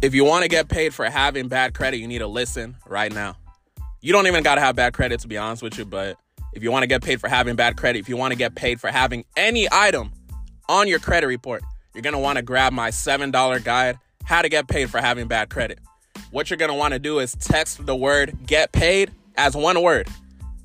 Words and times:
If 0.00 0.14
you 0.14 0.24
want 0.24 0.44
to 0.44 0.48
get 0.48 0.68
paid 0.68 0.94
for 0.94 1.06
having 1.06 1.48
bad 1.48 1.74
credit, 1.74 1.98
you 1.98 2.06
need 2.06 2.20
to 2.20 2.28
listen 2.28 2.76
right 2.86 3.12
now. 3.12 3.36
You 4.00 4.12
don't 4.12 4.28
even 4.28 4.44
got 4.44 4.54
to 4.54 4.60
have 4.60 4.76
bad 4.76 4.92
credit, 4.92 5.18
to 5.20 5.28
be 5.28 5.36
honest 5.36 5.60
with 5.60 5.76
you, 5.76 5.84
but 5.84 6.16
if 6.52 6.62
you 6.62 6.70
want 6.70 6.84
to 6.84 6.86
get 6.86 7.02
paid 7.02 7.20
for 7.20 7.28
having 7.28 7.56
bad 7.56 7.76
credit, 7.76 7.98
if 7.98 8.08
you 8.08 8.16
want 8.16 8.30
to 8.30 8.38
get 8.38 8.54
paid 8.54 8.80
for 8.80 8.88
having 8.88 9.24
any 9.36 9.66
item 9.72 10.12
on 10.68 10.86
your 10.86 11.00
credit 11.00 11.26
report, 11.26 11.64
you're 11.94 12.02
going 12.02 12.14
to 12.14 12.20
want 12.20 12.36
to 12.36 12.42
grab 12.42 12.72
my 12.72 12.90
$7 12.90 13.64
guide, 13.64 13.98
How 14.24 14.40
to 14.40 14.48
Get 14.48 14.68
Paid 14.68 14.88
for 14.88 14.98
Having 14.98 15.26
Bad 15.26 15.50
Credit. 15.50 15.80
What 16.30 16.48
you're 16.48 16.58
going 16.58 16.70
to 16.70 16.76
want 16.76 16.94
to 16.94 17.00
do 17.00 17.18
is 17.18 17.32
text 17.32 17.84
the 17.84 17.96
word 17.96 18.38
get 18.46 18.70
paid 18.70 19.10
as 19.36 19.56
one 19.56 19.82
word. 19.82 20.06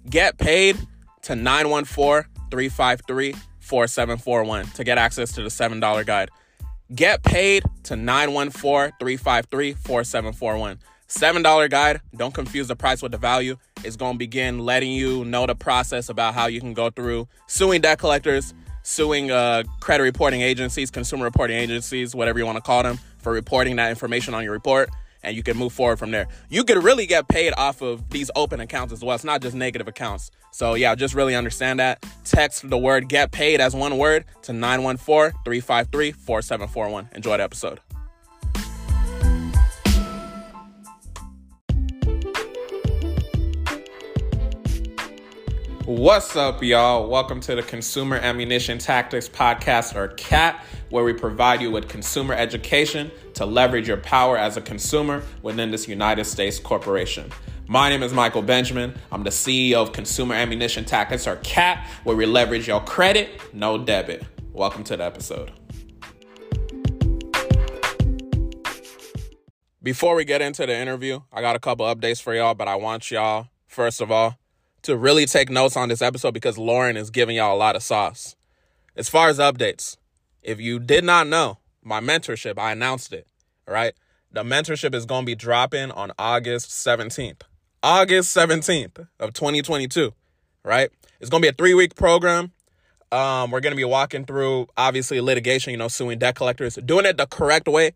Get 0.08 0.38
paid 0.38 0.78
to 1.24 1.36
914 1.36 2.30
353 2.52 3.34
4741 3.62 4.66
to 4.76 4.84
get 4.84 5.00
access 5.00 5.32
to 5.32 5.42
the 5.42 5.50
$7 5.50 6.06
guide. 6.06 6.30
Get 6.94 7.24
paid 7.24 7.64
to 7.84 7.96
914 7.96 8.94
353 9.00 9.74
4741. 9.74 10.80
$7 11.08 11.70
guide, 11.70 12.02
don't 12.16 12.34
confuse 12.34 12.68
the 12.68 12.76
price 12.76 13.02
with 13.02 13.12
the 13.12 13.18
value, 13.18 13.58
is 13.84 13.96
going 13.96 14.14
to 14.14 14.18
begin 14.18 14.60
letting 14.60 14.92
you 14.92 15.24
know 15.26 15.46
the 15.46 15.56
process 15.56 16.10
about 16.10 16.34
how 16.34 16.48
you 16.48 16.60
can 16.60 16.74
go 16.74 16.90
through 16.90 17.28
suing 17.48 17.82
debt 17.82 18.00
collectors, 18.00 18.54
suing 18.82 19.32
uh, 19.32 19.64
credit 19.80 20.04
reporting 20.04 20.42
agencies, 20.42 20.92
consumer 20.92 21.24
reporting 21.24 21.58
agencies, 21.58 22.16
whatever 22.16 22.40
you 22.40 22.46
want 22.46 22.58
to 22.58 22.62
call 22.62 22.84
them, 22.84 23.00
for 23.20 23.32
reporting 23.32 23.76
that 23.78 23.90
information 23.90 24.34
on 24.34 24.44
your 24.44 24.54
report 24.54 24.90
and 25.24 25.36
you 25.36 25.44
can 25.44 25.58
move 25.58 25.74
forward 25.74 25.98
from 25.98 26.12
there. 26.12 26.28
You 26.50 26.64
could 26.64 26.84
really 26.84 27.06
get 27.06 27.28
paid 27.28 27.54
off 27.58 27.82
of 27.82 28.10
these 28.10 28.30
open 28.36 28.60
accounts 28.60 28.94
as 28.94 29.04
well. 29.04 29.16
It's 29.16 29.24
not 29.24 29.42
just 29.42 29.56
negative 29.56 29.88
accounts. 29.88 30.32
So, 30.52 30.76
yeah, 30.76 30.94
just 30.96 31.16
really 31.16 31.36
understand 31.36 31.80
that. 31.80 32.06
Text 32.24 32.70
the 32.70 32.78
word 32.78 33.10
get 33.10 33.32
paid 33.32 33.60
as 33.60 33.76
one 33.76 33.98
word 33.98 34.26
to 34.44 34.54
914 34.54 35.32
353 35.44 36.12
4741. 36.12 37.10
Enjoy 37.16 37.38
the 37.38 37.44
episode. 37.44 37.80
What's 45.86 46.38
up, 46.38 46.64
y'all? 46.64 47.10
Welcome 47.10 47.42
to 47.42 47.56
the 47.56 47.62
Consumer 47.62 48.16
Ammunition 48.16 48.78
Tactics 48.78 49.28
Podcast, 49.28 49.96
or 49.96 50.08
CAT, 50.16 50.64
where 50.90 51.04
we 51.04 51.12
provide 51.12 51.62
you 51.62 51.72
with 51.72 51.90
consumer 51.90 52.34
education 52.34 53.12
to 53.34 53.46
leverage 53.46 53.90
your 53.90 53.98
power 53.98 54.38
as 54.38 54.56
a 54.56 54.62
consumer 54.62 55.24
within 55.42 55.72
this 55.72 55.86
United 55.90 56.24
States 56.24 56.58
corporation. 56.58 57.30
My 57.68 57.90
name 57.90 58.02
is 58.02 58.14
Michael 58.14 58.42
Benjamin. 58.42 58.98
I'm 59.12 59.26
the 59.26 59.30
CEO 59.30 59.74
of 59.74 59.92
Consumer 59.92 60.36
Ammunition 60.36 60.86
Tactics, 60.86 61.28
or 61.28 61.36
CAT, 61.44 61.86
where 62.06 62.16
we 62.16 62.26
leverage 62.28 62.66
your 62.66 62.80
credit, 62.80 63.54
no 63.54 63.78
debit. 63.78 64.24
Welcome 64.54 64.86
to 64.86 64.96
the 64.96 65.04
episode. 65.04 65.52
Before 69.82 70.16
we 70.16 70.24
get 70.24 70.42
into 70.42 70.66
the 70.66 70.78
interview, 70.78 71.20
I 71.30 71.42
got 71.42 71.58
a 71.58 71.60
couple 71.60 71.86
updates 71.94 72.22
for 72.22 72.34
y'all, 72.34 72.56
but 72.56 72.70
I 72.70 72.78
want 72.78 73.12
y'all, 73.12 73.50
first 73.68 74.00
of 74.00 74.14
all, 74.14 74.38
to 74.84 74.98
really 74.98 75.26
take 75.26 75.50
notes 75.50 75.76
on 75.76 75.90
this 75.90 76.02
episode 76.02 76.34
because 76.34 76.58
Lauren 76.58 76.96
is 76.96 77.10
giving 77.10 77.36
y'all 77.36 77.56
a 77.56 77.58
lot 77.58 77.76
of 77.76 77.84
sauce. 77.84 78.36
As 78.96 79.10
far 79.10 79.30
as 79.30 79.40
updates, 79.40 79.98
if 80.42 80.60
you 80.60 80.80
did 80.80 81.04
not 81.04 81.28
know, 81.28 81.58
my 81.82 82.00
mentorship, 82.00 82.60
I 82.60 82.72
announced 82.72 83.12
it, 83.12 83.28
all 83.68 83.74
right? 83.74 83.94
The 84.32 84.44
mentorship 84.44 84.94
is 84.94 85.06
going 85.06 85.24
to 85.24 85.26
be 85.26 85.36
dropping 85.36 85.92
on 85.92 86.12
August 86.20 86.70
17th. 86.70 87.42
August 87.82 88.36
17th 88.36 89.08
of 89.20 89.34
2022, 89.34 90.14
right? 90.64 90.90
It's 91.20 91.30
going 91.30 91.42
to 91.42 91.46
be 91.46 91.50
a 91.50 91.54
three 91.54 91.74
week 91.74 91.96
program. 91.96 92.52
Um, 93.12 93.52
we're 93.52 93.60
going 93.60 93.74
to 93.74 93.78
be 93.78 93.86
walking 93.86 94.26
through, 94.26 94.68
obviously, 94.76 95.22
litigation, 95.22 95.72
you 95.72 95.78
know, 95.78 95.88
suing 95.88 96.18
debt 96.18 96.36
collectors, 96.36 96.76
doing 96.76 97.06
it 97.06 97.18
the 97.18 97.28
correct 97.28 97.68
way, 97.68 97.92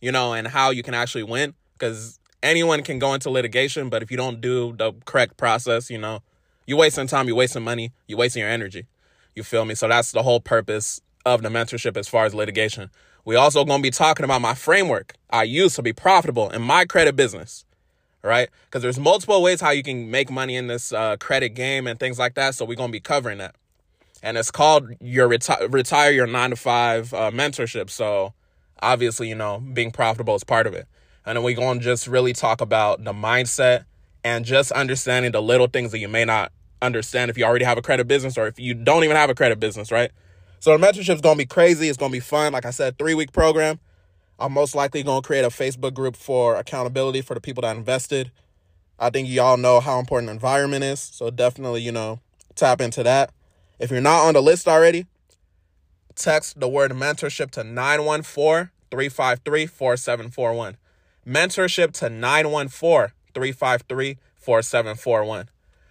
you 0.00 0.10
know, 0.10 0.32
and 0.32 0.48
how 0.48 0.70
you 0.70 0.82
can 0.82 0.94
actually 0.94 1.22
win. 1.22 1.54
Because 1.74 2.18
anyone 2.42 2.82
can 2.82 2.98
go 2.98 3.14
into 3.14 3.30
litigation, 3.30 3.90
but 3.90 4.02
if 4.02 4.10
you 4.10 4.16
don't 4.16 4.40
do 4.40 4.74
the 4.76 4.92
correct 5.04 5.36
process, 5.36 5.90
you 5.90 5.98
know, 5.98 6.20
you're 6.66 6.78
wasting 6.78 7.06
time, 7.06 7.26
you're 7.26 7.36
wasting 7.36 7.62
money, 7.62 7.92
you're 8.06 8.18
wasting 8.18 8.40
your 8.40 8.50
energy. 8.50 8.86
You 9.34 9.42
feel 9.42 9.64
me? 9.64 9.74
So 9.74 9.88
that's 9.88 10.12
the 10.12 10.22
whole 10.22 10.40
purpose 10.40 11.00
of 11.24 11.42
the 11.42 11.48
mentorship 11.48 11.96
as 11.96 12.08
far 12.08 12.24
as 12.24 12.34
litigation. 12.34 12.90
We 13.24 13.36
also 13.36 13.64
to 13.82 13.82
be 13.82 13.90
talking 13.90 14.24
about 14.24 14.40
my 14.40 14.54
framework 14.54 15.14
I 15.30 15.42
use 15.42 15.74
to 15.74 15.82
be 15.82 15.92
profitable 15.92 16.50
in 16.50 16.62
my 16.62 16.84
credit 16.84 17.16
business, 17.16 17.64
right? 18.22 18.48
Because 18.66 18.82
there's 18.82 18.98
multiple 18.98 19.42
ways 19.42 19.60
how 19.60 19.70
you 19.70 19.82
can 19.82 20.10
make 20.10 20.30
money 20.30 20.56
in 20.56 20.68
this 20.68 20.92
uh, 20.92 21.16
credit 21.16 21.50
game 21.50 21.86
and 21.86 21.98
things 21.98 22.18
like 22.18 22.34
that. 22.34 22.54
So 22.54 22.64
we're 22.64 22.76
to 22.90 22.92
be 22.92 23.00
covering 23.00 23.38
that. 23.38 23.56
And 24.22 24.38
it's 24.38 24.50
called 24.50 24.90
your 25.00 25.28
reti- 25.28 25.72
retire 25.72 26.12
your 26.12 26.26
nine 26.26 26.50
to 26.50 26.56
five 26.56 27.12
uh, 27.12 27.30
mentorship. 27.32 27.90
So 27.90 28.32
obviously, 28.80 29.28
you 29.28 29.34
know, 29.34 29.58
being 29.58 29.90
profitable 29.90 30.34
is 30.34 30.44
part 30.44 30.66
of 30.66 30.74
it. 30.74 30.86
And 31.24 31.36
then 31.36 31.42
going 31.54 31.80
to 31.80 31.84
just 31.84 32.06
really 32.06 32.32
talk 32.32 32.60
about 32.60 33.04
the 33.04 33.12
mindset 33.12 33.84
and 34.26 34.44
just 34.44 34.72
understanding 34.72 35.30
the 35.30 35.40
little 35.40 35.68
things 35.68 35.92
that 35.92 36.00
you 36.00 36.08
may 36.08 36.24
not 36.24 36.50
understand 36.82 37.30
if 37.30 37.38
you 37.38 37.44
already 37.44 37.64
have 37.64 37.78
a 37.78 37.82
credit 37.82 38.08
business 38.08 38.36
or 38.36 38.48
if 38.48 38.58
you 38.58 38.74
don't 38.74 39.04
even 39.04 39.14
have 39.14 39.30
a 39.30 39.36
credit 39.36 39.60
business, 39.60 39.92
right? 39.92 40.10
So 40.58 40.76
the 40.76 40.84
mentorship 40.84 41.14
is 41.14 41.20
going 41.20 41.36
to 41.36 41.38
be 41.38 41.46
crazy. 41.46 41.88
It's 41.88 41.96
going 41.96 42.10
to 42.10 42.16
be 42.16 42.18
fun. 42.18 42.52
Like 42.52 42.66
I 42.66 42.70
said, 42.70 42.98
three 42.98 43.14
week 43.14 43.32
program. 43.32 43.78
I'm 44.40 44.52
most 44.52 44.74
likely 44.74 45.04
going 45.04 45.22
to 45.22 45.26
create 45.26 45.44
a 45.44 45.48
Facebook 45.48 45.94
group 45.94 46.16
for 46.16 46.56
accountability 46.56 47.20
for 47.20 47.34
the 47.34 47.40
people 47.40 47.62
that 47.62 47.76
invested. 47.76 48.32
I 48.98 49.10
think 49.10 49.28
y'all 49.28 49.56
know 49.56 49.78
how 49.78 50.00
important 50.00 50.26
the 50.26 50.32
environment 50.32 50.82
is. 50.82 50.98
So 50.98 51.30
definitely, 51.30 51.82
you 51.82 51.92
know, 51.92 52.18
tap 52.56 52.80
into 52.80 53.04
that. 53.04 53.30
If 53.78 53.92
you're 53.92 54.00
not 54.00 54.26
on 54.26 54.34
the 54.34 54.42
list 54.42 54.66
already, 54.66 55.06
text 56.16 56.58
the 56.58 56.68
word 56.68 56.90
mentorship 56.90 57.52
to 57.52 57.62
914 57.62 58.70
353 58.90 59.66
4741. 59.66 60.76
Mentorship 61.24 61.92
to 61.92 62.10
914 62.10 63.12
353 63.36 64.16
4741. 64.36 65.50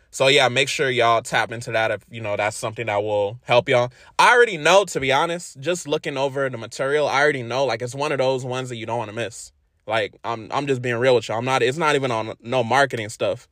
So 0.10 0.28
yeah, 0.28 0.48
make 0.48 0.68
sure 0.68 0.90
y'all 0.90 1.22
tap 1.22 1.52
into 1.52 1.72
that 1.74 1.92
if 1.92 2.06
you 2.10 2.22
know 2.22 2.36
that's 2.36 2.58
something 2.58 2.88
that 2.88 3.04
will 3.04 3.38
help 3.44 3.70
y'all. 3.70 3.92
I 4.18 4.34
already 4.34 4.58
know, 4.58 4.86
to 4.86 5.00
be 5.00 5.12
honest, 5.12 5.60
just 5.60 5.88
looking 5.88 6.18
over 6.18 6.50
the 6.50 6.58
material, 6.58 7.08
I 7.08 7.22
already 7.22 7.44
know 7.44 7.66
like 7.66 7.82
it's 7.82 7.94
one 7.94 8.12
of 8.12 8.18
those 8.18 8.44
ones 8.44 8.70
that 8.70 8.78
you 8.78 8.86
don't 8.86 8.98
want 8.98 9.10
to 9.10 9.16
miss. 9.16 9.52
Like 9.86 10.16
I'm 10.24 10.48
I'm 10.52 10.66
just 10.66 10.82
being 10.82 10.96
real 10.96 11.14
with 11.14 11.28
y'all. 11.28 11.38
I'm 11.38 11.46
not 11.46 11.62
it's 11.62 11.78
not 11.78 11.96
even 11.96 12.10
on 12.10 12.34
no 12.42 12.64
marketing 12.64 13.10
stuff. 13.10 13.48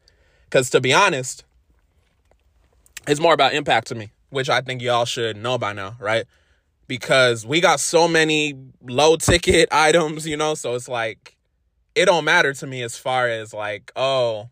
Cause 0.49 0.69
to 0.71 0.81
be 0.81 0.91
honest, 0.93 1.43
it's 3.07 3.19
more 3.19 3.33
about 3.33 3.53
impact 3.53 3.87
to 3.87 3.95
me, 3.95 4.11
which 4.29 4.49
I 4.49 4.61
think 4.61 4.81
y'all 4.81 5.05
should 5.05 5.37
know 5.37 5.57
by 5.59 5.73
now, 5.73 5.97
right? 5.99 6.25
Because 6.87 7.45
we 7.45 7.61
got 7.61 7.79
so 7.79 8.07
many 8.07 8.55
low 8.81 9.17
ticket 9.17 9.69
items, 9.73 10.25
you 10.25 10.37
know, 10.37 10.55
so 10.55 10.73
it's 10.73 10.87
like 10.87 11.32
it 11.95 12.05
don't 12.05 12.25
matter 12.25 12.53
to 12.53 12.67
me 12.67 12.81
as 12.81 12.97
far 12.97 13.27
as 13.27 13.53
like, 13.53 13.91
oh, 13.95 14.49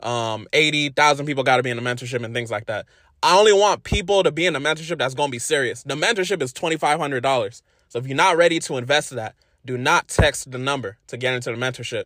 um, 0.00 0.46
80,000 0.52 1.26
people 1.26 1.44
got 1.44 1.58
to 1.58 1.62
be 1.62 1.70
in 1.70 1.76
the 1.76 1.82
mentorship 1.82 2.24
and 2.24 2.34
things 2.34 2.50
like 2.50 2.66
that. 2.66 2.86
I 3.22 3.38
only 3.38 3.52
want 3.52 3.84
people 3.84 4.22
to 4.22 4.32
be 4.32 4.46
in 4.46 4.54
the 4.54 4.60
mentorship 4.60 4.98
that's 4.98 5.14
going 5.14 5.28
to 5.28 5.32
be 5.32 5.38
serious. 5.38 5.82
The 5.82 5.94
mentorship 5.94 6.42
is 6.42 6.52
$2,500. 6.54 7.62
So 7.88 7.98
if 7.98 8.06
you're 8.06 8.16
not 8.16 8.36
ready 8.36 8.58
to 8.60 8.76
invest 8.76 9.12
in 9.12 9.16
that, 9.16 9.34
do 9.64 9.76
not 9.76 10.08
text 10.08 10.50
the 10.50 10.58
number 10.58 10.96
to 11.08 11.18
get 11.18 11.34
into 11.34 11.50
the 11.50 11.56
mentorship. 11.56 12.04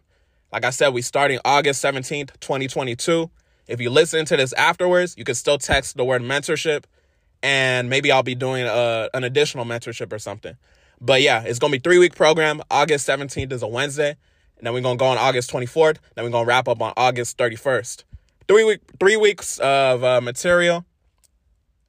Like 0.52 0.64
I 0.64 0.70
said, 0.70 0.88
we 0.88 1.02
starting 1.02 1.38
August 1.44 1.84
17th, 1.84 2.40
2022. 2.40 3.30
If 3.68 3.80
you 3.80 3.90
listen 3.90 4.24
to 4.26 4.36
this 4.36 4.52
afterwards, 4.54 5.14
you 5.16 5.24
can 5.24 5.34
still 5.34 5.58
text 5.58 5.96
the 5.96 6.04
word 6.04 6.22
mentorship 6.22 6.84
and 7.42 7.90
maybe 7.90 8.10
I'll 8.10 8.22
be 8.22 8.34
doing 8.34 8.64
a, 8.64 8.68
uh, 8.68 9.08
an 9.14 9.22
additional 9.22 9.64
mentorship 9.64 10.12
or 10.12 10.18
something. 10.18 10.56
But 11.00 11.22
yeah, 11.22 11.42
it's 11.42 11.58
going 11.58 11.72
to 11.72 11.78
be 11.78 11.82
three 11.82 11.98
week 11.98 12.14
program. 12.14 12.62
August 12.70 13.06
17th 13.06 13.52
is 13.52 13.62
a 13.62 13.68
Wednesday. 13.68 14.16
And 14.58 14.66
then 14.66 14.74
we're 14.74 14.80
gonna 14.80 14.96
go 14.96 15.06
on 15.06 15.18
August 15.18 15.50
24th. 15.50 15.98
Then 16.14 16.24
we're 16.24 16.30
gonna 16.30 16.46
wrap 16.46 16.68
up 16.68 16.80
on 16.80 16.92
August 16.96 17.36
31st. 17.38 18.04
Three 18.46 18.64
week, 18.64 18.80
three 19.00 19.16
weeks 19.16 19.58
of 19.58 20.04
uh, 20.04 20.20
material. 20.20 20.84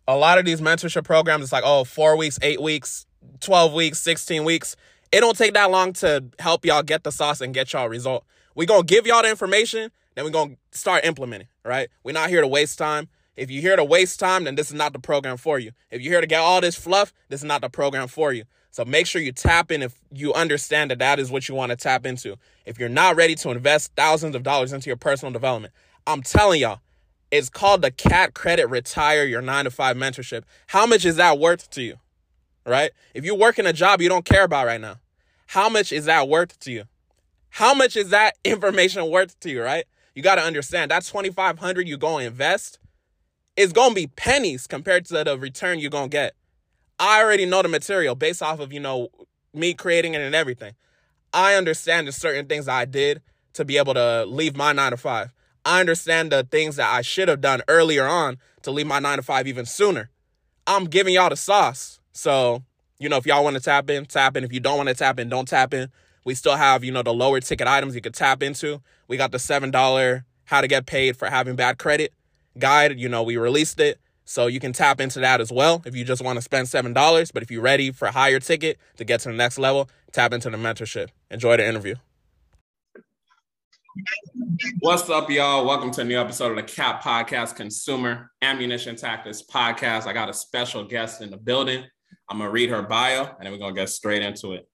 A 0.07 0.15
lot 0.15 0.37
of 0.37 0.45
these 0.45 0.61
mentorship 0.61 1.03
programs, 1.03 1.43
it's 1.43 1.51
like 1.51 1.63
oh, 1.65 1.83
four 1.83 2.15
weeks, 2.15 2.37
eight 2.41 2.61
weeks, 2.61 3.05
12 3.39 3.73
weeks, 3.73 3.99
16 3.99 4.43
weeks. 4.43 4.75
It 5.11 5.21
don't 5.21 5.37
take 5.37 5.53
that 5.53 5.71
long 5.71 5.93
to 5.93 6.25
help 6.39 6.65
y'all 6.65 6.83
get 6.83 7.03
the 7.03 7.11
sauce 7.11 7.41
and 7.41 7.53
get 7.53 7.73
y'all 7.73 7.89
result. 7.89 8.25
We're 8.55 8.67
gonna 8.67 8.83
give 8.83 9.05
y'all 9.05 9.21
the 9.21 9.29
information, 9.29 9.91
then 10.15 10.25
we're 10.25 10.31
gonna 10.31 10.55
start 10.71 11.05
implementing, 11.05 11.47
right? 11.63 11.89
We're 12.03 12.13
not 12.13 12.29
here 12.29 12.41
to 12.41 12.47
waste 12.47 12.77
time. 12.77 13.09
If 13.35 13.51
you're 13.51 13.61
here 13.61 13.75
to 13.75 13.83
waste 13.83 14.19
time, 14.19 14.45
then 14.45 14.55
this 14.55 14.67
is 14.67 14.73
not 14.73 14.93
the 14.93 14.99
program 14.99 15.37
for 15.37 15.59
you. 15.59 15.71
If 15.91 16.01
you're 16.01 16.13
here 16.13 16.21
to 16.21 16.27
get 16.27 16.39
all 16.39 16.61
this 16.61 16.75
fluff, 16.75 17.13
this 17.27 17.41
is 17.41 17.43
not 17.43 17.61
the 17.61 17.69
program 17.69 18.07
for 18.07 18.31
you. 18.31 18.45
So 18.75 18.83
make 18.83 19.07
sure 19.07 19.21
you 19.21 19.31
tap 19.31 19.71
in 19.71 19.81
if 19.81 19.97
you 20.11 20.33
understand 20.33 20.91
that 20.91 20.99
that 20.99 21.17
is 21.17 21.31
what 21.31 21.47
you 21.47 21.55
want 21.55 21.69
to 21.69 21.77
tap 21.77 22.05
into. 22.05 22.35
If 22.65 22.77
you're 22.77 22.89
not 22.89 23.15
ready 23.15 23.33
to 23.35 23.51
invest 23.51 23.93
thousands 23.95 24.35
of 24.35 24.43
dollars 24.43 24.73
into 24.73 24.87
your 24.87 24.97
personal 24.97 25.31
development, 25.31 25.73
I'm 26.05 26.21
telling 26.21 26.59
y'all, 26.59 26.81
it's 27.31 27.47
called 27.47 27.83
the 27.83 27.89
CAT 27.89 28.33
Credit 28.33 28.67
Retire 28.67 29.23
Your 29.23 29.41
9 29.41 29.63
to 29.63 29.71
5 29.71 29.95
Mentorship. 29.95 30.43
How 30.67 30.85
much 30.85 31.05
is 31.05 31.15
that 31.15 31.39
worth 31.39 31.69
to 31.69 31.83
you? 31.83 31.95
Right? 32.65 32.91
If 33.13 33.23
you 33.23 33.33
work 33.33 33.59
in 33.59 33.65
a 33.65 33.71
job 33.71 34.01
you 34.01 34.09
don't 34.09 34.25
care 34.25 34.43
about 34.43 34.65
right 34.65 34.81
now, 34.81 34.97
how 35.47 35.69
much 35.69 35.93
is 35.93 36.03
that 36.03 36.27
worth 36.27 36.59
to 36.59 36.71
you? 36.73 36.83
How 37.51 37.73
much 37.73 37.95
is 37.95 38.09
that 38.09 38.35
information 38.43 39.09
worth 39.09 39.39
to 39.39 39.49
you, 39.49 39.63
right? 39.63 39.85
You 40.15 40.21
got 40.21 40.35
to 40.35 40.41
understand 40.41 40.91
that 40.91 41.03
2500 41.05 41.87
you 41.87 41.95
go 41.95 42.17
invest 42.17 42.77
is 43.55 43.71
going 43.71 43.91
to 43.91 43.95
be 43.95 44.07
pennies 44.07 44.67
compared 44.67 45.05
to 45.05 45.23
the 45.23 45.39
return 45.39 45.79
you're 45.79 45.89
going 45.89 46.09
to 46.09 46.17
get. 46.17 46.35
I 46.99 47.21
already 47.21 47.45
know 47.45 47.61
the 47.61 47.67
material 47.67 48.15
based 48.15 48.41
off 48.41 48.59
of, 48.59 48.71
you 48.71 48.79
know, 48.79 49.09
me 49.53 49.73
creating 49.73 50.13
it 50.13 50.21
and 50.21 50.35
everything. 50.35 50.73
I 51.33 51.55
understand 51.55 52.07
the 52.07 52.11
certain 52.11 52.47
things 52.47 52.67
I 52.67 52.85
did 52.85 53.21
to 53.53 53.65
be 53.65 53.77
able 53.77 53.93
to 53.93 54.25
leave 54.25 54.55
my 54.55 54.71
nine 54.73 54.91
to 54.91 54.97
five. 54.97 55.33
I 55.65 55.79
understand 55.79 56.31
the 56.31 56.43
things 56.43 56.75
that 56.75 56.93
I 56.93 57.01
should 57.01 57.27
have 57.27 57.41
done 57.41 57.61
earlier 57.67 58.05
on 58.05 58.37
to 58.61 58.71
leave 58.71 58.87
my 58.87 58.99
nine 58.99 59.17
to 59.17 59.23
five 59.23 59.47
even 59.47 59.65
sooner. 59.65 60.09
I'm 60.67 60.85
giving 60.85 61.13
y'all 61.13 61.29
the 61.29 61.35
sauce. 61.35 61.99
So, 62.11 62.63
you 62.99 63.09
know, 63.09 63.17
if 63.17 63.25
y'all 63.25 63.43
want 63.43 63.55
to 63.55 63.61
tap 63.61 63.89
in, 63.89 64.05
tap 64.05 64.37
in. 64.37 64.43
If 64.43 64.53
you 64.53 64.59
don't 64.59 64.77
want 64.77 64.89
to 64.89 64.95
tap 64.95 65.19
in, 65.19 65.29
don't 65.29 65.47
tap 65.47 65.73
in. 65.73 65.89
We 66.23 66.35
still 66.35 66.55
have, 66.55 66.83
you 66.83 66.91
know, 66.91 67.03
the 67.03 67.13
lower 67.13 67.39
ticket 67.39 67.67
items 67.67 67.95
you 67.95 68.01
could 68.01 68.13
tap 68.13 68.41
into. 68.41 68.81
We 69.07 69.17
got 69.17 69.31
the 69.31 69.37
$7 69.37 70.23
how 70.45 70.61
to 70.61 70.67
get 70.67 70.85
paid 70.85 71.17
for 71.17 71.29
having 71.29 71.55
bad 71.55 71.77
credit 71.77 72.13
guide. 72.57 72.99
You 72.99 73.09
know, 73.09 73.23
we 73.23 73.37
released 73.37 73.79
it. 73.79 73.99
So 74.25 74.47
you 74.47 74.59
can 74.59 74.73
tap 74.73 74.99
into 74.99 75.19
that 75.19 75.39
as 75.39 75.51
well 75.51 75.83
if 75.85 75.95
you 75.95 76.03
just 76.03 76.23
want 76.23 76.37
to 76.37 76.41
spend 76.41 76.67
$7. 76.67 77.31
But 77.31 77.43
if 77.43 77.51
you're 77.51 77.61
ready 77.61 77.91
for 77.91 78.07
a 78.07 78.11
higher 78.11 78.39
ticket 78.39 78.79
to 78.97 79.05
get 79.05 79.21
to 79.21 79.29
the 79.29 79.35
next 79.35 79.59
level, 79.59 79.87
tap 80.11 80.33
into 80.33 80.49
the 80.49 80.57
mentorship. 80.57 81.09
Enjoy 81.29 81.57
the 81.57 81.67
interview. 81.67 81.95
What's 84.79 85.09
up, 85.09 85.29
y'all? 85.29 85.65
Welcome 85.65 85.91
to 85.91 86.01
a 86.01 86.03
new 86.03 86.19
episode 86.19 86.49
of 86.49 86.57
the 86.57 86.63
CAT 86.63 87.01
Podcast 87.01 87.55
Consumer 87.55 88.31
Ammunition 88.41 88.95
Tactics 88.95 89.43
Podcast. 89.43 90.07
I 90.07 90.13
got 90.13 90.27
a 90.27 90.33
special 90.33 90.83
guest 90.83 91.21
in 91.21 91.29
the 91.29 91.37
building. 91.37 91.83
I'm 92.29 92.39
going 92.39 92.49
to 92.49 92.51
read 92.51 92.71
her 92.71 92.81
bio 92.81 93.25
and 93.25 93.45
then 93.45 93.51
we're 93.51 93.59
going 93.59 93.75
to 93.75 93.79
get 93.79 93.89
straight 93.89 94.23
into 94.23 94.53
it. 94.53 94.67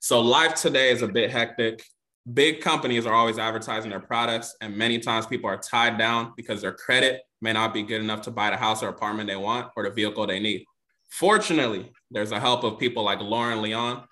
So, 0.00 0.20
life 0.20 0.54
today 0.54 0.90
is 0.90 1.02
a 1.02 1.08
bit 1.08 1.30
hectic. 1.30 1.84
Big 2.34 2.60
companies 2.60 3.06
are 3.06 3.14
always 3.14 3.38
advertising 3.38 3.90
their 3.90 4.00
products, 4.00 4.56
and 4.60 4.76
many 4.76 4.98
times 4.98 5.26
people 5.26 5.48
are 5.48 5.58
tied 5.58 5.96
down 5.96 6.32
because 6.36 6.60
their 6.60 6.72
credit 6.72 7.22
may 7.40 7.52
not 7.52 7.72
be 7.72 7.82
good 7.82 8.00
enough 8.00 8.22
to 8.22 8.30
buy 8.30 8.50
the 8.50 8.56
house 8.56 8.82
or 8.82 8.88
apartment 8.88 9.28
they 9.28 9.36
want 9.36 9.70
or 9.76 9.84
the 9.84 9.90
vehicle 9.90 10.26
they 10.26 10.40
need. 10.40 10.64
Fortunately, 11.08 11.92
there's 12.10 12.32
a 12.32 12.40
help 12.40 12.64
of 12.64 12.78
people 12.78 13.04
like 13.04 13.20
Lauren 13.20 13.62
Leon, 13.62 14.02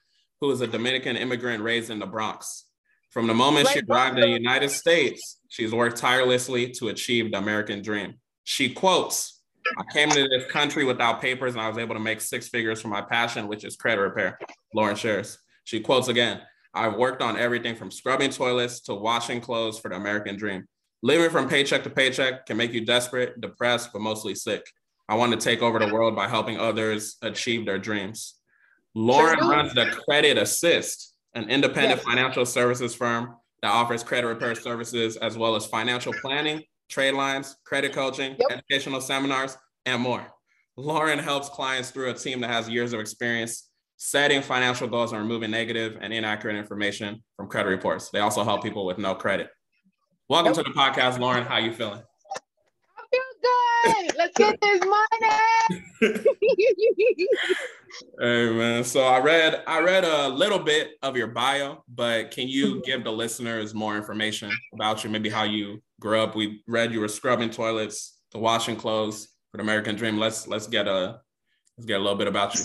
who 0.41 0.51
is 0.51 0.61
a 0.61 0.67
Dominican 0.67 1.17
immigrant 1.17 1.63
raised 1.63 1.91
in 1.91 1.99
the 1.99 2.07
Bronx. 2.07 2.67
From 3.11 3.27
the 3.27 3.35
moment 3.35 3.69
she 3.69 3.81
arrived 3.89 4.19
in 4.19 4.23
the 4.23 4.39
United 4.39 4.71
States, 4.71 5.39
she's 5.49 5.73
worked 5.73 5.97
tirelessly 5.97 6.71
to 6.73 6.89
achieve 6.89 7.33
the 7.33 7.39
American 7.39 7.83
dream. 7.83 8.15
She 8.45 8.73
quotes, 8.73 9.43
I 9.79 9.85
came 9.93 10.11
to 10.11 10.29
this 10.29 10.51
country 10.51 10.85
without 10.85 11.21
papers 11.21 11.55
and 11.55 11.63
I 11.63 11.69
was 11.69 11.79
able 11.79 11.95
to 11.95 12.01
make 12.01 12.21
six 12.21 12.49
figures 12.49 12.81
for 12.81 12.89
my 12.89 13.01
passion, 13.01 13.49
which 13.49 13.65
is 13.65 13.77
credit 13.77 14.03
repair. 14.03 14.39
Lauren 14.75 14.97
shares. 14.97 15.39
She 15.65 15.81
quotes 15.81 16.09
again, 16.09 16.43
I've 16.75 16.97
worked 16.97 17.23
on 17.23 17.37
everything 17.37 17.77
from 17.77 17.91
scrubbing 17.91 18.31
toilets 18.31 18.81
to 18.83 18.95
washing 18.95 19.41
clothes 19.41 19.79
for 19.79 19.89
the 19.89 19.97
American 19.97 20.37
dream. 20.37 20.67
Living 21.03 21.31
from 21.31 21.49
paycheck 21.49 21.85
to 21.85 21.91
paycheck 21.91 22.47
can 22.47 22.57
make 22.57 22.73
you 22.73 22.85
desperate, 22.85 23.41
depressed, 23.41 23.93
but 23.93 24.03
mostly 24.03 24.35
sick. 24.35 24.67
I 25.09 25.15
want 25.15 25.33
to 25.33 25.39
take 25.39 25.63
over 25.63 25.79
the 25.79 25.93
world 25.93 26.17
by 26.17 26.29
helping 26.29 26.59
others 26.59 27.17
achieve 27.23 27.67
their 27.67 27.79
dreams. 27.79 28.35
Lauren 28.95 29.47
runs 29.47 29.75
the 29.75 29.87
Credit 30.05 30.39
Assist, 30.39 31.15
an 31.35 31.51
independent 31.51 31.99
yes. 31.99 32.05
financial 32.05 32.47
services 32.47 32.95
firm 32.95 33.37
that 33.61 33.71
offers 33.71 34.03
credit 34.03 34.27
repair 34.27 34.55
services 34.55 35.17
as 35.17 35.37
well 35.37 35.57
as 35.57 35.67
financial 35.67 36.13
planning, 36.23 36.63
trade 36.89 37.13
lines, 37.13 37.57
credit 37.65 37.93
coaching, 37.93 38.37
yep. 38.39 38.51
educational 38.51 39.01
seminars, 39.01 39.57
and 39.85 40.01
more. 40.01 40.27
Lauren 40.77 41.19
helps 41.19 41.49
clients 41.49 41.91
through 41.91 42.11
a 42.11 42.15
team 42.15 42.41
that 42.41 42.51
has 42.51 42.69
years 42.69 42.93
of 42.93 43.01
experience 43.01 43.69
setting 43.97 44.43
financial 44.43 44.89
goals 44.89 45.13
and 45.13 45.21
removing 45.21 45.51
negative 45.51 45.99
and 46.01 46.13
inaccurate 46.13 46.57
information 46.57 47.23
from 47.37 47.49
credit 47.49 47.69
reports. 47.69 48.11
They 48.11 48.21
also 48.21 48.45
help 48.45 48.63
people 48.63 48.85
with 48.87 48.99
no 48.99 49.15
credit. 49.15 49.51
Welcome 50.29 50.55
to 50.55 50.63
the 50.63 50.71
podcast, 50.71 51.19
Lauren. 51.19 51.45
How 51.45 51.59
you 51.59 51.73
feeling? 51.73 52.03
I 52.97 53.03
feel 53.11 54.03
good. 54.03 54.17
Let's 54.17 54.37
get 54.37 54.61
this 54.61 54.81
money. 54.81 55.05
hey 58.21 58.51
man, 58.51 58.85
so 58.85 59.05
I 59.05 59.21
read 59.21 59.63
I 59.67 59.81
read 59.81 60.05
a 60.05 60.29
little 60.29 60.59
bit 60.59 60.93
of 61.03 61.17
your 61.17 61.29
bio, 61.29 61.85
but 61.89 62.31
can 62.31 62.49
you 62.49 62.67
mm-hmm. 62.67 62.81
give 62.85 63.05
the 63.05 63.13
listeners 63.13 63.75
more 63.75 63.97
information 63.97 64.51
about 64.73 65.05
you? 65.05 65.11
Maybe 65.11 65.29
how 65.29 65.45
you 65.45 65.83
grew 66.01 66.21
up. 66.21 66.35
We 66.35 66.63
read 66.67 66.93
you 66.93 67.01
were 67.01 67.09
scrubbing 67.09 67.51
toilets, 67.51 68.19
the 68.33 68.39
washing 68.39 68.77
clothes 68.77 69.29
for 69.51 69.59
the 69.59 69.63
American 69.63 69.95
Dream. 69.95 70.19
Let's 70.19 70.49
let's 70.49 70.67
get 70.67 70.89
a 70.89 71.21
let's 71.79 71.87
get 71.87 72.01
a 72.01 72.03
little 72.03 72.19
bit 72.19 72.27
about 72.27 72.55
you. 72.55 72.65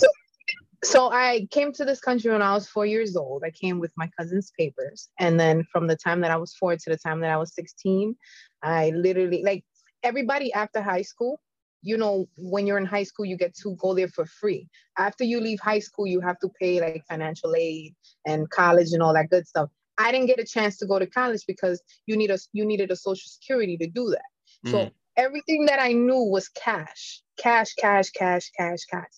So, 0.83 1.11
I 1.11 1.47
came 1.51 1.73
to 1.73 1.85
this 1.85 1.99
country 1.99 2.31
when 2.31 2.41
I 2.41 2.53
was 2.53 2.67
four 2.67 2.85
years 2.85 3.15
old. 3.15 3.43
I 3.45 3.51
came 3.51 3.79
with 3.79 3.91
my 3.97 4.09
cousin's 4.17 4.51
papers. 4.57 5.09
And 5.19 5.39
then 5.39 5.65
from 5.71 5.87
the 5.87 5.95
time 5.95 6.21
that 6.21 6.31
I 6.31 6.37
was 6.37 6.55
four 6.55 6.75
to 6.75 6.89
the 6.89 6.97
time 6.97 7.19
that 7.21 7.31
I 7.31 7.37
was 7.37 7.53
16, 7.53 8.15
I 8.63 8.91
literally, 8.95 9.43
like 9.43 9.65
everybody 10.03 10.53
after 10.53 10.81
high 10.81 11.01
school, 11.01 11.41
you 11.81 11.97
know, 11.97 12.27
when 12.37 12.67
you're 12.67 12.77
in 12.77 12.85
high 12.85 13.03
school, 13.03 13.25
you 13.25 13.37
get 13.37 13.55
to 13.57 13.75
go 13.75 13.93
there 13.93 14.07
for 14.07 14.25
free. 14.25 14.67
After 14.97 15.23
you 15.23 15.39
leave 15.39 15.59
high 15.59 15.79
school, 15.79 16.07
you 16.07 16.19
have 16.21 16.39
to 16.39 16.49
pay 16.59 16.81
like 16.81 17.03
financial 17.09 17.55
aid 17.55 17.95
and 18.25 18.49
college 18.49 18.91
and 18.91 19.01
all 19.01 19.13
that 19.13 19.29
good 19.29 19.47
stuff. 19.47 19.69
I 19.97 20.11
didn't 20.11 20.27
get 20.27 20.39
a 20.39 20.45
chance 20.45 20.77
to 20.77 20.85
go 20.85 20.99
to 20.99 21.07
college 21.07 21.43
because 21.45 21.81
you 22.05 22.15
need 22.15 22.31
a 22.31 22.39
you 22.53 22.65
needed 22.65 22.91
a 22.91 22.95
social 22.95 23.29
security 23.29 23.77
to 23.77 23.87
do 23.87 24.09
that. 24.09 24.67
Mm. 24.67 24.71
So 24.71 24.91
everything 25.17 25.65
that 25.65 25.81
I 25.81 25.91
knew 25.91 26.23
was 26.23 26.47
cash, 26.49 27.21
cash, 27.37 27.73
cash, 27.75 28.09
cash, 28.09 28.49
cash, 28.57 28.85
cash 28.85 29.11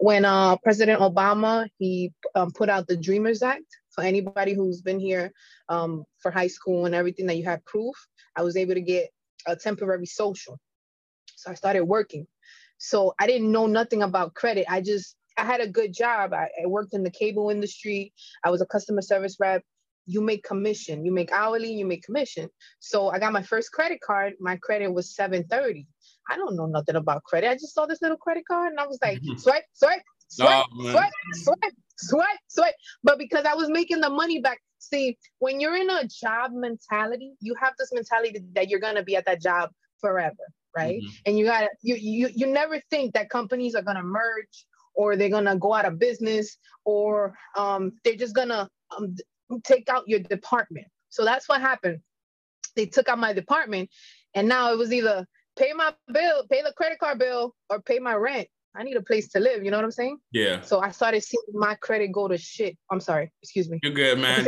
when 0.00 0.24
uh, 0.24 0.56
President 0.56 1.00
Obama 1.00 1.68
he 1.78 2.12
um, 2.34 2.50
put 2.52 2.70
out 2.70 2.88
the 2.88 2.96
Dreamers 2.96 3.42
Act 3.42 3.64
for 3.90 4.02
anybody 4.02 4.54
who's 4.54 4.80
been 4.80 4.98
here 4.98 5.30
um, 5.68 6.04
for 6.18 6.30
high 6.30 6.46
school 6.46 6.86
and 6.86 6.94
everything 6.94 7.26
that 7.26 7.36
you 7.36 7.44
have 7.44 7.64
proof, 7.66 7.94
I 8.34 8.42
was 8.42 8.56
able 8.56 8.74
to 8.74 8.80
get 8.80 9.10
a 9.46 9.54
temporary 9.56 10.06
social. 10.06 10.58
So 11.36 11.50
I 11.50 11.54
started 11.54 11.84
working. 11.84 12.26
So 12.78 13.14
I 13.18 13.26
didn't 13.26 13.52
know 13.52 13.66
nothing 13.66 14.02
about 14.02 14.34
credit. 14.34 14.64
I 14.70 14.80
just 14.80 15.16
I 15.36 15.44
had 15.44 15.60
a 15.60 15.68
good 15.68 15.92
job. 15.92 16.32
I, 16.32 16.48
I 16.62 16.66
worked 16.66 16.94
in 16.94 17.02
the 17.02 17.10
cable 17.10 17.50
industry. 17.50 18.14
I 18.42 18.50
was 18.50 18.62
a 18.62 18.66
customer 18.66 19.02
service 19.02 19.36
rep. 19.38 19.62
You 20.06 20.22
make 20.22 20.44
commission. 20.44 21.04
You 21.04 21.12
make 21.12 21.30
hourly. 21.30 21.74
You 21.74 21.84
make 21.84 22.04
commission. 22.04 22.48
So 22.78 23.10
I 23.10 23.18
got 23.18 23.34
my 23.34 23.42
first 23.42 23.70
credit 23.70 24.00
card. 24.00 24.32
My 24.40 24.56
credit 24.56 24.88
was 24.88 25.14
730. 25.14 25.86
I 26.30 26.36
don't 26.36 26.56
know 26.56 26.66
nothing 26.66 26.96
about 26.96 27.24
credit. 27.24 27.50
I 27.50 27.54
just 27.54 27.74
saw 27.74 27.86
this 27.86 28.00
little 28.00 28.16
credit 28.16 28.44
card 28.46 28.70
and 28.70 28.80
I 28.80 28.86
was 28.86 28.98
like, 29.02 29.20
swipe, 29.36 29.64
swipe, 29.72 30.02
swipe, 30.28 30.64
oh, 30.78 30.90
swipe, 30.90 31.12
swipe, 31.32 31.74
swipe, 31.96 32.38
swipe. 32.48 32.74
But 33.02 33.18
because 33.18 33.44
I 33.44 33.54
was 33.54 33.68
making 33.68 34.00
the 34.00 34.10
money 34.10 34.40
back. 34.40 34.60
See, 34.78 35.18
when 35.40 35.60
you're 35.60 35.76
in 35.76 35.90
a 35.90 36.04
job 36.06 36.52
mentality, 36.54 37.34
you 37.40 37.54
have 37.60 37.74
this 37.78 37.90
mentality 37.92 38.42
that 38.54 38.68
you're 38.70 38.80
gonna 38.80 39.02
be 39.02 39.14
at 39.16 39.26
that 39.26 39.42
job 39.42 39.70
forever, 40.00 40.34
right? 40.74 40.96
Mm-hmm. 40.96 41.08
And 41.26 41.38
you 41.38 41.44
gotta 41.44 41.68
you 41.82 41.96
you 41.96 42.30
you 42.34 42.46
never 42.46 42.80
think 42.90 43.12
that 43.14 43.28
companies 43.28 43.74
are 43.74 43.82
gonna 43.82 44.02
merge 44.02 44.66
or 44.94 45.16
they're 45.16 45.28
gonna 45.28 45.56
go 45.56 45.74
out 45.74 45.84
of 45.84 45.98
business 45.98 46.56
or 46.84 47.34
um, 47.56 47.92
they're 48.04 48.16
just 48.16 48.34
gonna 48.34 48.68
um, 48.96 49.16
take 49.64 49.88
out 49.88 50.04
your 50.06 50.20
department. 50.20 50.86
So 51.10 51.24
that's 51.24 51.48
what 51.48 51.60
happened. 51.60 52.00
They 52.76 52.86
took 52.86 53.08
out 53.08 53.18
my 53.18 53.32
department, 53.32 53.90
and 54.34 54.48
now 54.48 54.72
it 54.72 54.78
was 54.78 54.92
either 54.92 55.26
pay 55.60 55.72
my 55.74 55.92
bill, 56.12 56.46
pay 56.50 56.62
the 56.62 56.72
credit 56.72 56.98
card 56.98 57.18
bill, 57.18 57.54
or 57.68 57.80
pay 57.80 57.98
my 57.98 58.14
rent. 58.14 58.48
I 58.74 58.82
need 58.84 58.96
a 58.96 59.02
place 59.02 59.28
to 59.30 59.40
live. 59.40 59.64
You 59.64 59.70
know 59.70 59.78
what 59.78 59.84
I'm 59.84 59.90
saying? 59.90 60.18
Yeah. 60.32 60.60
So 60.62 60.80
I 60.80 60.90
started 60.90 61.22
seeing 61.22 61.42
my 61.52 61.74
credit 61.74 62.12
go 62.12 62.28
to 62.28 62.38
shit. 62.38 62.76
I'm 62.90 63.00
sorry. 63.00 63.30
Excuse 63.42 63.68
me. 63.68 63.80
You're 63.82 63.92
good, 63.92 64.18
man. 64.18 64.44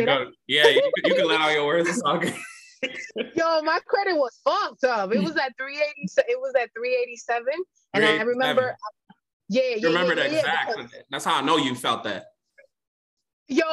Yeah, 0.47 0.69
you, 0.69 0.93
you 1.05 1.15
can 1.15 1.27
let 1.27 1.41
out 1.41 1.53
your 1.53 1.67
words. 1.67 1.89
It's 1.89 2.03
all 2.03 2.19
good. 2.19 2.35
Yo, 3.37 3.63
my 3.63 3.81
credit 3.87 4.17
was 4.17 4.39
fucked 4.45 4.85
up. 4.85 5.13
It 5.13 5.21
was 5.21 5.37
at 5.37 5.53
380. 5.59 5.93
It 6.29 6.41
was 6.41 6.53
at 6.61 6.71
387, 6.75 7.47
and 7.95 8.05
I 8.05 8.23
remember. 8.23 8.77
Yeah, 9.49 9.63
yeah. 9.63 9.77
You 9.77 9.89
remember 9.89 10.15
yeah, 10.15 10.29
that 10.29 10.33
exactly. 10.33 10.83
Yeah, 10.93 11.03
That's 11.11 11.25
how 11.25 11.37
I 11.37 11.43
know 11.43 11.59
you 11.59 11.75
felt 11.75 12.05
that. 12.05 12.27
Yo, 13.49 13.65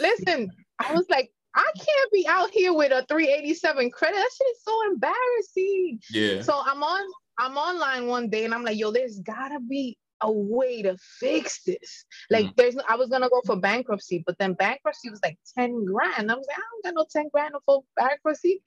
listen. 0.00 0.50
I 0.78 0.94
was 0.94 1.06
like, 1.10 1.30
I 1.58 1.70
can't 1.74 2.12
be 2.12 2.24
out 2.28 2.50
here 2.50 2.72
with 2.72 2.92
a 2.92 3.04
387 3.08 3.90
credit. 3.90 4.16
That 4.16 4.30
shit 4.36 4.46
is 4.46 4.62
so 4.62 4.92
embarrassing. 4.92 6.00
Yeah. 6.10 6.42
So 6.42 6.62
I'm 6.64 6.82
on 6.82 7.10
I'm 7.36 7.56
online 7.56 8.06
one 8.06 8.30
day 8.30 8.44
and 8.44 8.54
I'm 8.54 8.64
like, 8.64 8.78
yo, 8.78 8.92
there's 8.92 9.18
gotta 9.20 9.58
be 9.60 9.98
a 10.20 10.30
way 10.30 10.82
to 10.82 10.96
fix 11.18 11.64
this. 11.64 12.04
Like 12.30 12.46
mm. 12.46 12.56
there's 12.56 12.76
I 12.88 12.94
was 12.94 13.08
gonna 13.08 13.28
go 13.28 13.42
for 13.44 13.56
bankruptcy, 13.56 14.22
but 14.24 14.38
then 14.38 14.52
bankruptcy 14.54 15.10
was 15.10 15.20
like 15.22 15.36
10 15.56 15.84
grand. 15.84 16.30
I 16.30 16.34
was 16.36 16.46
like, 16.46 16.58
I 16.58 16.62
don't 16.90 16.94
got 16.94 17.00
no 17.00 17.06
10 17.10 17.28
grand 17.32 17.54
for 17.66 17.82
bankruptcy. 17.96 18.62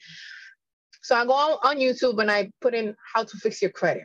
So 1.02 1.16
I 1.16 1.26
go 1.26 1.32
on, 1.32 1.58
on 1.64 1.78
YouTube 1.78 2.20
and 2.20 2.30
I 2.30 2.52
put 2.60 2.76
in 2.76 2.94
how 3.14 3.24
to 3.24 3.38
fix 3.38 3.62
your 3.62 3.72
credit. 3.72 4.04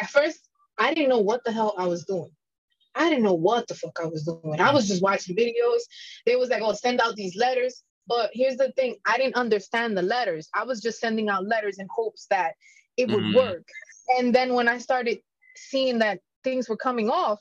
At 0.00 0.10
first, 0.10 0.38
I 0.78 0.94
didn't 0.94 1.10
know 1.10 1.18
what 1.18 1.42
the 1.44 1.50
hell 1.50 1.74
I 1.76 1.88
was 1.88 2.04
doing. 2.04 2.30
I 2.94 3.08
didn't 3.08 3.24
know 3.24 3.34
what 3.34 3.68
the 3.68 3.74
fuck 3.74 3.98
I 4.02 4.06
was 4.06 4.24
doing. 4.24 4.60
I 4.60 4.72
was 4.72 4.88
just 4.88 5.02
watching 5.02 5.36
videos. 5.36 5.80
They 6.26 6.36
was 6.36 6.50
like, 6.50 6.62
oh, 6.62 6.72
send 6.72 7.00
out 7.00 7.14
these 7.14 7.36
letters. 7.36 7.82
But 8.06 8.30
here's 8.32 8.56
the 8.56 8.72
thing 8.72 8.96
I 9.06 9.16
didn't 9.16 9.36
understand 9.36 9.96
the 9.96 10.02
letters. 10.02 10.48
I 10.54 10.64
was 10.64 10.80
just 10.80 11.00
sending 11.00 11.28
out 11.28 11.46
letters 11.46 11.78
in 11.78 11.86
hopes 11.94 12.26
that 12.30 12.54
it 12.96 13.08
would 13.08 13.22
mm. 13.22 13.36
work. 13.36 13.68
And 14.18 14.34
then 14.34 14.54
when 14.54 14.66
I 14.66 14.78
started 14.78 15.18
seeing 15.56 16.00
that 16.00 16.18
things 16.42 16.68
were 16.68 16.76
coming 16.76 17.10
off, 17.10 17.38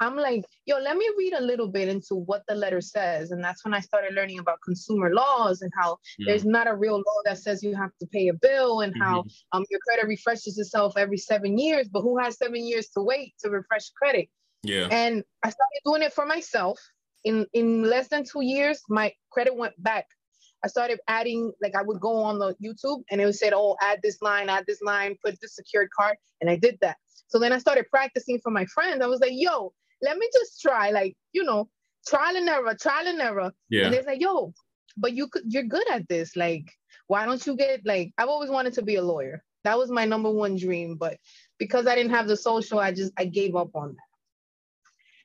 I'm 0.00 0.16
like, 0.16 0.44
yo, 0.64 0.78
let 0.78 0.96
me 0.96 1.08
read 1.16 1.34
a 1.34 1.40
little 1.40 1.68
bit 1.68 1.88
into 1.88 2.14
what 2.14 2.42
the 2.46 2.54
letter 2.54 2.80
says. 2.80 3.32
And 3.32 3.42
that's 3.42 3.64
when 3.64 3.74
I 3.74 3.80
started 3.80 4.14
learning 4.14 4.38
about 4.38 4.58
consumer 4.64 5.12
laws 5.12 5.62
and 5.62 5.72
how 5.76 5.94
mm. 6.20 6.26
there's 6.26 6.44
not 6.44 6.68
a 6.68 6.74
real 6.74 6.96
law 6.96 7.20
that 7.24 7.38
says 7.38 7.62
you 7.62 7.74
have 7.74 7.90
to 8.00 8.06
pay 8.06 8.28
a 8.28 8.34
bill 8.34 8.80
and 8.80 8.92
mm-hmm. 8.92 9.02
how 9.02 9.24
um, 9.52 9.64
your 9.70 9.80
credit 9.88 10.06
refreshes 10.06 10.58
itself 10.58 10.96
every 10.96 11.18
seven 11.18 11.58
years. 11.58 11.88
But 11.88 12.02
who 12.02 12.18
has 12.18 12.38
seven 12.38 12.64
years 12.64 12.88
to 12.90 13.02
wait 13.02 13.34
to 13.40 13.50
refresh 13.50 13.90
credit? 13.90 14.28
Yeah. 14.62 14.88
And 14.90 15.24
I 15.44 15.50
started 15.50 15.80
doing 15.84 16.02
it 16.02 16.12
for 16.12 16.26
myself. 16.26 16.78
in 17.24 17.46
in 17.52 17.82
less 17.82 18.08
than 18.08 18.24
two 18.24 18.42
years, 18.42 18.82
my 18.88 19.12
credit 19.30 19.54
went 19.56 19.74
back. 19.82 20.06
I 20.64 20.68
started 20.68 20.98
adding, 21.08 21.52
like 21.62 21.76
I 21.76 21.82
would 21.82 22.00
go 22.00 22.16
on 22.16 22.38
the 22.38 22.54
YouTube 22.62 23.02
and 23.10 23.20
it 23.20 23.26
would 23.26 23.36
say, 23.36 23.50
oh, 23.54 23.76
add 23.80 24.00
this 24.02 24.20
line, 24.22 24.48
add 24.48 24.64
this 24.66 24.82
line, 24.82 25.16
put 25.24 25.40
the 25.40 25.48
secured 25.48 25.88
card. 25.96 26.16
And 26.40 26.50
I 26.50 26.56
did 26.56 26.78
that. 26.80 26.96
So 27.28 27.38
then 27.38 27.52
I 27.52 27.58
started 27.58 27.86
practicing 27.90 28.40
for 28.40 28.50
my 28.50 28.66
friends. 28.66 29.02
I 29.02 29.06
was 29.06 29.20
like, 29.20 29.34
yo, 29.34 29.72
let 30.02 30.16
me 30.16 30.28
just 30.32 30.60
try, 30.60 30.90
like, 30.90 31.14
you 31.32 31.44
know, 31.44 31.68
trial 32.08 32.36
and 32.36 32.48
error, 32.48 32.74
trial 32.74 33.06
and 33.06 33.20
error. 33.20 33.52
Yeah. 33.70 33.84
And 33.84 33.94
they're 33.94 34.02
like, 34.02 34.20
yo, 34.20 34.52
but 34.96 35.12
you 35.12 35.28
could 35.28 35.44
you're 35.46 35.62
good 35.64 35.88
at 35.90 36.08
this. 36.08 36.34
Like, 36.34 36.66
why 37.06 37.24
don't 37.26 37.44
you 37.46 37.54
get 37.56 37.82
like 37.84 38.12
I've 38.18 38.28
always 38.28 38.50
wanted 38.50 38.72
to 38.74 38.82
be 38.82 38.96
a 38.96 39.02
lawyer. 39.02 39.44
That 39.64 39.78
was 39.78 39.90
my 39.90 40.04
number 40.06 40.30
one 40.30 40.56
dream. 40.56 40.96
But 40.96 41.18
because 41.58 41.86
I 41.86 41.94
didn't 41.94 42.12
have 42.12 42.26
the 42.26 42.36
social, 42.36 42.78
I 42.80 42.92
just 42.92 43.12
I 43.16 43.26
gave 43.26 43.54
up 43.54 43.70
on 43.76 43.90
that. 43.90 44.07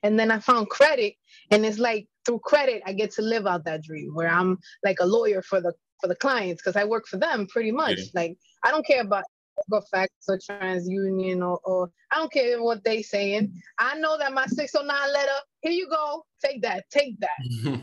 And 0.03 0.19
then 0.19 0.31
I 0.31 0.39
found 0.39 0.69
credit, 0.69 1.15
and 1.49 1.65
it's 1.65 1.79
like 1.79 2.07
through 2.25 2.39
credit, 2.39 2.83
I 2.85 2.93
get 2.93 3.11
to 3.11 3.21
live 3.21 3.47
out 3.47 3.65
that 3.65 3.83
dream 3.83 4.13
where 4.13 4.29
I'm 4.29 4.57
like 4.83 4.97
a 4.99 5.05
lawyer 5.05 5.41
for 5.41 5.61
the 5.61 5.73
for 6.01 6.07
the 6.07 6.15
clients 6.15 6.61
because 6.61 6.75
I 6.75 6.83
work 6.83 7.07
for 7.07 7.17
them 7.17 7.47
pretty 7.47 7.71
much. 7.71 7.97
Yeah. 7.97 8.05
Like 8.13 8.37
I 8.63 8.71
don't 8.71 8.85
care 8.85 9.01
about 9.01 9.23
Equifax 9.71 10.07
or 10.27 10.37
TransUnion 10.37 11.39
or, 11.39 11.59
or 11.63 11.89
I 12.11 12.17
don't 12.17 12.31
care 12.31 12.61
what 12.61 12.83
they 12.83 13.01
saying. 13.01 13.53
I 13.79 13.97
know 13.97 14.17
that 14.17 14.33
my 14.33 14.45
609 14.45 15.13
letter, 15.13 15.31
here 15.61 15.71
you 15.71 15.87
go, 15.89 16.25
take 16.43 16.61
that, 16.63 16.85
take 16.89 17.15
that. 17.19 17.29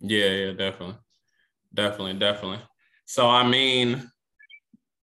yeah, 0.00 0.28
yeah, 0.28 0.52
definitely. 0.52 0.96
Definitely, 1.72 2.14
definitely. 2.14 2.60
So 3.06 3.28
I 3.28 3.48
mean, 3.48 4.10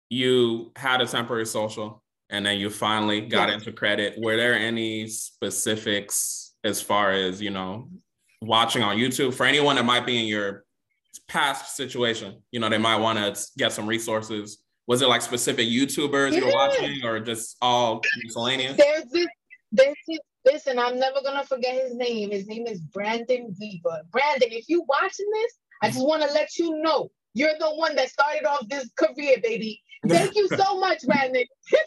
you 0.09 0.71
had 0.75 1.01
a 1.01 1.07
temporary 1.07 1.45
social 1.45 2.03
and 2.29 2.45
then 2.45 2.57
you 2.57 2.69
finally 2.69 3.21
got 3.21 3.49
into 3.49 3.71
credit. 3.71 4.15
Were 4.17 4.35
there 4.35 4.53
any 4.53 5.07
specifics 5.07 6.46
as 6.63 6.81
far 6.81 7.11
as, 7.11 7.41
you 7.41 7.49
know, 7.49 7.89
watching 8.41 8.83
on 8.83 8.97
YouTube 8.97 9.33
for 9.33 9.45
anyone 9.45 9.75
that 9.75 9.85
might 9.85 10.05
be 10.05 10.19
in 10.19 10.25
your 10.25 10.65
past 11.27 11.75
situation? 11.75 12.41
You 12.51 12.59
know, 12.59 12.69
they 12.69 12.77
might 12.77 12.97
want 12.97 13.19
to 13.19 13.41
get 13.57 13.71
some 13.71 13.87
resources. 13.87 14.59
Was 14.87 15.01
it 15.01 15.07
like 15.07 15.21
specific 15.21 15.67
YouTubers 15.67 16.33
you 16.33 16.45
were 16.45 16.53
watching 16.53 17.03
or 17.03 17.19
just 17.19 17.57
all 17.61 18.01
miscellaneous? 18.23 18.77
There's 18.77 19.05
this, 19.11 19.27
there's 19.71 19.95
this, 20.07 20.19
listen, 20.45 20.79
I'm 20.79 20.97
never 20.97 21.17
gonna 21.23 21.43
forget 21.43 21.83
his 21.83 21.93
name. 21.93 22.31
His 22.31 22.47
name 22.47 22.65
is 22.67 22.79
Brandon 22.79 23.53
Viva. 23.59 24.03
Brandon, 24.11 24.49
if 24.51 24.69
you 24.69 24.85
watching 24.87 25.29
this, 25.33 25.59
I 25.81 25.89
just 25.89 26.05
want 26.05 26.23
to 26.23 26.31
let 26.31 26.57
you 26.57 26.81
know 26.81 27.09
you're 27.33 27.57
the 27.59 27.69
one 27.71 27.95
that 27.95 28.09
started 28.09 28.45
off 28.45 28.67
this 28.69 28.89
career, 28.97 29.37
baby. 29.43 29.81
Thank 30.07 30.35
you 30.35 30.47
so 30.47 30.79
much, 30.79 31.05
Brandon. 31.05 31.43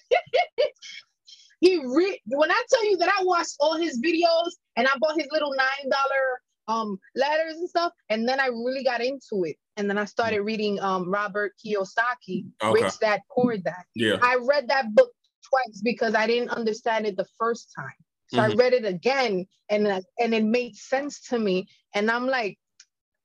he 1.61 1.79
re- 1.85 2.21
when 2.27 2.51
I 2.51 2.63
tell 2.71 2.85
you 2.91 2.97
that 2.99 3.09
I 3.09 3.23
watched 3.25 3.57
all 3.61 3.77
his 3.77 4.01
videos 4.01 4.53
and 4.77 4.87
I 4.87 4.93
bought 4.99 5.19
his 5.19 5.29
little 5.31 5.55
nine 5.55 5.91
dollar 5.91 6.41
um 6.69 6.99
letters 7.15 7.57
and 7.57 7.69
stuff, 7.69 7.93
and 8.09 8.29
then 8.29 8.41
I 8.41 8.47
really 8.47 8.85
got 8.85 9.01
into 9.01 9.45
it. 9.45 9.57
And 9.77 9.89
then 9.89 9.99
I 9.99 10.05
started 10.05 10.43
reading 10.43 10.81
um 10.81 11.11
Robert 11.11 11.53
Kiyosaki, 11.65 12.47
okay. 12.63 12.83
Rich 12.83 12.99
Dad 13.01 13.21
Poor 13.31 13.57
Dad. 13.57 13.85
Yeah. 13.95 14.17
I 14.23 14.39
read 14.43 14.69
that 14.69 14.95
book 14.95 15.13
twice 15.49 15.81
because 15.83 16.15
I 16.15 16.27
didn't 16.27 16.51
understand 16.51 17.07
it 17.07 17.17
the 17.17 17.27
first 17.39 17.73
time. 17.77 17.93
So 18.29 18.39
mm-hmm. 18.39 18.53
I 18.53 18.55
read 18.55 18.73
it 18.73 18.85
again 18.85 19.47
and 19.69 19.87
and 20.19 20.35
it 20.35 20.45
made 20.45 20.77
sense 20.77 21.21
to 21.29 21.39
me. 21.39 21.69
And 21.95 22.11
I'm 22.11 22.27
like, 22.27 22.59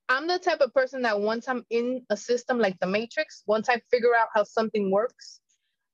I'm 0.09 0.27
the 0.27 0.39
type 0.39 0.61
of 0.61 0.73
person 0.73 1.03
that 1.03 1.19
once 1.19 1.47
I'm 1.47 1.65
in 1.69 2.05
a 2.09 2.17
system 2.17 2.59
like 2.59 2.79
the 2.79 2.87
Matrix, 2.87 3.43
once 3.47 3.69
I 3.69 3.81
figure 3.91 4.15
out 4.15 4.27
how 4.33 4.43
something 4.43 4.91
works, 4.91 5.39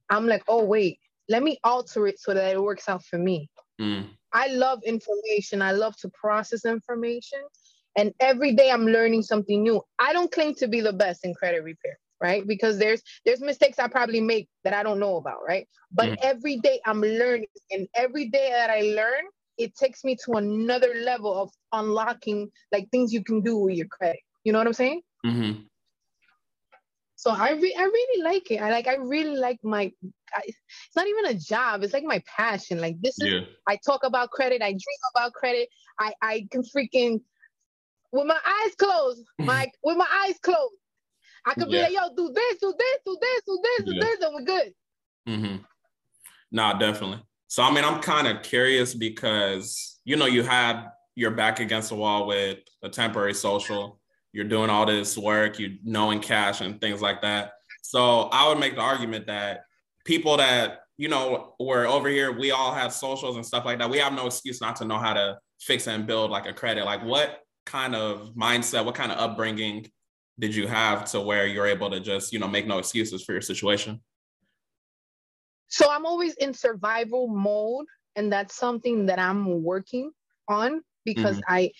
I'm 0.09 0.27
like, 0.27 0.43
oh, 0.47 0.63
wait, 0.63 0.99
let 1.31 1.43
me 1.43 1.57
alter 1.63 2.07
it 2.07 2.19
so 2.19 2.33
that 2.33 2.53
it 2.53 2.61
works 2.61 2.89
out 2.89 3.03
for 3.05 3.17
me. 3.17 3.49
Mm. 3.79 4.09
I 4.33 4.47
love 4.47 4.79
information. 4.85 5.61
I 5.61 5.71
love 5.71 5.95
to 6.01 6.09
process 6.09 6.65
information. 6.65 7.39
And 7.97 8.13
every 8.19 8.53
day 8.53 8.69
I'm 8.69 8.85
learning 8.85 9.23
something 9.23 9.63
new. 9.63 9.81
I 9.97 10.13
don't 10.13 10.31
claim 10.31 10.53
to 10.55 10.67
be 10.67 10.81
the 10.81 10.93
best 10.93 11.25
in 11.25 11.33
credit 11.33 11.63
repair, 11.63 11.97
right? 12.21 12.45
Because 12.45 12.77
there's 12.77 13.01
there's 13.25 13.41
mistakes 13.41 13.79
I 13.79 13.87
probably 13.87 14.21
make 14.21 14.47
that 14.65 14.73
I 14.73 14.83
don't 14.83 14.99
know 14.99 15.15
about, 15.17 15.39
right? 15.47 15.67
But 15.91 16.09
mm. 16.09 16.17
every 16.21 16.57
day 16.57 16.79
I'm 16.85 17.01
learning. 17.01 17.47
And 17.71 17.87
every 17.95 18.27
day 18.29 18.49
that 18.51 18.69
I 18.69 18.81
learn, 18.81 19.23
it 19.57 19.75
takes 19.75 20.03
me 20.03 20.17
to 20.25 20.33
another 20.33 20.93
level 20.95 21.33
of 21.41 21.49
unlocking 21.71 22.49
like 22.73 22.89
things 22.91 23.13
you 23.13 23.23
can 23.23 23.41
do 23.41 23.57
with 23.57 23.75
your 23.75 23.87
credit. 23.87 24.19
You 24.43 24.51
know 24.51 24.59
what 24.59 24.67
I'm 24.67 24.73
saying? 24.73 25.01
Mm-hmm. 25.25 25.61
So 27.21 27.29
I 27.29 27.51
re- 27.51 27.75
I 27.77 27.83
really 27.83 28.23
like 28.23 28.49
it. 28.49 28.63
I 28.63 28.71
like 28.71 28.87
I 28.87 28.95
really 28.95 29.37
like 29.37 29.59
my. 29.61 29.91
I, 30.33 30.41
it's 30.43 30.95
not 30.95 31.05
even 31.05 31.27
a 31.27 31.35
job. 31.35 31.83
It's 31.83 31.93
like 31.93 32.03
my 32.03 32.19
passion. 32.25 32.81
Like 32.81 32.99
this 32.99 33.21
is. 33.21 33.27
Yeah. 33.27 33.39
I 33.67 33.77
talk 33.85 34.03
about 34.03 34.31
credit. 34.31 34.63
I 34.63 34.71
dream 34.71 35.01
about 35.13 35.33
credit. 35.33 35.69
I 35.99 36.13
I 36.19 36.47
can 36.49 36.63
freaking 36.63 37.21
with 38.11 38.25
my 38.25 38.39
eyes 38.43 38.73
closed. 38.75 39.21
My 39.39 39.69
with 39.83 39.97
my 39.97 40.07
eyes 40.25 40.39
closed. 40.41 40.79
I 41.45 41.53
could 41.53 41.69
yeah. 41.69 41.89
be 41.89 41.95
like, 41.95 42.09
yo, 42.09 42.15
do 42.17 42.33
this, 42.33 42.57
do 42.59 42.73
this, 42.75 42.97
do 43.05 43.15
this, 43.21 43.41
do 43.45 43.59
this, 43.61 43.85
do 43.85 43.93
yeah. 43.93 44.03
this, 44.03 44.19
and 44.21 44.33
we're 44.33 44.41
good. 44.41 44.73
Mm-hmm. 45.29 45.55
Nah, 46.51 46.73
definitely. 46.79 47.19
So 47.45 47.61
I 47.61 47.71
mean, 47.71 47.85
I'm 47.85 48.01
kind 48.01 48.27
of 48.27 48.41
curious 48.41 48.95
because 48.95 49.99
you 50.05 50.15
know 50.15 50.25
you 50.25 50.41
had 50.41 50.87
your 51.13 51.29
back 51.29 51.59
against 51.59 51.89
the 51.89 51.95
wall 51.95 52.25
with 52.25 52.57
a 52.81 52.89
temporary 52.89 53.35
social. 53.35 54.00
You're 54.33 54.45
doing 54.45 54.69
all 54.69 54.85
this 54.85 55.17
work, 55.17 55.59
you 55.59 55.77
knowing 55.83 56.19
cash 56.19 56.61
and 56.61 56.79
things 56.79 57.01
like 57.01 57.21
that. 57.21 57.53
So 57.81 58.29
I 58.31 58.47
would 58.47 58.59
make 58.59 58.75
the 58.75 58.81
argument 58.81 59.27
that 59.27 59.65
people 60.05 60.37
that 60.37 60.81
you 60.97 61.09
know 61.09 61.55
were 61.59 61.85
over 61.85 62.07
here, 62.07 62.37
we 62.37 62.51
all 62.51 62.73
have 62.73 62.93
socials 62.93 63.35
and 63.35 63.45
stuff 63.45 63.65
like 63.65 63.79
that. 63.79 63.89
We 63.89 63.97
have 63.97 64.13
no 64.13 64.27
excuse 64.27 64.61
not 64.61 64.75
to 64.77 64.85
know 64.85 64.97
how 64.97 65.13
to 65.13 65.37
fix 65.59 65.87
and 65.87 66.07
build 66.07 66.31
like 66.31 66.45
a 66.45 66.53
credit. 66.53 66.85
Like 66.85 67.03
what 67.03 67.41
kind 67.65 67.95
of 67.95 68.33
mindset, 68.35 68.85
what 68.85 68.95
kind 68.95 69.11
of 69.11 69.17
upbringing 69.17 69.89
did 70.39 70.55
you 70.55 70.67
have 70.67 71.05
to 71.11 71.21
where 71.21 71.45
you're 71.45 71.67
able 71.67 71.89
to 71.89 71.99
just 71.99 72.31
you 72.31 72.39
know 72.39 72.47
make 72.47 72.67
no 72.67 72.77
excuses 72.77 73.23
for 73.23 73.33
your 73.33 73.41
situation? 73.41 73.99
So 75.67 75.89
I'm 75.89 76.05
always 76.05 76.35
in 76.35 76.53
survival 76.53 77.27
mode, 77.27 77.85
and 78.15 78.31
that's 78.31 78.55
something 78.55 79.05
that 79.05 79.19
I'm 79.19 79.63
working 79.63 80.11
on 80.47 80.81
because 81.05 81.37
mm-hmm. 81.37 81.53
I, 81.53 81.71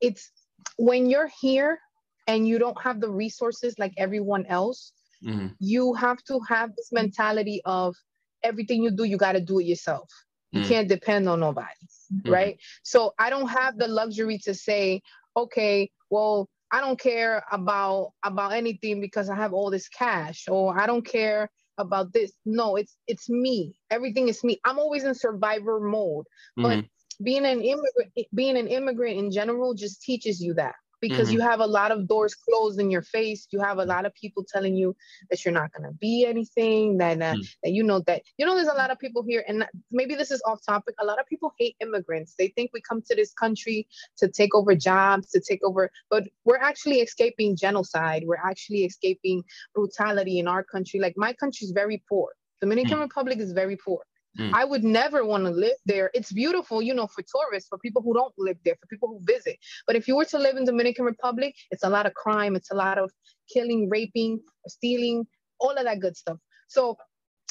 it's 0.00 0.32
when 0.78 1.08
you're 1.08 1.30
here 1.40 1.78
and 2.26 2.46
you 2.46 2.58
don't 2.58 2.80
have 2.80 3.00
the 3.00 3.10
resources 3.10 3.78
like 3.78 3.92
everyone 3.96 4.46
else, 4.46 4.92
mm-hmm. 5.24 5.48
you 5.58 5.94
have 5.94 6.22
to 6.24 6.40
have 6.48 6.74
this 6.76 6.90
mentality 6.92 7.60
of 7.64 7.94
everything 8.42 8.82
you 8.82 8.90
do, 8.90 9.04
you 9.04 9.16
got 9.16 9.32
to 9.32 9.40
do 9.40 9.58
it 9.58 9.64
yourself. 9.64 10.08
You 10.52 10.60
mm-hmm. 10.60 10.68
can't 10.68 10.88
depend 10.88 11.28
on 11.28 11.40
nobody, 11.40 11.68
mm-hmm. 12.12 12.32
right? 12.32 12.58
So 12.82 13.14
I 13.18 13.30
don't 13.30 13.48
have 13.48 13.78
the 13.78 13.88
luxury 13.88 14.38
to 14.44 14.54
say, 14.54 15.02
okay, 15.36 15.90
well, 16.10 16.48
I 16.70 16.80
don't 16.80 16.98
care 16.98 17.44
about 17.52 18.12
about 18.24 18.52
anything 18.52 19.00
because 19.00 19.30
I 19.30 19.36
have 19.36 19.52
all 19.52 19.70
this 19.70 19.88
cash, 19.88 20.46
or 20.48 20.78
I 20.78 20.86
don't 20.86 21.06
care 21.06 21.48
about 21.78 22.12
this. 22.12 22.32
No, 22.44 22.76
it's 22.76 22.96
it's 23.06 23.28
me. 23.28 23.76
Everything 23.90 24.28
is 24.28 24.42
me. 24.42 24.58
I'm 24.64 24.78
always 24.78 25.04
in 25.04 25.14
survivor 25.14 25.80
mode. 25.80 26.26
But 26.56 26.78
mm-hmm. 26.78 27.24
being 27.24 27.46
an 27.46 27.60
immigrant, 27.60 28.12
being 28.34 28.56
an 28.56 28.68
immigrant 28.68 29.16
in 29.18 29.30
general, 29.30 29.74
just 29.74 30.02
teaches 30.02 30.40
you 30.40 30.54
that 30.54 30.74
because 31.08 31.28
mm-hmm. 31.28 31.38
you 31.38 31.40
have 31.40 31.60
a 31.60 31.66
lot 31.66 31.90
of 31.90 32.08
doors 32.08 32.34
closed 32.34 32.80
in 32.80 32.90
your 32.90 33.02
face. 33.02 33.46
You 33.50 33.60
have 33.60 33.78
a 33.78 33.84
lot 33.84 34.06
of 34.06 34.14
people 34.14 34.44
telling 34.52 34.76
you 34.76 34.96
that 35.30 35.44
you're 35.44 35.54
not 35.54 35.72
going 35.72 35.88
to 35.90 35.96
be 35.98 36.24
anything, 36.26 36.98
that, 36.98 37.20
uh, 37.20 37.34
mm-hmm. 37.34 37.40
that 37.62 37.72
you 37.72 37.82
know 37.82 38.00
that, 38.06 38.22
you 38.38 38.46
know, 38.46 38.54
there's 38.54 38.68
a 38.68 38.74
lot 38.74 38.90
of 38.90 38.98
people 38.98 39.22
here, 39.26 39.44
and 39.48 39.64
maybe 39.90 40.14
this 40.14 40.30
is 40.30 40.42
off 40.46 40.60
topic. 40.64 40.94
A 41.00 41.04
lot 41.04 41.20
of 41.20 41.26
people 41.26 41.52
hate 41.58 41.76
immigrants. 41.80 42.34
They 42.38 42.48
think 42.48 42.70
we 42.72 42.80
come 42.80 43.02
to 43.02 43.14
this 43.14 43.32
country 43.32 43.86
to 44.18 44.28
take 44.28 44.54
over 44.54 44.74
jobs, 44.74 45.30
to 45.30 45.40
take 45.40 45.60
over, 45.64 45.90
but 46.10 46.24
we're 46.44 46.58
actually 46.58 47.00
escaping 47.00 47.56
genocide. 47.56 48.24
We're 48.26 48.36
actually 48.44 48.84
escaping 48.84 49.44
brutality 49.74 50.38
in 50.38 50.48
our 50.48 50.64
country. 50.64 51.00
Like 51.00 51.14
my 51.16 51.32
country 51.32 51.64
is 51.66 51.72
very 51.72 52.02
poor. 52.08 52.30
Dominican 52.60 52.94
mm-hmm. 52.94 53.02
Republic 53.02 53.38
is 53.38 53.52
very 53.52 53.76
poor. 53.76 54.00
Mm. 54.38 54.52
I 54.52 54.64
would 54.64 54.84
never 54.84 55.24
want 55.24 55.44
to 55.44 55.50
live 55.50 55.76
there. 55.86 56.10
It's 56.14 56.32
beautiful, 56.32 56.82
you 56.82 56.94
know, 56.94 57.06
for 57.06 57.22
tourists, 57.22 57.68
for 57.68 57.78
people 57.78 58.02
who 58.02 58.14
don't 58.14 58.34
live 58.38 58.58
there, 58.64 58.76
for 58.80 58.86
people 58.86 59.08
who 59.08 59.20
visit. 59.24 59.58
But 59.86 59.96
if 59.96 60.06
you 60.08 60.16
were 60.16 60.24
to 60.26 60.38
live 60.38 60.56
in 60.56 60.64
Dominican 60.64 61.04
Republic, 61.04 61.54
it's 61.70 61.84
a 61.84 61.88
lot 61.88 62.06
of 62.06 62.14
crime, 62.14 62.56
it's 62.56 62.70
a 62.70 62.74
lot 62.74 62.98
of 62.98 63.10
killing, 63.52 63.88
raping, 63.88 64.40
stealing, 64.66 65.26
all 65.58 65.70
of 65.70 65.84
that 65.84 66.00
good 66.00 66.16
stuff. 66.16 66.38
So 66.68 66.96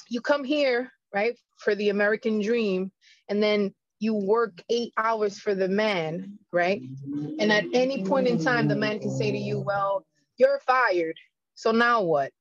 you 0.09 0.21
come 0.21 0.43
here, 0.43 0.91
right, 1.13 1.35
for 1.57 1.75
the 1.75 1.89
American 1.89 2.41
dream, 2.41 2.91
and 3.29 3.41
then 3.41 3.73
you 3.99 4.13
work 4.13 4.61
eight 4.69 4.93
hours 4.97 5.39
for 5.39 5.55
the 5.55 5.67
man, 5.67 6.37
right? 6.51 6.81
And 7.39 7.51
at 7.51 7.65
any 7.73 8.03
point 8.03 8.27
in 8.27 8.37
time, 8.37 8.67
the 8.67 8.75
man 8.75 8.99
can 8.99 9.09
say 9.09 9.31
to 9.31 9.37
you, 9.37 9.59
Well, 9.59 10.05
you're 10.37 10.59
fired. 10.67 11.15
So 11.55 11.71
now 11.71 12.01
what? 12.01 12.31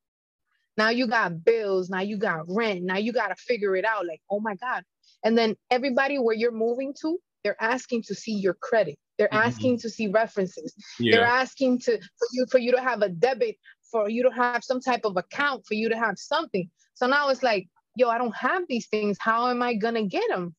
Now 0.77 0.89
you 0.91 1.07
got 1.07 1.45
bills. 1.45 1.89
Now 1.91 2.01
you 2.01 2.17
got 2.17 2.45
rent. 2.49 2.83
Now 2.83 2.97
you 2.97 3.13
got 3.13 3.29
to 3.29 3.37
figure 3.37 3.77
it 3.77 3.85
out. 3.85 4.07
Like, 4.07 4.21
oh 4.31 4.41
my 4.41 4.55
God. 4.57 4.83
And 5.25 5.39
then 5.39 5.57
everybody 5.71 6.19
where 6.19 6.35
you're 6.35 6.53
moving 6.53 6.95
to, 7.01 7.19
they're 7.43 7.63
asking 7.63 8.03
to 8.05 8.15
see 8.15 8.33
your 8.33 8.55
credit. 8.55 8.97
They're 9.19 9.29
mm-hmm. 9.29 9.49
asking 9.49 9.79
to 9.81 9.91
see 9.91 10.09
references. 10.09 10.75
Yeah. 10.99 11.17
They're 11.17 11.27
asking 11.27 11.79
to 11.81 11.99
for 11.99 12.29
you 12.33 12.47
for 12.51 12.59
you 12.59 12.73
to 12.73 12.81
have 12.81 13.03
a 13.03 13.09
debit, 13.09 13.57
for 13.91 14.09
you 14.09 14.23
to 14.25 14.31
have 14.31 14.65
some 14.65 14.81
type 14.81 15.05
of 15.05 15.17
account, 15.17 15.65
for 15.67 15.75
you 15.75 15.89
to 15.89 15.97
have 15.97 16.19
something. 16.19 16.69
So 16.95 17.07
now 17.07 17.29
it's 17.29 17.43
like, 17.43 17.69
yo, 17.97 18.09
I 18.09 18.19
don't 18.19 18.35
have 18.37 18.63
these 18.69 18.89
things. 18.89 19.17
How 19.21 19.49
am 19.49 19.63
I 19.63 19.75
gonna 19.75 20.07
get 20.07 20.29
them? 20.29 20.55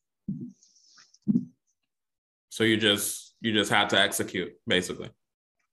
So 2.49 2.63
you 2.63 2.77
just 2.77 3.35
You 3.41 3.53
just 3.53 3.71
have 3.71 3.89
to 3.89 3.99
execute, 3.99 4.53
basically. 4.65 5.09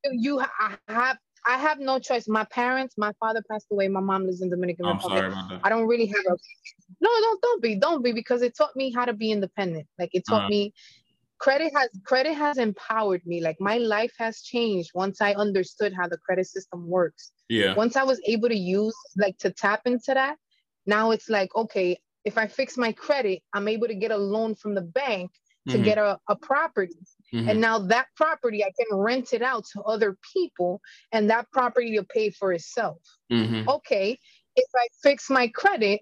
You, 0.04 0.40
I 0.40 0.76
have, 0.88 1.16
I 1.46 1.58
have 1.58 1.80
no 1.80 1.99
choice. 1.99 2.28
My 2.28 2.44
parents, 2.44 2.94
my 2.96 3.12
father 3.18 3.42
passed 3.50 3.66
away. 3.72 3.88
My 3.88 4.00
mom 4.00 4.26
lives 4.26 4.42
in 4.42 4.50
Dominican 4.50 4.87
I'm 4.87 4.96
Republic. 4.96 5.18
sorry 5.18 5.32
about 5.32 5.49
that. 5.50 5.61
I 5.64 5.68
don't 5.68 5.87
really 5.88 6.06
have 6.06 6.25
a. 6.28 6.37
No, 7.00 7.11
no, 7.20 7.38
don't 7.42 7.62
be, 7.62 7.75
don't 7.75 8.02
be, 8.02 8.12
because 8.12 8.42
it 8.42 8.56
taught 8.56 8.75
me 8.76 8.92
how 8.92 9.04
to 9.04 9.12
be 9.12 9.30
independent. 9.32 9.87
Like 9.99 10.11
it 10.12 10.25
taught 10.28 10.42
Uh-huh. 10.42 10.49
me, 10.49 10.72
credit 11.38 11.72
has 11.75 11.88
credit 12.04 12.34
has 12.34 12.58
empowered 12.58 13.22
me. 13.26 13.40
Like 13.40 13.56
my 13.61 13.78
life 13.78 14.12
has 14.18 14.42
changed 14.42 14.90
once 14.94 15.20
I 15.20 15.32
understood 15.34 15.92
how 15.92 16.06
the 16.08 16.18
credit 16.18 16.46
system 16.46 16.87
works. 16.87 17.32
Yeah. 17.49 17.75
Once 17.75 17.96
I 17.96 18.04
was 18.04 18.20
able 18.26 18.49
to 18.49 18.56
use 18.56 18.94
like 19.16 19.37
to 19.38 19.50
tap 19.50 19.82
into 19.87 20.14
that, 20.14 20.37
now 20.87 21.11
it's 21.11 21.28
like 21.28 21.54
okay, 21.56 21.99
if 22.25 22.38
I 22.38 22.46
fix 22.46 22.76
my 22.76 22.92
credit, 22.92 23.42
I'm 23.52 23.66
able 23.66 23.88
to 23.88 23.94
get 23.94 24.12
a 24.12 24.16
loan 24.16 24.54
from 24.54 24.75
the 24.76 24.82
bank 24.82 25.30
to 25.69 25.78
Mhm, 25.78 25.85
get 25.85 25.99
a, 25.99 26.19
a 26.28 26.37
property. 26.37 26.95
mhm. 27.33 27.50
And 27.50 27.61
now 27.61 27.78
that 27.78 28.07
property 28.16 28.64
I 28.64 28.73
can 28.78 28.97
rent 28.99 29.33
it 29.33 29.42
out 29.42 29.64
to 29.73 29.83
other 29.83 30.16
people 30.33 30.81
and 31.12 31.31
that 31.31 31.50
property 31.52 31.97
will 31.97 32.07
pay 32.12 32.31
for 32.31 32.52
itself. 32.52 32.99
Mhm. 33.31 33.66
Okay, 33.69 34.19
if 34.57 34.71
I 34.75 34.88
fix 35.02 35.31
my 35.31 35.49
credit, 35.49 36.00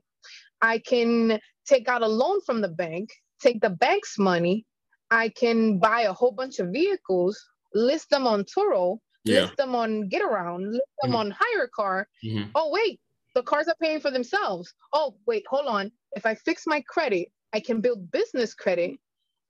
I 0.62 0.78
can 0.78 1.40
take 1.66 1.88
out 1.88 2.02
a 2.02 2.08
loan 2.08 2.40
from 2.42 2.60
the 2.60 2.68
bank, 2.68 3.10
take 3.40 3.60
the 3.60 3.70
bank's 3.70 4.18
money, 4.18 4.66
I 5.10 5.28
can 5.30 5.78
buy 5.78 6.02
a 6.02 6.12
whole 6.12 6.32
bunch 6.32 6.58
of 6.58 6.68
vehicles, 6.68 7.38
list 7.74 8.10
them 8.10 8.26
on 8.26 8.44
Turo, 8.44 8.98
Yeah. 9.24 9.42
list 9.42 9.56
them 9.56 9.74
on 9.74 10.08
Getaround, 10.08 10.72
list 10.72 10.90
them 11.02 11.12
Mhm. 11.12 11.16
on 11.16 11.32
HyreCar. 11.32 12.04
Mhm. 12.24 12.50
Oh, 12.54 12.70
wait, 12.70 13.00
the 13.34 13.42
cars 13.42 13.68
are 13.68 13.76
paying 13.80 14.00
for 14.00 14.10
themselves. 14.10 14.72
Oh, 14.92 15.16
wait, 15.26 15.44
hold 15.48 15.66
on. 15.66 15.92
If 16.12 16.26
I 16.26 16.34
fix 16.34 16.66
my 16.66 16.80
credit, 16.88 17.28
I 17.52 17.60
can 17.60 17.80
build 17.80 18.10
business 18.10 18.54
credit 18.54 18.98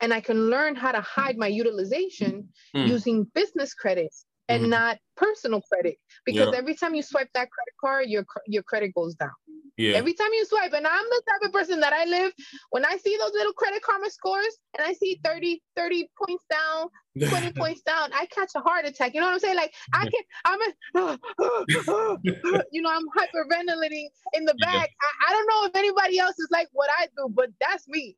and 0.01 0.13
I 0.15 0.21
can 0.21 0.49
learn 0.51 0.75
how 0.75 0.93
to 0.93 1.01
hide 1.01 1.37
my 1.37 1.47
utilization 1.47 2.49
Mm. 2.75 2.87
using 2.89 3.25
business 3.35 3.75
credit 3.75 4.15
and 4.49 4.65
Mhm. 4.65 4.69
not 4.71 4.99
personal 5.17 5.61
credit. 5.63 5.97
Because 6.25 6.49
Yeah. 6.53 6.59
every 6.59 6.75
time 6.75 6.95
you 6.95 7.03
swipe 7.03 7.31
that 7.35 7.49
credit 7.51 7.75
card, 7.81 8.09
your 8.09 8.25
your 8.47 8.63
credit 8.63 8.95
goes 8.95 9.15
down. 9.15 9.35
Yeah. 9.77 9.97
Every 9.97 10.13
time 10.15 10.33
you 10.35 10.45
swipe, 10.45 10.73
and 10.75 10.87
I'm 10.87 11.05
the 11.09 11.23
type 11.29 11.43
of 11.43 11.53
person 11.53 11.81
that 11.81 11.93
I 11.93 12.05
live 12.05 12.33
when 12.71 12.85
I 12.85 12.97
see 12.99 13.17
those 13.17 13.33
little 13.33 13.53
credit 13.55 13.83
karma 13.83 14.11
scores 14.11 14.59
and 14.77 14.87
I 14.87 14.93
see 14.93 15.19
30, 15.25 15.63
30 15.75 16.11
points 16.23 16.45
down, 16.51 16.89
20 17.29 17.53
points 17.63 17.83
down, 17.83 18.13
I 18.13 18.27
catch 18.27 18.51
a 18.57 18.61
heart 18.61 18.85
attack. 18.87 19.15
You 19.15 19.21
know 19.21 19.27
what 19.29 19.35
I'm 19.35 19.39
saying? 19.41 19.57
Like 19.57 19.75
I 19.95 20.07
can 20.13 20.23
I'm 20.45 20.61
a, 20.63 20.71
you 22.73 22.83
know, 22.83 22.91
I'm 22.91 23.09
hyperventilating 23.17 24.09
in 24.35 24.45
the 24.45 24.55
Yeah. 24.59 24.67
back. 24.67 24.91
I, 25.01 25.29
I 25.29 25.33
don't 25.33 25.47
know 25.47 25.65
if 25.67 25.75
anybody 25.77 26.19
else 26.19 26.39
is 26.39 26.49
like 26.51 26.69
what 26.73 26.91
I 26.99 27.07
do, 27.17 27.29
but 27.33 27.51
that's 27.61 27.87
me. 27.89 28.17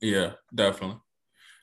Yeah, 0.00 0.32
definitely. 0.54 0.98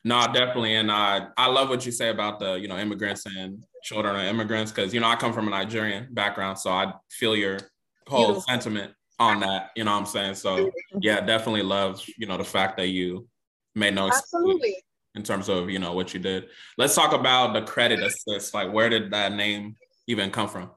No, 0.08 0.26
definitely. 0.26 0.76
And 0.76 0.90
uh, 0.90 1.28
I 1.36 1.48
love 1.48 1.68
what 1.68 1.86
you 1.86 1.92
say 1.92 2.08
about 2.08 2.40
the, 2.40 2.54
you 2.54 2.70
know, 2.70 2.78
immigrants 2.78 3.26
and 3.26 3.62
children 3.84 4.16
of 4.16 4.22
immigrants, 4.22 4.72
because, 4.72 4.94
you 4.94 5.02
know, 5.02 5.08
I 5.08 5.18
come 5.18 5.34
from 5.34 5.48
a 5.48 5.52
Nigerian 5.52 6.08
background. 6.14 6.58
So 6.60 6.70
I 6.70 6.94
feel 7.12 7.36
your 7.36 7.60
whole 8.08 8.28
Beautiful. 8.28 8.42
sentiment 8.44 8.94
on 9.20 9.42
that. 9.42 9.72
You 9.76 9.84
know 9.84 9.92
what 9.92 9.98
I'm 9.98 10.06
saying? 10.06 10.36
So 10.36 10.72
yeah, 11.02 11.20
definitely 11.20 11.64
love, 11.64 12.02
you 12.18 12.26
know, 12.26 12.38
the 12.38 12.46
fact 12.46 12.78
that 12.78 12.88
you 12.88 13.28
made 13.76 13.96
no 13.96 14.08
Absolutely. 14.08 14.78
in 15.16 15.24
terms 15.24 15.50
of, 15.50 15.70
you 15.70 15.78
know, 15.78 15.92
what 15.92 16.14
you 16.14 16.22
did. 16.22 16.46
Let's 16.78 16.96
talk 16.96 17.12
about 17.12 17.52
the 17.52 17.64
credit 17.64 18.00
assist. 18.02 18.54
Like, 18.54 18.72
where 18.72 18.90
did 18.90 19.12
that 19.12 19.34
name 19.34 19.76
even 20.08 20.32
come 20.32 20.48
from? 20.48 20.72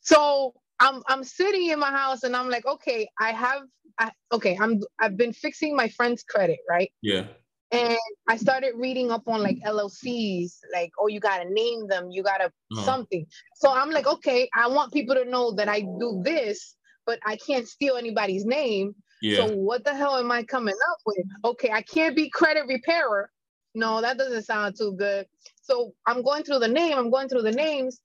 So 0.00 0.52
I'm 0.78 1.02
I'm 1.08 1.24
sitting 1.24 1.70
in 1.70 1.78
my 1.78 1.90
house 1.90 2.22
and 2.22 2.36
I'm 2.36 2.50
like, 2.50 2.66
okay, 2.66 3.08
I 3.18 3.32
have 3.32 3.62
I, 3.98 4.12
okay, 4.30 4.58
I'm 4.60 4.82
I've 5.00 5.16
been 5.16 5.32
fixing 5.32 5.74
my 5.74 5.88
friend's 5.88 6.22
credit, 6.22 6.58
right? 6.68 6.92
Yeah. 7.00 7.24
And 7.72 7.98
I 8.28 8.36
started 8.36 8.74
reading 8.76 9.10
up 9.10 9.26
on 9.26 9.42
like 9.42 9.58
LLCs, 9.66 10.60
like, 10.72 10.92
oh, 11.00 11.08
you 11.08 11.20
gotta 11.20 11.48
name 11.50 11.86
them, 11.88 12.10
you 12.10 12.22
gotta 12.22 12.52
Uh-huh. 12.72 12.84
something. 12.84 13.26
So 13.56 13.72
I'm 13.72 13.90
like, 13.90 14.06
okay, 14.06 14.48
I 14.54 14.68
want 14.68 14.92
people 14.92 15.14
to 15.16 15.24
know 15.24 15.52
that 15.52 15.68
I 15.68 15.80
do 15.80 16.20
this, 16.24 16.76
but 17.06 17.18
I 17.26 17.36
can't 17.36 17.66
steal 17.66 17.96
anybody's 17.96 18.44
name. 18.44 18.94
Yeah. 19.22 19.46
So 19.46 19.56
what 19.56 19.84
the 19.84 19.94
hell 19.94 20.16
am 20.16 20.30
I 20.30 20.42
coming 20.44 20.76
up 20.90 20.98
with? 21.06 21.26
Okay, 21.44 21.70
I 21.72 21.82
can't 21.82 22.14
be 22.14 22.30
credit 22.30 22.64
repairer. 22.68 23.30
No, 23.74 24.00
that 24.00 24.16
doesn't 24.18 24.44
sound 24.44 24.76
too 24.78 24.92
good. 24.96 25.26
So 25.62 25.92
I'm 26.06 26.22
going 26.22 26.44
through 26.44 26.60
the 26.60 26.68
name, 26.68 26.96
I'm 26.96 27.10
going 27.10 27.28
through 27.28 27.42
the 27.42 27.52
names, 27.52 28.00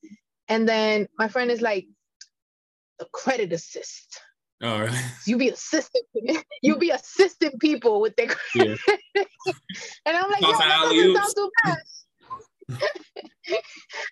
and 0.48 0.68
then 0.68 1.08
my 1.18 1.28
friend 1.28 1.52
is 1.52 1.62
like, 1.62 1.88
the 3.00 3.06
credit 3.14 3.52
assist. 3.52 4.20
Oh, 4.62 4.70
All 4.74 4.82
right. 4.82 5.12
You 5.28 5.38
be 5.38 5.50
assisting, 5.50 6.02
you 6.62 6.78
be 6.78 6.90
assisting 6.92 7.58
people 7.60 8.02
with 8.02 8.16
their 8.16 8.28
Yeah. 8.56 8.76
and 10.06 10.18
I'm 10.18 10.30
like, 10.32 10.42
yo, 10.42 10.52
that 10.52 10.80
doesn't 10.84 11.16
sound 11.16 11.34
too 11.36 11.52
bad. 11.64 11.78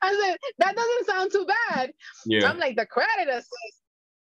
I 0.01 0.21
said, 0.21 0.37
that 0.59 0.75
doesn't 0.75 1.05
sound 1.07 1.31
too 1.31 1.45
bad. 1.45 1.91
Yeah. 2.25 2.49
I'm 2.49 2.57
like, 2.57 2.75
the 2.75 2.85
credit 2.85 3.29
assist. 3.29 3.49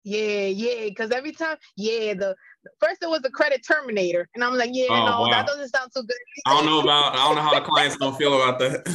Yeah, 0.05 0.47
yeah. 0.47 0.85
Because 0.85 1.11
every 1.11 1.33
time, 1.33 1.57
yeah, 1.77 2.15
the 2.15 2.35
first 2.81 3.03
it 3.03 3.09
was 3.09 3.23
the 3.23 3.31
credit 3.31 3.65
terminator. 3.67 4.29
And 4.35 4.45
I'm 4.45 4.55
like, 4.55 4.71
yeah, 4.73 4.87
Oh, 4.91 5.05
no, 5.07 5.21
wow. 5.23 5.31
that 5.31 5.47
doesn't 5.47 5.69
sound 5.71 5.91
too 5.97 6.03
good. 6.03 6.17
I 6.47 6.51
don't 6.57 6.67
know 6.67 6.81
about, 6.81 7.15
I 7.15 7.27
don't 7.27 7.35
know 7.37 7.43
how 7.43 7.55
the 7.55 7.65
clients 7.65 7.97
don't 7.97 8.17
feel 8.17 8.35
about 8.41 8.59
that. 8.61 8.87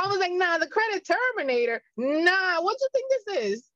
I 0.00 0.06
was 0.06 0.18
like, 0.18 0.30
nah, 0.32 0.58
the 0.58 0.68
credit 0.68 1.04
terminator. 1.06 1.82
Nah, 1.96 2.62
what 2.62 2.76
do 2.78 2.84
you 2.84 2.88
think 2.94 3.10
this 3.26 3.52
is? 3.52 3.67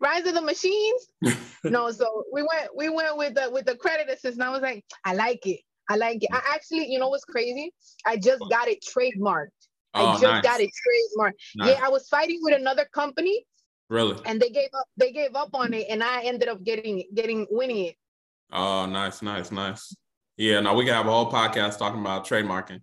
Rise 0.00 0.26
of 0.26 0.34
the 0.34 0.40
Machines? 0.42 1.08
no, 1.64 1.90
so 1.90 2.24
we 2.32 2.42
went 2.42 2.70
we 2.76 2.88
went 2.88 3.16
with 3.16 3.34
the 3.34 3.50
with 3.50 3.66
the 3.66 3.76
credit 3.76 4.08
assist, 4.08 4.34
and 4.34 4.42
I 4.42 4.50
was 4.50 4.62
like, 4.62 4.84
I 5.04 5.14
like 5.14 5.46
it. 5.46 5.60
I 5.88 5.96
like 5.96 6.22
it. 6.22 6.28
I 6.32 6.40
actually, 6.54 6.86
you 6.90 6.98
know 6.98 7.08
what's 7.08 7.24
crazy? 7.24 7.72
I 8.06 8.16
just 8.16 8.40
got 8.50 8.68
it 8.68 8.78
trademarked. 8.82 9.48
I 9.94 10.02
Oh, 10.02 10.12
just 10.12 10.22
nice. 10.22 10.42
got 10.42 10.60
it 10.60 10.70
trademarked. 10.70 11.32
Nice. 11.56 11.76
Yeah, 11.76 11.84
I 11.84 11.88
was 11.88 12.08
fighting 12.08 12.38
with 12.42 12.54
another 12.58 12.86
company 12.94 13.44
Really? 13.90 14.16
and 14.24 14.40
they 14.40 14.48
gave 14.48 14.70
up 14.74 14.86
they 14.96 15.12
gave 15.12 15.34
up 15.34 15.50
on 15.52 15.74
it 15.74 15.86
and 15.90 16.02
I 16.02 16.22
ended 16.22 16.48
up 16.48 16.62
getting 16.64 17.04
getting 17.14 17.46
winning 17.50 17.86
it. 17.86 17.96
Oh, 18.52 18.86
nice, 18.86 19.20
nice, 19.22 19.50
nice. 19.50 19.94
Yeah, 20.38 20.60
now 20.60 20.74
we 20.74 20.84
can 20.86 20.94
have 20.94 21.06
a 21.06 21.10
whole 21.10 21.30
podcast 21.30 21.78
talking 21.78 22.00
about 22.00 22.26
trademarking. 22.26 22.80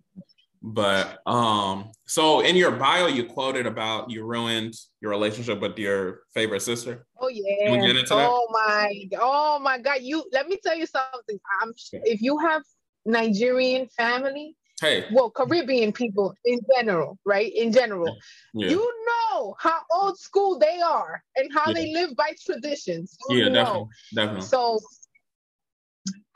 But 0.62 1.26
um, 1.26 1.90
so 2.06 2.40
in 2.40 2.54
your 2.54 2.72
bio, 2.72 3.06
you 3.06 3.24
quoted 3.24 3.66
about 3.66 4.10
you 4.10 4.24
ruined 4.24 4.74
your 5.00 5.10
relationship 5.10 5.60
with 5.60 5.78
your 5.78 6.20
favorite 6.34 6.60
sister. 6.60 7.06
Oh 7.18 7.28
we 7.28 7.42
yeah. 7.44 7.86
get 7.86 7.96
into 7.96 8.14
that? 8.14 8.28
Oh 8.30 8.46
my 8.50 9.08
oh 9.18 9.58
my 9.58 9.78
god. 9.78 10.02
You 10.02 10.24
let 10.32 10.48
me 10.48 10.58
tell 10.62 10.76
you 10.76 10.86
something. 10.86 11.38
I'm 11.62 11.72
if 12.04 12.20
you 12.20 12.38
have 12.38 12.62
Nigerian 13.06 13.88
family, 13.88 14.54
Hey, 14.80 15.04
well, 15.12 15.30
Caribbean 15.30 15.92
people 15.92 16.34
in 16.44 16.60
general, 16.74 17.18
right? 17.26 17.52
In 17.54 17.70
general, 17.70 18.16
yeah, 18.54 18.70
you 18.70 19.04
know 19.06 19.54
how 19.58 19.80
old 19.92 20.18
school 20.18 20.58
they 20.58 20.80
are 20.80 21.22
and 21.36 21.52
how 21.52 21.68
Yeah. 21.68 21.74
they 21.74 21.92
live 21.92 22.16
by 22.16 22.32
traditions. 22.44 23.16
You 23.28 23.38
yeah, 23.38 23.48
know. 23.48 23.52
definitely, 23.54 23.88
definitely. 24.14 24.46
So 24.46 24.80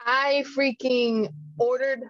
I 0.00 0.44
freaking 0.54 1.28
ordered 1.58 2.04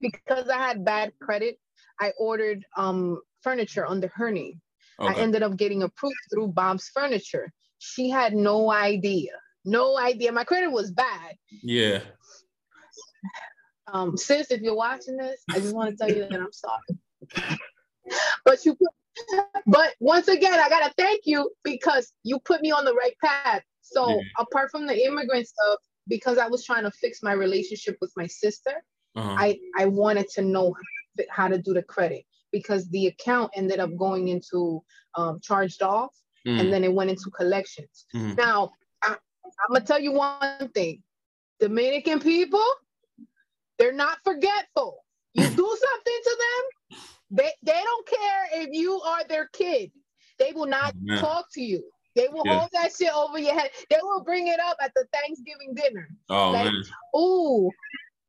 because 0.00 0.48
I 0.48 0.58
had 0.58 0.84
bad 0.84 1.12
credit. 1.20 1.58
I 2.00 2.12
ordered 2.18 2.64
um 2.76 3.20
furniture 3.42 3.86
under 3.86 4.08
her 4.14 4.30
name. 4.30 4.60
I 5.00 5.14
ended 5.22 5.42
up 5.42 5.56
getting 5.56 5.82
approved 5.82 6.16
through 6.30 6.48
Bob's 6.48 6.88
Furniture. 6.88 7.52
She 7.78 8.10
had 8.10 8.34
no 8.34 8.70
idea. 8.70 9.32
No 9.64 9.98
idea. 9.98 10.32
My 10.32 10.44
credit 10.44 10.70
was 10.70 10.90
bad. 10.90 11.36
yeah, 11.62 12.00
Um, 13.92 14.16
sis, 14.16 14.50
if 14.50 14.60
you're 14.60 14.76
watching 14.76 15.16
this, 15.16 15.42
I 15.54 15.58
just 15.58 15.74
want 15.74 15.90
to 15.90 15.96
tell 15.96 16.14
you 16.14 16.26
that 16.30 16.40
I'm 16.40 16.52
sorry. 16.52 16.98
but 18.44 18.64
you 18.64 18.76
put, 18.76 19.44
but 19.66 19.94
once 20.00 20.28
again, 20.28 20.58
I 20.58 20.68
gotta 20.68 20.92
thank 20.96 21.22
you 21.24 21.50
because 21.64 22.12
you 22.22 22.38
put 22.40 22.60
me 22.62 22.70
on 22.70 22.84
the 22.84 22.94
right 22.94 23.14
path. 23.22 23.62
So 23.80 24.06
Yeah. 24.16 24.22
apart 24.38 24.70
from 24.70 24.86
the 24.86 25.04
immigrant 25.04 25.46
stuff, 25.48 25.78
because 26.08 26.38
I 26.38 26.46
was 26.48 26.64
trying 26.64 26.84
to 26.84 26.90
fix 26.90 27.22
my 27.22 27.32
relationship 27.32 27.96
with 28.00 28.12
my 28.16 28.26
sister, 28.26 28.82
uh-huh. 29.16 29.34
I 29.38 29.58
I 29.76 29.86
wanted 29.86 30.28
to 30.30 30.42
know 30.42 30.74
how 31.30 31.48
to 31.48 31.58
do 31.58 31.72
the 31.74 31.82
credit 31.82 32.24
because 32.52 32.88
the 32.90 33.06
account 33.08 33.50
ended 33.54 33.78
up 33.80 33.96
going 33.96 34.28
into 34.28 34.82
um, 35.16 35.40
charged 35.42 35.82
off 35.82 36.10
Mm, 36.46 36.58
and 36.58 36.72
then 36.72 36.84
it 36.84 36.92
went 36.94 37.10
into 37.10 37.28
collections. 37.30 38.06
mhm. 38.14 38.34
Now, 38.38 38.72
I, 39.02 39.08
I'm 39.44 39.74
gonna 39.74 39.84
tell 39.84 40.00
you 40.00 40.12
one 40.12 40.70
thing: 40.72 41.02
Dominican 41.58 42.18
people, 42.18 42.64
they're 43.78 43.92
not 43.92 44.18
forgetful. 44.24 45.04
You 45.34 45.42
do 45.54 45.76
something 45.86 46.20
to 46.24 46.36
them, 46.38 46.98
they 47.32 47.50
they 47.62 47.80
don't 47.84 48.06
care 48.08 48.62
if 48.62 48.68
you 48.72 49.02
are 49.02 49.22
their 49.28 49.48
kid. 49.52 49.92
They 50.38 50.52
will 50.52 50.64
not 50.66 50.94
Oh, 50.96 50.98
man. 51.02 51.18
talk 51.18 51.44
to 51.52 51.60
you. 51.62 51.84
They 52.16 52.28
will 52.28 52.42
Yeah. 52.46 52.60
hold 52.60 52.70
that 52.72 52.92
shit 52.98 53.12
over 53.14 53.38
your 53.38 53.52
head. 53.58 53.70
They 53.90 53.98
will 54.02 54.24
bring 54.24 54.48
it 54.48 54.58
up 54.60 54.78
at 54.82 54.92
the 54.96 55.06
Thanksgiving 55.12 55.74
dinner. 55.74 56.08
oh 56.30 56.52
like- 56.52 56.64
man, 56.72 56.82
Ooh, 57.14 57.70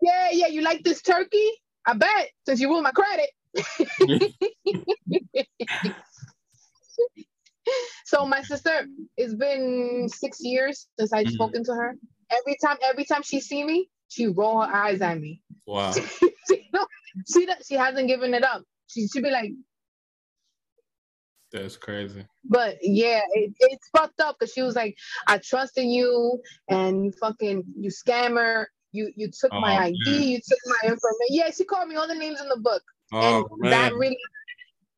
yeah, 0.01 0.29
yeah. 0.31 0.47
You 0.47 0.61
like 0.61 0.83
this 0.83 1.01
turkey? 1.01 1.51
I 1.85 1.93
bet 1.93 2.29
since 2.45 2.59
you 2.59 2.69
ruined 2.69 2.83
my 2.83 2.91
credit. 2.91 3.29
so 8.05 8.25
my 8.25 8.41
sister, 8.43 8.87
it's 9.17 9.35
been 9.35 10.07
six 10.09 10.39
years 10.41 10.87
since 10.99 11.13
I've 11.13 11.25
Mhm. 11.27 11.31
spoken 11.31 11.63
to 11.65 11.73
her. 11.73 11.95
Every 12.29 12.57
time, 12.63 12.77
every 12.83 13.05
time 13.05 13.23
she 13.23 13.39
see 13.39 13.63
me, 13.63 13.89
she 14.09 14.27
roll 14.27 14.61
her 14.61 14.73
eyes 14.73 15.01
at 15.01 15.19
me. 15.19 15.41
Wow. 15.65 15.91
she, 16.47 16.69
she, 17.33 17.47
she 17.67 17.75
hasn't 17.75 18.07
given 18.07 18.33
it 18.33 18.43
up. 18.43 18.63
She 18.87 19.07
should 19.07 19.23
be 19.23 19.31
like, 19.31 19.51
that's 21.51 21.75
crazy. 21.77 22.25
But 22.45 22.77
yeah, 22.81 23.21
it, 23.33 23.53
it's 23.59 23.89
fucked 23.95 24.21
up 24.21 24.37
because 24.39 24.53
she 24.53 24.61
was 24.61 24.75
like, 24.75 24.95
I 25.27 25.37
trusted 25.39 25.85
you 25.85 26.41
and 26.69 27.05
you 27.05 27.11
fucking 27.19 27.63
you 27.77 27.91
scammer. 27.91 28.65
You 28.91 29.11
you 29.15 29.29
took 29.29 29.53
oh, 29.53 29.59
my 29.59 29.77
ID, 29.77 29.97
man. 30.05 30.21
you 30.23 30.37
took 30.37 30.59
my 30.65 30.89
information. 30.89 31.29
Yeah, 31.29 31.51
she 31.51 31.63
called 31.63 31.87
me 31.87 31.95
all 31.95 32.07
the 32.07 32.15
names 32.15 32.41
in 32.41 32.49
the 32.49 32.57
book. 32.57 32.83
Oh, 33.13 33.47
and 33.51 33.61
man. 33.61 33.71
that 33.71 33.93
really 33.93 34.17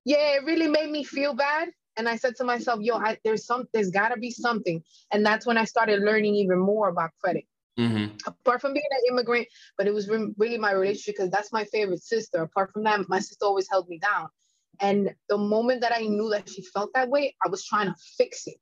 yeah, 0.05 0.37
it 0.37 0.45
really 0.45 0.67
made 0.67 0.89
me 0.89 1.03
feel 1.03 1.33
bad. 1.33 1.69
And 1.95 2.09
I 2.09 2.15
said 2.15 2.35
to 2.37 2.43
myself, 2.43 2.79
yo, 2.81 2.97
I, 2.97 3.17
there's 3.23 3.45
some 3.45 3.67
there's 3.73 3.91
gotta 3.91 4.17
be 4.17 4.31
something. 4.31 4.83
And 5.11 5.25
that's 5.25 5.45
when 5.45 5.57
I 5.57 5.65
started 5.65 6.01
learning 6.01 6.35
even 6.35 6.59
more 6.59 6.89
about 6.89 7.11
credit. 7.21 7.45
Mm-hmm. 7.79 8.17
Apart 8.27 8.61
from 8.61 8.73
being 8.73 8.85
an 8.89 9.13
immigrant, 9.13 9.47
but 9.77 9.87
it 9.87 9.93
was 9.93 10.07
re- 10.07 10.33
really 10.37 10.57
my 10.57 10.71
relationship 10.71 11.15
because 11.15 11.31
that's 11.31 11.51
my 11.51 11.63
favorite 11.65 12.03
sister. 12.03 12.43
Apart 12.43 12.71
from 12.71 12.83
that, 12.83 13.07
my 13.09 13.19
sister 13.19 13.45
always 13.45 13.67
held 13.69 13.87
me 13.87 13.99
down. 13.99 14.29
And 14.79 15.13
the 15.29 15.37
moment 15.37 15.81
that 15.81 15.93
I 15.95 16.01
knew 16.01 16.29
that 16.31 16.49
she 16.49 16.63
felt 16.63 16.91
that 16.93 17.09
way, 17.09 17.35
I 17.45 17.49
was 17.49 17.65
trying 17.65 17.87
to 17.87 17.95
fix 18.17 18.47
it. 18.47 18.57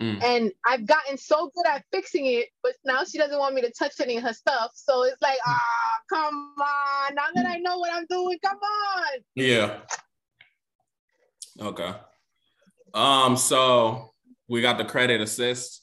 Mm. 0.00 0.22
And 0.22 0.52
I've 0.66 0.86
gotten 0.86 1.16
so 1.16 1.50
good 1.54 1.66
at 1.66 1.84
fixing 1.92 2.26
it, 2.26 2.48
but 2.62 2.72
now 2.84 3.04
she 3.04 3.18
doesn't 3.18 3.38
want 3.38 3.54
me 3.54 3.62
to 3.62 3.70
touch 3.70 4.00
any 4.00 4.16
of 4.16 4.24
her 4.24 4.32
stuff. 4.32 4.72
So 4.74 5.04
it's 5.04 5.22
like, 5.22 5.38
ah, 5.46 5.60
oh, 5.60 6.16
come 6.16 6.54
on. 6.60 7.14
Now 7.14 7.26
that 7.34 7.46
I 7.46 7.58
know 7.58 7.78
what 7.78 7.92
I'm 7.92 8.06
doing, 8.08 8.38
come 8.44 8.58
on. 8.58 9.20
Yeah. 9.34 9.78
Okay. 11.60 11.92
Um, 12.92 13.36
so 13.36 14.12
we 14.48 14.62
got 14.62 14.78
the 14.78 14.84
credit 14.84 15.20
assist. 15.20 15.82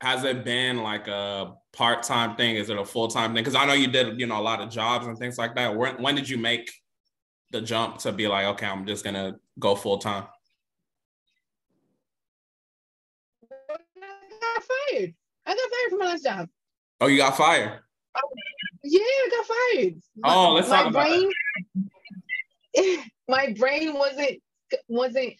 Has 0.00 0.24
it 0.24 0.44
been 0.44 0.82
like 0.82 1.06
a 1.06 1.54
part-time 1.72 2.36
thing? 2.36 2.56
Is 2.56 2.70
it 2.70 2.78
a 2.78 2.84
full-time 2.84 3.34
thing? 3.34 3.44
Because 3.44 3.54
I 3.54 3.66
know 3.66 3.72
you 3.72 3.86
did, 3.86 4.18
you 4.18 4.26
know, 4.26 4.40
a 4.40 4.42
lot 4.42 4.60
of 4.60 4.68
jobs 4.68 5.06
and 5.06 5.16
things 5.16 5.38
like 5.38 5.54
that. 5.54 5.76
When, 5.76 6.02
when 6.02 6.14
did 6.16 6.28
you 6.28 6.38
make 6.38 6.72
the 7.52 7.60
jump 7.60 7.98
to 7.98 8.10
be 8.10 8.26
like, 8.26 8.46
okay, 8.46 8.66
I'm 8.66 8.84
just 8.84 9.04
gonna 9.04 9.36
go 9.60 9.76
full 9.76 9.98
time? 9.98 10.24
Fired. 14.92 15.14
I 15.46 15.54
got 15.54 15.70
fired 15.70 15.90
from 15.90 15.98
my 15.98 16.06
last 16.06 16.24
job. 16.24 16.48
Oh, 17.00 17.06
you 17.06 17.18
got 17.18 17.36
fired? 17.36 17.80
yeah, 18.84 19.00
I 19.00 19.28
got 19.30 19.46
fired. 19.46 20.02
Oh, 20.24 20.52
let's 20.52 20.68
my 20.68 20.76
talk 20.76 20.86
about 20.88 21.06
brain, 21.08 21.30
it. 22.74 23.00
My 23.28 23.54
brain 23.56 23.94
wasn't 23.94 24.42
wasn't. 24.88 25.34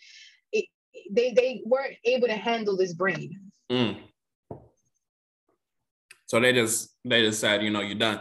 It, 0.53 0.67
they 1.11 1.33
they 1.33 1.63
weren't 1.67 1.97
able 2.05 2.29
to 2.29 2.37
handle 2.37 2.77
this 2.77 2.95
brain. 2.95 3.39
Mm. 3.71 3.99
So 6.27 6.41
they 6.41 6.53
just 6.53 6.95
they 7.05 7.23
just 7.23 7.41
said, 7.41 7.63
you 7.63 7.71
know, 7.71 7.81
you're 7.81 7.99
done. 7.99 8.21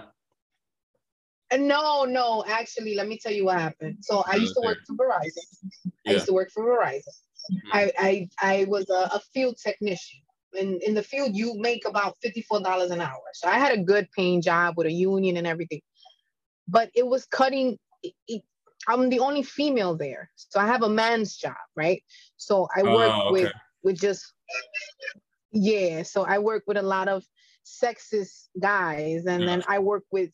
No, 1.53 2.05
no, 2.05 2.45
actually, 2.47 2.95
let 2.95 3.07
me 3.07 3.19
tell 3.21 3.31
you 3.31 3.45
what 3.45 3.59
happened. 3.59 3.97
So 4.01 4.23
I 4.25 4.35
used 4.35 4.55
to 4.55 4.61
work 4.65 4.79
for 4.87 4.95
Verizon. 4.95 5.45
Yeah. 5.83 6.11
I 6.11 6.13
used 6.13 6.25
to 6.27 6.33
work 6.33 6.49
for 6.51 6.63
Verizon. 6.63 7.13
Mm-hmm. 7.51 7.69
I, 7.73 7.91
I 7.97 8.29
I 8.41 8.65
was 8.65 8.89
a, 8.89 9.15
a, 9.15 9.21
field 9.33 9.57
technician. 9.61 10.20
In 10.53 10.79
in 10.85 10.93
the 10.93 11.03
field, 11.03 11.35
you 11.35 11.55
make 11.57 11.87
about 11.87 12.17
$54 12.23 12.91
an 12.91 13.01
hour. 13.01 13.21
So 13.33 13.47
I 13.47 13.57
had 13.57 13.77
a 13.77 13.81
good 13.81 14.07
paying 14.15 14.41
job 14.41 14.75
with 14.77 14.87
a 14.87 14.91
union 14.91 15.37
and 15.37 15.47
everything. 15.47 15.81
But 16.67 16.89
it 16.93 17.07
was 17.07 17.25
cutting 17.25 17.77
it, 18.03 18.13
it, 18.27 18.41
I'm 18.87 19.09
the 19.09 19.19
only 19.19 19.43
female 19.43 19.95
there. 19.95 20.29
So 20.35 20.59
I 20.59 20.67
have 20.67 20.83
a 20.83 20.89
man's 20.89 21.37
job, 21.37 21.55
right? 21.75 22.03
So 22.37 22.67
I 22.75 22.83
work 22.83 23.11
oh, 23.13 23.29
okay. 23.29 23.43
with 23.43 23.51
with 23.83 23.99
just 23.99 24.33
yeah. 25.51 26.03
So 26.03 26.23
I 26.23 26.39
work 26.39 26.63
with 26.67 26.77
a 26.77 26.81
lot 26.81 27.07
of 27.07 27.23
sexist 27.65 28.47
guys, 28.59 29.25
and 29.25 29.41
yeah. 29.41 29.47
then 29.47 29.63
I 29.67 29.79
work 29.79 30.03
with 30.11 30.31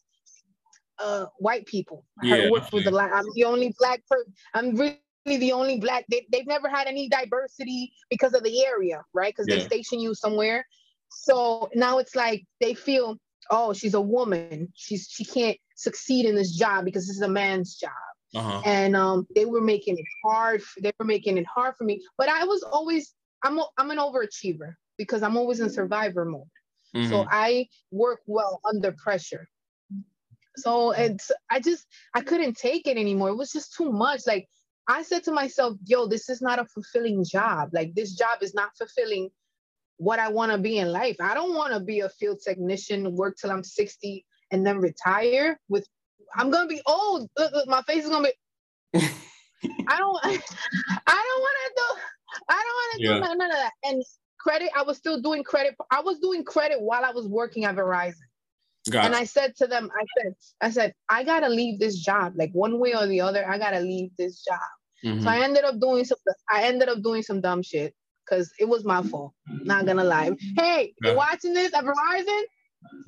uh, 1.00 1.26
white 1.40 1.66
people. 1.66 2.06
Yeah, 2.24 2.36
I 2.36 2.50
work 2.50 2.70
for 2.70 2.82
the 2.82 2.98
I'm 2.98 3.26
the 3.36 3.44
only 3.44 3.74
black 3.78 4.02
person. 4.08 4.34
I'm 4.54 4.76
really 4.76 5.02
the 5.36 5.52
only 5.52 5.80
black. 5.80 6.06
They, 6.10 6.26
they've 6.32 6.48
never 6.48 6.70
had 6.70 6.88
any 6.88 7.10
diversity 7.10 7.92
because 8.10 8.34
of 8.34 8.44
the 8.44 8.66
area, 8.66 9.04
right? 9.14 9.34
Because 9.36 9.48
yeah. 9.50 9.56
they 9.56 9.66
station 9.66 10.00
you 10.00 10.16
somewhere. 10.16 10.66
So 11.10 11.70
now 11.76 11.98
it's 11.98 12.16
like 12.16 12.46
they 12.62 12.74
feel, 12.74 13.18
oh, 13.52 13.74
she's 13.74 13.94
a 13.94 14.02
woman. 14.02 14.72
She's 14.76 15.10
she 15.12 15.26
can't 15.26 15.58
succeed 15.76 16.26
in 16.26 16.36
this 16.36 16.56
job 16.56 16.86
because 16.86 17.08
this 17.08 17.18
is 17.18 17.22
a 17.22 17.28
man's 17.28 17.76
job. 17.76 17.92
Uh-huh. 18.36 18.62
And 18.66 18.96
um, 18.96 19.28
they 19.36 19.46
were 19.46 19.62
making 19.62 19.98
it 19.98 20.06
hard. 20.24 20.62
They 20.82 20.92
were 21.00 21.06
making 21.06 21.38
it 21.38 21.46
hard 21.46 21.76
for 21.76 21.84
me. 21.84 22.02
But 22.18 22.30
I 22.30 22.46
was 22.46 22.64
always, 22.64 23.14
I'm, 23.44 23.58
a, 23.58 23.66
I'm 23.78 23.90
an 23.92 23.98
overachiever 23.98 24.76
because 24.98 25.24
I'm 25.24 25.38
always 25.38 25.60
in 25.60 25.70
survivor 25.70 26.26
mode. 26.26 26.44
Mm-hmm. 26.96 27.10
So 27.10 27.26
I 27.30 27.68
work 27.92 28.20
well 28.26 28.60
under 28.66 28.92
pressure. 28.92 29.48
So 30.58 30.92
it's 30.92 31.32
I 31.52 31.60
just 31.60 31.86
I 32.16 32.22
couldn't 32.22 32.58
take 32.58 32.88
it 32.88 32.98
anymore. 32.98 33.30
It 33.30 33.36
was 33.36 33.52
just 33.52 33.76
too 33.76 33.92
much. 33.92 34.22
Like 34.26 34.50
I 34.88 35.04
said 35.04 35.24
to 35.26 35.32
myself, 35.32 35.78
yo, 35.86 36.08
this 36.08 36.30
is 36.30 36.42
not 36.42 36.60
a 36.60 36.66
fulfilling 36.66 37.26
job. 37.26 37.70
Like 37.74 37.94
this 37.94 38.14
job 38.16 38.40
is 38.42 38.54
not 38.54 38.70
fulfilling 38.78 39.30
what 39.98 40.20
I 40.20 40.30
want 40.30 40.52
to 40.52 40.58
be 40.58 40.78
in 40.78 40.92
life. 40.92 41.18
I 41.20 41.34
don't 41.34 41.56
want 41.56 41.74
to 41.74 41.80
be 41.80 42.02
a 42.02 42.10
field 42.10 42.40
technician, 42.44 43.16
work 43.16 43.36
till 43.40 43.52
I'm 43.52 43.64
60 43.64 44.26
and 44.52 44.66
then 44.66 44.78
retire 44.78 45.60
with 45.68 45.86
I'm 46.36 46.52
gonna 46.52 46.68
be 46.68 46.82
old. 46.86 47.30
Look, 47.38 47.54
look, 47.54 47.68
my 47.68 47.82
face 47.84 48.04
is 48.04 48.10
gonna 48.10 48.30
be 48.94 49.00
I 49.88 49.98
don't 49.98 50.20
I 50.26 51.24
don't 51.26 51.42
wanna 51.42 51.70
do 51.76 52.02
I 52.50 52.64
don't 52.64 52.78
wanna 52.78 52.98
yeah. 52.98 53.14
do 53.14 53.20
none, 53.20 53.38
none 53.38 53.52
of 53.52 53.58
that. 53.58 53.72
And 53.84 54.04
credit, 54.40 54.70
I 54.76 54.84
was 54.84 54.98
still 54.98 55.22
doing 55.22 55.44
credit. 55.44 55.76
I 55.92 56.02
was 56.02 56.20
doing 56.20 56.44
credit 56.44 56.82
while 56.82 57.04
I 57.04 57.12
was 57.12 57.28
working 57.28 57.66
at 57.66 57.76
Verizon. 57.76 58.16
Got 58.90 59.06
and 59.06 59.14
it. 59.14 59.18
I 59.18 59.24
said 59.26 59.56
to 59.58 59.68
them, 59.68 59.90
I 59.94 60.06
said, 60.22 60.34
I 60.62 60.70
said, 60.70 60.94
I 61.10 61.24
gotta 61.24 61.50
leave 61.50 61.80
this 61.80 61.98
job. 61.98 62.34
Like 62.36 62.52
one 62.54 62.80
way 62.80 62.96
or 62.96 63.08
the 63.08 63.22
other, 63.22 63.48
I 63.50 63.58
gotta 63.58 63.80
leave 63.80 64.12
this 64.18 64.44
job. 64.44 64.60
Mm-hmm. 65.06 65.22
So 65.22 65.30
I 65.30 65.40
ended 65.42 65.64
up 65.64 65.80
doing 65.80 66.06
some 66.06 66.18
I 66.52 66.64
ended 66.64 66.90
up 66.90 67.02
doing 67.02 67.22
some 67.22 67.42
dumb 67.42 67.62
shit 67.62 67.94
because 68.26 68.52
it 68.60 68.68
was 68.68 68.84
my 68.84 69.02
fault. 69.04 69.34
Not 69.48 69.86
gonna 69.86 70.04
lie. 70.04 70.32
Hey, 70.58 70.94
yeah. 71.04 71.12
you 71.12 71.18
watching 71.18 71.54
this 71.54 71.74
at 71.74 71.84
Verizon? 71.84 72.42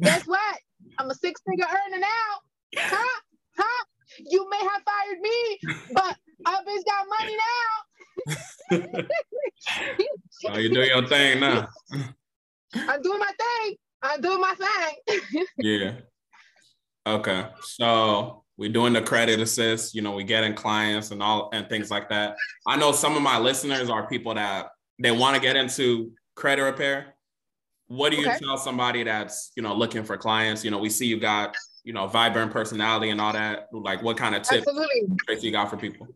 Guess 0.02 0.28
what? 0.28 0.58
I'm 0.98 1.10
a 1.10 1.16
six-figure 1.16 1.66
earner 1.66 2.00
now. 2.00 2.78
Huh? 2.78 3.20
Huh? 3.58 3.86
You 4.26 4.50
may 4.50 4.58
have 4.58 4.82
fired 4.84 5.20
me, 5.22 5.60
but 5.94 6.18
I 6.46 6.58
bitch 6.68 6.84
got 6.86 7.08
money 7.20 7.38
now. 7.38 7.90
oh, 10.48 10.58
you 10.58 10.70
doing 10.74 10.90
your 10.90 11.08
thing 11.08 11.40
now. 11.40 11.68
I'm 12.74 13.02
doing 13.02 13.20
my 13.20 13.32
thing. 13.40 13.76
I'm 14.02 14.22
doing 14.22 14.42
my 14.42 14.56
thing. 14.56 15.46
yeah. 15.58 15.92
Okay. 17.06 17.46
So 17.62 18.44
we're 18.60 18.70
doing 18.70 18.92
the 18.92 19.02
credit 19.02 19.40
assist, 19.40 19.96
you 19.96 20.02
know, 20.02 20.12
we 20.12 20.26
getting 20.26 20.54
clients 20.54 21.12
and 21.12 21.24
all 21.24 21.50
and 21.54 21.70
things 21.70 21.90
like 21.90 22.10
that. 22.10 22.36
I 22.68 22.76
know 22.76 22.92
some 22.92 23.16
of 23.16 23.22
my 23.22 23.40
listeners 23.40 23.90
are 23.90 24.06
people 24.06 24.34
that 24.34 24.72
they 25.00 25.12
want 25.12 25.36
to 25.36 25.42
get 25.42 25.56
into 25.56 26.12
credit 26.36 26.64
repair. 26.64 27.16
What 27.88 28.12
do 28.12 28.18
you 28.18 28.28
okay. 28.28 28.38
tell 28.38 28.58
somebody 28.58 29.04
that's, 29.04 29.54
you 29.56 29.64
know, 29.64 29.74
looking 29.74 30.04
for 30.04 30.18
clients? 30.18 30.66
You 30.66 30.72
know, 30.72 30.78
we 30.78 30.90
see 30.90 31.06
you 31.06 31.22
got, 31.22 31.56
you 31.86 31.94
know, 31.94 32.06
vibrant 32.06 32.52
personality 32.52 33.12
and 33.12 33.22
all 33.22 33.32
that. 33.32 33.70
Like 33.72 34.04
what 34.04 34.18
kind 34.18 34.36
of 34.36 34.42
tips 34.44 34.68
Absolutely. 34.68 35.08
you 35.40 35.52
got 35.52 35.70
for 35.70 35.78
people? 35.78 36.08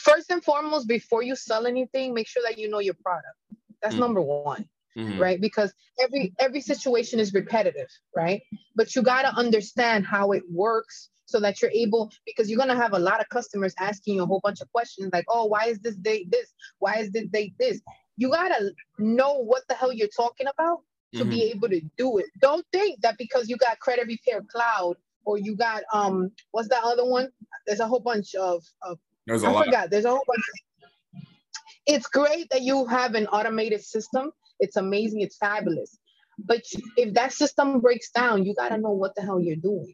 First 0.00 0.32
and 0.32 0.42
foremost, 0.42 0.88
before 0.88 1.22
you 1.22 1.36
sell 1.36 1.68
anything, 1.68 2.12
make 2.12 2.26
sure 2.26 2.42
that 2.44 2.58
you 2.58 2.68
know 2.68 2.80
your 2.80 2.96
product. 3.04 3.36
That's 3.80 3.94
mm. 3.94 4.00
number 4.00 4.20
one 4.20 4.68
mm-hmm. 4.96 5.18
right 5.18 5.40
because 5.40 5.72
every 6.00 6.34
every 6.38 6.60
situation 6.60 7.18
is 7.18 7.32
repetitive 7.32 7.88
right 8.16 8.42
but 8.74 8.94
you 8.94 9.02
got 9.02 9.22
to 9.22 9.34
understand 9.34 10.06
how 10.06 10.32
it 10.32 10.42
works 10.50 11.10
so 11.32 11.40
that 11.40 11.60
you're 11.60 11.70
able 11.72 12.10
because 12.26 12.48
you're 12.48 12.58
going 12.58 12.68
to 12.68 12.76
have 12.76 12.92
a 12.92 12.98
lot 12.98 13.20
of 13.20 13.28
customers 13.28 13.74
asking 13.78 14.16
you 14.16 14.22
a 14.22 14.26
whole 14.26 14.40
bunch 14.42 14.60
of 14.60 14.70
questions 14.72 15.10
like 15.12 15.24
oh 15.28 15.46
why 15.46 15.64
is 15.64 15.78
this 15.80 15.96
date 15.96 16.30
this 16.30 16.52
why 16.78 16.94
is 16.96 17.10
this 17.10 17.26
date 17.32 17.54
this 17.58 17.80
you 18.16 18.30
got 18.30 18.48
to 18.48 18.70
know 18.98 19.42
what 19.42 19.62
the 19.68 19.74
hell 19.74 19.92
you're 19.92 20.08
talking 20.16 20.46
about 20.46 20.80
to 21.14 21.20
mm-hmm. 21.20 21.30
be 21.30 21.42
able 21.44 21.68
to 21.68 21.80
do 21.96 22.18
it 22.18 22.26
don't 22.40 22.64
think 22.72 23.00
that 23.00 23.18
because 23.18 23.48
you 23.48 23.56
got 23.56 23.78
credit 23.80 24.06
repair 24.06 24.42
cloud 24.42 24.94
or 25.24 25.38
you 25.38 25.56
got 25.56 25.82
um 25.92 26.30
what's 26.52 26.68
that 26.68 26.84
other 26.84 27.04
one 27.04 27.28
there's 27.66 27.80
a 27.80 27.86
whole 27.86 28.00
bunch 28.00 28.34
of, 28.34 28.62
of 28.82 28.98
there's 29.26 29.42
a 29.42 29.48
I 29.48 29.50
lot. 29.50 29.64
forgot 29.64 29.90
there's 29.90 30.04
a 30.04 30.10
whole 30.10 30.24
bunch 30.26 30.38
of, 30.38 31.22
it's 31.86 32.06
great 32.06 32.48
that 32.50 32.62
you 32.62 32.86
have 32.86 33.14
an 33.14 33.26
automated 33.26 33.82
system 33.82 34.30
it's 34.62 34.76
amazing. 34.76 35.20
It's 35.20 35.36
fabulous. 35.36 35.98
But 36.38 36.62
if 36.96 37.12
that 37.14 37.32
system 37.32 37.80
breaks 37.80 38.10
down, 38.10 38.46
you 38.46 38.54
got 38.54 38.68
to 38.70 38.78
know 38.78 38.92
what 38.92 39.14
the 39.14 39.22
hell 39.22 39.40
you're 39.40 39.56
doing. 39.56 39.92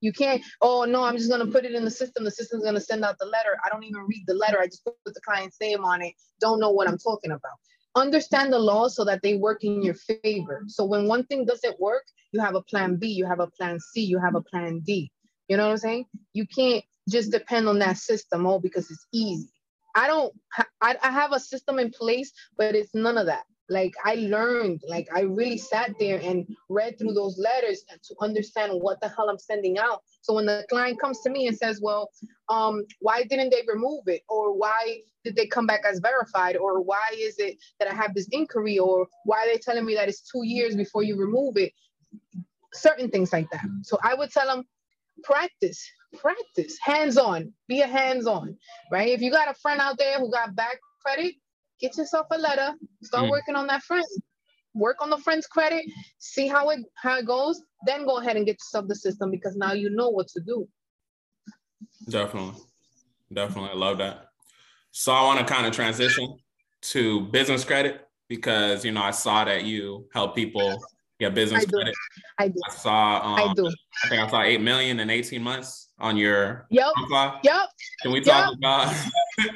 You 0.00 0.12
can't, 0.12 0.42
oh 0.60 0.84
no, 0.84 1.04
I'm 1.04 1.16
just 1.16 1.28
going 1.28 1.44
to 1.44 1.52
put 1.52 1.64
it 1.64 1.74
in 1.74 1.84
the 1.84 1.90
system. 1.90 2.24
The 2.24 2.30
system's 2.30 2.62
going 2.62 2.74
to 2.74 2.80
send 2.80 3.04
out 3.04 3.16
the 3.18 3.26
letter. 3.26 3.58
I 3.64 3.68
don't 3.68 3.84
even 3.84 4.02
read 4.06 4.24
the 4.26 4.34
letter. 4.34 4.58
I 4.60 4.66
just 4.66 4.84
put 4.84 4.94
the 5.04 5.20
client's 5.20 5.58
name 5.60 5.84
on 5.84 6.02
it. 6.02 6.14
Don't 6.40 6.60
know 6.60 6.70
what 6.70 6.88
I'm 6.88 6.98
talking 6.98 7.32
about. 7.32 7.52
Understand 7.94 8.52
the 8.52 8.58
law 8.58 8.88
so 8.88 9.04
that 9.04 9.20
they 9.22 9.36
work 9.36 9.64
in 9.64 9.82
your 9.82 9.94
favor. 9.94 10.62
So 10.68 10.84
when 10.84 11.06
one 11.06 11.24
thing 11.24 11.44
doesn't 11.44 11.78
work, 11.80 12.04
you 12.32 12.40
have 12.40 12.54
a 12.54 12.62
plan 12.62 12.96
B, 12.96 13.08
you 13.08 13.26
have 13.26 13.40
a 13.40 13.48
plan 13.48 13.78
C, 13.80 14.02
you 14.02 14.18
have 14.18 14.36
a 14.36 14.40
plan 14.40 14.80
D. 14.80 15.10
You 15.48 15.56
know 15.56 15.64
what 15.66 15.72
I'm 15.72 15.78
saying? 15.78 16.04
You 16.32 16.46
can't 16.46 16.84
just 17.08 17.32
depend 17.32 17.68
on 17.68 17.80
that 17.80 17.98
system, 17.98 18.46
oh, 18.46 18.60
because 18.60 18.90
it's 18.90 19.06
easy. 19.12 19.50
I 19.96 20.06
don't, 20.06 20.32
I, 20.80 20.96
I 21.02 21.10
have 21.10 21.32
a 21.32 21.40
system 21.40 21.80
in 21.80 21.90
place, 21.90 22.32
but 22.56 22.76
it's 22.76 22.94
none 22.94 23.18
of 23.18 23.26
that. 23.26 23.42
Like 23.70 23.94
I 24.04 24.16
learned, 24.16 24.82
like 24.88 25.08
I 25.14 25.20
really 25.20 25.56
sat 25.56 25.94
there 26.00 26.20
and 26.22 26.44
read 26.68 26.98
through 26.98 27.14
those 27.14 27.38
letters 27.38 27.84
to 28.08 28.14
understand 28.20 28.72
what 28.74 29.00
the 29.00 29.08
hell 29.08 29.30
I'm 29.30 29.38
sending 29.38 29.78
out. 29.78 30.02
So 30.22 30.34
when 30.34 30.46
the 30.46 30.66
client 30.68 31.00
comes 31.00 31.20
to 31.20 31.30
me 31.30 31.46
and 31.46 31.56
says, 31.56 31.80
"Well, 31.80 32.10
um, 32.48 32.84
why 32.98 33.22
didn't 33.22 33.50
they 33.50 33.62
remove 33.66 34.02
it?" 34.08 34.22
or 34.28 34.52
"Why 34.52 35.02
did 35.24 35.36
they 35.36 35.46
come 35.46 35.66
back 35.68 35.82
as 35.88 36.00
verified?" 36.00 36.56
or 36.56 36.82
"Why 36.82 37.10
is 37.16 37.38
it 37.38 37.58
that 37.78 37.88
I 37.88 37.94
have 37.94 38.12
this 38.12 38.28
inquiry?" 38.32 38.78
or 38.78 39.06
"Why 39.24 39.44
are 39.44 39.46
they 39.46 39.58
telling 39.58 39.86
me 39.86 39.94
that 39.94 40.08
it's 40.08 40.22
two 40.22 40.44
years 40.44 40.74
before 40.74 41.04
you 41.04 41.16
remove 41.16 41.56
it?" 41.56 41.72
Certain 42.74 43.08
things 43.08 43.32
like 43.32 43.48
that. 43.52 43.64
So 43.84 43.98
I 44.02 44.14
would 44.14 44.32
tell 44.32 44.46
them, 44.46 44.64
practice, 45.22 45.80
practice, 46.18 46.76
hands 46.82 47.16
on, 47.16 47.52
be 47.68 47.82
a 47.82 47.86
hands 47.86 48.26
on, 48.26 48.56
right? 48.90 49.08
If 49.10 49.20
you 49.22 49.30
got 49.30 49.48
a 49.48 49.54
friend 49.54 49.80
out 49.80 49.96
there 49.98 50.18
who 50.18 50.30
got 50.30 50.56
bad 50.56 50.76
credit, 51.04 51.34
get 51.80 51.96
yourself 51.96 52.26
a 52.30 52.38
letter, 52.38 52.74
start 53.02 53.24
mm. 53.24 53.30
working 53.30 53.56
on 53.56 53.66
that 53.68 53.82
friend. 53.82 54.04
Work 54.72 54.98
on 55.00 55.10
the 55.10 55.18
friend's 55.18 55.48
credit, 55.48 55.84
see 56.18 56.46
how 56.46 56.70
it 56.70 56.78
how 56.94 57.18
it 57.18 57.26
goes, 57.26 57.60
then 57.86 58.06
go 58.06 58.18
ahead 58.18 58.36
and 58.36 58.46
get 58.46 58.52
yourself 58.52 58.86
the 58.86 58.94
system 58.94 59.28
because 59.28 59.56
now 59.56 59.72
you 59.72 59.90
know 59.90 60.10
what 60.10 60.28
to 60.28 60.40
do. 60.40 60.68
Definitely. 62.08 62.60
Definitely. 63.32 63.70
I 63.70 63.74
love 63.74 63.98
that. 63.98 64.26
So 64.92 65.12
I 65.12 65.22
want 65.24 65.40
to 65.40 65.52
kind 65.52 65.66
of 65.66 65.72
transition 65.72 66.38
to 66.82 67.22
business 67.26 67.64
credit 67.64 68.06
because 68.28 68.84
you 68.84 68.92
know 68.92 69.02
I 69.02 69.10
saw 69.10 69.44
that 69.44 69.64
you 69.64 70.06
help 70.12 70.34
people 70.34 70.80
get 71.18 71.34
business 71.34 71.64
I 71.64 71.66
credit. 71.66 71.94
I 72.38 72.48
do. 72.48 72.60
I 72.68 72.72
saw 72.72 73.20
um, 73.22 73.50
I 73.50 73.54
do. 73.54 73.66
I 73.66 74.08
think 74.08 74.22
I 74.22 74.30
saw 74.30 74.42
eight 74.42 74.60
million 74.60 75.00
in 75.00 75.10
18 75.10 75.42
months 75.42 75.88
on 75.98 76.16
your 76.16 76.66
yep. 76.70 76.92
profile. 76.94 77.40
Yep. 77.44 77.68
Can 78.02 78.12
we 78.12 78.20
talk 78.20 78.54
yep. 78.60 78.92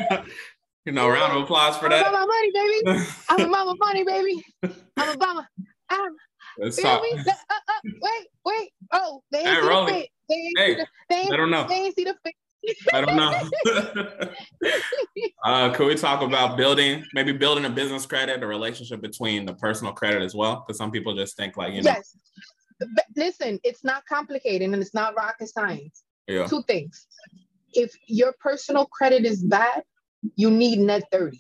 about 0.08 0.26
You 0.84 0.92
know, 0.92 1.08
round 1.08 1.34
of 1.34 1.44
applause 1.44 1.78
for 1.78 1.88
that. 1.88 2.06
I'm 2.06 2.12
my 2.12 2.26
money, 2.26 2.50
baby. 2.52 3.06
I'm 3.30 3.40
about 3.40 3.66
my 3.66 3.86
money, 3.86 4.04
baby. 4.04 4.44
I'm 4.98 5.18
my. 5.18 5.44
I'm, 5.88 6.12
Let's 6.58 6.80
talk. 6.80 7.02
Uh, 7.02 7.30
uh, 7.50 7.90
wait, 8.02 8.26
wait. 8.44 8.70
Oh, 8.92 9.22
they 9.32 9.38
ain't 9.38 9.48
hey, 9.48 9.54
see 9.54 9.66
the 9.66 9.86
fit. 9.86 10.08
They 10.28 10.34
ain't 10.34 10.58
hey, 10.58 10.66
see 10.66 10.74
the. 10.74 10.86
They 11.08 11.16
ain't, 11.16 11.32
I 11.32 11.36
don't 11.36 11.50
know. 11.50 11.66
They 11.66 11.74
ain't 11.74 11.96
see 11.96 12.04
the 12.04 12.16
fit. 12.22 12.34
I 12.92 13.00
don't 13.00 13.16
know. 13.16 14.28
uh, 15.44 15.70
could 15.72 15.86
we 15.86 15.94
talk 15.94 16.22
about 16.22 16.56
building, 16.56 17.04
maybe 17.14 17.32
building 17.32 17.64
a 17.64 17.70
business 17.70 18.06
credit, 18.06 18.42
a 18.42 18.46
relationship 18.46 19.00
between 19.00 19.46
the 19.46 19.54
personal 19.54 19.92
credit 19.92 20.22
as 20.22 20.34
well? 20.34 20.64
Because 20.66 20.78
some 20.78 20.90
people 20.90 21.14
just 21.14 21.36
think 21.36 21.56
like, 21.56 21.72
you 21.74 21.82
know. 21.82 21.92
Yes. 21.92 22.16
But 22.78 23.04
listen, 23.16 23.58
it's 23.64 23.84
not 23.84 24.04
complicated 24.06 24.70
and 24.70 24.82
it's 24.82 24.94
not 24.94 25.14
rocket 25.16 25.48
science. 25.48 26.04
Yeah. 26.26 26.46
Two 26.46 26.62
things. 26.64 27.06
If 27.72 27.92
your 28.06 28.34
personal 28.40 28.86
credit 28.86 29.24
is 29.24 29.42
bad, 29.42 29.82
you 30.36 30.50
need 30.50 30.78
net 30.78 31.04
30s 31.12 31.38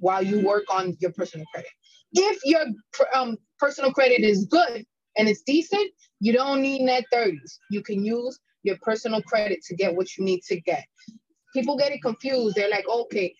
while 0.00 0.22
you 0.22 0.44
work 0.44 0.64
on 0.70 0.96
your 1.00 1.12
personal 1.12 1.46
credit. 1.52 1.70
If 2.12 2.38
your 2.44 2.66
um, 3.14 3.36
personal 3.58 3.92
credit 3.92 4.20
is 4.20 4.46
good 4.46 4.84
and 5.16 5.28
it's 5.28 5.42
decent, 5.42 5.90
you 6.20 6.32
don't 6.32 6.62
need 6.62 6.82
net 6.82 7.04
30s. 7.12 7.58
You 7.70 7.82
can 7.82 8.04
use 8.04 8.38
your 8.62 8.76
personal 8.82 9.22
credit 9.22 9.62
to 9.66 9.76
get 9.76 9.94
what 9.94 10.16
you 10.16 10.24
need 10.24 10.42
to 10.48 10.60
get. 10.60 10.84
People 11.54 11.76
get 11.76 11.92
it 11.92 12.02
confused. 12.02 12.56
They're 12.56 12.70
like, 12.70 12.86
okay, 12.88 13.34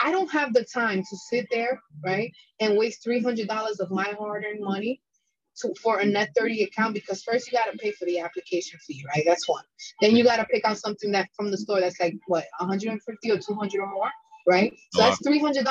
I 0.00 0.10
don't 0.10 0.30
have 0.30 0.52
the 0.52 0.64
time 0.64 1.02
to 1.02 1.16
sit 1.30 1.46
there, 1.50 1.80
right, 2.04 2.30
and 2.60 2.76
waste 2.76 3.04
$300 3.06 3.80
of 3.80 3.90
my 3.90 4.14
hard 4.18 4.44
earned 4.44 4.60
money 4.60 5.00
to, 5.60 5.72
for 5.82 6.00
a 6.00 6.04
net 6.04 6.30
30 6.36 6.64
account 6.64 6.94
because 6.94 7.22
first 7.22 7.50
you 7.50 7.56
got 7.56 7.70
to 7.70 7.78
pay 7.78 7.92
for 7.92 8.04
the 8.06 8.18
application 8.20 8.78
fee, 8.80 9.04
right? 9.14 9.24
That's 9.26 9.48
one. 9.48 9.64
Then 10.00 10.16
you 10.16 10.24
got 10.24 10.36
to 10.36 10.44
pick 10.46 10.64
out 10.64 10.78
something 10.78 11.12
that 11.12 11.28
from 11.36 11.50
the 11.50 11.58
store 11.58 11.80
that's 11.80 12.00
like 12.00 12.16
what 12.26 12.44
150 12.58 13.30
or 13.30 13.38
200 13.38 13.80
or 13.80 13.90
more, 13.90 14.10
right? 14.46 14.72
So 14.92 15.02
that's 15.02 15.20
$300 15.22 15.64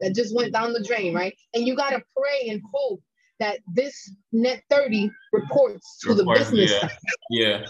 that 0.00 0.14
just 0.14 0.34
went 0.34 0.52
down 0.52 0.72
the 0.72 0.82
drain, 0.82 1.14
right? 1.14 1.36
And 1.54 1.66
you 1.66 1.76
got 1.76 1.90
to 1.90 2.02
pray 2.16 2.48
and 2.50 2.62
hope 2.72 3.00
that 3.40 3.60
this 3.72 4.10
net 4.32 4.62
30 4.70 5.10
reports 5.32 5.98
to 6.02 6.14
the 6.14 6.24
business 6.24 6.72
yeah. 6.72 6.80
side. 6.80 6.98
Yeah. 7.30 7.66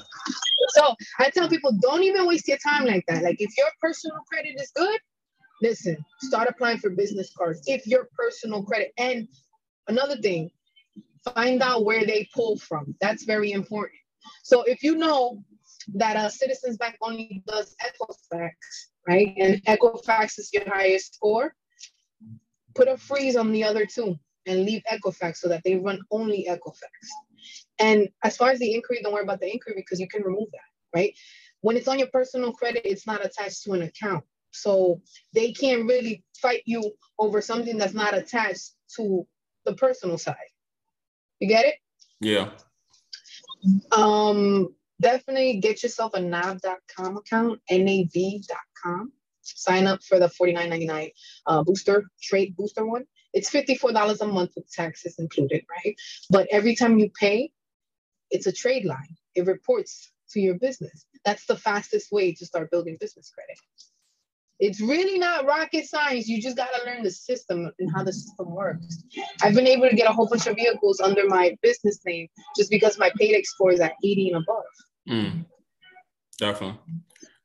So 0.71 0.95
I 1.19 1.31
tell 1.31 1.49
people 1.49 1.73
don't 1.81 2.03
even 2.03 2.27
waste 2.27 2.49
your 2.49 2.59
time 2.59 2.87
like 2.87 3.05
that. 3.09 3.23
Like 3.23 3.37
if 3.41 3.51
your 3.57 3.69
personal 3.81 4.19
credit 4.31 4.61
is 4.61 4.71
good, 4.75 4.99
listen, 5.63 5.97
start 6.21 6.49
applying 6.49 6.79
for 6.79 6.91
business 6.91 7.33
cards. 7.37 7.63
If 7.67 7.87
your 7.87 8.09
personal 8.17 8.63
credit 8.63 8.93
and 8.97 9.29
another 9.89 10.17
thing, 10.17 10.51
find 11.35 11.63
out 11.63 11.85
where 11.85 12.05
they 12.05 12.29
pull 12.35 12.59
from. 12.59 12.95
That's 13.01 13.25
very 13.25 13.53
important. 13.53 14.01
So 14.43 14.63
if 14.63 14.83
you 14.83 14.97
know 14.97 15.43
that 15.95 16.17
a 16.17 16.31
Citizens 16.31 16.77
Bank 16.77 16.97
only 17.01 17.43
does 17.47 17.75
Equifax, 17.83 18.53
right? 19.07 19.35
And 19.39 19.63
Equifax 19.65 20.39
is 20.39 20.51
your 20.53 20.69
highest 20.69 21.15
score, 21.15 21.55
put 22.75 22.89
a 22.89 22.97
freeze 22.97 23.37
on 23.37 23.53
the 23.53 23.65
other 23.65 23.87
two 23.87 24.19
and 24.47 24.65
leave 24.65 24.83
Equifax 24.91 25.37
so 25.37 25.49
that 25.49 25.63
they 25.65 25.77
run 25.77 26.01
only 26.11 26.47
Equifax. 26.49 27.09
And 27.79 28.09
as 28.23 28.37
far 28.37 28.51
as 28.51 28.59
the 28.59 28.75
inquiry, 28.75 29.01
don't 29.03 29.13
worry 29.13 29.23
about 29.23 29.41
the 29.41 29.53
inquiry 29.53 29.77
because 29.77 30.01
you 30.01 30.09
can 30.09 30.23
remove 30.23 30.51
that, 30.53 30.99
right? 30.99 31.15
When 31.61 31.77
it's 31.77 31.89
on 31.89 31.99
your 31.99 32.09
personal 32.09 32.53
credit, 32.53 32.83
it's 32.85 33.07
not 33.07 33.25
attached 33.25 33.63
to 33.65 33.73
an 33.73 33.83
account. 33.83 34.25
So 34.51 35.01
they 35.35 35.53
can't 35.53 35.87
really 35.87 36.25
fight 36.41 36.63
you 36.65 36.93
over 37.19 37.41
something 37.41 37.77
that's 37.77 37.95
not 37.95 38.17
attached 38.17 38.73
to 38.97 39.27
the 39.65 39.75
personal 39.75 40.19
side. 40.19 40.37
You 41.41 41.49
get 41.49 41.67
it? 41.67 41.75
Yeah. 42.21 42.51
Um, 43.93 44.75
definitely 45.01 45.59
get 45.59 45.83
yourself 45.83 46.15
a 46.15 46.21
nav.com 46.21 47.17
account, 47.17 47.61
nav.com. 47.71 49.13
Sign 49.43 49.87
up 49.87 50.03
for 50.03 50.19
the 50.19 50.29
$49.99 50.29 51.13
uh, 51.47 51.63
booster 51.63 52.05
trade 52.21 52.55
booster 52.57 52.87
one. 52.87 53.05
It's 53.33 53.51
$54 53.51 54.21
a 54.21 54.27
month 54.27 54.53
with 54.57 54.71
taxes 54.71 55.17
included, 55.19 55.65
right? 55.71 55.97
But 56.31 56.49
every 56.51 56.75
time 56.75 56.99
you 56.99 57.11
pay, 57.19 57.53
it's 58.31 58.47
a 58.47 58.53
trade 58.53 58.85
line. 58.85 59.17
It 59.35 59.47
reports 59.47 60.11
to 60.31 60.41
your 60.41 60.55
business. 60.55 61.07
That's 61.25 61.47
the 61.47 61.57
fastest 61.57 62.13
way 62.13 62.33
to 62.35 62.47
start 62.47 62.71
building 62.71 62.97
business 63.01 63.31
credit. 63.31 63.59
It's 64.61 64.81
really 64.81 65.19
not 65.19 65.47
rocket 65.47 65.87
science. 65.87 66.27
You 66.27 66.43
just 66.43 66.57
got 66.57 66.69
to 66.75 66.85
learn 66.85 67.03
the 67.03 67.11
system 67.11 67.71
and 67.79 67.91
how 67.95 68.03
the 68.03 68.13
system 68.13 68.51
works. 68.51 69.05
I've 69.43 69.55
been 69.55 69.67
able 69.67 69.89
to 69.89 69.95
get 69.95 70.11
a 70.11 70.13
whole 70.13 70.29
bunch 70.29 70.47
of 70.47 70.57
vehicles 70.57 71.01
under 71.01 71.27
my 71.29 71.57
business 71.63 72.01
name 72.05 72.27
just 72.57 72.71
because 72.71 72.99
my 72.99 73.11
paydex 73.21 73.47
score 73.47 73.73
is 73.73 73.81
at 73.81 73.93
80 74.03 74.33
and 74.33 74.43
above. 74.43 74.65
Mm. 75.09 75.47
Definitely. 76.39 76.79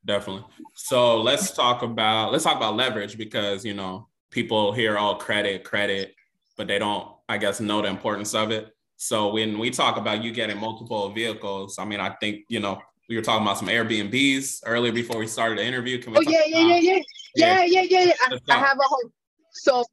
Definitely. 0.04 0.44
So 0.74 1.20
let's 1.20 1.52
talk 1.52 1.82
about 1.82 2.30
let's 2.32 2.44
talk 2.44 2.56
about 2.56 2.76
leverage 2.76 3.16
because 3.16 3.64
you 3.64 3.74
know 3.74 4.08
people 4.30 4.72
hear 4.72 4.98
all 4.98 5.16
credit, 5.16 5.64
credit, 5.64 6.14
but 6.56 6.66
they 6.66 6.78
don't, 6.78 7.08
I 7.28 7.38
guess, 7.38 7.60
know 7.60 7.80
the 7.80 7.88
importance 7.88 8.34
of 8.34 8.50
it. 8.50 8.70
So 8.96 9.32
when 9.32 9.58
we 9.58 9.70
talk 9.70 9.96
about 9.96 10.22
you 10.22 10.30
getting 10.32 10.58
multiple 10.58 11.08
vehicles, 11.10 11.78
I 11.78 11.84
mean, 11.84 12.00
I 12.00 12.14
think 12.20 12.40
you 12.48 12.60
know 12.60 12.80
we 13.08 13.16
were 13.16 13.22
talking 13.22 13.42
about 13.42 13.58
some 13.58 13.68
Airbnbs 13.68 14.62
earlier 14.66 14.92
before 14.92 15.18
we 15.18 15.26
started 15.26 15.58
the 15.58 15.64
interview. 15.64 15.98
Can 16.00 16.12
we? 16.12 16.18
Oh 16.18 16.22
yeah, 16.22 16.42
yeah, 16.46 16.58
yeah, 16.58 16.78
yeah, 16.78 16.98
yeah, 17.36 17.64
yeah, 17.64 17.82
yeah, 17.82 18.00
yeah. 18.04 18.12
I, 18.22 18.38
I, 18.50 18.58
have 18.58 18.78
a 18.78 18.82
whole. 18.82 19.10
So, 19.52 19.84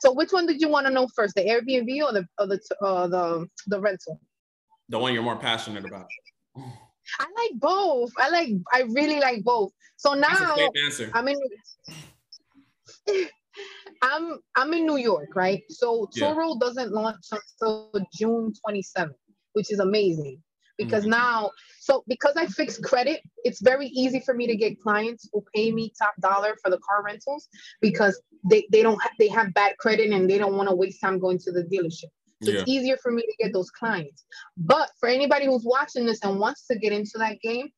so 0.00 0.12
which 0.12 0.32
one 0.32 0.46
did 0.46 0.60
you 0.60 0.68
want 0.68 0.86
to 0.86 0.92
know 0.92 1.08
first, 1.14 1.34
the 1.34 1.42
Airbnb 1.42 2.02
or 2.02 2.12
the 2.12 2.26
or 2.38 2.46
the 2.46 2.60
uh, 2.82 3.06
the 3.08 3.46
the 3.66 3.80
rental? 3.80 4.20
The 4.88 4.98
one 4.98 5.12
you're 5.12 5.22
more 5.22 5.36
passionate 5.36 5.84
about. 5.84 6.06
I 6.56 7.26
like 7.36 7.60
both. 7.60 8.10
I 8.18 8.30
like. 8.30 8.50
I 8.72 8.82
really 8.90 9.20
like 9.20 9.44
both. 9.44 9.72
So 9.96 10.14
now 10.14 10.56
I'm 11.14 11.28
in. 11.28 11.38
I'm 14.02 14.38
I'm 14.56 14.72
in 14.72 14.86
New 14.86 14.96
York, 14.96 15.34
right? 15.34 15.62
So 15.68 16.08
yeah. 16.14 16.32
Turo 16.32 16.58
doesn't 16.58 16.92
launch 16.92 17.26
until 17.32 17.90
June 18.14 18.52
27th, 18.66 19.14
which 19.52 19.72
is 19.72 19.80
amazing 19.80 20.40
because 20.78 21.02
mm-hmm. 21.02 21.10
now 21.10 21.50
so 21.80 22.04
because 22.08 22.34
i 22.36 22.46
fix 22.46 22.78
credit 22.78 23.20
it's 23.44 23.60
very 23.60 23.88
easy 23.88 24.20
for 24.20 24.34
me 24.34 24.46
to 24.46 24.56
get 24.56 24.80
clients 24.80 25.28
who 25.32 25.44
pay 25.54 25.70
me 25.72 25.92
top 25.98 26.14
dollar 26.20 26.56
for 26.62 26.70
the 26.70 26.78
car 26.78 27.02
rentals 27.04 27.48
because 27.80 28.20
they, 28.48 28.66
they 28.70 28.82
don't 28.82 29.00
ha- 29.02 29.10
they 29.18 29.28
have 29.28 29.52
bad 29.54 29.76
credit 29.78 30.10
and 30.10 30.28
they 30.28 30.38
don't 30.38 30.56
want 30.56 30.68
to 30.68 30.74
waste 30.74 31.00
time 31.00 31.18
going 31.18 31.38
to 31.38 31.52
the 31.52 31.62
dealership. 31.64 32.10
So 32.42 32.50
yeah. 32.52 32.60
it's 32.60 32.68
easier 32.68 32.96
for 32.96 33.10
me 33.10 33.22
to 33.22 33.44
get 33.44 33.52
those 33.52 33.70
clients. 33.70 34.24
But 34.56 34.90
for 35.00 35.08
anybody 35.08 35.46
who's 35.46 35.64
watching 35.64 36.06
this 36.06 36.22
and 36.22 36.38
wants 36.38 36.66
to 36.68 36.78
get 36.78 36.92
into 36.92 37.18
that 37.18 37.40
game 37.40 37.70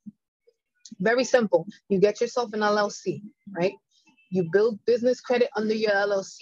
very 0.99 1.25
simple. 1.25 1.67
You 1.89 2.01
get 2.01 2.21
yourself 2.21 2.53
an 2.53 2.61
llc 2.61 3.23
right? 3.53 3.73
You 4.31 4.49
build 4.53 4.79
business 4.87 5.21
credit 5.21 5.49
under 5.57 5.75
your 5.75 5.93
llc 5.93 6.37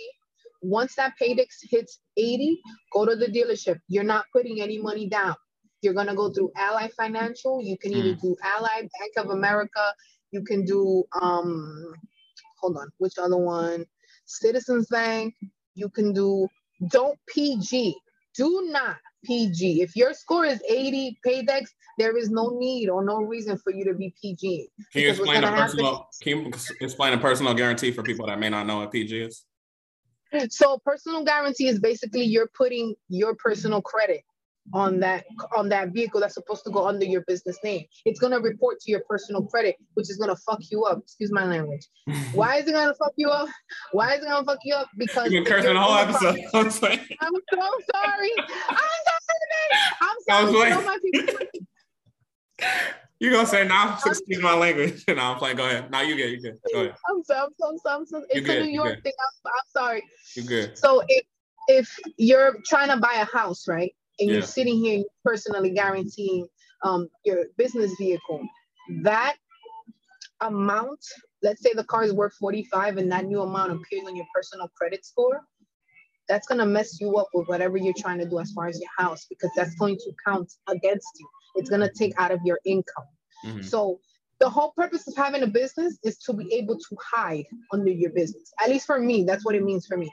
once 0.63 0.95
that 0.97 1.13
paydex 1.21 1.47
hits 1.63 2.01
80 2.17 2.61
go 2.93 3.05
to 3.05 3.15
the 3.15 3.27
dealership. 3.27 3.79
You're 3.89 4.05
not 4.05 4.25
putting 4.33 4.61
any 4.61 4.79
money 4.79 5.09
down 5.09 5.37
you're 5.83 5.95
going 5.95 6.07
to 6.07 6.15
go 6.15 6.31
through 6.31 6.53
Ally 6.57 6.89
Financial. 6.97 7.63
You 7.63 7.77
can 7.79 7.93
either 7.93 8.15
mm. 8.15 8.21
do 8.21 8.37
Ally, 8.43 8.81
Bank 8.81 9.13
of 9.17 9.31
America. 9.31 9.93
You 10.31 10.43
can 10.43 10.65
do, 10.65 11.05
um, 11.21 11.95
hold 12.61 12.77
on, 12.77 12.89
which 12.99 13.15
other 13.19 13.37
one? 13.37 13.85
Citizens 14.27 14.89
Bank. 14.89 15.35
You 15.75 15.89
can 15.89 16.13
do, 16.13 16.49
don't 16.89 17.19
PG. 17.29 17.97
Do 18.37 18.69
not 18.71 18.97
PG. 19.25 19.83
If 19.83 19.97
your 19.97 20.15
score 20.15 20.45
is 20.45 20.63
80 20.69 21.19
paydex, 21.27 21.69
there 21.99 22.17
is 22.17 22.31
no 22.31 22.57
need 22.59 22.89
or 22.89 23.05
no 23.05 23.23
reason 23.23 23.59
for 23.59 23.73
you 23.73 23.85
to 23.85 23.95
be 23.95 24.15
PG. 24.21 24.69
Can 24.93 25.03
you 25.03 25.11
explain 25.11 25.45
a 25.45 25.51
personal? 25.51 26.09
Can 26.23 26.39
you 26.39 26.53
explain 26.81 27.13
a 27.15 27.19
personal 27.19 27.55
guarantee 27.55 27.91
for 27.91 28.03
people 28.03 28.27
that 28.27 28.39
may 28.39 28.49
not 28.49 28.67
know 28.67 28.79
what 28.79 28.93
PG 28.93 29.21
is? 29.21 29.45
So 30.51 30.79
personal 30.85 31.25
guarantee 31.25 31.69
is 31.69 31.81
basically 31.81 32.23
you're 32.23 32.51
putting 32.57 32.95
your 33.09 33.35
personal 33.35 33.81
credit 33.81 34.23
on 34.73 34.93
mm-hmm. 34.93 35.01
that 35.01 35.25
on 35.57 35.69
that 35.69 35.91
vehicle 35.91 36.21
that's 36.21 36.35
supposed 36.35 36.65
to 36.65 36.71
go 36.71 36.87
under 36.87 37.05
your 37.05 37.23
business 37.27 37.59
name. 37.65 37.85
It's 38.05 38.21
gonna 38.21 38.41
report 38.41 38.81
to 38.81 38.91
your 38.91 39.03
personal 39.09 39.43
credit, 39.43 39.77
which 39.95 40.11
is 40.11 40.17
gonna 40.17 40.37
fuck 40.37 40.61
you 40.71 40.85
up. 40.85 40.99
Excuse 40.99 41.33
my 41.33 41.45
language. 41.45 41.87
Why 42.33 42.57
is 42.57 42.69
it 42.69 42.73
gonna 42.73 42.95
fuck 42.95 43.13
you 43.17 43.29
up? 43.29 43.49
Why 43.93 44.15
is 44.15 44.23
it 44.23 44.29
gonna 44.29 44.45
fuck 44.45 44.59
you 44.65 44.75
up? 44.75 44.89
Because 44.97 45.31
been 45.31 45.45
cursing 45.45 45.75
the 45.75 45.81
whole 45.81 45.97
episode. 45.97 46.39
I'm. 46.55 46.67
I'm 46.67 46.71
so 46.71 46.81
sorry. 47.95 48.31
I'm 48.69 48.87
sorry. 50.27 50.31
I'm 50.31 50.53
sorry. 50.53 50.73
I'm 50.73 50.83
sorry. 50.83 51.49
You're 53.21 53.33
gonna 53.33 53.47
say 53.47 53.67
now, 53.67 53.99
excuse 54.05 54.41
my 54.41 54.55
language. 54.55 55.05
no, 55.09 55.17
I'm 55.17 55.39
playing. 55.39 55.57
Go 55.57 55.67
ahead. 55.67 55.91
Now 55.91 56.03
you 56.03 56.17
get 56.17 56.31
you 56.31 56.41
good. 56.41 56.57
Go 56.73 56.81
ahead. 56.83 56.95
I'm 57.09 57.23
sorry. 57.25 57.41
I'm 57.41 57.79
so, 57.79 57.91
I'm 57.91 58.07
so, 58.07 58.25
it's 58.31 58.47
good, 58.47 58.63
a 58.63 58.65
New 58.65 58.71
York 58.71 59.03
thing. 59.03 59.13
I'm, 59.19 59.53
I'm 59.53 59.83
sorry. 59.83 60.03
You're 60.37 60.45
good. 60.45 60.79
So 60.79 61.03
if 61.09 61.25
if 61.67 61.99
you're 62.17 62.59
trying 62.65 62.89
to 62.89 62.97
buy 62.97 63.15
a 63.21 63.37
house, 63.37 63.67
right, 63.67 63.93
and 64.21 64.29
yeah. 64.29 64.35
you're 64.35 64.43
sitting 64.43 64.77
here 64.77 65.05
personally 65.25 65.71
guaranteeing 65.71 66.47
um, 66.85 67.09
your 67.25 67.47
business 67.57 67.93
vehicle, 67.99 68.47
that 69.03 69.37
amount, 70.41 71.01
let's 71.43 71.63
say 71.63 71.73
the 71.75 71.85
car 71.85 72.05
is 72.05 72.13
worth 72.13 72.35
45 72.35 72.99
and 72.99 73.11
that 73.11 73.25
new 73.27 73.41
amount 73.41 73.73
appears 73.73 74.05
on 74.07 74.17
your 74.17 74.27
personal 74.35 74.69
credit 74.77 75.05
score, 75.05 75.43
that's 76.29 76.47
going 76.47 76.59
to 76.59 76.67
mess 76.67 77.01
you 77.01 77.17
up 77.17 77.29
with 77.33 77.49
whatever 77.49 77.77
you're 77.77 77.95
trying 77.97 78.19
to 78.19 78.29
do 78.29 78.39
as 78.39 78.53
far 78.53 78.69
as 78.69 78.79
your 78.79 78.91
house 78.99 79.27
because 79.29 79.51
that's 79.57 79.75
going 79.77 79.97
to 79.97 80.13
count 80.27 80.53
against 80.69 81.09
you 81.19 81.27
it's 81.59 81.69
going 81.69 81.81
to 81.81 81.91
take 81.91 82.15
out 82.19 82.31
of 82.31 82.41
your 82.45 82.59
income. 82.65 83.05
Mm-hmm. 83.45 83.63
So 83.63 84.01
the 84.41 84.49
whole 84.49 84.73
purpose 84.77 85.07
of 85.09 85.17
having 85.17 85.43
a 85.43 85.47
business 85.47 85.99
is 86.05 86.19
to 86.19 86.33
be 86.33 86.53
able 86.55 86.77
to 86.77 86.97
hide 87.03 87.45
under 87.73 87.91
your 87.91 88.11
business. 88.11 88.53
At 88.63 88.71
least 88.71 88.87
for 88.87 88.99
me, 88.99 89.25
that's 89.25 89.45
what 89.45 89.55
it 89.55 89.65
means 89.65 89.87
for 89.87 89.97
me. 89.97 90.11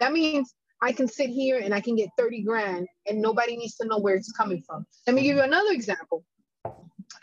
That 0.00 0.12
means 0.12 0.54
I 0.82 0.92
can 0.92 1.08
sit 1.08 1.30
here 1.30 1.58
and 1.58 1.74
I 1.74 1.80
can 1.80 1.96
get 1.96 2.10
30 2.18 2.42
grand 2.42 2.86
and 3.08 3.20
nobody 3.20 3.56
needs 3.56 3.76
to 3.76 3.86
know 3.86 3.98
where 3.98 4.14
it's 4.14 4.32
coming 4.32 4.62
from. 4.66 4.86
Let 5.06 5.16
me 5.16 5.22
give 5.22 5.36
you 5.36 5.42
another 5.42 5.70
example. 5.70 6.24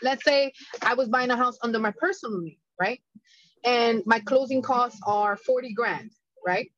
Let's 0.02 0.24
say 0.24 0.52
I 0.82 0.94
was 0.94 1.08
buying 1.08 1.30
a 1.30 1.36
house 1.36 1.58
under 1.62 1.78
my 1.78 1.92
personal 1.92 2.40
name, 2.40 2.56
right? 2.80 3.00
And 3.64 4.02
my 4.06 4.20
closing 4.20 4.62
costs 4.62 5.00
are 5.06 5.36
40 5.36 5.72
grand, 5.74 6.10
right? 6.44 6.70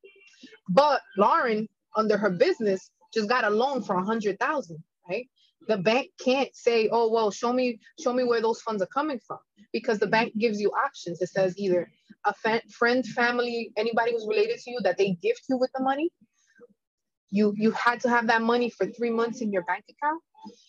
But 0.68 1.00
Lauren, 1.16 1.68
under 1.96 2.16
her 2.18 2.30
business, 2.30 2.90
just 3.14 3.28
got 3.28 3.44
a 3.44 3.50
loan 3.50 3.82
for 3.82 3.96
100,000, 3.96 4.84
right? 5.08 5.26
the 5.68 5.76
bank 5.78 6.10
can't 6.22 6.54
say 6.54 6.88
oh 6.92 7.10
well 7.10 7.30
show 7.30 7.52
me 7.52 7.78
show 8.00 8.12
me 8.12 8.24
where 8.24 8.40
those 8.40 8.60
funds 8.60 8.82
are 8.82 8.88
coming 8.88 9.20
from 9.26 9.38
because 9.72 9.98
the 9.98 10.06
bank 10.06 10.32
gives 10.38 10.60
you 10.60 10.70
options 10.70 11.20
it 11.20 11.28
says 11.28 11.54
either 11.58 11.90
a 12.26 12.34
fa- 12.34 12.62
friend 12.70 13.06
family 13.06 13.72
anybody 13.76 14.12
who's 14.12 14.26
related 14.28 14.58
to 14.58 14.70
you 14.70 14.80
that 14.82 14.98
they 14.98 15.12
gift 15.22 15.42
you 15.48 15.56
with 15.58 15.70
the 15.74 15.82
money 15.82 16.10
you 17.30 17.54
you 17.56 17.70
had 17.72 18.00
to 18.00 18.08
have 18.08 18.26
that 18.26 18.42
money 18.42 18.70
for 18.70 18.86
three 18.86 19.10
months 19.10 19.40
in 19.40 19.52
your 19.52 19.62
bank 19.62 19.84
account 19.90 20.22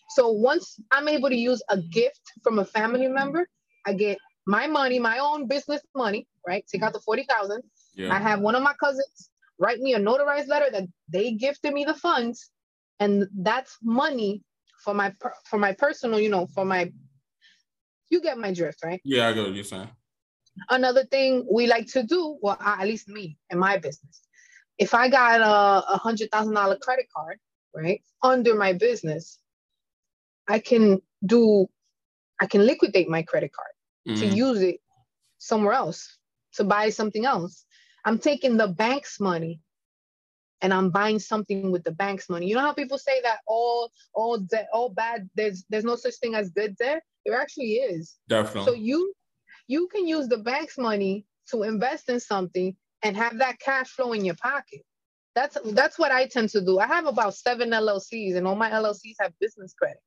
so 0.10 0.30
once 0.30 0.80
i'm 0.92 1.08
able 1.08 1.30
to 1.30 1.36
use 1.36 1.62
a 1.70 1.78
gift 1.78 2.22
from 2.44 2.60
a 2.60 2.66
family 2.66 3.08
member 3.08 3.48
i 3.86 3.94
get 3.94 4.18
my 4.46 4.66
money 4.68 5.00
my 5.00 5.20
own 5.20 5.48
business 5.48 5.82
money 5.96 6.28
right 6.48 6.66
take 6.72 6.82
out 6.82 6.94
the 6.94 7.00
40000 7.00 7.62
yeah. 7.96 8.14
i 8.14 8.20
have 8.20 8.40
one 8.40 8.56
of 8.56 8.64
my 8.64 8.74
cousins 8.80 9.30
write 9.60 9.80
me 9.80 9.94
a 9.94 10.00
notarized 10.00 10.48
letter 10.48 10.70
that 10.72 10.88
they 11.10 11.32
gifted 11.32 11.74
me 11.74 11.84
the 11.84 11.94
funds 11.94 12.52
and 13.00 13.28
that's 13.36 13.78
money 13.84 14.44
for 14.84 14.94
my 14.94 15.14
for 15.46 15.60
my 15.60 15.74
personal, 15.74 16.20
you 16.20 16.30
know, 16.30 16.48
for 16.48 16.66
my 16.66 16.92
you 18.10 18.22
get 18.22 18.38
my 18.38 18.54
drift, 18.54 18.84
right? 18.84 19.02
Yeah, 19.04 19.28
I 19.28 19.36
what 19.36 19.54
you're 19.54 19.64
saying. 19.64 19.90
Another 20.70 21.04
thing 21.04 21.46
we 21.52 21.68
like 21.68 21.88
to 21.88 22.04
do, 22.04 22.38
well, 22.42 22.58
at 22.60 22.88
least 22.88 23.08
me 23.08 23.38
and 23.50 23.60
my 23.60 23.78
business, 23.78 24.22
if 24.78 24.94
I 24.94 25.10
got 25.10 25.42
a, 25.42 25.94
a 25.94 25.98
hundred 25.98 26.32
thousand 26.32 26.54
dollar 26.54 26.78
credit 26.78 27.08
card, 27.16 27.40
right, 27.76 28.02
under 28.22 28.56
my 28.56 28.74
business, 28.74 29.40
I 30.48 30.60
can 30.60 31.02
do, 31.26 31.68
I 32.40 32.46
can 32.46 32.66
liquidate 32.66 33.10
my 33.10 33.24
credit 33.24 33.52
card 33.54 33.72
mm-hmm. 34.08 34.30
to 34.30 34.36
use 34.36 34.62
it 34.62 34.80
somewhere 35.40 35.74
else 35.74 36.18
to 36.54 36.64
buy 36.64 36.90
something 36.90 37.26
else. 37.26 37.66
I'm 38.06 38.18
taking 38.20 38.58
the 38.58 38.68
bank's 38.68 39.20
money 39.20 39.60
and 40.62 40.74
I'm 40.74 40.90
buying 40.90 41.20
something 41.20 41.72
with 41.72 41.84
the 41.84 41.92
bank's 41.92 42.30
money. 42.30 42.48
You 42.48 42.56
know 42.56 42.62
how 42.62 42.74
people 42.74 42.98
say 42.98 43.22
that 43.24 43.40
all 43.48 43.92
all 44.14 44.40
debt, 44.40 44.68
all 44.74 44.90
bad, 44.90 45.30
there's 45.36 45.66
there's 45.70 45.84
no 45.84 45.96
such 45.96 46.16
thing 46.16 46.36
as 46.36 46.50
good 46.50 46.76
debt. 46.78 47.04
There 47.26 47.40
actually 47.40 47.74
is. 47.74 48.18
Definitely. 48.28 48.66
So 48.66 48.74
you 48.74 49.14
you 49.68 49.88
can 49.90 50.08
use 50.08 50.28
the 50.28 50.38
bank's 50.38 50.78
money 50.78 51.26
to 51.52 51.64
invest 51.64 52.10
in 52.10 52.20
something 52.20 52.76
and 53.08 53.16
have 53.16 53.38
that 53.38 53.60
cash 53.60 53.88
flow 53.88 54.12
in 54.12 54.26
your 54.26 54.36
pocket. 54.36 54.82
That's 55.34 55.58
that's 55.72 55.98
what 55.98 56.12
I 56.12 56.28
tend 56.28 56.50
to 56.50 56.62
do. 56.62 56.80
I 56.80 56.88
have 56.88 57.06
about 57.06 57.36
seven 57.36 57.70
LLCs, 57.70 58.36
and 58.36 58.48
all 58.48 58.56
my 58.56 58.70
LLCs 58.70 59.16
have 59.20 59.32
business 59.40 59.74
credit. 59.74 60.02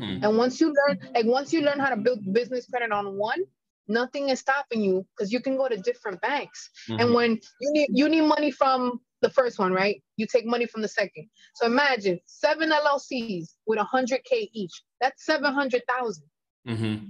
Mm-hmm. 0.00 0.24
And 0.24 0.36
once 0.36 0.60
you 0.60 0.74
learn, 0.74 0.98
like 1.14 1.26
once 1.26 1.52
you 1.52 1.60
learn 1.60 1.78
how 1.78 1.90
to 1.90 1.96
build 1.96 2.20
business 2.32 2.66
credit 2.66 2.90
on 2.90 3.16
one, 3.16 3.40
nothing 3.88 4.30
is 4.30 4.40
stopping 4.40 4.82
you 4.82 5.06
because 5.16 5.32
you 5.32 5.40
can 5.40 5.56
go 5.56 5.68
to 5.68 5.76
different 5.76 6.20
banks. 6.22 6.70
Mm-hmm. 6.88 7.00
And 7.00 7.14
when 7.14 7.30
you 7.60 7.72
need 7.72 7.88
you 7.92 8.08
need 8.08 8.22
money 8.22 8.50
from 8.50 9.00
the 9.22 9.30
first 9.30 9.58
one, 9.58 9.72
right? 9.72 10.02
You 10.16 10.26
take 10.26 10.46
money 10.46 10.66
from 10.66 10.82
the 10.82 10.88
second. 10.88 11.28
So 11.54 11.66
imagine 11.66 12.18
seven 12.26 12.70
LLCs 12.70 13.48
with 13.66 13.78
100K 13.78 14.48
each. 14.52 14.72
That's 15.00 15.24
700,000. 15.26 16.24
Mm-hmm. 16.66 17.06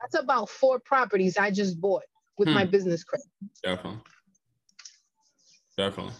That's 0.00 0.14
about 0.14 0.48
four 0.48 0.80
properties 0.80 1.36
I 1.36 1.50
just 1.50 1.78
bought 1.78 2.04
with 2.38 2.48
hmm. 2.48 2.54
my 2.54 2.64
business 2.64 3.04
credit. 3.04 3.26
Definitely. 3.62 4.00
Definitely. 5.80 6.14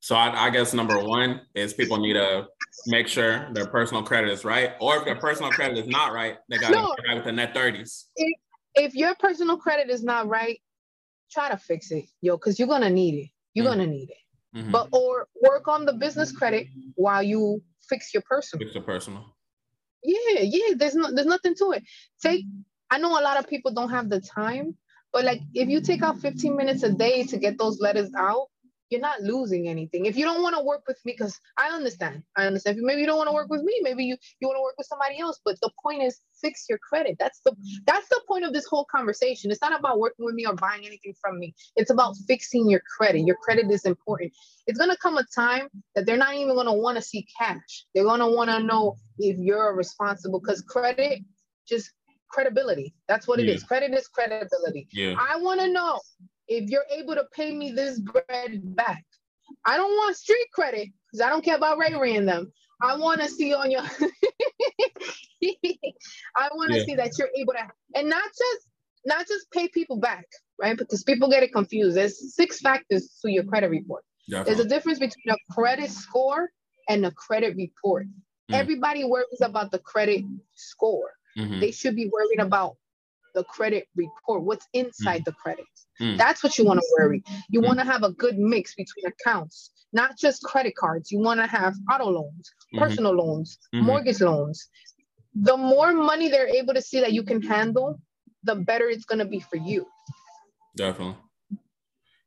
So 0.00 0.16
I, 0.16 0.46
I, 0.46 0.50
guess 0.50 0.74
number 0.74 0.98
one 0.98 1.42
is 1.54 1.72
people 1.74 1.98
need 1.98 2.14
to 2.14 2.48
make 2.86 3.06
sure 3.06 3.48
their 3.52 3.66
personal 3.66 4.02
credit 4.02 4.30
is 4.30 4.44
right, 4.44 4.72
or 4.80 4.96
if 4.96 5.04
their 5.04 5.16
personal 5.16 5.50
credit 5.52 5.78
is 5.78 5.86
not 5.86 6.12
right, 6.12 6.38
they 6.48 6.58
got 6.58 6.68
to 6.68 6.74
no, 6.74 6.94
get 6.96 7.08
right 7.08 7.14
with 7.16 7.24
the 7.24 7.32
net 7.32 7.54
thirties. 7.54 8.06
If, 8.16 8.38
if 8.74 8.94
your 8.94 9.14
personal 9.14 9.56
credit 9.56 9.90
is 9.90 10.02
not 10.02 10.26
right, 10.26 10.58
try 11.30 11.50
to 11.50 11.56
fix 11.56 11.92
it, 11.92 12.06
yo, 12.20 12.36
because 12.36 12.58
you're 12.58 12.68
gonna 12.68 12.90
need 12.90 13.14
it. 13.14 13.30
You're 13.54 13.66
mm-hmm. 13.66 13.80
gonna 13.80 13.90
need 13.90 14.10
it 14.10 14.16
mm-hmm. 14.54 14.70
but 14.70 14.88
or 14.92 15.26
work 15.42 15.68
on 15.68 15.84
the 15.84 15.92
business 15.92 16.32
credit 16.32 16.66
while 16.94 17.22
you 17.22 17.62
fix 17.88 18.12
your 18.14 18.22
personal. 18.28 18.64
Fix 18.64 18.74
the 18.74 18.80
personal. 18.80 19.24
Yeah, 20.02 20.40
yeah. 20.40 20.74
There's 20.76 20.94
no, 20.94 21.12
there's 21.12 21.26
nothing 21.26 21.54
to 21.56 21.72
it. 21.72 21.84
Take. 22.22 22.44
I 22.90 22.98
know 22.98 23.18
a 23.18 23.22
lot 23.22 23.38
of 23.38 23.48
people 23.48 23.72
don't 23.72 23.90
have 23.90 24.10
the 24.10 24.20
time, 24.20 24.76
but 25.12 25.24
like 25.24 25.40
if 25.54 25.68
you 25.68 25.80
take 25.80 26.02
out 26.02 26.18
15 26.18 26.56
minutes 26.56 26.82
a 26.82 26.92
day 26.92 27.24
to 27.24 27.38
get 27.38 27.58
those 27.58 27.80
letters 27.80 28.10
out, 28.16 28.48
you're 28.92 29.00
not 29.00 29.22
losing 29.22 29.68
anything. 29.68 30.06
If 30.06 30.16
you 30.16 30.24
don't 30.24 30.42
want 30.42 30.54
to 30.54 30.62
work 30.62 30.82
with 30.86 30.98
me, 31.04 31.14
because 31.16 31.40
I 31.58 31.68
understand, 31.68 32.22
I 32.36 32.46
understand. 32.46 32.78
Maybe 32.80 33.00
you 33.00 33.06
don't 33.06 33.16
want 33.16 33.28
to 33.28 33.34
work 33.34 33.48
with 33.48 33.62
me. 33.62 33.80
Maybe 33.82 34.04
you 34.04 34.16
you 34.40 34.46
want 34.46 34.58
to 34.58 34.62
work 34.62 34.74
with 34.76 34.86
somebody 34.86 35.18
else. 35.18 35.40
But 35.44 35.56
the 35.62 35.70
point 35.82 36.02
is, 36.02 36.20
fix 36.40 36.66
your 36.68 36.78
credit. 36.78 37.16
That's 37.18 37.40
the 37.44 37.56
that's 37.86 38.08
the 38.08 38.20
point 38.28 38.44
of 38.44 38.52
this 38.52 38.66
whole 38.66 38.86
conversation. 38.94 39.50
It's 39.50 39.62
not 39.62 39.78
about 39.78 39.98
working 39.98 40.26
with 40.26 40.34
me 40.34 40.46
or 40.46 40.54
buying 40.54 40.84
anything 40.84 41.14
from 41.20 41.38
me. 41.38 41.54
It's 41.74 41.90
about 41.90 42.14
fixing 42.28 42.68
your 42.68 42.82
credit. 42.96 43.20
Your 43.20 43.36
credit 43.36 43.70
is 43.70 43.86
important. 43.86 44.32
It's 44.66 44.78
gonna 44.78 44.96
come 44.98 45.16
a 45.16 45.24
time 45.34 45.68
that 45.94 46.06
they're 46.06 46.16
not 46.18 46.34
even 46.34 46.54
gonna 46.54 46.74
want 46.74 46.96
to 46.96 47.02
see 47.02 47.26
cash. 47.38 47.86
They're 47.94 48.04
gonna 48.04 48.30
want 48.30 48.50
to 48.50 48.62
know 48.62 48.96
if 49.18 49.38
you're 49.38 49.74
responsible 49.74 50.38
because 50.38 50.60
credit 50.62 51.20
just 51.66 51.90
credibility. 52.32 52.94
That's 53.08 53.28
what 53.28 53.40
it 53.40 53.46
yeah. 53.46 53.54
is. 53.54 53.62
Credit 53.62 53.92
is 53.94 54.08
credibility. 54.08 54.88
Yeah. 54.92 55.14
I 55.18 55.36
want 55.36 55.60
to 55.60 55.68
know 55.68 56.00
if 56.48 56.70
you're 56.70 56.86
able 56.90 57.14
to 57.14 57.24
pay 57.34 57.54
me 57.54 57.72
this 57.72 57.98
bread 57.98 58.60
back. 58.76 59.04
I 59.66 59.76
don't 59.76 59.92
want 59.92 60.16
street 60.16 60.46
credit 60.52 60.88
because 61.06 61.20
I 61.20 61.28
don't 61.28 61.44
care 61.44 61.56
about 61.56 61.78
Ray 61.78 61.94
Ray 61.94 62.16
and 62.16 62.26
them. 62.26 62.50
I 62.80 62.96
want 62.96 63.20
to 63.20 63.28
see 63.28 63.54
on 63.54 63.70
your. 63.70 63.82
I 66.36 66.48
want 66.54 66.72
to 66.72 66.78
yeah. 66.78 66.84
see 66.84 66.94
that 66.96 67.12
you're 67.18 67.30
able 67.36 67.52
to, 67.52 67.68
and 67.94 68.08
not 68.08 68.24
just 68.24 68.66
not 69.04 69.26
just 69.26 69.50
pay 69.50 69.68
people 69.68 69.96
back, 69.96 70.26
right? 70.60 70.76
Because 70.76 71.02
people 71.02 71.28
get 71.30 71.42
it 71.42 71.52
confused. 71.52 71.96
There's 71.96 72.34
six 72.34 72.60
factors 72.60 73.18
to 73.22 73.30
your 73.30 73.44
credit 73.44 73.70
report. 73.70 74.04
Definitely. 74.28 74.54
There's 74.54 74.66
a 74.66 74.68
difference 74.68 74.98
between 74.98 75.34
a 75.34 75.52
credit 75.52 75.90
score 75.90 76.50
and 76.88 77.04
a 77.06 77.10
credit 77.12 77.56
report. 77.56 78.06
Mm. 78.50 78.54
Everybody 78.54 79.04
worries 79.04 79.40
about 79.40 79.70
the 79.70 79.78
credit 79.78 80.24
score. 80.54 81.10
Mm-hmm. 81.38 81.60
They 81.60 81.70
should 81.70 81.96
be 81.96 82.10
worried 82.12 82.40
about 82.40 82.76
the 83.34 83.44
credit 83.44 83.88
report, 83.96 84.42
what's 84.42 84.66
inside 84.72 85.22
mm. 85.22 85.24
the 85.26 85.32
credit. 85.32 85.64
Mm. 86.00 86.18
That's 86.18 86.42
what 86.42 86.58
you 86.58 86.64
want 86.64 86.80
to 86.80 86.86
worry. 86.98 87.22
You 87.48 87.60
mm. 87.60 87.66
want 87.66 87.78
to 87.78 87.84
have 87.84 88.02
a 88.02 88.12
good 88.12 88.38
mix 88.38 88.74
between 88.74 89.06
accounts, 89.06 89.70
not 89.92 90.18
just 90.18 90.42
credit 90.42 90.74
cards. 90.76 91.10
You 91.10 91.20
want 91.20 91.40
to 91.40 91.46
have 91.46 91.74
auto 91.90 92.10
loans, 92.10 92.50
mm-hmm. 92.74 92.78
personal 92.78 93.14
loans, 93.14 93.58
mm-hmm. 93.74 93.86
mortgage 93.86 94.20
loans. 94.20 94.68
The 95.34 95.56
more 95.56 95.92
money 95.92 96.28
they're 96.28 96.48
able 96.48 96.74
to 96.74 96.82
see 96.82 97.00
that 97.00 97.12
you 97.12 97.22
can 97.22 97.40
handle, 97.42 98.00
the 98.44 98.56
better 98.56 98.88
it's 98.88 99.04
going 99.04 99.20
to 99.20 99.24
be 99.24 99.40
for 99.40 99.56
you. 99.56 99.86
Definitely. 100.76 101.16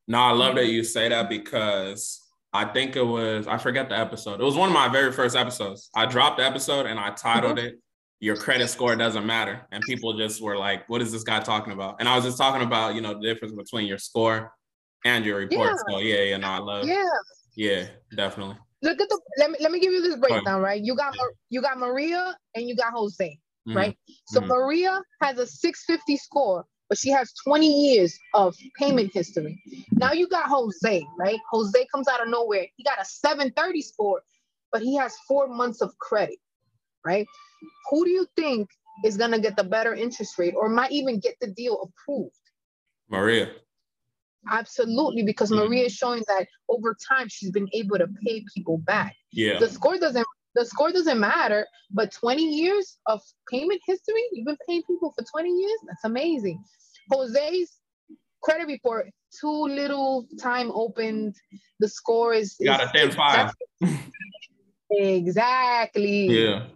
No, 0.07 0.19
I 0.19 0.31
love 0.31 0.55
that 0.55 0.67
you 0.67 0.83
say 0.83 1.09
that 1.09 1.29
because 1.29 2.21
I 2.53 2.65
think 2.65 2.95
it 2.95 3.05
was, 3.05 3.47
I 3.47 3.57
forget 3.57 3.89
the 3.89 3.97
episode. 3.97 4.39
It 4.39 4.43
was 4.43 4.55
one 4.55 4.69
of 4.69 4.73
my 4.73 4.87
very 4.87 5.11
first 5.11 5.35
episodes. 5.35 5.89
I 5.95 6.05
dropped 6.05 6.37
the 6.37 6.45
episode 6.45 6.85
and 6.85 6.99
I 6.99 7.09
titled 7.11 7.57
mm-hmm. 7.57 7.67
it 7.67 7.79
your 8.25 8.35
credit 8.35 8.67
score 8.67 8.95
doesn't 8.95 9.23
matter. 9.23 9.67
And 9.71 9.83
people 9.83 10.17
just 10.17 10.41
were 10.41 10.57
like, 10.57 10.89
what 10.89 10.99
is 10.99 11.11
this 11.11 11.21
guy 11.21 11.41
talking 11.41 11.73
about? 11.73 11.97
And 11.99 12.09
I 12.09 12.15
was 12.15 12.25
just 12.25 12.39
talking 12.39 12.65
about, 12.65 12.95
you 12.95 13.01
know, 13.01 13.13
the 13.13 13.21
difference 13.21 13.53
between 13.53 13.85
your 13.85 13.99
score 13.99 14.51
and 15.05 15.23
your 15.23 15.37
report. 15.37 15.69
Yeah. 15.69 15.75
So 15.87 15.99
yeah, 15.99 16.21
yeah, 16.23 16.37
no, 16.37 16.47
I 16.47 16.57
love 16.57 16.87
Yeah. 16.87 17.05
Yeah, 17.55 17.85
definitely. 18.15 18.57
Look 18.81 18.99
at 18.99 19.09
the 19.09 19.21
let 19.37 19.51
me 19.51 19.57
let 19.61 19.71
me 19.71 19.79
give 19.79 19.93
you 19.93 20.01
this 20.01 20.15
breakdown, 20.15 20.59
right? 20.61 20.81
You 20.81 20.95
got 20.95 21.15
you 21.51 21.61
got 21.61 21.77
Maria 21.77 22.35
and 22.55 22.67
you 22.67 22.75
got 22.75 22.93
Jose, 22.93 23.39
mm-hmm. 23.67 23.77
right? 23.77 23.95
So 24.25 24.39
mm-hmm. 24.39 24.49
Maria 24.49 25.03
has 25.21 25.37
a 25.37 25.45
650 25.45 26.17
score, 26.17 26.65
but 26.89 26.97
she 26.97 27.11
has 27.11 27.31
20 27.45 27.67
years 27.67 28.17
of 28.33 28.55
payment 28.79 29.13
history. 29.13 29.61
Now 29.91 30.13
you 30.13 30.27
got 30.27 30.49
Jose, 30.49 31.05
right? 31.19 31.39
Jose 31.51 31.87
comes 31.93 32.07
out 32.07 32.23
of 32.23 32.29
nowhere. 32.29 32.65
He 32.75 32.83
got 32.83 32.99
a 32.99 33.05
730 33.05 33.81
score, 33.83 34.21
but 34.71 34.81
he 34.81 34.95
has 34.95 35.15
four 35.27 35.47
months 35.47 35.81
of 35.81 35.95
credit, 35.99 36.39
right? 37.05 37.27
Who 37.89 38.05
do 38.05 38.11
you 38.11 38.27
think 38.35 38.69
is 39.03 39.17
gonna 39.17 39.39
get 39.39 39.55
the 39.57 39.63
better 39.63 39.93
interest 39.93 40.37
rate 40.37 40.53
or 40.55 40.69
might 40.69 40.91
even 40.91 41.19
get 41.19 41.35
the 41.41 41.47
deal 41.47 41.79
approved? 41.81 42.35
Maria. 43.09 43.51
Absolutely, 44.49 45.23
because 45.23 45.51
mm-hmm. 45.51 45.67
Maria 45.67 45.85
is 45.85 45.93
showing 45.93 46.23
that 46.27 46.47
over 46.69 46.95
time 47.07 47.27
she's 47.29 47.51
been 47.51 47.67
able 47.73 47.97
to 47.97 48.07
pay 48.25 48.43
people 48.53 48.77
back. 48.79 49.15
Yeah. 49.31 49.59
The 49.59 49.69
score 49.69 49.97
doesn't 49.97 50.25
the 50.55 50.65
score 50.65 50.91
doesn't 50.91 51.19
matter, 51.19 51.67
but 51.91 52.13
20 52.13 52.41
years 52.41 52.97
of 53.07 53.21
payment 53.51 53.81
history, 53.85 54.23
you've 54.31 54.45
been 54.45 54.57
paying 54.67 54.83
people 54.83 55.13
for 55.17 55.23
20 55.29 55.49
years. 55.49 55.79
That's 55.85 56.05
amazing. 56.05 56.63
Jose's 57.11 57.77
credit 58.41 58.67
report, 58.67 59.09
too 59.39 59.63
little 59.65 60.27
time 60.39 60.71
opened. 60.71 61.35
The 61.81 61.89
score 61.89 62.33
is, 62.33 62.55
you 62.59 62.67
got 62.67 62.81
a 62.81 62.97
10 62.97 63.11
5. 63.11 63.51
exactly. 64.91 66.27
Yeah. 66.29 66.67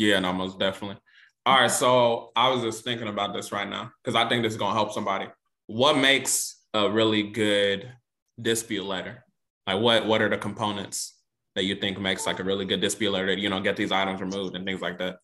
Yeah, 0.00 0.18
no, 0.18 0.32
most 0.32 0.58
definitely. 0.58 0.96
All 1.44 1.60
right. 1.60 1.70
So 1.70 2.30
I 2.34 2.48
was 2.48 2.62
just 2.62 2.84
thinking 2.84 3.08
about 3.08 3.34
this 3.34 3.52
right 3.52 3.68
now 3.68 3.92
because 4.02 4.14
I 4.14 4.26
think 4.26 4.42
this 4.42 4.54
is 4.54 4.58
going 4.58 4.70
to 4.70 4.74
help 4.74 4.94
somebody. 4.94 5.26
What 5.66 5.98
makes 5.98 6.56
a 6.72 6.88
really 6.88 7.22
good 7.22 7.92
dispute 8.40 8.86
letter? 8.86 9.22
Like 9.66 9.82
what 9.82 10.06
what 10.06 10.22
are 10.22 10.30
the 10.30 10.38
components 10.38 11.18
that 11.54 11.64
you 11.64 11.74
think 11.74 12.00
makes 12.00 12.26
like 12.26 12.38
a 12.38 12.44
really 12.44 12.64
good 12.64 12.80
dispute 12.80 13.10
letter, 13.10 13.34
you 13.34 13.50
know, 13.50 13.60
get 13.60 13.76
these 13.76 13.92
items 13.92 14.22
removed 14.22 14.56
and 14.56 14.64
things 14.64 14.80
like 14.80 14.98
that? 15.00 15.16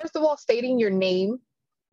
First 0.00 0.16
of 0.16 0.24
all, 0.24 0.36
stating 0.36 0.80
your 0.80 0.90
name, 0.90 1.38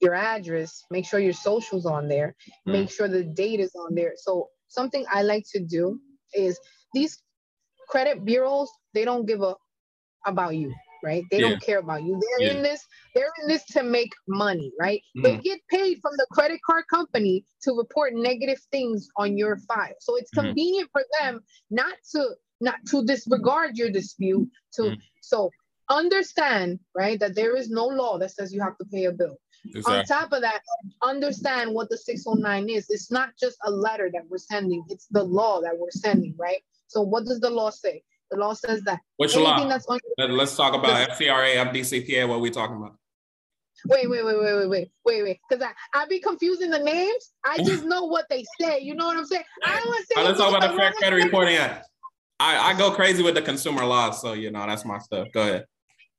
your 0.01 0.15
address, 0.15 0.83
make 0.89 1.05
sure 1.05 1.19
your 1.19 1.33
socials 1.33 1.85
on 1.85 2.07
there, 2.07 2.35
mm. 2.67 2.71
make 2.71 2.89
sure 2.89 3.07
the 3.07 3.23
date 3.23 3.59
is 3.59 3.75
on 3.75 3.93
there. 3.93 4.13
So 4.15 4.49
something 4.67 5.05
I 5.13 5.21
like 5.21 5.45
to 5.51 5.59
do 5.59 5.99
is 6.33 6.59
these 6.95 7.21
credit 7.87 8.25
bureaus, 8.25 8.71
they 8.95 9.05
don't 9.05 9.27
give 9.27 9.43
a 9.43 9.53
about 10.25 10.55
you 10.55 10.73
right? 11.03 11.23
They 11.31 11.39
yeah. 11.39 11.49
don't 11.49 11.61
care 11.61 11.79
about 11.79 12.03
you. 12.03 12.19
They're 12.19 12.47
yeah. 12.47 12.57
in 12.57 12.63
this, 12.63 12.85
they're 13.15 13.31
in 13.41 13.47
this 13.47 13.65
to 13.67 13.83
make 13.83 14.11
money, 14.27 14.71
right? 14.79 15.01
Mm. 15.17 15.23
They 15.23 15.37
get 15.37 15.59
paid 15.69 15.99
from 16.01 16.13
the 16.17 16.27
credit 16.31 16.59
card 16.65 16.85
company 16.89 17.45
to 17.63 17.73
report 17.73 18.13
negative 18.13 18.59
things 18.71 19.09
on 19.17 19.37
your 19.37 19.57
file. 19.57 19.95
So 19.99 20.15
it's 20.17 20.31
mm. 20.35 20.43
convenient 20.43 20.89
for 20.91 21.03
them 21.19 21.41
not 21.69 21.93
to 22.11 22.29
not 22.61 22.75
to 22.87 23.05
disregard 23.05 23.77
your 23.77 23.89
dispute. 23.89 24.49
To 24.73 24.81
mm. 24.81 24.97
so 25.21 25.49
understand, 25.89 26.79
right, 26.95 27.19
that 27.19 27.35
there 27.35 27.55
is 27.55 27.69
no 27.69 27.85
law 27.85 28.17
that 28.17 28.31
says 28.31 28.53
you 28.53 28.61
have 28.61 28.77
to 28.77 28.85
pay 28.85 29.05
a 29.05 29.11
bill. 29.11 29.37
Exactly. 29.65 29.97
On 29.97 30.05
top 30.05 30.31
of 30.31 30.41
that, 30.41 30.61
understand 31.01 31.73
what 31.73 31.89
the 31.89 31.97
609 31.97 32.69
is. 32.69 32.85
It's 32.89 33.11
not 33.11 33.31
just 33.39 33.57
a 33.65 33.71
letter 33.71 34.09
that 34.13 34.23
we're 34.29 34.37
sending, 34.37 34.83
it's 34.89 35.07
the 35.11 35.23
law 35.23 35.61
that 35.61 35.77
we're 35.77 35.91
sending, 35.91 36.33
right? 36.37 36.61
So 36.87 37.01
what 37.01 37.25
does 37.25 37.39
the 37.39 37.49
law 37.49 37.69
say? 37.69 38.03
The 38.31 38.37
law 38.37 38.53
says 38.53 38.81
that. 38.83 38.99
Which 39.17 39.35
law? 39.35 39.67
That's 39.67 39.85
on 39.87 39.99
Let's 40.17 40.55
talk 40.55 40.73
about 40.73 41.09
FCRA, 41.09 41.55
FDCPA. 41.55 42.27
What 42.27 42.35
are 42.35 42.39
we 42.39 42.51
talking 42.51 42.77
about? 42.77 42.95
Wait, 43.85 44.09
wait, 44.09 44.25
wait, 44.25 44.37
wait, 44.39 44.53
wait, 44.53 44.69
wait, 44.69 44.91
wait, 45.05 45.23
wait. 45.23 45.39
Because 45.49 45.63
I, 45.63 45.99
I 45.99 46.05
be 46.05 46.19
confusing 46.19 46.69
the 46.69 46.79
names. 46.79 47.31
I 47.45 47.57
just 47.63 47.85
know 47.85 48.03
what 48.05 48.25
they 48.29 48.43
say. 48.59 48.79
You 48.79 48.95
know 48.95 49.07
what 49.07 49.17
I'm 49.17 49.25
saying? 49.25 49.43
I 49.65 49.79
don't 49.79 49.87
want 49.87 49.99
to 49.99 50.13
say. 50.13 50.23
let's 50.23 50.37
talk 50.37 50.55
about 50.55 50.71
the 50.71 50.77
Fair 50.77 50.91
Credit 50.93 51.15
Reporting 51.15 51.55
Act. 51.55 51.87
I, 52.39 52.71
I 52.71 52.77
go 52.77 52.91
crazy 52.91 53.21
with 53.21 53.35
the 53.35 53.41
consumer 53.41 53.83
laws, 53.83 54.21
so 54.21 54.33
you 54.33 54.49
know 54.51 54.65
that's 54.65 54.85
my 54.85 54.97
stuff. 54.99 55.27
Go 55.33 55.41
ahead. 55.41 55.65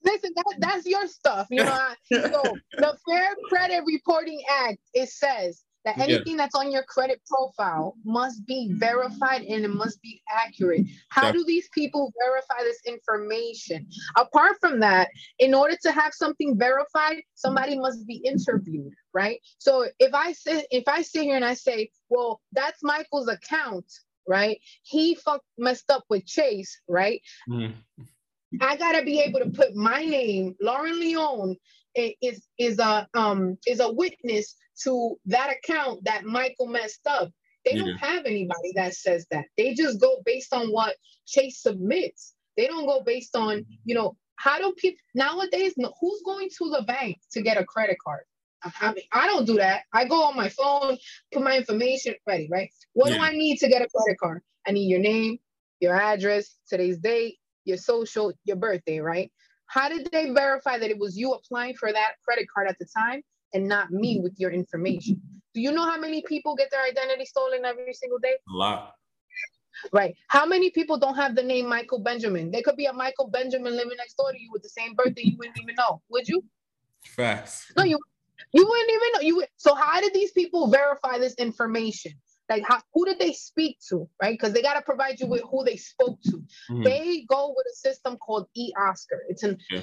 Listen, 0.02 0.30
that, 0.34 0.54
that's 0.58 0.86
your 0.86 1.06
stuff. 1.06 1.46
You 1.50 1.64
know, 1.64 1.72
I, 1.72 1.94
so 2.10 2.42
the 2.72 2.96
Fair 3.08 3.34
Credit 3.48 3.82
Reporting 3.86 4.42
Act 4.48 4.78
it 4.94 5.08
says 5.08 5.62
that 5.84 5.98
anything 5.98 6.32
yeah. 6.32 6.36
that's 6.38 6.54
on 6.54 6.70
your 6.70 6.82
credit 6.84 7.20
profile 7.26 7.96
must 8.04 8.46
be 8.46 8.70
verified 8.72 9.42
and 9.42 9.64
it 9.64 9.68
must 9.68 10.00
be 10.02 10.22
accurate. 10.30 10.84
How 11.08 11.32
do 11.32 11.44
these 11.44 11.68
people 11.72 12.12
verify 12.22 12.62
this 12.62 12.80
information? 12.86 13.86
Apart 14.16 14.56
from 14.60 14.80
that, 14.80 15.08
in 15.38 15.54
order 15.54 15.76
to 15.82 15.92
have 15.92 16.12
something 16.12 16.58
verified, 16.58 17.22
somebody 17.34 17.78
must 17.78 18.06
be 18.06 18.16
interviewed, 18.16 18.92
right? 19.14 19.40
So 19.58 19.86
if 19.98 20.12
I 20.14 20.32
sit 20.32 20.66
if 20.70 20.84
I 20.86 21.02
sit 21.02 21.22
here 21.22 21.36
and 21.36 21.44
I 21.44 21.54
say, 21.54 21.90
well, 22.08 22.40
that's 22.52 22.82
Michael's 22.82 23.28
account, 23.28 23.86
right? 24.28 24.58
He 24.82 25.14
fucked 25.14 25.46
messed 25.56 25.90
up 25.90 26.04
with 26.10 26.26
Chase, 26.26 26.78
right? 26.88 27.22
Mm. 27.48 27.74
I 28.60 28.76
gotta 28.76 29.02
be 29.04 29.20
able 29.20 29.40
to 29.40 29.50
put 29.50 29.74
my 29.74 30.04
name, 30.04 30.56
Lauren 30.60 30.98
Leon, 31.00 31.56
is 31.94 32.46
is 32.58 32.78
a 32.78 33.08
um 33.14 33.56
is 33.66 33.80
a 33.80 33.92
witness 33.92 34.54
to 34.84 35.16
that 35.26 35.54
account 35.56 36.04
that 36.04 36.24
Michael 36.24 36.66
messed 36.66 37.06
up. 37.06 37.30
They 37.64 37.76
don't 37.76 37.96
have 37.96 38.24
anybody 38.24 38.72
that 38.76 38.94
says 38.94 39.26
that. 39.30 39.44
They 39.58 39.74
just 39.74 40.00
go 40.00 40.22
based 40.24 40.54
on 40.54 40.68
what 40.68 40.96
Chase 41.26 41.60
submits. 41.62 42.34
They 42.56 42.66
don't 42.66 42.86
go 42.86 43.02
based 43.04 43.36
on, 43.36 43.58
mm-hmm. 43.58 43.72
you 43.84 43.94
know, 43.94 44.16
how 44.36 44.58
do 44.58 44.72
people 44.78 44.98
nowadays 45.14 45.74
who's 45.76 46.22
going 46.24 46.48
to 46.58 46.70
the 46.70 46.82
bank 46.86 47.18
to 47.32 47.42
get 47.42 47.58
a 47.58 47.64
credit 47.64 47.98
card? 48.02 48.22
I 48.62 48.92
mean, 48.92 49.04
I 49.12 49.26
don't 49.26 49.46
do 49.46 49.56
that. 49.56 49.82
I 49.92 50.04
go 50.04 50.22
on 50.22 50.36
my 50.36 50.48
phone, 50.48 50.98
put 51.32 51.42
my 51.42 51.56
information 51.56 52.14
ready, 52.26 52.48
right? 52.50 52.70
What 52.92 53.10
yeah. 53.10 53.16
do 53.16 53.22
I 53.22 53.30
need 53.32 53.58
to 53.58 53.68
get 53.68 53.82
a 53.82 53.88
credit 53.88 54.18
card? 54.18 54.42
I 54.66 54.72
need 54.72 54.88
your 54.88 55.00
name, 55.00 55.38
your 55.80 55.98
address, 55.98 56.56
today's 56.68 56.98
date, 56.98 57.38
your 57.64 57.78
social, 57.78 58.32
your 58.44 58.56
birthday, 58.56 59.00
right? 59.00 59.30
How 59.66 59.88
did 59.88 60.10
they 60.12 60.30
verify 60.30 60.78
that 60.78 60.90
it 60.90 60.98
was 60.98 61.16
you 61.16 61.32
applying 61.32 61.74
for 61.74 61.92
that 61.92 62.12
credit 62.24 62.46
card 62.52 62.68
at 62.68 62.78
the 62.78 62.86
time 62.94 63.22
and 63.54 63.68
not 63.68 63.90
me 63.90 64.20
with 64.22 64.34
your 64.38 64.50
information? 64.50 65.20
Do 65.54 65.60
you 65.60 65.72
know 65.72 65.84
how 65.84 65.98
many 65.98 66.22
people 66.22 66.54
get 66.54 66.70
their 66.70 66.82
identity 66.82 67.24
stolen 67.24 67.64
every 67.64 67.92
single 67.92 68.18
day? 68.18 68.34
A 68.48 68.52
lot. 68.52 68.94
Right. 69.92 70.14
How 70.28 70.44
many 70.46 70.70
people 70.70 70.98
don't 70.98 71.16
have 71.16 71.34
the 71.34 71.42
name 71.42 71.68
Michael 71.68 72.00
Benjamin? 72.00 72.50
There 72.50 72.62
could 72.62 72.76
be 72.76 72.86
a 72.86 72.92
Michael 72.92 73.28
Benjamin 73.28 73.76
living 73.76 73.96
next 73.96 74.14
door 74.14 74.30
to 74.30 74.40
you 74.40 74.50
with 74.52 74.62
the 74.62 74.68
same 74.68 74.94
birthday 74.94 75.22
you 75.24 75.36
wouldn't 75.38 75.58
even 75.58 75.74
know, 75.76 76.02
would 76.10 76.28
you? 76.28 76.44
Facts. 77.04 77.72
No, 77.76 77.84
you 77.84 77.98
you 78.52 78.66
wouldn't 78.66 78.90
even 78.90 79.08
know. 79.14 79.20
You 79.20 79.36
would, 79.36 79.48
so 79.56 79.74
how 79.74 80.00
did 80.00 80.12
these 80.12 80.32
people 80.32 80.68
verify 80.68 81.18
this 81.18 81.34
information? 81.34 82.12
like 82.50 82.64
how, 82.66 82.80
who 82.92 83.06
did 83.06 83.18
they 83.18 83.32
speak 83.32 83.78
to 83.88 84.06
right 84.20 84.36
because 84.38 84.52
they 84.52 84.60
got 84.60 84.74
to 84.74 84.82
provide 84.82 85.18
you 85.20 85.26
with 85.26 85.42
who 85.50 85.64
they 85.64 85.76
spoke 85.76 86.20
to 86.22 86.32
mm-hmm. 86.32 86.82
they 86.82 87.24
go 87.28 87.54
with 87.56 87.66
a 87.72 87.76
system 87.76 88.16
called 88.18 88.46
e-OSCAR 88.54 89.20
it's 89.28 89.44
an 89.44 89.56
yeah. 89.70 89.80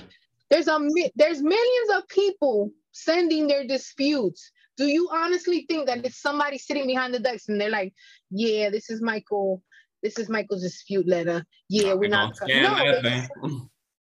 there's 0.49 0.67
a 0.67 0.77
there's 1.15 1.41
millions 1.41 1.89
of 1.95 2.07
people 2.09 2.71
sending 3.03 3.47
their 3.47 3.65
disputes 3.65 4.51
do 4.77 4.85
you 4.85 5.09
honestly 5.11 5.65
think 5.67 5.87
that 5.87 6.05
it's 6.05 6.21
somebody 6.21 6.57
sitting 6.57 6.87
behind 6.87 7.13
the 7.13 7.19
desk 7.19 7.49
and 7.49 7.59
they're 7.59 7.69
like 7.69 7.93
yeah 8.29 8.69
this 8.69 8.89
is 8.89 9.01
michael 9.01 9.61
this 10.03 10.17
is 10.19 10.29
michael's 10.29 10.63
dispute 10.63 11.07
letter 11.07 11.43
yeah 11.69 11.93
we're 11.93 12.09
not 12.09 12.33
no, 12.47 13.01
they 13.01 13.27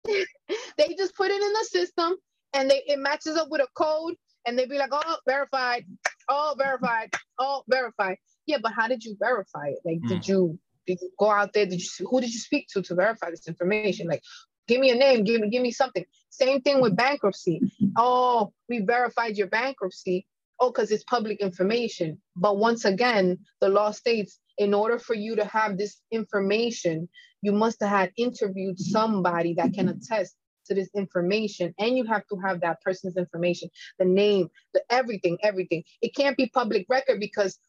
just, 0.08 0.28
they 0.78 0.96
just 0.98 1.16
put 1.16 1.32
it 1.32 1.42
in 1.42 1.54
the 1.54 1.66
system 1.70 2.16
and 2.54 2.70
they 2.70 2.82
it 2.88 3.00
matches 3.00 3.38
up 3.38 3.50
with 3.50 3.62
a 3.62 3.68
code 3.76 4.16
and 4.46 4.58
they'd 4.58 4.70
be 4.70 4.78
like 4.78 4.92
oh 4.92 5.18
verified 5.28 5.86
oh 6.30 6.56
verified 6.58 7.14
oh 7.40 7.64
verified 7.70 8.18
yeah, 8.46 8.58
but 8.62 8.74
how 8.74 8.88
did 8.88 9.04
you 9.04 9.16
verify 9.20 9.68
it? 9.68 9.80
Like, 9.84 10.02
mm. 10.02 10.10
did 10.10 10.28
you 10.28 10.60
did 10.88 11.00
you 11.02 11.10
go 11.20 11.32
out 11.32 11.54
there? 11.54 11.66
Did 11.66 11.82
you 11.82 12.08
who 12.08 12.22
did 12.22 12.32
you 12.32 12.40
speak 12.40 12.68
to 12.74 12.82
to 12.84 12.96
verify 12.96 13.32
this 13.32 13.48
information? 13.48 14.08
Like, 14.08 14.22
give 14.68 14.80
me 14.80 14.92
a 14.92 14.96
name, 14.96 15.24
give 15.24 15.42
me 15.42 15.50
give 15.50 15.62
me 15.62 15.72
something. 15.72 16.06
Same 16.30 16.62
thing 16.62 16.82
with 16.82 16.96
bankruptcy. 16.96 17.62
Oh, 17.98 18.52
we 18.68 18.80
verified 18.80 19.38
your 19.38 19.48
bankruptcy. 19.48 20.28
Oh, 20.60 20.70
because 20.70 20.92
it's 20.92 21.04
public 21.06 21.40
information. 21.40 22.22
But 22.36 22.58
once 22.58 22.84
again, 22.84 23.38
the 23.62 23.70
law 23.70 23.92
states 23.92 24.40
in 24.58 24.74
order 24.74 25.00
for 25.00 25.14
you 25.14 25.36
to 25.38 25.46
have 25.46 25.78
this 25.78 26.02
information, 26.12 27.08
you 27.42 27.52
must 27.52 27.80
have 27.82 27.90
had 27.90 28.12
interviewed 28.18 28.80
somebody 28.80 29.54
that 29.56 29.74
can 29.74 29.90
attest 29.90 30.36
to 30.66 30.74
this 30.74 30.90
information 30.96 31.74
and 31.80 31.98
you 31.98 32.04
have 32.06 32.26
to 32.28 32.38
have 32.38 32.62
that 32.62 32.82
person's 32.82 33.18
information 33.18 33.70
the 34.00 34.06
name 34.06 34.50
the 34.74 34.82
everything 34.90 35.38
everything 35.44 35.84
it 36.02 36.16
can't 36.16 36.36
be 36.38 36.50
public 36.54 36.86
record 36.90 37.20
because 37.20 37.60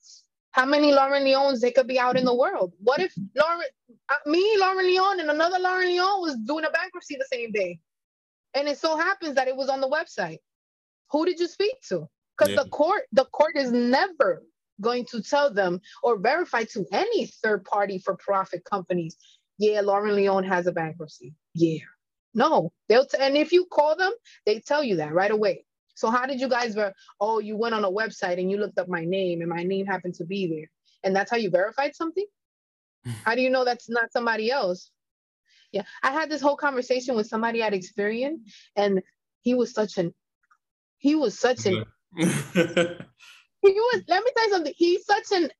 how 0.57 0.65
many 0.65 0.91
Lauren 0.91 1.23
Leons 1.23 1.61
they 1.61 1.71
could 1.71 1.87
be 1.87 2.01
out 2.01 2.17
in 2.17 2.25
the 2.25 2.35
world? 2.35 2.73
What 2.79 2.99
if 2.99 3.13
Lauren, 3.37 3.67
uh, 4.09 4.15
me, 4.25 4.57
Lauren 4.59 4.87
Leon, 4.87 5.21
and 5.21 5.29
another 5.29 5.59
Lauren 5.59 5.87
Leon 5.87 6.23
was 6.23 6.35
doing 6.47 6.65
a 6.65 6.71
bankruptcy 6.71 7.17
the 7.17 7.27
same 7.31 7.53
day, 7.53 7.79
and 8.55 8.67
it 8.67 8.79
so 8.79 8.97
happens 8.97 9.35
that 9.35 9.49
it 9.49 9.57
was 9.57 9.69
on 9.69 9.83
the 9.83 9.89
website. 9.89 10.39
Who 11.11 11.27
did 11.27 11.39
you 11.39 11.47
speak 11.47 11.75
to? 11.91 12.09
Because 12.37 12.55
yeah. 12.55 12.63
the 12.63 12.71
court, 12.71 13.03
the 13.13 13.27
court 13.27 13.57
is 13.57 13.71
never 13.71 14.45
going 14.81 15.05
to 15.11 15.21
tell 15.23 15.53
them 15.53 15.79
or 16.03 16.19
verify 16.19 16.65
to 16.73 16.87
any 16.91 17.27
third 17.27 17.63
party 17.67 17.99
for 17.99 18.17
profit 18.17 18.65
companies. 18.65 19.19
Yeah, 19.59 19.83
Lauren 19.83 20.17
Leon 20.17 20.45
has 20.45 20.67
a 20.67 20.73
bankruptcy. 20.73 21.35
Yeah, 21.53 21.85
no, 22.33 22.73
they'll 22.89 23.05
t- 23.05 23.19
and 23.21 23.37
if 23.37 23.53
you 23.53 23.67
call 23.67 23.95
them, 23.95 24.13
they 24.47 24.61
tell 24.61 24.83
you 24.83 24.97
that 24.97 25.13
right 25.13 25.31
away. 25.31 25.66
So 25.97 26.11
how 26.11 26.27
did 26.27 26.41
you 26.41 26.49
guys 26.49 26.75
ver- 26.75 26.95
oh 27.21 27.41
you 27.41 27.57
went 27.57 27.75
on 27.75 27.85
a 27.85 27.91
website 27.91 28.39
and 28.39 28.51
you 28.51 28.59
looked 28.59 28.79
up 28.79 28.89
my 28.89 29.05
name 29.05 29.41
and 29.41 29.51
my 29.51 29.65
name 29.65 29.87
happened 29.87 30.15
to 30.15 30.25
be 30.25 30.47
there 30.47 30.71
and 31.03 31.17
that's 31.17 31.31
how 31.31 31.37
you 31.37 31.51
verified 31.51 31.97
something? 31.97 32.27
How 33.25 33.35
do 33.35 33.41
you 33.41 33.51
know 33.51 33.65
that's 33.65 33.89
not 33.89 34.13
somebody 34.13 34.51
else? 34.51 34.91
Yeah, 35.73 35.83
I 36.03 36.13
had 36.13 36.31
this 36.31 36.41
whole 36.41 36.57
conversation 36.57 37.17
with 37.17 37.27
somebody 37.27 37.63
at 37.63 37.73
Experian, 37.73 38.39
and 38.77 39.03
he 39.43 39.55
was 39.55 39.73
such 39.73 39.99
an 39.99 40.15
he 40.99 41.15
was 41.15 41.39
such 41.39 41.67
an 41.67 41.85
he 42.17 42.97
was. 43.63 44.03
Let 44.09 44.25
me 44.25 44.31
tell 44.37 44.47
you 44.47 44.53
something. 44.53 44.75
He's 44.77 45.05
such 45.05 45.33
an 45.33 45.51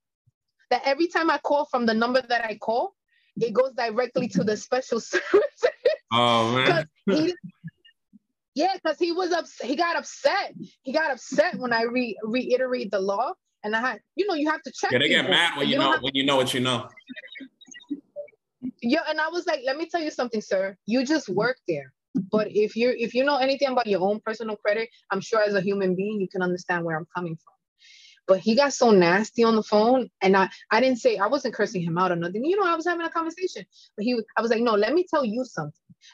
that 0.71 0.83
every 0.85 1.09
time 1.09 1.31
I 1.31 1.39
call 1.39 1.67
from 1.67 1.87
the 1.87 1.95
number 1.95 2.23
that 2.23 2.45
I 2.45 2.57
call, 2.57 2.95
it 3.41 3.53
goes 3.53 3.73
directly 3.73 4.29
to 4.29 4.45
the 4.45 4.57
special 4.57 5.01
service. 5.13 5.65
oh 6.13 6.55
man. 6.55 6.89
Yeah, 8.57 8.73
because 8.73 8.99
he 8.99 9.13
was 9.13 9.33
upset. 9.33 9.69
He 9.69 9.77
got 9.77 9.97
upset. 9.97 10.55
He 10.83 10.91
got 10.91 11.11
upset 11.11 11.59
when 11.59 11.75
I 11.75 11.83
re- 11.83 12.17
reiterate 12.23 12.91
the 12.91 12.99
law, 12.99 13.35
and 13.63 13.77
I 13.77 13.81
had, 13.81 14.01
you 14.17 14.27
know, 14.27 14.35
you 14.35 14.51
have 14.51 14.63
to 14.63 14.73
check. 14.75 14.93
Yeah, 14.93 14.99
they 14.99 15.09
get 15.09 15.29
mad 15.29 15.59
when 15.59 15.69
you, 15.69 15.75
you 15.75 15.79
know 15.79 15.99
when 16.01 16.15
you 16.15 16.25
know 16.25 16.37
what 16.37 16.55
you 16.55 16.61
know. 16.61 16.89
Yeah, 18.81 19.01
and 19.09 19.21
I 19.21 19.29
was 19.29 19.47
like, 19.47 19.61
let 19.67 19.77
me 19.77 19.87
tell 19.91 20.01
you 20.01 20.11
something, 20.11 20.41
sir. 20.41 20.75
You 20.87 21.05
just 21.05 21.29
work 21.29 21.59
there. 21.69 21.93
But 22.33 22.49
if 22.51 22.77
you 22.77 22.95
if 22.97 23.13
you 23.13 23.25
know 23.25 23.37
anything 23.37 23.69
about 23.69 23.87
your 23.87 24.01
own 24.01 24.21
personal 24.25 24.57
credit, 24.57 24.89
I'm 25.11 25.21
sure 25.21 25.43
as 25.43 25.53
a 25.53 25.61
human 25.61 25.95
being 25.95 26.19
you 26.19 26.29
can 26.29 26.41
understand 26.41 26.87
where 26.87 26.97
I'm 26.97 27.07
coming 27.15 27.37
from. 27.37 27.56
But 28.27 28.41
he 28.41 28.57
got 28.57 28.73
so 28.73 28.91
nasty 28.91 29.45
on 29.45 29.57
the 29.57 29.63
phone, 29.63 30.11
and 30.21 30.37
I 30.37 30.49
I 30.71 30.81
didn't 30.81 30.99
say 30.99 31.17
I 31.17 31.27
wasn't 31.27 31.55
cursing 31.55 31.83
him 31.83 31.99
out 31.99 32.13
or 32.13 32.17
nothing. 32.17 32.45
You 32.45 32.57
know, 32.57 32.67
I 32.67 32.75
was 32.75 32.87
having 32.87 33.07
a 33.07 33.11
conversation. 33.11 33.65
But 33.97 34.05
he 34.05 34.15
was 34.15 34.25
I 34.37 34.43
was 34.43 34.51
like, 34.51 34.63
no, 34.63 34.75
let 34.75 34.95
me 34.95 35.07
tell 35.09 35.25
you 35.25 35.45
something. 35.45 35.73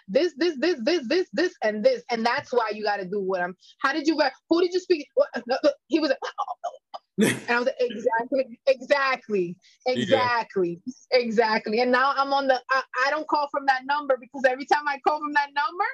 This 0.09 0.35
this 0.37 0.57
this 0.59 0.79
this 0.83 1.07
this 1.09 1.29
this 1.33 1.55
and 1.63 1.85
this, 1.85 2.03
and 2.11 2.25
that's 2.25 2.53
why 2.53 2.71
you 2.75 2.85
got 2.85 2.97
to 2.97 3.05
do 3.05 3.21
what 3.21 3.41
I'm. 3.41 3.57
How 3.79 3.93
did 3.93 4.07
you? 4.07 4.21
Who 4.51 4.61
did 4.61 4.73
you 4.73 4.81
speak? 4.81 5.07
He 5.89 6.01
was 6.01 6.11
like, 6.11 6.19
oh, 6.25 6.31
oh, 6.65 6.71
oh, 6.97 7.03
and 7.23 7.51
I 7.51 7.59
was 7.59 7.67
like, 7.67 7.77
exactly, 7.79 8.59
exactly, 8.67 9.57
exactly, 9.87 10.81
yeah. 10.87 11.19
exactly. 11.19 11.81
And 11.81 11.93
now 11.93 12.15
I'm 12.17 12.33
on 12.33 12.47
the, 12.47 12.61
I, 12.71 12.83
I, 13.07 13.11
don't 13.11 13.29
call 13.29 13.49
from 13.51 13.67
that 13.67 13.83
number 13.85 14.17
because 14.19 14.45
every 14.49 14.65
time 14.65 14.89
I 14.89 14.99
call 15.07 15.19
from 15.19 15.33
that 15.35 15.51
number, 15.55 15.85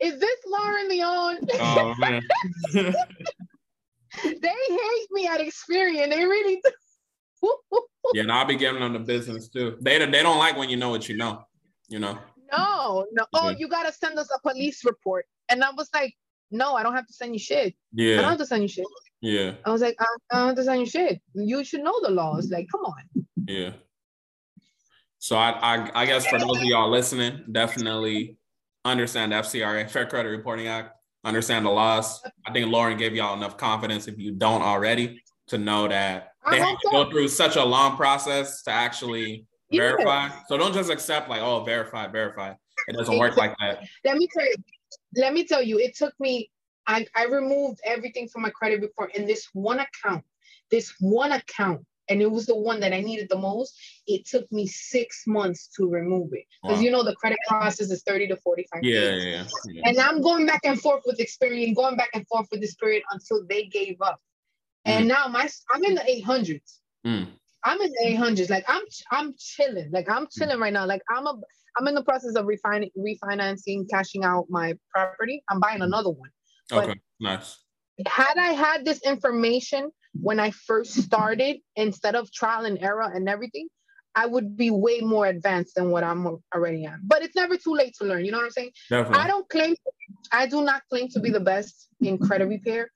is 0.00 0.18
this 0.18 0.36
Lauren 0.46 0.88
Leon? 0.88 1.38
Oh, 1.54 1.94
man. 1.98 2.22
they 4.24 4.32
hate 4.68 5.06
me 5.10 5.26
at 5.26 5.40
Experian. 5.40 6.10
They 6.10 6.24
really 6.24 6.60
do. 6.62 6.70
yeah, 8.14 8.22
and 8.22 8.32
I'll 8.32 8.44
be 8.44 8.56
giving 8.56 8.80
them 8.80 8.92
the 8.92 8.98
business 8.98 9.48
too. 9.48 9.76
They, 9.80 9.98
they 9.98 10.22
don't 10.22 10.38
like 10.38 10.56
when 10.56 10.68
you 10.68 10.76
know 10.76 10.90
what 10.90 11.08
you 11.08 11.16
know, 11.16 11.44
you 11.88 11.98
know? 11.98 12.18
No, 12.52 13.06
no. 13.12 13.24
Oh, 13.32 13.50
you 13.50 13.68
got 13.68 13.84
to 13.84 13.92
send 13.92 14.18
us 14.18 14.28
a 14.34 14.40
police 14.40 14.84
report. 14.84 15.24
And 15.48 15.62
I 15.62 15.70
was 15.70 15.88
like, 15.94 16.14
no, 16.50 16.74
I 16.74 16.82
don't 16.82 16.94
have 16.94 17.06
to 17.06 17.12
send 17.12 17.34
you 17.34 17.38
shit. 17.38 17.74
Yeah. 17.92 18.18
I 18.18 18.22
don't 18.22 18.30
have 18.30 18.38
to 18.38 18.46
send 18.46 18.62
you 18.62 18.68
shit. 18.68 18.86
Yeah. 19.20 19.52
I 19.64 19.70
was 19.70 19.82
like, 19.82 19.96
I, 20.00 20.06
I 20.32 20.38
don't 20.38 20.46
have 20.48 20.56
to 20.56 20.64
send 20.64 20.80
you 20.80 20.86
shit. 20.86 21.20
You 21.34 21.64
should 21.64 21.82
know 21.82 22.00
the 22.02 22.10
laws. 22.10 22.50
Like, 22.50 22.66
come 22.70 22.82
on. 22.82 23.26
Yeah. 23.46 23.72
So 25.18 25.36
I, 25.36 25.50
I, 25.50 26.02
I 26.02 26.06
guess 26.06 26.26
for 26.26 26.38
those 26.38 26.56
of 26.56 26.64
y'all 26.64 26.90
listening, 26.90 27.44
definitely 27.52 28.36
understand 28.84 29.32
the 29.32 29.36
FCRA, 29.36 29.88
Fair 29.88 30.06
Credit 30.06 30.30
Reporting 30.30 30.66
Act, 30.66 30.96
understand 31.24 31.66
the 31.66 31.70
laws. 31.70 32.22
I 32.46 32.52
think 32.52 32.70
Lauren 32.70 32.96
gave 32.96 33.14
y'all 33.14 33.36
enough 33.36 33.56
confidence 33.56 34.08
if 34.08 34.18
you 34.18 34.32
don't 34.32 34.62
already 34.62 35.22
to 35.48 35.58
know 35.58 35.88
that 35.88 36.32
they 36.50 36.58
have 36.58 36.78
to 36.78 36.88
go 36.90 37.10
through 37.10 37.28
such 37.28 37.56
a 37.56 37.64
long 37.64 37.96
process 37.96 38.62
to 38.62 38.70
actually 38.70 39.44
yeah. 39.70 39.80
verify. 39.80 40.28
So 40.48 40.56
don't 40.56 40.72
just 40.72 40.90
accept 40.90 41.28
like, 41.28 41.42
oh, 41.42 41.64
verify, 41.64 42.06
verify. 42.06 42.54
It 42.88 42.96
doesn't 42.96 43.18
work 43.18 43.36
like 43.36 43.54
that. 43.60 43.84
Let 44.04 44.16
me 44.16 44.28
tell 44.32 44.46
you, 44.46 44.54
let 45.16 45.34
me 45.34 45.44
tell 45.44 45.62
you, 45.62 45.78
it 45.78 45.96
took 45.96 46.14
me 46.18 46.50
I, 46.90 47.06
I 47.14 47.26
removed 47.26 47.80
everything 47.84 48.28
from 48.28 48.42
my 48.42 48.50
credit 48.50 48.80
report 48.80 49.14
in 49.14 49.24
this 49.24 49.48
one 49.52 49.78
account, 49.78 50.24
this 50.72 50.94
one 50.98 51.32
account, 51.32 51.84
and 52.10 52.20
it 52.20 52.30
was 52.30 52.44
the 52.44 52.56
one 52.56 52.80
that 52.80 52.92
I 52.92 53.00
needed 53.00 53.28
the 53.30 53.38
most. 53.38 53.78
It 54.06 54.26
took 54.26 54.50
me 54.52 54.66
six 54.66 55.22
months 55.26 55.68
to 55.76 55.88
remove 55.88 56.30
it 56.32 56.44
because 56.62 56.78
wow. 56.78 56.82
you 56.82 56.90
know 56.90 57.04
the 57.04 57.14
credit 57.14 57.38
process 57.48 57.90
is 57.90 58.02
30 58.02 58.28
to 58.28 58.36
45 58.36 58.80
yeah, 58.82 59.00
days. 59.00 59.24
Yeah, 59.24 59.44
yeah, 59.72 59.82
And 59.84 59.98
I'm 59.98 60.20
going 60.20 60.44
back 60.44 60.60
and 60.64 60.78
forth 60.78 61.02
with 61.06 61.18
Experian, 61.18 61.74
going 61.74 61.96
back 61.96 62.10
and 62.12 62.26
forth 62.26 62.48
with 62.50 62.60
this 62.60 62.74
period 62.74 63.04
until 63.12 63.46
they 63.48 63.66
gave 63.66 64.02
up. 64.02 64.20
And 64.84 65.04
mm. 65.04 65.08
now 65.08 65.28
my 65.28 65.48
I'm 65.72 65.84
in 65.84 65.94
the 65.94 66.24
800s. 66.26 66.78
Mm. 67.06 67.28
I'm 67.64 67.80
in 67.80 67.90
the 67.92 68.16
800s. 68.18 68.50
Like 68.50 68.64
I'm 68.68 68.82
I'm 69.12 69.34
chilling. 69.38 69.90
Like 69.92 70.10
I'm 70.10 70.26
chilling 70.36 70.58
right 70.58 70.72
now. 70.72 70.86
Like 70.86 71.02
I'm 71.16 71.26
a 71.26 71.40
I'm 71.78 71.86
in 71.86 71.94
the 71.94 72.02
process 72.02 72.34
of 72.34 72.46
refining 72.46 72.90
refinancing, 72.98 73.88
cashing 73.88 74.24
out 74.24 74.46
my 74.48 74.74
property. 74.92 75.44
I'm 75.48 75.60
buying 75.60 75.80
mm. 75.80 75.84
another 75.84 76.10
one. 76.10 76.30
Okay, 76.72 76.98
nice. 77.20 77.56
Had 78.06 78.36
I 78.36 78.52
had 78.52 78.84
this 78.84 79.00
information 79.02 79.92
when 80.12 80.40
I 80.40 80.50
first 80.50 80.94
started, 80.94 81.58
instead 81.76 82.14
of 82.14 82.32
trial 82.32 82.64
and 82.64 82.78
error 82.82 83.10
and 83.12 83.28
everything, 83.28 83.68
I 84.14 84.26
would 84.26 84.56
be 84.56 84.70
way 84.70 85.00
more 85.00 85.26
advanced 85.26 85.76
than 85.76 85.90
what 85.90 86.02
I'm 86.02 86.38
already 86.54 86.84
am. 86.84 87.00
But 87.04 87.22
it's 87.22 87.36
never 87.36 87.56
too 87.56 87.74
late 87.74 87.94
to 87.98 88.04
learn. 88.04 88.24
You 88.24 88.32
know 88.32 88.38
what 88.38 88.46
I'm 88.46 88.50
saying? 88.50 88.72
Definitely. 88.88 89.18
I 89.18 89.28
don't 89.28 89.48
claim, 89.48 89.74
I 90.32 90.46
do 90.46 90.62
not 90.64 90.82
claim 90.90 91.08
to 91.10 91.20
be 91.20 91.30
the 91.30 91.40
best 91.40 91.88
in 92.00 92.18
credit 92.18 92.46
repair. 92.46 92.90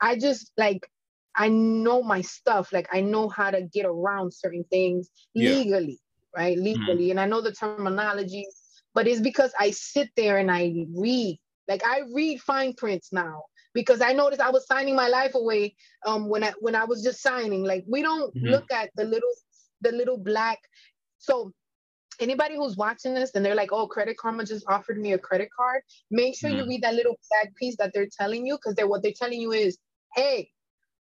I 0.00 0.16
just 0.16 0.52
like, 0.56 0.86
I 1.34 1.48
know 1.48 2.02
my 2.02 2.20
stuff. 2.20 2.72
Like 2.72 2.88
I 2.92 3.00
know 3.00 3.28
how 3.28 3.50
to 3.50 3.62
get 3.62 3.86
around 3.86 4.32
certain 4.32 4.64
things 4.70 5.08
yeah. 5.34 5.50
legally, 5.50 5.98
right? 6.36 6.58
Legally, 6.58 7.04
mm-hmm. 7.04 7.10
and 7.12 7.20
I 7.20 7.26
know 7.26 7.40
the 7.40 7.52
terminology. 7.52 8.46
But 8.94 9.08
it's 9.08 9.20
because 9.20 9.52
I 9.58 9.70
sit 9.70 10.10
there 10.16 10.36
and 10.36 10.50
I 10.50 10.86
read 10.94 11.38
like 11.68 11.86
I 11.86 12.02
read 12.12 12.40
fine 12.42 12.74
prints 12.74 13.12
now 13.12 13.44
because 13.74 14.00
I 14.00 14.12
noticed 14.12 14.40
I 14.40 14.50
was 14.50 14.66
signing 14.66 14.94
my 14.94 15.08
life 15.08 15.34
away 15.34 15.74
um, 16.06 16.28
when 16.28 16.44
I 16.44 16.52
when 16.60 16.74
I 16.74 16.84
was 16.84 17.02
just 17.02 17.22
signing. 17.22 17.64
Like 17.64 17.84
we 17.88 18.02
don't 18.02 18.34
mm-hmm. 18.34 18.48
look 18.48 18.70
at 18.70 18.90
the 18.96 19.04
little 19.04 19.32
the 19.80 19.92
little 19.92 20.18
black. 20.18 20.58
So 21.18 21.52
anybody 22.20 22.56
who's 22.56 22.76
watching 22.76 23.14
this 23.14 23.32
and 23.34 23.44
they're 23.44 23.54
like, 23.54 23.72
"Oh, 23.72 23.86
Credit 23.86 24.16
Karma 24.16 24.44
just 24.44 24.64
offered 24.68 24.98
me 24.98 25.12
a 25.12 25.18
credit 25.18 25.48
card," 25.56 25.82
make 26.10 26.36
sure 26.36 26.50
mm-hmm. 26.50 26.60
you 26.60 26.66
read 26.66 26.82
that 26.82 26.94
little 26.94 27.18
black 27.30 27.54
piece 27.56 27.76
that 27.78 27.92
they're 27.94 28.08
telling 28.18 28.46
you 28.46 28.56
because 28.56 28.74
they're 28.74 28.88
what 28.88 29.02
they're 29.02 29.12
telling 29.16 29.40
you 29.40 29.52
is, 29.52 29.78
"Hey, 30.14 30.50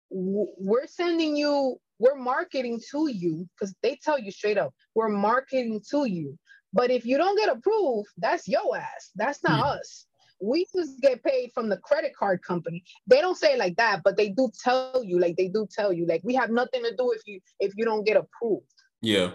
w- 0.09 0.53
we're 0.57 0.87
sending 0.87 1.35
you." 1.35 1.77
We're 1.99 2.15
marketing 2.15 2.81
to 2.93 3.11
you 3.11 3.47
because 3.53 3.75
they 3.83 3.95
tell 4.03 4.17
you 4.17 4.31
straight 4.31 4.57
up, 4.57 4.73
we're 4.95 5.07
marketing 5.07 5.83
to 5.91 6.05
you. 6.05 6.35
But 6.73 6.89
if 6.89 7.05
you 7.05 7.15
don't 7.15 7.37
get 7.37 7.55
approved, 7.55 8.09
that's 8.17 8.47
your 8.47 8.75
ass. 8.75 9.11
That's 9.15 9.43
not 9.43 9.63
mm-hmm. 9.63 9.79
us 9.79 10.07
we 10.41 10.65
just 10.75 10.99
get 11.01 11.23
paid 11.23 11.51
from 11.53 11.69
the 11.69 11.77
credit 11.77 12.15
card 12.15 12.41
company. 12.41 12.83
They 13.07 13.21
don't 13.21 13.37
say 13.37 13.53
it 13.53 13.59
like 13.59 13.77
that, 13.77 14.01
but 14.03 14.17
they 14.17 14.29
do 14.29 14.51
tell 14.63 15.03
you, 15.03 15.19
like 15.19 15.37
they 15.37 15.47
do 15.47 15.67
tell 15.71 15.93
you, 15.93 16.05
like 16.05 16.21
we 16.23 16.33
have 16.35 16.49
nothing 16.49 16.83
to 16.83 16.95
do 16.95 17.11
if 17.11 17.21
you 17.25 17.39
if 17.59 17.73
you 17.77 17.85
don't 17.85 18.05
get 18.05 18.17
approved. 18.17 18.65
Yeah. 19.01 19.31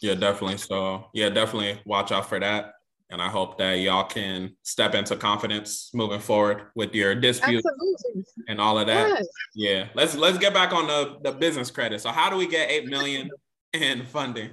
Yeah, 0.00 0.14
definitely. 0.14 0.58
So 0.58 1.06
yeah, 1.14 1.30
definitely 1.30 1.80
watch 1.84 2.12
out 2.12 2.28
for 2.28 2.38
that. 2.38 2.74
And 3.10 3.20
I 3.20 3.28
hope 3.28 3.58
that 3.58 3.74
y'all 3.74 4.04
can 4.04 4.56
step 4.62 4.94
into 4.94 5.14
confidence 5.16 5.90
moving 5.94 6.20
forward 6.20 6.68
with 6.74 6.94
your 6.94 7.14
dispute 7.14 7.62
Absolutely. 7.64 8.24
and 8.48 8.60
all 8.60 8.78
of 8.78 8.86
that. 8.86 9.08
Yes. 9.08 9.26
Yeah. 9.54 9.88
Let's 9.94 10.14
let's 10.14 10.38
get 10.38 10.54
back 10.54 10.72
on 10.72 10.86
the, 10.86 11.18
the 11.22 11.32
business 11.32 11.70
credit. 11.70 12.00
So 12.00 12.10
how 12.10 12.30
do 12.30 12.36
we 12.36 12.46
get 12.46 12.70
eight 12.70 12.86
million 12.86 13.30
in 13.72 14.06
funding? 14.06 14.50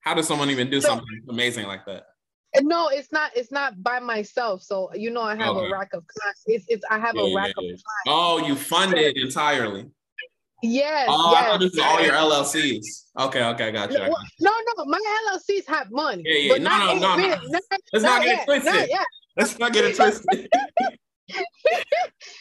How 0.00 0.14
does 0.14 0.26
someone 0.26 0.50
even 0.50 0.70
do 0.70 0.80
so, 0.80 0.88
something 0.88 1.22
amazing 1.28 1.66
like 1.66 1.84
that? 1.86 2.04
No, 2.60 2.88
it's 2.88 3.12
not. 3.12 3.30
It's 3.36 3.52
not 3.52 3.82
by 3.82 4.00
myself. 4.00 4.62
So 4.62 4.90
you 4.94 5.10
know, 5.10 5.22
I 5.22 5.36
have 5.36 5.56
okay. 5.56 5.66
a 5.66 5.70
rack 5.70 5.92
of 5.92 6.04
clients. 6.06 6.42
It's, 6.46 6.64
it's 6.68 6.84
I 6.90 6.98
have 6.98 7.14
yeah, 7.14 7.22
a 7.22 7.34
rack 7.34 7.54
yeah, 7.58 7.72
of 7.72 7.82
clients. 7.82 7.82
Oh, 8.06 8.46
you 8.46 8.54
funded 8.54 9.16
entirely. 9.16 9.90
Yes. 10.62 11.06
Oh, 11.08 11.30
yes, 11.32 11.42
I 11.42 11.46
thought 11.46 11.60
this 11.60 11.70
was 11.72 11.80
all 11.80 12.02
your 12.02 12.14
LLCs. 12.14 12.86
Okay, 13.26 13.44
okay, 13.44 13.70
gotcha. 13.70 13.98
No, 14.40 14.50
no, 14.50 14.60
no, 14.76 14.84
my 14.86 15.28
LLCs 15.30 15.66
have 15.68 15.90
money. 15.92 16.22
Yeah, 16.26 16.54
yeah. 16.54 16.62
no, 16.62 16.94
no, 16.94 17.16
no, 17.16 17.16
no. 17.16 17.38
Let's 17.92 18.02
not, 18.02 18.02
not 18.02 18.22
get 18.22 18.40
it 18.40 18.44
twisted. 18.44 18.90
Not 18.90 19.06
Let's 19.36 19.58
not 19.58 19.72
get 19.72 19.84
it 19.84 19.96
twisted. 19.96 20.48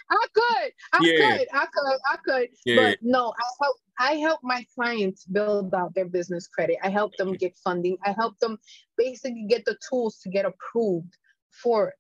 I 0.10 0.26
could, 0.34 0.72
I 0.94 1.00
yeah. 1.02 1.38
could, 1.38 1.48
I 1.54 1.66
could, 1.66 2.00
I 2.12 2.18
could, 2.26 2.50
yeah. 2.66 2.76
but 2.76 2.98
no, 3.02 3.34
I 3.38 3.44
help, 3.62 3.78
I 4.00 4.12
help 4.14 4.40
my 4.44 4.66
clients 4.76 5.26
build 5.26 5.74
out 5.74 5.94
their 5.94 6.06
business 6.06 6.48
credit. 6.48 6.78
I 6.84 6.90
help 6.90 7.16
them 7.18 7.34
get 7.34 7.58
funding. 7.64 7.98
I 8.06 8.12
help 8.12 8.40
them 8.40 8.58
basically 8.98 9.46
get 9.50 9.66
the 9.66 9.78
tools 9.90 10.20
to 10.20 10.30
get 10.30 10.46
approved 10.46 11.16
for. 11.52 11.94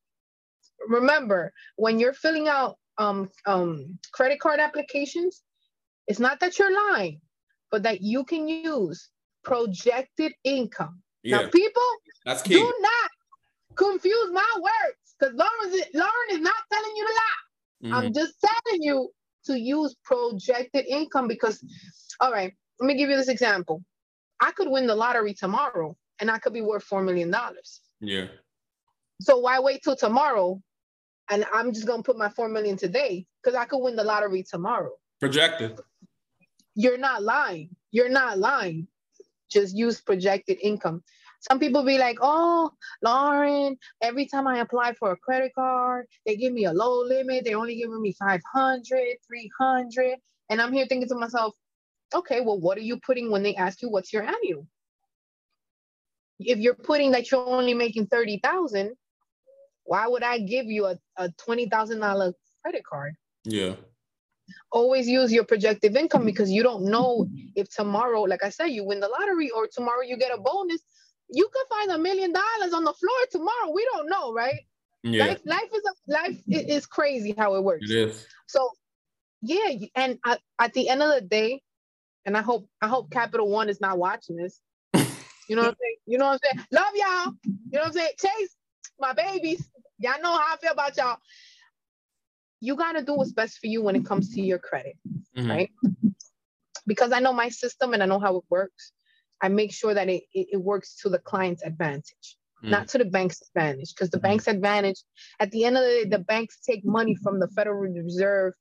Remember, 0.88 1.53
when 1.75 1.99
you're 1.99 2.13
filling 2.13 2.47
out 2.47 2.77
um, 2.97 3.29
um, 3.45 3.97
credit 4.13 4.39
card 4.39 4.59
applications, 4.59 5.41
it's 6.07 6.19
not 6.19 6.39
that 6.39 6.57
you're 6.57 6.91
lying, 6.91 7.19
but 7.71 7.83
that 7.83 8.01
you 8.01 8.23
can 8.23 8.47
use 8.47 9.09
projected 9.43 10.33
income. 10.43 11.01
Yeah. 11.23 11.41
Now, 11.41 11.49
people 11.49 11.83
That's 12.25 12.41
key. 12.43 12.55
do 12.55 12.73
not 12.79 13.11
confuse 13.75 14.31
my 14.31 14.51
words 14.61 15.07
because 15.20 15.34
Lauren 15.36 15.74
is, 15.74 15.86
Lauren 15.93 16.30
is 16.32 16.39
not 16.39 16.55
telling 16.72 16.95
you 16.95 17.07
to 17.07 17.13
lie. 17.13 17.88
Mm-hmm. 17.88 17.93
I'm 17.93 18.13
just 18.13 18.34
telling 18.41 18.82
you 18.82 19.09
to 19.45 19.59
use 19.59 19.95
projected 20.03 20.86
income 20.86 21.28
because, 21.28 21.63
all 22.20 22.32
right, 22.32 22.53
let 22.80 22.88
me 22.88 22.95
give 22.95 23.09
you 23.09 23.15
this 23.15 23.30
example. 23.30 23.84
I 24.39 24.51
could 24.51 24.70
win 24.70 24.88
the 24.88 24.95
lottery 24.95 25.34
tomorrow 25.34 25.95
and 26.20 26.30
I 26.30 26.38
could 26.38 26.53
be 26.53 26.61
worth 26.61 26.88
$4 26.88 27.03
million. 27.03 27.34
Yeah. 27.99 28.28
So 29.22 29.38
why 29.39 29.59
wait 29.59 29.82
till 29.84 29.95
tomorrow? 29.95 30.61
And 31.30 31.45
I'm 31.53 31.74
just 31.74 31.88
going 31.88 31.99
to 31.99 32.03
put 32.03 32.18
my 32.18 32.30
4 32.30 32.49
million 32.49 32.78
today 32.78 33.26
because 33.43 33.57
I 33.57 33.65
could 33.65 33.80
win 33.80 33.95
the 33.95 34.03
lottery 34.03 34.43
tomorrow. 34.43 34.91
Projected. 35.20 35.80
You're 36.76 36.97
not 36.97 37.24
lying. 37.24 37.70
You're 37.91 38.09
not 38.09 38.38
lying. 38.38 38.88
just 39.49 39.76
use 39.76 40.01
projected 40.01 40.57
income. 40.61 41.03
Some 41.39 41.59
people 41.59 41.83
be 41.83 41.97
like, 41.97 42.17
oh, 42.21 42.71
Lauren, 43.01 43.77
every 44.01 44.25
time 44.25 44.47
I 44.47 44.59
apply 44.59 44.93
for 44.93 45.11
a 45.11 45.17
credit 45.17 45.53
card, 45.53 46.07
they 46.25 46.35
give 46.35 46.51
me 46.51 46.65
a 46.65 46.73
low 46.73 47.01
limit. 47.03 47.45
They're 47.45 47.57
only 47.57 47.75
giving 47.75 48.01
me 48.01 48.13
500, 48.13 49.17
300. 49.27 50.17
And 50.49 50.61
I'm 50.61 50.73
here 50.73 50.85
thinking 50.88 51.09
to 51.09 51.15
myself, 51.15 51.53
okay, 52.13 52.41
well, 52.41 52.59
what 52.59 52.77
are 52.77 52.81
you 52.81 52.99
putting 52.99 53.31
when 53.31 53.43
they 53.43 53.55
ask 53.55 53.81
you 53.81 53.89
what's 53.89 54.11
your 54.11 54.23
annual? 54.23 54.67
If 56.39 56.59
you're 56.59 56.75
putting 56.75 57.11
that 57.11 57.31
you're 57.31 57.47
only 57.47 57.73
making 57.73 58.07
30,000, 58.07 58.95
why 59.83 60.07
would 60.07 60.23
I 60.23 60.39
give 60.39 60.65
you 60.65 60.85
a, 60.85 60.97
a 61.17 61.29
$20,000 61.29 62.33
credit 62.61 62.83
card? 62.85 63.15
Yeah. 63.45 63.75
Always 64.71 65.07
use 65.07 65.31
your 65.31 65.43
projected 65.43 65.95
income 65.95 66.25
because 66.25 66.51
you 66.51 66.63
don't 66.63 66.85
know 66.85 67.27
if 67.55 67.69
tomorrow, 67.69 68.21
like 68.21 68.43
I 68.43 68.49
said, 68.49 68.67
you 68.67 68.83
win 68.83 68.99
the 68.99 69.07
lottery 69.07 69.49
or 69.49 69.67
tomorrow 69.67 70.01
you 70.01 70.17
get 70.17 70.33
a 70.33 70.39
bonus. 70.39 70.81
You 71.30 71.49
could 71.53 71.67
find 71.69 71.91
a 71.91 71.97
million 71.97 72.32
dollars 72.32 72.73
on 72.73 72.84
the 72.84 72.93
floor 72.93 73.17
tomorrow. 73.32 73.71
We 73.73 73.88
don't 73.93 74.09
know, 74.09 74.34
right? 74.34 74.61
Yeah. 75.03 75.25
Life, 75.25 75.41
life 75.45 75.69
is 75.73 75.84
a, 75.86 76.11
life 76.11 76.41
is 76.47 76.86
crazy 76.86 77.34
how 77.38 77.55
it 77.55 77.63
works. 77.63 77.89
It 77.89 78.09
is. 78.09 78.28
So, 78.47 78.69
yeah, 79.41 79.86
and 79.95 80.17
at, 80.25 80.39
at 80.59 80.73
the 80.73 80.89
end 80.89 81.01
of 81.03 81.13
the 81.13 81.21
day, 81.21 81.61
and 82.25 82.36
I 82.36 82.41
hope 82.41 82.67
I 82.82 82.88
hope 82.88 83.09
Capital 83.11 83.49
One 83.49 83.69
is 83.69 83.80
not 83.80 83.97
watching 83.97 84.36
this. 84.38 84.59
You 85.49 85.55
know 85.55 85.61
what 85.61 85.69
I'm 85.69 85.75
saying? 85.80 85.95
You 86.05 86.17
know 86.17 86.25
what 86.25 86.41
I'm 86.43 86.57
saying? 86.57 86.67
Love 86.73 86.93
y'all. 86.93 87.34
You 87.45 87.53
know 87.71 87.80
what 87.80 87.88
I'm 87.88 87.93
saying? 87.93 88.11
Chase, 88.19 88.55
my 88.99 89.13
babies. 89.13 89.69
Y'all 89.97 90.21
know 90.21 90.34
how 90.38 90.53
I 90.53 90.57
feel 90.57 90.73
about 90.73 90.97
y'all. 90.97 91.15
You 92.59 92.75
gotta 92.75 93.01
do 93.01 93.13
what's 93.13 93.32
best 93.32 93.59
for 93.59 93.67
you 93.67 93.82
when 93.82 93.95
it 93.95 94.05
comes 94.05 94.34
to 94.34 94.41
your 94.41 94.59
credit, 94.59 94.97
Mhm. 95.38 95.49
right? 95.49 95.71
Because 96.86 97.13
I 97.13 97.19
know 97.21 97.32
my 97.32 97.47
system 97.47 97.93
and 97.93 98.03
I 98.03 98.07
know 98.07 98.19
how 98.19 98.36
it 98.36 98.43
works. 98.49 98.91
I 99.41 99.49
make 99.49 99.71
sure 99.73 99.93
that 99.93 100.09
it, 100.09 100.23
it, 100.33 100.61
works 100.61 100.95
to 101.01 101.09
the 101.09 101.19
client's 101.19 101.63
advantage, 101.63 102.38
Mm. 102.63 102.69
not 102.69 102.88
to 102.89 102.97
the 102.97 103.05
bank's 103.05 103.39
advantage. 103.47 103.93
Because 103.93 104.09
the 104.09 104.17
Mhm. 104.17 104.23
bank's 104.23 104.47
advantage, 104.47 104.99
at 105.39 105.51
the 105.51 105.63
end 105.63 105.77
of 105.77 105.83
the 105.83 105.89
day, 105.89 106.09
the 106.09 106.19
banks 106.19 106.59
take 106.59 106.83
money 106.83 107.15
from 107.23 107.39
the 107.39 107.47
Federal 107.49 107.77
Reserve. 107.77 108.53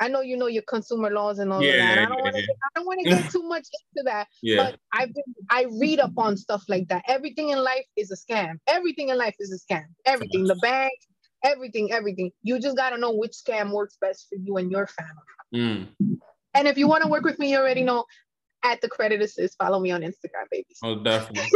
I 0.00 0.08
know 0.08 0.22
you 0.22 0.36
know 0.38 0.46
your 0.46 0.62
consumer 0.62 1.10
laws 1.10 1.38
and 1.38 1.52
all 1.52 1.60
of 1.60 1.66
that. 1.66 1.76
Yeah, 1.76 1.92
I 1.92 2.06
don't 2.06 2.20
want 2.22 2.34
to. 2.34 2.40
yeah. 2.40 2.46
I 2.64 2.68
don't 2.74 2.86
want 2.86 3.00
to 3.00 3.08
get 3.08 3.28
too 3.32 3.42
much 3.42 3.68
into 3.94 4.04
that. 4.04 4.28
Yeah. 4.42 4.56
But 4.56 4.80
I've 4.92 5.12
been, 5.14 5.24
I 5.50 5.66
read 5.78 6.00
up 6.00 6.12
on 6.16 6.36
stuff 6.38 6.64
like 6.68 6.88
that. 6.88 7.04
Everything 7.06 7.50
in 7.50 7.58
life 7.62 7.84
is 7.96 8.10
a 8.10 8.16
scam. 8.16 8.54
Everything 8.66 9.10
in 9.10 9.18
life 9.18 9.36
is 9.38 9.52
a 9.52 9.58
scam. 9.72 9.84
Everything, 10.06 10.44
the 10.44 10.56
bank, 10.56 10.94
everything, 11.44 11.92
everything. 11.92 12.30
You 12.42 12.58
just 12.58 12.76
gotta 12.78 12.96
know 12.96 13.12
which 13.12 13.32
scam 13.32 13.72
works 13.72 13.98
best 14.00 14.26
for 14.30 14.36
you 14.36 14.56
and 14.56 14.70
your 14.70 14.86
family. 14.86 15.12
Mm. 15.54 16.18
And 16.54 16.68
if 16.68 16.78
you 16.78 16.88
want 16.88 17.02
to 17.02 17.08
work 17.10 17.24
with 17.24 17.38
me, 17.38 17.50
you 17.50 17.58
already 17.58 17.82
know 17.82 18.04
at 18.64 18.80
the 18.80 18.88
credit 18.88 19.22
assist. 19.22 19.56
Follow 19.58 19.78
me 19.78 19.92
on 19.92 20.00
Instagram, 20.00 20.48
babies. 20.50 20.78
Most 20.82 21.04
definitely. 21.04 21.50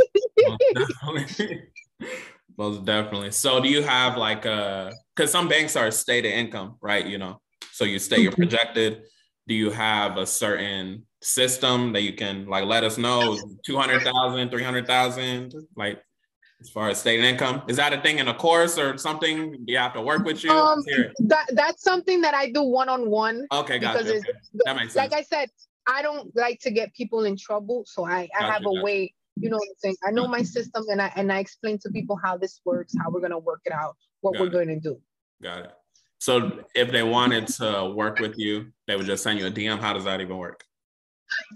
Most 0.46 0.61
definitely. 0.74 1.62
Most 2.56 2.84
definitely. 2.84 3.30
So 3.32 3.61
do 3.61 3.68
you 3.68 3.82
have 3.82 4.16
like 4.16 4.44
a 4.44 4.92
because 5.16 5.32
some 5.32 5.48
banks 5.48 5.74
are 5.74 5.90
stated 5.90 6.32
income, 6.32 6.76
right? 6.80 7.04
You 7.06 7.18
know, 7.18 7.40
so 7.72 7.84
you 7.84 7.98
state 7.98 8.22
your 8.22 8.32
Mhm. 8.32 8.36
projected. 8.36 9.02
Do 9.48 9.54
you 9.54 9.70
have 9.70 10.18
a 10.18 10.26
certain 10.26 11.06
system 11.22 11.92
that 11.94 12.02
you 12.02 12.12
can 12.12 12.46
like 12.46 12.64
let 12.66 12.84
us 12.84 12.98
know 12.98 13.34
200,000, 13.64 14.50
300,000, 14.50 15.54
like 15.74 16.02
as 16.61 16.68
far 16.70 16.90
as 16.90 16.98
state 17.00 17.20
income? 17.20 17.62
Is 17.68 17.76
that 17.78 17.92
a 17.94 18.00
thing 18.02 18.18
in 18.18 18.28
a 18.28 18.34
course 18.34 18.76
or 18.78 18.98
something? 18.98 19.52
Do 19.64 19.72
you 19.72 19.78
have 19.78 19.94
to 19.94 20.02
work 20.02 20.24
with 20.24 20.44
you? 20.44 20.50
Um, 20.50 20.78
Let's 20.80 20.88
hear 20.88 21.04
it. 21.04 21.12
That 21.28 21.46
that's 21.52 21.82
something 21.82 22.20
that 22.20 22.34
I 22.34 22.50
do 22.50 22.62
one 22.62 22.88
on 22.90 23.09
one 23.09 23.46
Okay, 23.52 23.78
gotcha. 23.78 24.00
okay. 24.11 24.22
That 24.66 24.76
makes 24.76 24.92
sense. 24.92 25.11
like. 25.12 25.18
I 25.18 25.22
said, 25.22 25.48
I 25.89 26.03
don't 26.03 26.34
like 26.36 26.61
to 26.61 26.70
get 26.70 26.93
people 26.95 27.24
in 27.24 27.36
trouble, 27.36 27.84
so 27.86 28.05
I, 28.05 28.28
I 28.39 28.41
Gotcha, 28.41 28.53
have 28.53 28.62
a 28.62 28.64
gotcha. 28.64 28.82
way. 28.82 29.14
You 29.36 29.49
know 29.51 29.57
what 29.57 29.68
I'm 29.68 29.74
saying? 29.78 29.97
I 30.07 30.11
know 30.11 30.28
my 30.28 30.43
system, 30.43 30.84
and 30.91 31.01
I 31.01 31.11
and 31.16 31.32
I 31.32 31.39
explain 31.39 31.78
to 31.78 31.91
people 31.91 32.16
how 32.22 32.36
this 32.36 32.61
works, 32.64 32.95
how 33.01 33.11
we're 33.11 33.20
gonna 33.20 33.39
work 33.39 33.61
it 33.64 33.72
out, 33.72 33.97
what 34.20 34.34
Got 34.34 34.41
we're 34.41 34.47
it. 34.49 34.53
going 34.53 34.68
to 34.68 34.80
do. 34.80 35.01
Got 35.43 35.64
it. 35.66 35.72
So 36.18 36.64
if 36.74 36.91
they 36.91 37.03
wanted 37.05 37.47
to 37.59 37.93
work 37.95 38.18
with 38.18 38.36
you, 38.36 38.72
they 38.86 38.97
would 38.97 39.07
just 39.07 39.22
send 39.22 39.39
you 39.39 39.47
a 39.47 39.51
DM. 39.51 39.78
How 39.78 39.93
does 39.93 40.05
that 40.05 40.20
even 40.20 40.36
work? 40.36 40.64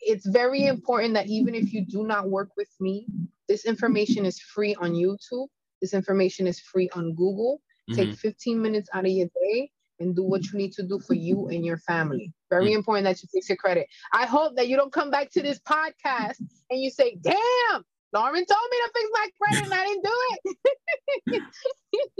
It's 0.00 0.24
very 0.26 0.66
important 0.66 1.14
that 1.14 1.26
even 1.26 1.54
if 1.56 1.72
you 1.74 1.84
do 1.84 2.06
not 2.06 2.30
work 2.30 2.50
with 2.56 2.70
me, 2.80 3.06
this 3.48 3.66
information 3.66 4.24
is 4.24 4.38
free 4.38 4.76
on 4.76 4.92
YouTube. 4.92 5.48
This 5.80 5.94
information 5.94 6.46
is 6.46 6.60
free 6.60 6.88
on 6.94 7.14
Google. 7.14 7.62
Take 7.94 8.10
Mhm. 8.10 8.18
15 8.18 8.60
minutes 8.60 8.88
out 8.92 9.06
of 9.06 9.10
your 9.10 9.28
day 9.28 9.70
and 10.00 10.14
do 10.14 10.22
what 10.22 10.44
you 10.46 10.58
need 10.58 10.72
to 10.74 10.82
do 10.82 10.98
for 11.00 11.14
you 11.14 11.48
and 11.48 11.64
your 11.64 11.78
family. 11.78 12.32
Very 12.50 12.70
Mm. 12.72 12.76
important 12.76 13.04
that 13.04 13.22
you 13.22 13.28
fix 13.32 13.48
your 13.48 13.56
credit. 13.56 13.88
I 14.12 14.26
hope 14.26 14.56
that 14.56 14.68
you 14.68 14.76
don't 14.76 14.92
come 14.92 15.10
back 15.10 15.30
to 15.32 15.42
this 15.42 15.58
podcast 15.60 16.36
and 16.70 16.80
you 16.80 16.90
say, 16.90 17.16
damn, 17.20 17.84
Lauren 18.12 18.44
told 18.44 18.70
me 18.70 18.76
to 18.78 18.90
fix 18.94 19.10
my 19.12 19.28
credit 19.40 19.64
and 19.64 19.74
I 19.74 19.86
didn't 19.86 20.04
do 20.04 20.12
it. 20.30 21.42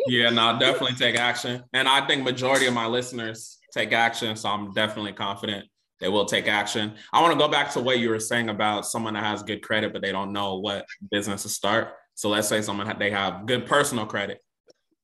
Yeah, 0.06 0.30
no, 0.30 0.58
definitely 0.58 0.96
take 0.96 1.16
action. 1.16 1.62
And 1.74 1.86
I 1.86 2.06
think 2.06 2.22
majority 2.24 2.66
of 2.66 2.72
my 2.72 2.86
listeners 2.86 3.58
take 3.74 3.92
action. 3.92 4.34
So 4.36 4.48
I'm 4.48 4.72
definitely 4.72 5.12
confident 5.12 5.66
they 6.00 6.08
will 6.08 6.24
take 6.24 6.48
action. 6.48 6.94
I 7.12 7.20
want 7.20 7.32
to 7.34 7.38
go 7.38 7.48
back 7.48 7.70
to 7.72 7.80
what 7.80 7.98
you 7.98 8.08
were 8.08 8.20
saying 8.20 8.48
about 8.48 8.86
someone 8.86 9.14
that 9.14 9.24
has 9.24 9.42
good 9.42 9.62
credit, 9.62 9.92
but 9.92 10.00
they 10.00 10.10
don't 10.12 10.32
know 10.32 10.58
what 10.60 10.86
business 11.10 11.42
to 11.42 11.48
start. 11.50 11.94
So 12.18 12.28
let's 12.28 12.48
say 12.48 12.62
someone 12.62 12.92
they 12.98 13.12
have 13.12 13.46
good 13.46 13.64
personal 13.64 14.04
credit. 14.04 14.42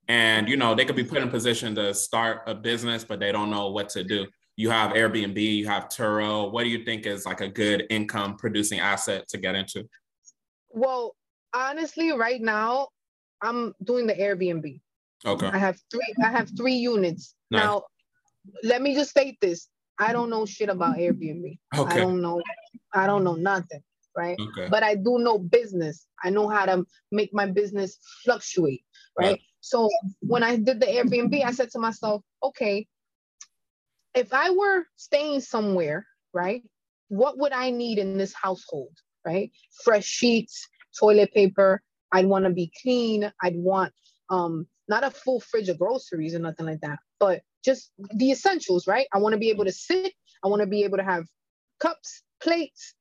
And 0.08 0.48
you 0.48 0.56
know, 0.56 0.74
they 0.74 0.84
could 0.84 0.96
be 0.96 1.04
put 1.04 1.18
in 1.18 1.30
position 1.30 1.72
to 1.76 1.94
start 1.94 2.42
a 2.48 2.56
business, 2.56 3.04
but 3.04 3.20
they 3.20 3.30
don't 3.30 3.50
know 3.50 3.70
what 3.70 3.88
to 3.90 4.02
do. 4.02 4.26
You 4.56 4.70
have 4.70 4.94
Airbnb, 4.94 5.40
you 5.40 5.64
have 5.68 5.84
Turo. 5.84 6.50
What 6.50 6.64
do 6.64 6.70
you 6.70 6.84
think 6.84 7.06
is 7.06 7.24
like 7.24 7.40
a 7.40 7.46
good 7.46 7.84
income 7.88 8.36
producing 8.36 8.80
asset 8.80 9.28
to 9.28 9.38
get 9.38 9.54
into? 9.54 9.88
Well, 10.70 11.14
honestly, 11.54 12.10
right 12.10 12.40
now, 12.42 12.88
I'm 13.40 13.74
doing 13.84 14.08
the 14.08 14.14
Airbnb. 14.14 14.80
Okay. 15.24 15.46
I 15.46 15.58
have 15.58 15.78
three. 15.92 16.14
I 16.20 16.32
have 16.32 16.50
three 16.56 16.74
units 16.74 17.36
Nice. 17.52 17.62
now. 17.62 17.82
Let 18.64 18.82
me 18.82 18.92
just 18.92 19.10
state 19.10 19.38
this: 19.40 19.68
I 20.00 20.12
don't 20.12 20.30
know 20.30 20.46
shit 20.46 20.68
about 20.68 20.96
Airbnb. 20.96 21.58
Okay. 21.78 21.94
I 21.94 21.96
don't 21.96 22.20
know. 22.20 22.42
I 22.92 23.06
don't 23.06 23.22
know 23.22 23.36
nothing, 23.36 23.84
right? 24.16 24.38
Okay. 24.38 24.68
But 24.70 24.82
I 24.82 24.94
do 24.94 25.18
know 25.18 25.38
business. 25.38 26.06
I 26.22 26.30
know 26.30 26.48
how 26.48 26.66
to 26.66 26.84
make 27.10 27.32
my 27.32 27.46
business 27.46 27.98
fluctuate, 28.24 28.84
right? 29.18 29.26
Right. 29.26 29.40
So 29.60 29.88
when 30.20 30.42
I 30.42 30.56
did 30.56 30.80
the 30.80 30.86
Airbnb, 30.86 31.42
I 31.44 31.52
said 31.52 31.70
to 31.70 31.78
myself, 31.78 32.22
okay, 32.42 32.86
if 34.14 34.32
I 34.32 34.50
were 34.50 34.84
staying 34.96 35.40
somewhere, 35.40 36.06
right, 36.32 36.62
what 37.08 37.38
would 37.38 37.52
I 37.52 37.70
need 37.70 37.98
in 37.98 38.16
this 38.18 38.34
household, 38.34 38.96
right? 39.26 39.50
Fresh 39.84 40.04
sheets, 40.06 40.68
toilet 40.98 41.32
paper. 41.32 41.82
I'd 42.12 42.26
want 42.26 42.44
to 42.44 42.50
be 42.50 42.70
clean. 42.82 43.32
I'd 43.42 43.56
want 43.56 43.92
um 44.30 44.66
not 44.88 45.04
a 45.04 45.10
full 45.10 45.40
fridge 45.40 45.68
of 45.68 45.78
groceries 45.78 46.34
or 46.34 46.38
nothing 46.38 46.66
like 46.66 46.80
that, 46.80 46.98
but 47.18 47.42
just 47.64 47.90
the 48.14 48.30
essentials, 48.30 48.86
right? 48.86 49.06
I 49.12 49.18
want 49.18 49.32
to 49.32 49.38
be 49.38 49.50
able 49.50 49.64
to 49.64 49.72
sit. 49.72 50.12
I 50.44 50.48
want 50.48 50.60
to 50.60 50.66
be 50.66 50.84
able 50.84 50.98
to 50.98 51.04
have 51.04 51.24
cups, 51.80 52.22
plates, 52.42 52.94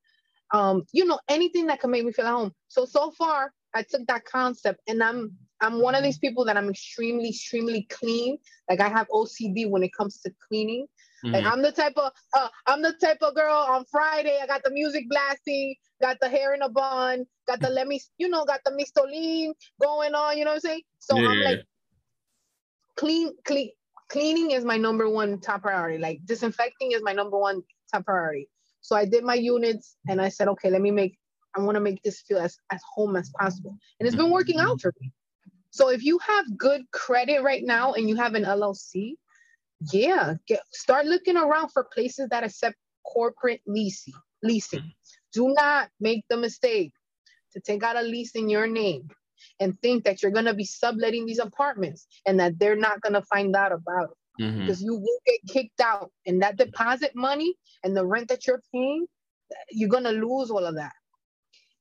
um, 0.52 0.84
you 0.92 1.04
know, 1.04 1.18
anything 1.28 1.66
that 1.66 1.80
can 1.80 1.90
make 1.90 2.04
me 2.04 2.12
feel 2.12 2.26
at 2.26 2.32
home. 2.32 2.52
So 2.68 2.84
so 2.84 3.10
far, 3.12 3.52
I 3.74 3.82
took 3.82 4.06
that 4.06 4.24
concept 4.24 4.80
and 4.86 5.02
I'm 5.02 5.36
I'm 5.60 5.80
one 5.80 5.94
of 5.94 6.02
these 6.02 6.18
people 6.18 6.44
that 6.44 6.56
I'm 6.56 6.68
extremely, 6.68 7.30
extremely 7.30 7.86
clean. 7.90 8.38
Like 8.68 8.80
I 8.80 8.88
have 8.88 9.08
OCD 9.08 9.68
when 9.68 9.82
it 9.82 9.92
comes 9.92 10.20
to 10.20 10.32
cleaning. 10.46 10.86
Mm-hmm. 11.24 11.34
Like 11.34 11.46
I'm 11.46 11.62
the 11.62 11.72
type 11.72 11.94
of 11.96 12.12
uh, 12.36 12.48
I'm 12.66 12.82
the 12.82 12.92
type 12.92 13.18
of 13.22 13.34
girl 13.34 13.54
on 13.54 13.84
Friday. 13.90 14.38
I 14.42 14.46
got 14.46 14.62
the 14.62 14.70
music 14.70 15.08
blasting, 15.08 15.74
got 16.02 16.18
the 16.20 16.28
hair 16.28 16.54
in 16.54 16.62
a 16.62 16.68
bun, 16.68 17.24
got 17.46 17.60
the 17.60 17.70
let 17.70 17.88
me, 17.88 18.00
you 18.18 18.28
know, 18.28 18.44
got 18.44 18.60
the 18.64 18.72
Mistolin 18.72 19.52
going 19.80 20.14
on. 20.14 20.36
You 20.36 20.44
know 20.44 20.50
what 20.50 20.56
I'm 20.56 20.60
saying? 20.60 20.82
So 20.98 21.18
yeah. 21.18 21.28
I'm 21.28 21.40
like, 21.40 21.64
clean, 22.96 23.32
clean, 23.44 23.70
cleaning 24.08 24.50
is 24.50 24.64
my 24.64 24.76
number 24.76 25.08
one 25.08 25.40
top 25.40 25.62
priority. 25.62 25.98
Like 25.98 26.20
disinfecting 26.24 26.92
is 26.92 27.02
my 27.02 27.12
number 27.12 27.38
one 27.38 27.62
top 27.92 28.04
priority. 28.04 28.48
So 28.84 28.94
I 28.94 29.06
did 29.06 29.24
my 29.24 29.34
units 29.34 29.96
and 30.08 30.20
I 30.20 30.28
said, 30.28 30.46
okay, 30.48 30.68
let 30.68 30.82
me 30.82 30.90
make. 30.90 31.18
I 31.56 31.60
want 31.60 31.76
to 31.76 31.80
make 31.80 32.02
this 32.02 32.20
feel 32.20 32.38
as 32.38 32.58
as 32.70 32.82
home 32.94 33.16
as 33.16 33.30
possible, 33.38 33.78
and 33.98 34.06
it's 34.06 34.14
been 34.14 34.26
mm-hmm. 34.26 34.34
working 34.34 34.58
out 34.60 34.80
for 34.80 34.92
me. 35.00 35.10
So 35.70 35.88
if 35.88 36.04
you 36.04 36.18
have 36.18 36.58
good 36.58 36.82
credit 36.92 37.42
right 37.42 37.64
now 37.64 37.94
and 37.94 38.08
you 38.08 38.16
have 38.16 38.34
an 38.34 38.44
LLC, 38.44 39.14
yeah, 39.90 40.34
get, 40.46 40.60
start 40.70 41.06
looking 41.06 41.36
around 41.36 41.70
for 41.70 41.88
places 41.94 42.28
that 42.28 42.44
accept 42.44 42.76
corporate 43.06 43.62
leasing. 43.66 44.14
Leasing. 44.42 44.92
Do 45.32 45.54
not 45.54 45.88
make 45.98 46.24
the 46.28 46.36
mistake 46.36 46.92
to 47.54 47.60
take 47.60 47.82
out 47.82 47.96
a 47.96 48.02
lease 48.02 48.32
in 48.32 48.50
your 48.50 48.66
name 48.66 49.08
and 49.60 49.80
think 49.80 50.04
that 50.04 50.22
you're 50.22 50.32
going 50.32 50.44
to 50.44 50.54
be 50.54 50.64
subletting 50.64 51.24
these 51.24 51.38
apartments 51.38 52.06
and 52.26 52.38
that 52.38 52.58
they're 52.58 52.76
not 52.76 53.00
going 53.00 53.14
to 53.14 53.22
find 53.22 53.56
out 53.56 53.72
about 53.72 54.10
it. 54.10 54.16
Mm-hmm. 54.40 54.60
Because 54.60 54.82
you 54.82 54.94
will 54.94 55.20
get 55.26 55.40
kicked 55.48 55.80
out, 55.80 56.10
and 56.26 56.42
that 56.42 56.56
deposit 56.56 57.12
money 57.14 57.54
and 57.82 57.96
the 57.96 58.04
rent 58.04 58.28
that 58.28 58.46
you're 58.46 58.62
paying, 58.72 59.06
you're 59.70 59.88
going 59.88 60.04
to 60.04 60.10
lose 60.10 60.50
all 60.50 60.64
of 60.64 60.74
that. 60.74 60.92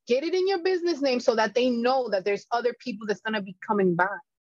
Get 0.08 0.24
it 0.24 0.34
in 0.34 0.48
your 0.48 0.62
business 0.62 1.02
name 1.02 1.20
so 1.20 1.34
that 1.36 1.56
they 1.56 1.70
know 1.70 2.10
that 2.10 2.26
there's 2.26 2.46
other 2.52 2.76
people 2.80 3.08
that's 3.08 3.22
going 3.22 3.36
to 3.36 3.42
be 3.42 3.56
coming 3.66 3.96
by. 3.96 4.06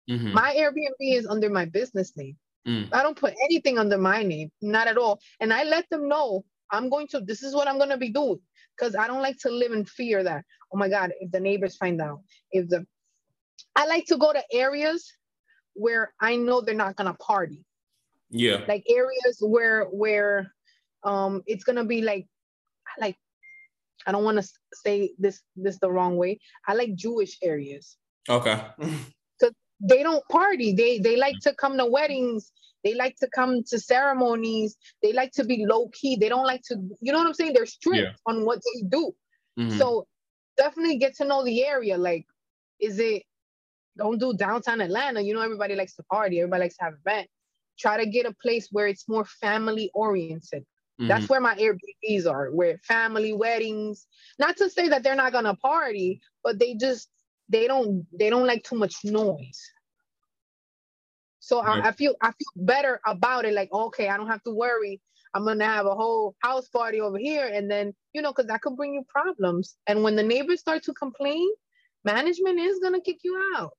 Mm-hmm. 0.10 0.34
My 0.34 0.54
Airbnb 0.56 1.00
is 1.00 1.26
under 1.26 1.50
my 1.50 1.66
business 1.66 2.12
name. 2.16 2.38
Mm. 2.68 2.90
I 2.92 3.04
don't 3.04 3.18
put 3.18 3.34
anything 3.44 3.78
under 3.78 3.98
my 3.98 4.22
name, 4.22 4.52
not 4.62 4.88
at 4.88 4.98
all. 4.98 5.20
And 5.40 5.54
I 5.54 5.64
let 5.64 5.90
them 5.90 6.08
know 6.08 6.44
I'm 6.72 6.90
going 6.90 7.08
to, 7.10 7.22
this 7.22 7.42
is 7.42 7.56
what 7.56 7.68
I'm 7.68 7.78
going 7.78 7.90
to 7.90 7.98
be 7.98 8.10
doing. 8.10 8.40
Because 8.78 8.96
I 8.96 9.08
don't 9.08 9.22
like 9.22 9.38
to 9.40 9.50
live 9.50 9.72
in 9.72 9.86
fear 9.86 10.24
that, 10.24 10.44
oh 10.74 10.78
my 10.78 10.90
God, 10.90 11.12
if 11.22 11.32
the 11.32 11.40
neighbors 11.40 11.78
find 11.78 12.02
out, 12.02 12.22
if 12.52 12.68
the, 12.68 12.86
I 13.76 13.86
like 13.88 14.06
to 14.08 14.18
go 14.18 14.34
to 14.34 14.44
areas 14.52 15.12
where 15.74 16.14
I 16.20 16.36
know 16.36 16.62
they're 16.62 16.76
not 16.76 16.96
going 16.98 17.12
to 17.12 17.18
party. 17.18 17.64
Yeah. 18.30 18.62
Like 18.68 18.84
areas 18.90 19.38
where, 19.42 19.86
where, 19.86 20.52
um, 21.04 21.44
it's 21.46 21.64
going 21.64 21.78
to 21.78 21.84
be 21.84 22.02
like, 22.02 22.28
like, 23.00 23.18
I 24.08 24.12
don't 24.12 24.24
want 24.24 24.42
to 24.42 24.48
say 24.74 25.14
this, 25.18 25.42
this 25.56 25.80
the 25.80 25.92
wrong 25.92 26.18
way. 26.18 26.40
I 26.68 26.74
like 26.74 26.96
Jewish 26.96 27.38
areas. 27.42 27.98
Okay. 28.30 28.62
Because 29.38 29.54
they 29.82 30.02
don't 30.02 30.24
party. 30.30 30.72
They 30.72 31.00
they 31.00 31.18
like 31.18 31.36
to 31.42 31.54
come 31.54 31.78
to 31.78 31.86
weddings. 31.86 32.54
They 32.86 32.94
like 32.94 33.18
to 33.18 33.28
come 33.36 33.64
to 33.64 33.80
ceremonies. 33.80 34.78
They 35.04 35.12
like 35.12 35.32
to 35.34 35.44
be 35.44 35.66
low 35.66 35.90
key. 35.90 36.16
They 36.16 36.30
don't 36.30 36.46
like 36.46 36.62
to, 36.68 36.76
you 37.02 37.12
know 37.12 37.18
what 37.18 37.28
I'm 37.28 37.34
saying? 37.34 37.54
They're 37.54 37.66
strict 37.66 37.98
yeah. 37.98 38.12
on 38.28 38.46
what 38.46 38.60
they 38.60 38.88
do. 38.88 39.12
Mm-hmm. 39.60 39.78
So 39.78 40.08
definitely 40.56 40.98
get 40.98 41.16
to 41.18 41.26
know 41.26 41.44
the 41.44 41.66
area. 41.66 41.98
Like, 41.98 42.26
is 42.80 43.00
it 43.00 43.24
don't 43.98 44.20
do 44.20 44.34
downtown 44.34 44.82
Atlanta? 44.82 45.20
You 45.20 45.34
know, 45.34 45.42
everybody 45.42 45.76
likes 45.76 45.96
to 45.96 46.04
party, 46.04 46.40
everybody 46.40 46.62
likes 46.64 46.78
to 46.78 46.84
have 46.86 46.94
event. 47.06 47.28
Try 47.78 48.04
to 48.04 48.10
get 48.10 48.26
a 48.26 48.36
place 48.42 48.70
where 48.72 48.88
it's 48.88 49.08
more 49.08 49.26
family 49.26 49.92
oriented. 49.94 50.66
Mm-hmm. 51.00 51.08
That's 51.08 51.28
where 51.28 51.42
my 51.42 51.56
Airbnbs 51.56 52.26
are, 52.26 52.52
where 52.52 52.78
family 52.84 53.34
weddings. 53.34 54.08
Not 54.40 54.56
to 54.58 54.70
say 54.70 54.88
that 54.88 55.04
they're 55.04 55.16
not 55.16 55.34
gonna 55.34 55.56
party, 55.56 56.22
but 56.44 56.58
they 56.58 56.76
just 56.76 57.10
they 57.50 57.68
don't 57.68 58.06
they 58.18 58.30
don't 58.30 58.48
like 58.48 58.64
too 58.64 58.78
much 58.78 59.04
noise. 59.04 59.62
So 61.40 61.60
I, 61.60 61.90
I, 61.90 61.92
feel 61.92 62.16
I 62.22 62.32
feel 62.32 62.66
better 62.66 63.00
about 63.06 63.46
it. 63.46 63.54
Like 63.54 63.72
okay, 63.72 64.08
I 64.10 64.18
don't 64.18 64.30
have 64.30 64.42
to 64.44 64.52
worry. 64.52 65.02
I'm 65.34 65.46
gonna 65.46 65.66
have 65.66 65.86
a 65.86 65.94
whole 65.94 66.34
house 66.40 66.70
party 66.70 67.02
over 67.02 67.18
here, 67.18 67.52
and 67.54 67.70
then 67.70 67.94
you 68.14 68.22
know, 68.22 68.32
because 68.32 68.48
that 68.48 68.62
could 68.62 68.78
bring 68.78 68.94
you 68.94 69.04
problems. 69.10 69.76
And 69.88 70.02
when 70.02 70.16
the 70.16 70.24
neighbors 70.24 70.62
start 70.62 70.84
to 70.84 70.94
complain, 70.94 71.48
management 72.06 72.60
is 72.60 72.80
gonna 72.80 73.02
kick 73.02 73.18
you 73.24 73.38
out. 73.58 73.74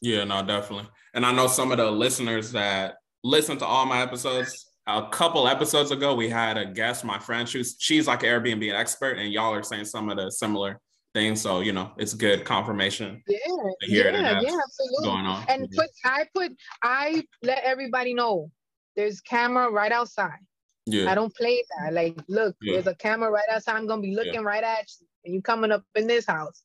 Yeah, 0.00 0.24
no, 0.24 0.44
definitely. 0.44 0.88
And 1.14 1.24
I 1.24 1.32
know 1.32 1.46
some 1.46 1.72
of 1.72 1.78
the 1.78 1.90
listeners 1.90 2.52
that 2.52 2.96
listen 3.24 3.58
to 3.58 3.66
all 3.66 3.86
my 3.86 4.02
episodes. 4.02 4.70
A 4.88 5.08
couple 5.10 5.48
episodes 5.48 5.90
ago, 5.90 6.14
we 6.14 6.28
had 6.28 6.56
a 6.56 6.64
guest, 6.64 7.04
my 7.04 7.18
friend. 7.18 7.48
She's 7.48 7.76
she's 7.80 8.06
like 8.06 8.22
an 8.22 8.28
Airbnb 8.28 8.72
expert, 8.72 9.18
and 9.18 9.32
y'all 9.32 9.52
are 9.52 9.64
saying 9.64 9.86
some 9.86 10.08
of 10.08 10.16
the 10.16 10.30
similar 10.30 10.80
things. 11.12 11.40
So 11.40 11.60
you 11.60 11.72
know, 11.72 11.90
it's 11.96 12.14
good 12.14 12.44
confirmation. 12.44 13.20
Yeah, 13.26 13.38
yeah, 13.82 14.40
yeah, 14.40 14.58
absolutely. 14.64 15.08
Going 15.08 15.26
on. 15.26 15.44
And 15.48 15.68
put 15.72 15.90
I 16.04 16.26
put 16.32 16.52
I 16.84 17.24
let 17.42 17.64
everybody 17.64 18.14
know 18.14 18.50
there's 18.94 19.20
camera 19.20 19.70
right 19.70 19.90
outside. 19.90 20.38
Yeah. 20.86 21.10
I 21.10 21.16
don't 21.16 21.34
play 21.34 21.64
that. 21.78 21.92
Like, 21.92 22.16
look, 22.28 22.54
yeah. 22.62 22.74
there's 22.74 22.86
a 22.86 22.94
camera 22.94 23.28
right 23.30 23.48
outside. 23.50 23.74
I'm 23.74 23.88
gonna 23.88 24.02
be 24.02 24.14
looking 24.14 24.34
yeah. 24.34 24.40
right 24.40 24.62
at 24.62 24.86
you, 25.00 25.06
and 25.24 25.34
you 25.34 25.42
coming 25.42 25.72
up 25.72 25.82
in 25.96 26.06
this 26.06 26.26
house. 26.26 26.62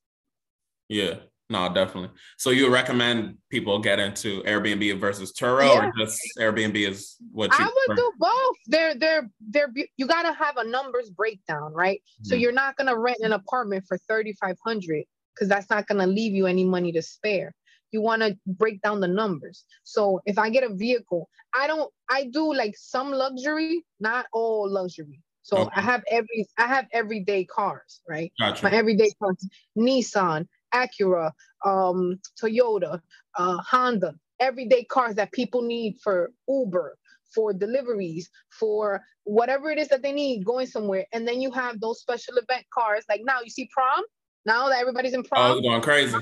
Yeah. 0.90 1.16
No, 1.52 1.72
definitely. 1.72 2.12
So 2.38 2.52
you 2.52 2.72
recommend 2.72 3.36
people 3.50 3.78
get 3.80 4.00
into 4.00 4.42
Airbnb 4.44 4.98
versus 5.02 5.34
Turo, 5.34 5.68
yeah. 5.68 5.90
or 5.90 5.92
just 6.00 6.18
Airbnb 6.40 6.88
is 6.88 7.18
what 7.34 7.52
you? 7.52 7.66
I 7.66 7.70
would 7.88 7.98
do 7.98 8.12
both. 8.18 8.56
They're 8.68 8.96
they're 8.96 9.30
they're 9.42 9.70
you 9.98 10.08
got 10.08 10.24
to 10.24 10.32
have 10.32 10.56
a 10.56 10.64
numbers 10.64 11.10
breakdown, 11.10 11.74
right? 11.74 12.00
Mm-hmm. 12.00 12.30
So 12.30 12.36
you're 12.36 12.54
not 12.54 12.78
gonna 12.78 12.98
rent 12.98 13.18
an 13.20 13.34
apartment 13.34 13.84
for 13.86 13.98
thirty 13.98 14.34
five 14.40 14.56
hundred 14.66 15.04
because 15.36 15.50
that's 15.50 15.70
not 15.70 15.88
gonna 15.88 16.08
leave 16.08 16.34
you 16.34 16.48
any 16.48 16.64
money 16.64 16.94
to 16.94 17.02
spare. 17.02 17.54
You 17.92 18.02
want 18.02 18.22
to 18.22 18.38
break 18.48 18.82
down 18.82 19.02
the 19.02 19.10
numbers. 19.10 19.66
So 19.84 20.22
if 20.26 20.40
I 20.40 20.50
get 20.50 20.64
a 20.64 20.74
vehicle, 20.74 21.28
I 21.54 21.68
don't. 21.68 21.92
I 22.10 22.30
do 22.32 22.54
like 22.54 22.76
some 22.78 23.12
luxury, 23.12 23.84
not 24.00 24.26
all 24.32 24.72
luxury. 24.72 25.20
So 25.42 25.58
okay. 25.58 25.72
I 25.76 25.82
have 25.82 26.02
every 26.10 26.48
I 26.58 26.68
have 26.68 26.86
everyday 26.94 27.44
cars, 27.44 28.00
right? 28.08 28.32
Gotcha. 28.40 28.64
My 28.64 28.72
everyday 28.72 29.12
cars, 29.22 29.46
Nissan, 29.78 30.48
Acura, 30.74 31.32
um, 31.66 32.20
Toyota, 32.42 33.00
uh, 33.38 33.58
Honda, 33.58 34.16
everyday 34.40 34.84
cars 34.84 35.16
that 35.16 35.32
people 35.32 35.62
need 35.62 35.98
for 36.04 36.32
Uber, 36.48 36.98
for 37.34 37.54
deliveries, 37.54 38.30
for 38.50 39.02
whatever 39.24 39.70
it 39.70 39.78
is 39.78 39.88
that 39.90 40.02
they 40.02 40.12
need 40.12 40.46
going 40.46 40.68
somewhere. 40.68 41.06
And 41.14 41.28
then 41.28 41.42
you 41.42 41.52
have 41.52 41.80
those 41.80 42.00
special 42.02 42.38
event 42.38 42.66
cars. 42.74 43.06
Like 43.10 43.22
now, 43.24 43.40
you 43.44 43.50
see 43.50 43.70
prom. 43.72 44.04
Now 44.46 44.70
that 44.70 44.80
everybody's 44.80 45.14
in 45.14 45.24
prom, 45.24 45.58
oh, 45.58 45.62
going 45.62 45.82
crazy. 45.82 46.18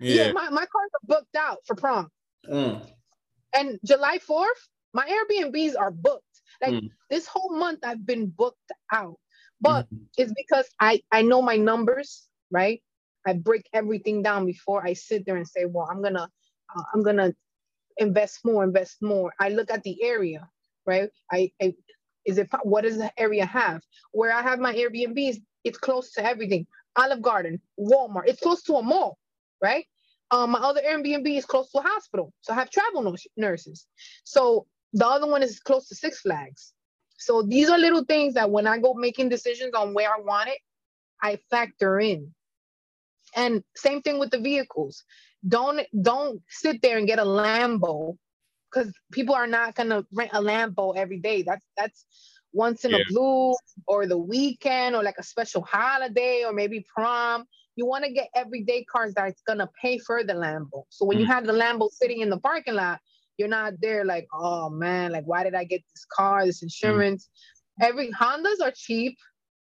Yeah, 0.00 0.24
yeah 0.26 0.32
my, 0.32 0.48
my 0.50 0.66
cars 0.66 0.90
are 0.94 1.06
booked 1.06 1.36
out 1.36 1.58
for 1.66 1.76
prom. 1.76 2.08
Mm. 2.50 2.82
And 3.54 3.78
July 3.84 4.18
4th, 4.18 4.46
my 4.92 5.08
Airbnbs 5.08 5.74
are 5.78 5.90
booked. 5.90 6.24
Like 6.60 6.74
mm. 6.74 6.90
this 7.10 7.26
whole 7.26 7.56
month, 7.56 7.80
I've 7.84 8.04
been 8.04 8.26
booked 8.26 8.72
out. 8.92 9.16
But 9.60 9.86
mm. 9.92 10.00
it's 10.16 10.32
because 10.36 10.66
I 10.80 11.00
I 11.12 11.22
know 11.22 11.42
my 11.42 11.56
numbers, 11.56 12.28
right? 12.50 12.82
I 13.26 13.34
break 13.34 13.68
everything 13.72 14.22
down 14.22 14.46
before 14.46 14.86
I 14.86 14.94
sit 14.94 15.26
there 15.26 15.36
and 15.36 15.46
say, 15.46 15.64
well, 15.64 15.88
I'm 15.90 16.02
gonna, 16.02 16.28
uh, 16.76 16.82
I'm 16.94 17.02
gonna 17.02 17.32
invest 17.98 18.40
more, 18.44 18.64
invest 18.64 19.02
more. 19.02 19.32
I 19.40 19.50
look 19.50 19.70
at 19.70 19.82
the 19.82 20.02
area, 20.02 20.48
right? 20.86 21.10
I, 21.30 21.52
I 21.60 21.74
is 22.24 22.38
it 22.38 22.48
what 22.62 22.82
does 22.82 22.98
the 22.98 23.10
area 23.18 23.46
have? 23.46 23.82
Where 24.12 24.32
I 24.32 24.42
have 24.42 24.58
my 24.58 24.74
Airbnbs, 24.74 25.38
it's 25.64 25.78
close 25.78 26.12
to 26.12 26.24
everything. 26.24 26.66
Olive 26.96 27.22
Garden, 27.22 27.60
Walmart, 27.78 28.26
it's 28.26 28.40
close 28.40 28.62
to 28.64 28.74
a 28.74 28.82
mall, 28.82 29.18
right? 29.62 29.86
Um, 30.30 30.50
my 30.50 30.58
other 30.58 30.82
Airbnb 30.82 31.26
is 31.38 31.46
close 31.46 31.70
to 31.70 31.78
a 31.78 31.82
hospital, 31.82 32.32
so 32.42 32.52
I 32.52 32.56
have 32.56 32.70
travel 32.70 33.16
nurses. 33.36 33.86
So 34.24 34.66
the 34.92 35.06
other 35.06 35.26
one 35.26 35.42
is 35.42 35.60
close 35.60 35.88
to 35.88 35.94
Six 35.94 36.20
Flags. 36.20 36.74
So 37.16 37.42
these 37.42 37.70
are 37.70 37.78
little 37.78 38.04
things 38.04 38.34
that 38.34 38.50
when 38.50 38.66
I 38.66 38.78
go 38.78 38.94
making 38.94 39.28
decisions 39.30 39.74
on 39.74 39.94
where 39.94 40.10
I 40.10 40.20
want 40.20 40.50
it, 40.50 40.58
I 41.22 41.38
factor 41.50 41.98
in. 41.98 42.34
And 43.38 43.62
same 43.76 44.02
thing 44.02 44.18
with 44.18 44.30
the 44.32 44.40
vehicles. 44.40 45.04
Don't 45.46 45.80
don't 46.02 46.42
sit 46.48 46.82
there 46.82 46.98
and 46.98 47.06
get 47.06 47.20
a 47.20 47.24
Lambo 47.24 48.16
because 48.68 48.92
people 49.12 49.34
are 49.34 49.46
not 49.46 49.76
gonna 49.76 50.04
rent 50.12 50.32
a 50.34 50.42
Lambo 50.42 50.96
every 50.96 51.20
day. 51.20 51.42
That's 51.42 51.64
that's 51.76 52.04
once 52.52 52.84
in 52.84 52.90
yeah. 52.90 52.98
a 52.98 53.04
blue 53.08 53.54
or 53.86 54.06
the 54.06 54.18
weekend 54.18 54.96
or 54.96 55.04
like 55.04 55.18
a 55.18 55.22
special 55.22 55.62
holiday 55.62 56.42
or 56.44 56.52
maybe 56.52 56.84
prom. 56.92 57.44
You 57.76 57.86
want 57.86 58.04
to 58.04 58.12
get 58.12 58.28
everyday 58.34 58.82
cars 58.84 59.14
that's 59.14 59.40
gonna 59.46 59.70
pay 59.80 59.98
for 59.98 60.24
the 60.24 60.32
Lambo. 60.32 60.82
So 60.88 61.04
when 61.04 61.18
mm. 61.18 61.20
you 61.20 61.26
have 61.26 61.46
the 61.46 61.52
Lambo 61.52 61.88
sitting 61.92 62.20
in 62.22 62.30
the 62.30 62.40
parking 62.40 62.74
lot, 62.74 62.98
you're 63.36 63.46
not 63.46 63.74
there 63.80 64.04
like, 64.04 64.26
oh 64.34 64.68
man, 64.68 65.12
like 65.12 65.24
why 65.26 65.44
did 65.44 65.54
I 65.54 65.62
get 65.62 65.82
this 65.94 66.04
car, 66.12 66.44
this 66.44 66.58
mm. 66.58 66.64
insurance? 66.64 67.28
Mm. 67.80 67.86
Every 67.86 68.10
Hondas 68.10 68.60
are 68.60 68.72
cheap 68.74 69.16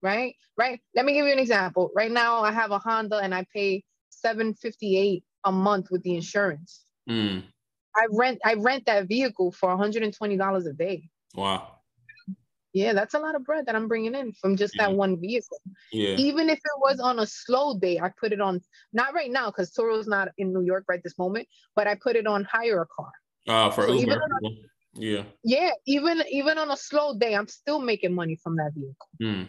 right? 0.05 0.35
Right. 0.55 0.79
Let 0.95 1.05
me 1.05 1.13
give 1.13 1.25
you 1.25 1.33
an 1.33 1.39
example. 1.39 1.91
Right 1.95 2.11
now, 2.11 2.41
I 2.41 2.51
have 2.51 2.71
a 2.71 2.79
Honda 2.79 3.17
and 3.17 3.33
I 3.33 3.45
pay 3.53 3.83
seven 4.09 4.53
fifty 4.53 4.97
eight 4.97 5.23
a 5.43 5.51
month 5.51 5.87
with 5.91 6.03
the 6.03 6.15
insurance. 6.15 6.85
Mm. 7.09 7.43
I 7.97 8.05
rent 8.11 8.39
I 8.45 8.53
rent 8.53 8.85
that 8.85 9.07
vehicle 9.07 9.51
for 9.51 9.69
one 9.69 9.79
hundred 9.79 10.03
and 10.03 10.13
twenty 10.13 10.37
dollars 10.37 10.65
a 10.67 10.73
day. 10.73 11.09
Wow. 11.33 11.71
Yeah, 12.73 12.91
that's 12.91 13.13
a 13.13 13.19
lot 13.19 13.35
of 13.35 13.45
bread 13.45 13.67
that 13.67 13.75
I'm 13.75 13.87
bringing 13.87 14.15
in 14.15 14.33
from 14.33 14.57
just 14.57 14.73
that 14.77 14.91
one 14.91 15.17
vehicle. 15.17 15.61
Yeah. 15.93 16.17
Even 16.17 16.49
if 16.49 16.57
it 16.57 16.77
was 16.79 16.99
on 16.99 17.19
a 17.19 17.25
slow 17.25 17.79
day, 17.79 17.99
I 18.01 18.11
put 18.19 18.33
it 18.33 18.41
on, 18.41 18.59
not 18.91 19.13
right 19.13 19.31
now 19.31 19.45
because 19.45 19.71
Turo's 19.71 20.07
not 20.07 20.27
in 20.37 20.51
New 20.51 20.59
York 20.59 20.83
right 20.89 21.01
this 21.01 21.17
moment, 21.17 21.47
but 21.77 21.87
I 21.87 21.95
put 21.95 22.17
it 22.17 22.27
on 22.27 22.43
HyreCar. 22.53 23.11
Uh, 23.47 23.69
for 23.71 23.87
So 23.87 23.93
Uber. 23.93 24.21
Yeah. 24.95 25.23
Yeah, 25.43 25.71
even 25.87 26.21
even 26.29 26.57
on 26.57 26.69
a 26.71 26.75
slow 26.75 27.17
day, 27.17 27.33
I'm 27.33 27.47
still 27.47 27.79
making 27.79 28.13
money 28.13 28.35
from 28.43 28.57
that 28.57 28.71
vehicle. 28.73 29.09
Mm. 29.21 29.47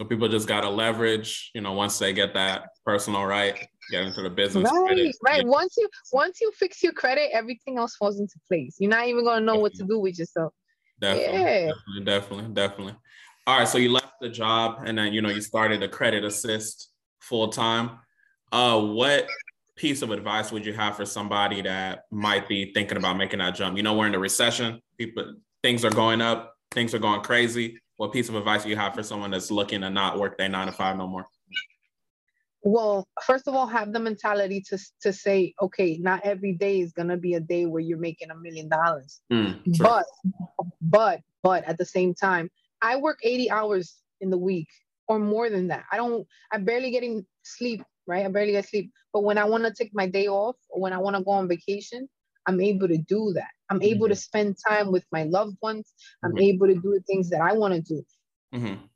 So 0.00 0.06
people 0.06 0.28
just 0.28 0.48
gotta 0.48 0.70
leverage, 0.70 1.50
you 1.54 1.60
know, 1.60 1.72
once 1.72 1.98
they 1.98 2.14
get 2.14 2.32
that 2.32 2.70
personal 2.86 3.26
right, 3.26 3.54
get 3.90 4.02
into 4.02 4.22
the 4.22 4.30
business. 4.30 4.64
Right, 4.72 4.86
credit. 4.86 5.16
right. 5.22 5.46
Once 5.46 5.74
you 5.76 5.90
once 6.10 6.40
you 6.40 6.50
fix 6.52 6.82
your 6.82 6.94
credit, 6.94 7.28
everything 7.34 7.76
else 7.76 7.96
falls 7.96 8.18
into 8.18 8.36
place. 8.48 8.76
You're 8.78 8.88
not 8.88 9.08
even 9.08 9.26
gonna 9.26 9.44
know 9.44 9.56
what 9.56 9.74
to 9.74 9.82
do 9.82 9.98
with 9.98 10.18
yourself. 10.18 10.54
Definitely, 11.02 11.40
Yeah. 11.42 11.72
definitely, 11.72 12.04
definitely, 12.04 12.54
definitely. 12.54 12.94
All 13.46 13.58
right, 13.58 13.68
so 13.68 13.76
you 13.76 13.92
left 13.92 14.14
the 14.22 14.30
job 14.30 14.84
and 14.86 14.96
then 14.96 15.12
you 15.12 15.20
know 15.20 15.28
you 15.28 15.42
started 15.42 15.82
a 15.82 15.88
credit 15.88 16.24
assist 16.24 16.88
full 17.20 17.48
time. 17.48 17.98
Uh, 18.52 18.80
what 18.80 19.28
piece 19.76 20.00
of 20.00 20.12
advice 20.12 20.50
would 20.50 20.64
you 20.64 20.72
have 20.72 20.96
for 20.96 21.04
somebody 21.04 21.60
that 21.60 22.04
might 22.10 22.48
be 22.48 22.72
thinking 22.72 22.96
about 22.96 23.18
making 23.18 23.40
that 23.40 23.54
jump? 23.54 23.76
You 23.76 23.82
know, 23.82 23.92
we're 23.92 24.06
in 24.06 24.14
a 24.14 24.18
recession. 24.18 24.80
People, 24.96 25.34
things 25.62 25.84
are 25.84 25.90
going 25.90 26.22
up. 26.22 26.54
Things 26.70 26.94
are 26.94 26.98
going 26.98 27.20
crazy. 27.20 27.78
What 28.00 28.12
piece 28.12 28.30
of 28.30 28.34
advice 28.34 28.62
do 28.62 28.70
you 28.70 28.76
have 28.76 28.94
for 28.94 29.02
someone 29.02 29.30
that's 29.30 29.50
looking 29.50 29.82
to 29.82 29.90
not 29.90 30.18
work 30.18 30.38
their 30.38 30.48
nine 30.48 30.68
to 30.68 30.72
five 30.72 30.96
no 30.96 31.06
more? 31.06 31.26
Well, 32.62 33.06
first 33.26 33.46
of 33.46 33.54
all, 33.54 33.66
have 33.66 33.92
the 33.92 34.00
mentality 34.00 34.64
to 34.70 34.78
to 35.02 35.12
say, 35.12 35.52
okay, 35.60 35.98
not 35.98 36.22
every 36.24 36.54
day 36.54 36.80
is 36.80 36.94
gonna 36.94 37.18
be 37.18 37.34
a 37.34 37.40
day 37.40 37.66
where 37.66 37.82
you're 37.82 37.98
making 37.98 38.30
a 38.30 38.34
million 38.34 38.70
dollars. 38.70 39.20
Mm. 39.30 39.60
But 39.76 40.06
but 40.80 41.20
but 41.42 41.62
at 41.64 41.76
the 41.76 41.84
same 41.84 42.14
time, 42.14 42.50
I 42.80 42.96
work 42.96 43.18
80 43.22 43.50
hours 43.50 43.98
in 44.22 44.30
the 44.30 44.38
week 44.38 44.68
or 45.06 45.18
more 45.18 45.50
than 45.50 45.68
that. 45.68 45.84
I 45.92 45.98
don't 45.98 46.26
I'm 46.50 46.64
barely 46.64 46.90
getting 46.90 47.26
sleep, 47.42 47.84
right? 48.06 48.24
I 48.24 48.28
barely 48.30 48.52
get 48.52 48.66
sleep. 48.66 48.92
But 49.12 49.24
when 49.24 49.36
I 49.36 49.44
want 49.44 49.64
to 49.64 49.74
take 49.74 49.90
my 49.92 50.06
day 50.06 50.26
off 50.26 50.56
or 50.70 50.80
when 50.80 50.94
I 50.94 50.98
want 50.98 51.16
to 51.16 51.22
go 51.22 51.32
on 51.32 51.48
vacation, 51.48 52.08
I'm 52.46 52.62
able 52.62 52.88
to 52.88 52.96
do 52.96 53.34
that. 53.34 53.50
I'm 53.70 53.80
able 53.82 54.08
to 54.08 54.16
spend 54.16 54.56
time 54.68 54.90
with 54.90 55.04
my 55.12 55.22
loved 55.24 55.56
ones. 55.62 55.94
I'm 56.24 56.32
Mhm. 56.32 56.42
able 56.42 56.66
to 56.66 56.74
do 56.74 56.90
the 56.92 57.02
things 57.06 57.30
that 57.30 57.40
I 57.40 57.52
want 57.52 57.74
to 57.74 57.80
do. 57.80 58.04
Mhm. 58.52 58.88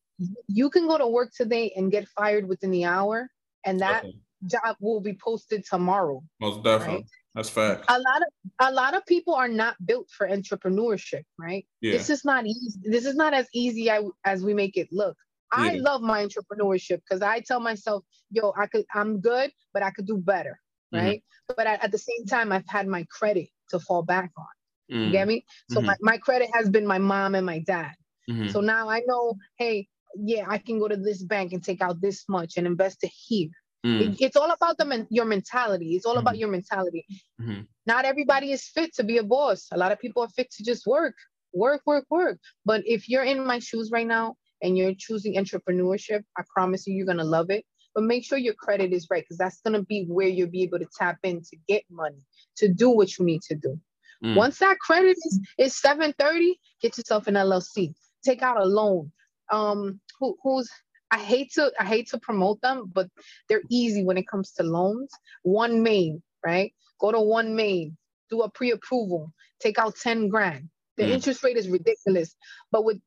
You 0.48 0.68
can 0.70 0.86
go 0.86 0.98
to 0.98 1.06
work 1.06 1.32
today 1.32 1.72
and 1.76 1.90
get 1.90 2.08
fired 2.08 2.46
within 2.48 2.70
the 2.70 2.84
hour, 2.84 3.30
and 3.64 3.80
that 3.80 4.02
Definitely. 4.02 4.20
job 4.46 4.76
will 4.80 5.00
be 5.00 5.14
posted 5.14 5.64
tomorrow. 5.64 6.22
most 6.40 6.62
definitely. 6.62 7.06
That's 7.34 7.48
fact. 7.48 7.84
A 7.88 7.98
lot 7.98 8.22
of 8.22 8.28
a 8.60 8.72
lot 8.72 8.94
of 8.94 9.04
people 9.06 9.34
are 9.34 9.48
not 9.48 9.74
built 9.86 10.08
for 10.10 10.28
entrepreneurship, 10.28 11.24
right? 11.38 11.66
Yeah. 11.80 11.92
This 11.92 12.10
is 12.10 12.24
not 12.24 12.46
easy. 12.46 12.78
This 12.84 13.06
is 13.06 13.16
not 13.16 13.34
as 13.34 13.48
easy 13.52 13.90
as 14.24 14.44
we 14.44 14.54
make 14.54 14.76
it 14.76 14.88
look. 14.92 15.16
I 15.52 15.74
love 15.74 16.00
my 16.02 16.24
entrepreneurship 16.26 17.00
because 17.08 17.22
I 17.22 17.40
tell 17.40 17.60
myself, 17.60 18.04
yo, 18.30 18.52
I 18.56 18.66
could, 18.66 18.84
I'm 18.92 19.20
good, 19.20 19.52
but 19.72 19.82
I 19.84 19.90
could 19.92 20.06
do 20.06 20.16
better, 20.16 20.60
Mhm. 20.92 20.98
right? 21.00 21.24
But 21.48 21.66
at, 21.66 21.82
at 21.84 21.92
the 21.92 21.98
same 21.98 22.24
time, 22.26 22.50
I've 22.52 22.68
had 22.68 22.86
my 22.88 23.04
credit 23.10 23.48
to 23.70 23.78
fall 23.78 24.02
back 24.02 24.30
on. 24.36 24.53
You 25.00 25.10
Mm, 25.10 25.10
get 25.10 25.26
me? 25.28 25.44
So 25.68 25.80
Mhm. 25.80 25.86
my, 25.86 25.96
my 26.00 26.18
credit 26.18 26.50
has 26.54 26.68
been 26.70 26.86
my 26.86 26.98
mom 26.98 27.34
and 27.34 27.46
my 27.46 27.60
dad. 27.60 27.92
mhm. 28.28 28.48
So 28.48 28.60
now 28.60 28.88
I 28.88 29.02
know, 29.06 29.34
hey, 29.58 29.88
yeah, 30.16 30.44
I 30.48 30.58
can 30.58 30.78
go 30.78 30.88
to 30.88 30.96
this 30.96 31.22
bank 31.22 31.52
and 31.52 31.62
take 31.62 31.80
out 31.82 32.00
this 32.00 32.24
much 32.28 32.54
and 32.56 32.66
invest 32.66 33.02
it 33.04 33.12
here. 33.26 33.50
Mm, 33.84 34.00
It- 34.00 34.20
it's 34.20 34.36
all 34.36 34.50
about 34.50 34.78
the 34.78 34.84
men- 34.84 35.06
your 35.10 35.24
mentality. 35.26 35.94
It's 35.96 36.06
all 36.06 36.18
about 36.18 36.36
Mhm. 36.36 36.38
your 36.38 36.48
mentality. 36.50 37.04
mhm. 37.40 37.66
Not 37.86 38.04
everybody 38.04 38.52
is 38.52 38.64
fit 38.68 38.94
to 38.94 39.04
be 39.04 39.18
a 39.18 39.22
boss. 39.24 39.68
A 39.72 39.78
lot 39.78 39.92
of 39.92 40.00
people 40.00 40.22
are 40.22 40.28
fit 40.28 40.50
to 40.52 40.64
just 40.64 40.86
work, 40.86 41.14
work, 41.52 41.82
work, 41.86 42.06
work. 42.10 42.38
But 42.64 42.82
if 42.86 43.08
you're 43.08 43.24
in 43.24 43.40
my 43.40 43.54
shoes 43.54 43.84
right 43.86 44.06
now 44.06 44.30
and 44.56 44.72
you're 44.72 44.88
choosing 44.90 45.34
entrepreneurship, 45.34 46.22
I 46.36 46.42
promise 46.52 46.86
you, 46.86 46.94
you're 46.94 47.06
gonna 47.06 47.24
love 47.24 47.50
it. 47.50 47.64
But 47.94 48.04
make 48.04 48.24
sure 48.24 48.38
your 48.38 48.54
credit 48.54 48.92
is 48.92 49.08
right 49.10 49.22
because 49.22 49.38
that's 49.38 49.60
gonna 49.60 49.82
be 49.82 50.04
where 50.06 50.28
you'll 50.28 50.50
be 50.50 50.62
able 50.62 50.78
to 50.78 50.88
tap 50.98 51.18
in 51.24 51.42
to 51.42 51.56
get 51.68 51.84
money 51.90 52.20
to 52.56 52.68
do 52.72 52.90
what 52.90 53.18
you 53.18 53.24
need 53.24 53.42
to 53.42 53.54
do. 53.54 53.80
Mm. 54.22 54.36
Once 54.36 54.58
that 54.58 54.78
credit 54.78 55.16
is 55.24 55.40
is 55.58 55.76
730, 55.80 56.58
get 56.80 56.96
yourself 56.98 57.26
an 57.26 57.34
LLC. 57.34 57.94
Take 58.24 58.42
out 58.42 58.60
a 58.60 58.64
loan. 58.64 59.12
Um, 59.52 60.00
who, 60.18 60.36
who's 60.42 60.68
I 61.10 61.18
hate 61.18 61.52
to 61.54 61.72
I 61.78 61.84
hate 61.84 62.08
to 62.10 62.18
promote 62.18 62.60
them, 62.60 62.90
but 62.92 63.08
they're 63.48 63.62
easy 63.70 64.04
when 64.04 64.16
it 64.16 64.26
comes 64.28 64.52
to 64.52 64.62
loans. 64.62 65.10
OneMain, 65.46 66.22
right? 66.44 66.72
Go 67.00 67.12
to 67.12 67.18
OneMain, 67.18 67.94
do 68.30 68.42
a 68.42 68.50
pre-approval, 68.50 69.32
take 69.60 69.78
out 69.78 69.96
10 69.96 70.28
grand. 70.28 70.68
The 70.96 71.04
Mm. 71.04 71.10
interest 71.10 71.42
rate 71.42 71.56
is 71.56 71.68
ridiculous, 71.68 72.34
but 72.70 72.84
with 72.84 73.00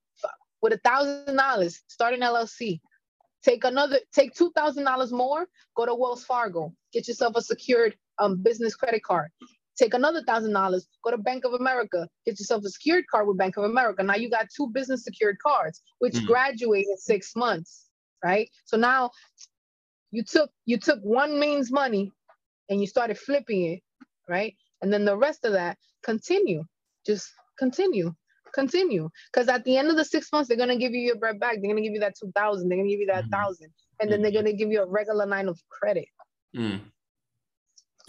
with 0.62 0.74
a 0.74 0.78
thousand 0.80 1.36
dollars, 1.36 1.82
start 1.88 2.14
an 2.14 2.22
LLC. 2.22 2.82
Take 3.44 3.64
another, 3.64 4.00
take 4.12 4.34
two 4.34 4.52
thousand 4.52 4.84
dollars 4.84 5.12
more. 5.12 5.48
Go 5.76 5.86
to 5.86 5.96
Wells 5.96 6.26
Fargo, 6.26 6.74
get 6.92 7.08
yourself 7.08 7.36
a 7.36 7.42
secured 7.42 7.96
um, 8.20 8.42
business 8.42 8.76
credit 8.76 9.04
card. 9.04 9.30
Take 9.78 9.94
another 9.94 10.24
thousand 10.24 10.54
dollars. 10.54 10.88
Go 11.04 11.12
to 11.12 11.18
Bank 11.18 11.46
of 11.46 11.54
America, 11.54 12.08
get 12.26 12.40
yourself 12.40 12.64
a 12.66 12.70
secured 12.70 13.06
card 13.12 13.28
with 13.28 13.38
Bank 13.38 13.58
of 13.58 13.64
America. 13.64 14.04
Now 14.04 14.16
you 14.16 14.30
got 14.30 14.48
two 14.56 14.70
business 14.74 15.04
secured 15.04 15.38
cards, 15.40 15.82
which 16.00 16.16
Mm. 16.16 16.26
graduate 16.26 16.86
in 16.90 16.98
six 16.98 17.36
months, 17.36 17.88
right? 18.24 18.50
So 18.66 18.78
now 18.78 19.12
you 20.12 20.24
took 20.24 20.50
you 20.66 20.78
took 20.78 21.04
OneMain's 21.04 21.72
money 21.72 22.12
and 22.70 22.82
you 22.82 22.88
started 22.88 23.18
flipping 23.18 23.66
it, 23.66 23.84
right? 24.28 24.56
And 24.82 24.92
then 24.92 25.06
the 25.06 25.18
rest 25.18 25.46
of 25.46 25.54
that 25.54 25.78
continue, 26.04 26.64
just 27.06 27.30
continue, 27.58 28.14
continue. 28.54 29.10
Because 29.32 29.48
at 29.50 29.64
the 29.64 29.78
end 29.78 29.90
of 29.90 29.98
the 29.98 30.06
six 30.06 30.32
months, 30.32 30.48
they're 30.48 30.58
gonna 30.58 30.78
give 30.78 30.94
you 30.94 31.02
your 31.02 31.18
bread 31.18 31.40
back. 31.40 31.56
They're 31.56 31.70
gonna 31.72 31.82
give 31.82 31.94
you 31.94 32.00
that 32.02 32.16
two 32.20 32.32
thousand. 32.36 32.70
They're 32.70 32.78
gonna 32.78 32.90
give 32.90 33.00
you 33.00 33.08
that 33.08 33.26
Mhm. 33.26 33.32
thousand, 33.32 33.74
and 34.00 34.12
then 34.12 34.22
they're 34.22 34.32
gonna 34.32 34.54
give 34.54 34.72
you 34.72 34.82
a 34.82 34.88
regular 34.88 35.26
line 35.26 35.48
of 35.48 35.60
credit. 35.70 36.08
Mm. 36.56 36.82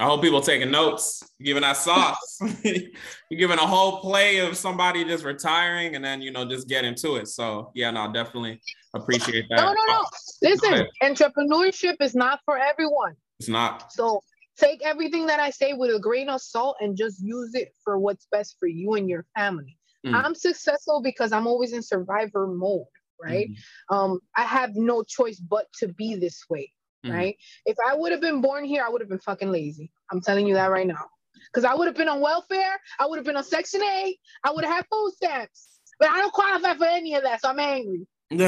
I 0.01 0.05
hope 0.05 0.22
people 0.22 0.40
taking 0.40 0.70
notes, 0.70 1.24
giving 1.42 1.62
that 1.62 1.76
sauce. 1.76 2.38
You're 2.64 3.38
giving 3.38 3.59
a 3.59 3.66
whole 3.66 4.01
play 4.01 4.38
of 4.38 4.57
somebody 4.57 5.05
just 5.05 5.24
retiring 5.24 5.96
and 5.96 6.05
then, 6.05 6.22
you 6.22 6.30
know, 6.30 6.44
just 6.44 6.68
get 6.68 6.84
into 6.84 7.16
it. 7.16 7.26
So, 7.26 7.72
yeah, 7.74 7.90
no, 7.90 8.12
definitely 8.12 8.61
appreciate 8.94 9.46
that. 9.51 9.57
No, 9.57 9.72
no, 9.72 9.84
no. 9.88 10.05
Listen, 10.42 10.86
entrepreneurship 11.03 11.96
is 12.01 12.14
not 12.14 12.38
for 12.44 12.57
everyone. 12.57 13.14
It's 13.40 13.49
not. 13.49 13.92
So 13.92 14.22
take 14.57 14.84
everything 14.84 15.26
that 15.26 15.40
I 15.40 15.51
say 15.51 15.72
with 15.72 15.94
a 15.94 15.99
grain 15.99 16.28
of 16.28 16.40
salt 16.42 16.76
and 16.80 16.96
just 16.96 17.20
use 17.20 17.55
it 17.55 17.72
for 17.82 17.99
what's 17.99 18.28
best 18.30 18.57
for 18.61 18.68
you 18.68 18.94
and 18.94 19.09
your 19.09 19.26
family. 19.36 19.76
Mm. 20.07 20.14
I'm 20.14 20.34
successful 20.36 21.01
because 21.03 21.32
I'm 21.32 21.49
always 21.49 21.72
in 21.72 21.82
survivor 21.82 22.46
mode, 22.46 22.86
right? 23.20 23.49
Mhm. 23.49 23.94
Um, 23.96 24.20
I 24.36 24.42
have 24.42 24.76
no 24.76 25.03
choice 25.03 25.40
but 25.40 25.66
to 25.80 25.88
be 25.88 26.14
this 26.14 26.44
way, 26.49 26.72
Mhm. 27.05 27.12
right? 27.12 27.36
If 27.64 27.76
I 27.86 27.94
would 27.94 28.12
have 28.12 28.20
been 28.20 28.40
born 28.40 28.64
here, 28.64 28.84
I 28.84 28.88
would 28.88 29.01
have 29.01 29.09
been 29.09 29.18
fucking 29.20 29.51
lazy. 29.51 29.90
I'm 30.11 30.20
telling 30.20 30.46
you 30.46 30.55
that 30.55 30.70
right 30.70 30.86
now. 30.86 31.07
Because 31.53 31.64
I 31.64 31.74
would 31.74 31.86
have 31.86 31.96
been 31.96 32.09
on 32.09 32.20
welfare, 32.20 32.80
I 32.99 33.07
would 33.07 33.16
have 33.16 33.24
been 33.24 33.36
on 33.36 33.44
Section 33.44 33.82
8, 33.82 34.18
I 34.44 34.51
would 34.51 34.64
have 34.64 34.74
had 34.74 34.86
food 34.90 35.12
stamps. 35.14 35.80
But 35.99 36.11
I 36.11 36.18
don't 36.18 36.32
qualify 36.32 36.74
for 36.74 36.84
any 36.86 37.14
of 37.14 37.22
that, 37.24 37.40
so 37.40 37.49
I'm 37.51 37.59
angry. 37.61 38.07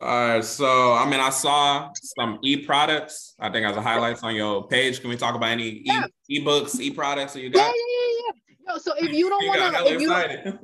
All 0.00 0.08
right. 0.28 0.44
So, 0.44 0.92
I 0.94 1.08
mean, 1.08 1.20
I 1.20 1.30
saw 1.30 1.90
some 2.18 2.38
e 2.42 2.64
products. 2.64 3.34
I 3.38 3.50
think 3.50 3.66
as 3.66 3.76
a 3.76 3.82
highlights 3.82 4.22
on 4.22 4.34
your 4.34 4.66
page. 4.66 5.00
Can 5.00 5.08
we 5.10 5.16
talk 5.16 5.34
about 5.34 5.50
any 5.50 5.68
e 5.68 5.82
Yeah. 5.84 6.06
e-books, 6.28 6.78
e 6.80 6.90
products 6.90 7.34
that 7.34 7.40
you 7.40 7.50
Yeah, 7.50 7.60
yeah, 7.60 7.66
got? 7.66 7.74
yeah, 7.74 8.22
yeah. 8.26 8.32
Yo, 8.68 8.78
so 8.78 8.94
if 8.96 9.12
you 9.12 9.28
don't 9.28 9.46
want 9.46 9.60
to, 9.60 9.92
if 9.92 10.00
you 10.00 10.10
excited. 10.10 10.58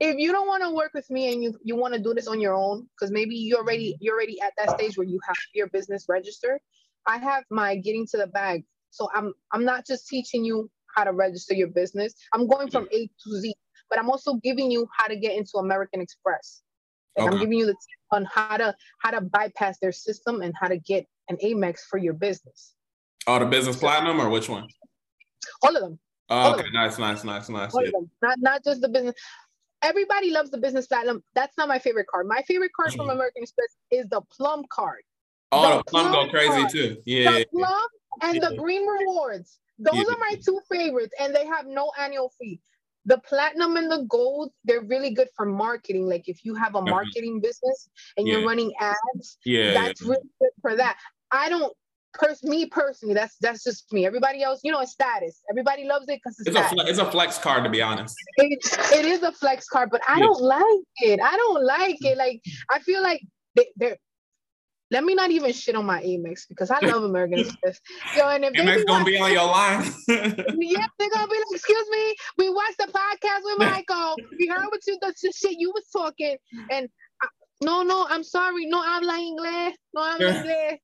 if 0.00 0.16
you 0.18 0.32
don't 0.32 0.46
want 0.48 0.62
to 0.62 0.70
work 0.70 0.92
with 0.94 1.08
me 1.10 1.32
and 1.32 1.42
you 1.42 1.56
you 1.62 1.76
want 1.76 1.94
to 1.94 2.00
do 2.00 2.14
this 2.14 2.26
on 2.26 2.40
your 2.40 2.54
own 2.54 2.86
because 2.94 3.12
maybe 3.12 3.34
you 3.34 3.56
already 3.56 3.96
you're 4.00 4.14
already 4.14 4.40
at 4.40 4.52
that 4.58 4.70
stage 4.70 4.96
where 4.96 5.06
you 5.06 5.18
have 5.26 5.36
your 5.54 5.68
business 5.68 6.06
registered 6.08 6.58
i 7.06 7.16
have 7.18 7.44
my 7.50 7.76
getting 7.76 8.06
to 8.06 8.16
the 8.16 8.26
bag. 8.28 8.64
So 8.90 9.08
i'm 9.14 9.32
i'm 9.52 9.64
not 9.64 9.86
just 9.86 10.08
teaching 10.08 10.44
you 10.44 10.70
how 10.96 11.04
to 11.04 11.12
register 11.12 11.54
your 11.54 11.68
business. 11.68 12.14
I'm 12.32 12.48
going 12.48 12.70
from 12.70 12.88
a 12.92 13.06
to 13.06 13.40
z 13.40 13.54
but 13.88 13.98
i'm 13.98 14.10
also 14.10 14.34
giving 14.34 14.70
you 14.70 14.88
how 14.96 15.06
to 15.06 15.16
get 15.16 15.36
into 15.36 15.58
american 15.58 16.00
express. 16.00 16.62
Like 17.16 17.32
i'm 17.32 17.38
giving 17.38 17.58
you 17.58 17.66
the 17.66 17.72
tip 17.72 18.00
on 18.10 18.24
how 18.24 18.56
to 18.56 18.74
how 19.00 19.10
to 19.10 19.20
bypass 19.20 19.78
their 19.78 19.92
system 19.92 20.42
and 20.42 20.52
how 20.60 20.68
to 20.68 20.78
get 20.78 21.06
an 21.28 21.36
amex 21.44 21.80
for 21.90 21.98
your 21.98 22.12
business. 22.12 22.74
Oh, 23.26 23.40
the 23.40 23.46
business 23.46 23.76
platinum 23.76 24.20
or 24.20 24.28
which 24.28 24.48
one? 24.48 24.68
all 25.62 25.74
of 25.76 25.82
them 25.82 25.98
Oh, 26.28 26.54
okay, 26.54 26.68
nice, 26.72 26.98
nice, 26.98 27.22
nice, 27.24 27.48
nice. 27.48 27.72
Yeah. 27.74 27.90
not 28.22 28.38
not 28.40 28.64
just 28.64 28.80
the 28.80 28.88
business 28.88 29.14
everybody 29.82 30.30
loves 30.30 30.50
the 30.50 30.58
business 30.58 30.86
platinum 30.86 31.22
that's 31.34 31.56
not 31.58 31.68
my 31.68 31.78
favorite 31.78 32.06
card 32.08 32.26
my 32.26 32.42
favorite 32.48 32.70
card 32.74 32.92
from 32.94 33.06
Mhm. 33.08 33.12
american 33.12 33.42
express 33.42 33.76
is 33.90 34.06
the 34.08 34.20
plum 34.36 34.64
card 34.70 35.02
Oh, 35.52 35.62
The 35.70 35.76
the 35.78 35.84
plum 35.84 36.12
go 36.12 36.28
crazy 36.28 36.48
card. 36.48 36.70
too. 36.70 36.96
Yeah. 37.06 37.30
the 37.38 37.46
plum 37.52 37.88
and 38.22 38.42
the 38.42 38.56
green 38.56 38.84
rewards 38.86 39.60
those 39.78 39.94
Yeah. 39.94 40.02
are 40.14 40.18
my 40.18 40.34
two 40.44 40.60
favorites 40.70 41.14
and 41.20 41.34
they 41.34 41.46
have 41.46 41.66
no 41.66 41.92
annual 41.98 42.32
fee 42.38 42.60
the 43.04 43.18
platinum 43.18 43.76
and 43.76 43.88
the 43.92 44.02
gold 44.08 44.50
they're 44.64 44.80
really 44.80 45.10
good 45.10 45.28
for 45.36 45.46
marketing 45.46 46.08
like 46.08 46.28
if 46.28 46.44
you 46.44 46.54
have 46.56 46.70
a 46.74 46.78
Definitely. 46.80 46.90
marketing 46.90 47.40
business 47.40 47.88
and 48.16 48.26
you're 48.26 48.44
running 48.44 48.72
ads 48.80 49.38
Yeah. 49.44 49.74
that's 49.74 50.00
yeah. 50.02 50.08
really 50.08 50.28
good 50.40 50.50
for 50.62 50.74
that 50.74 50.98
i 51.30 51.48
don't 51.48 51.72
pers- 52.18 52.42
me 52.42 52.66
personally, 52.66 53.14
that's 53.14 53.36
that's 53.40 53.62
just 53.64 53.92
me. 53.92 54.06
Everybody 54.06 54.42
else, 54.42 54.60
you 54.62 54.72
know, 54.72 54.80
it's 54.80 54.92
status. 54.92 55.42
Everybody 55.50 55.84
loves 55.84 56.08
it 56.08 56.20
because 56.22 56.36
it's, 56.40 56.56
it's 56.56 56.90
it's 56.90 56.98
a 56.98 57.10
flex 57.10 57.38
card 57.38 57.64
to 57.64 57.70
be 57.70 57.82
honest. 57.82 58.14
It, 58.36 58.58
it 58.94 59.04
is 59.04 59.22
a 59.22 59.32
flex 59.32 59.68
card, 59.68 59.90
but 59.90 60.00
I 60.08 60.18
don't 60.20 60.40
like 60.40 60.64
it. 60.98 61.20
I 61.22 61.36
don't 61.36 61.64
like 61.64 61.98
it. 62.00 62.18
Like 62.18 62.40
I 62.70 62.78
feel 62.80 63.02
like 63.02 63.22
they, 63.54 63.66
they're 63.76 63.96
let 64.90 65.02
me 65.02 65.14
not 65.14 65.30
even 65.30 65.52
shit 65.52 65.74
on 65.74 65.84
my 65.84 66.00
Amex 66.02 66.42
because 66.48 66.70
I 66.70 66.78
love 66.80 67.02
American 67.02 67.38
Express. 67.40 67.80
Yo, 68.16 68.28
and 68.28 68.44
if 68.44 68.52
Amex 68.52 68.86
gonna 68.86 69.04
be 69.04 69.18
on 69.18 69.32
your 69.32 69.46
line. 69.46 69.84
yeah, 70.08 70.86
they're 70.98 71.10
gonna 71.10 71.26
be 71.26 71.36
like, 71.36 71.52
"Excuse 71.52 71.88
me, 71.90 72.14
we 72.38 72.50
watched 72.50 72.78
the 72.78 72.86
podcast 72.86 73.40
with 73.44 73.58
Michael. 73.70 74.16
We 74.38 74.46
heard 74.46 74.66
what 74.66 74.80
you 74.86 74.96
the 75.00 75.12
shit 75.34 75.56
you 75.58 75.72
was 75.74 75.84
talking, 75.92 76.36
and 76.70 76.88
I, 77.22 77.26
no, 77.62 77.82
no, 77.82 78.06
I'm 78.08 78.22
sorry, 78.22 78.66
no 78.66 78.80
habla 78.80 79.14
inglés, 79.14 79.72
no 79.92 80.02
habla 80.02 80.32
inglés." 80.32 80.78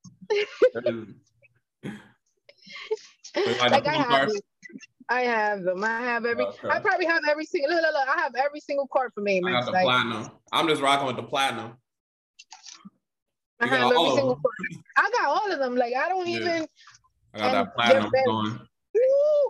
Like 3.70 3.86
I 3.86 3.92
have, 3.92 4.28
them. 4.28 4.38
I 5.08 5.20
have 5.22 5.62
them. 5.62 5.84
I 5.84 6.00
have 6.00 6.24
every. 6.24 6.44
Okay. 6.44 6.68
I 6.68 6.78
probably 6.80 7.06
have 7.06 7.22
every 7.28 7.44
single. 7.44 7.70
Look, 7.70 7.82
look, 7.82 7.92
look. 7.92 8.08
I 8.08 8.20
have 8.20 8.34
every 8.36 8.60
single 8.60 8.86
card 8.88 9.12
for 9.14 9.20
me. 9.20 9.40
I 9.44 9.50
got 9.50 9.66
the 9.66 9.72
like, 9.72 9.84
platinum. 9.84 10.30
I'm 10.52 10.68
just 10.68 10.82
rocking 10.82 11.06
with 11.06 11.16
the 11.16 11.22
platinum. 11.22 11.76
I 13.60 13.66
have 13.66 13.92
every 13.92 14.10
single 14.10 14.36
card. 14.36 14.82
I 14.96 15.10
got 15.18 15.28
all 15.28 15.52
of 15.52 15.58
them. 15.58 15.76
Like 15.76 15.94
I 15.94 16.08
don't 16.08 16.26
yeah. 16.26 16.36
even. 16.36 16.66
I 17.34 17.38
got 17.38 17.52
that 17.52 17.74
platinum 17.74 18.10
going. 18.26 18.60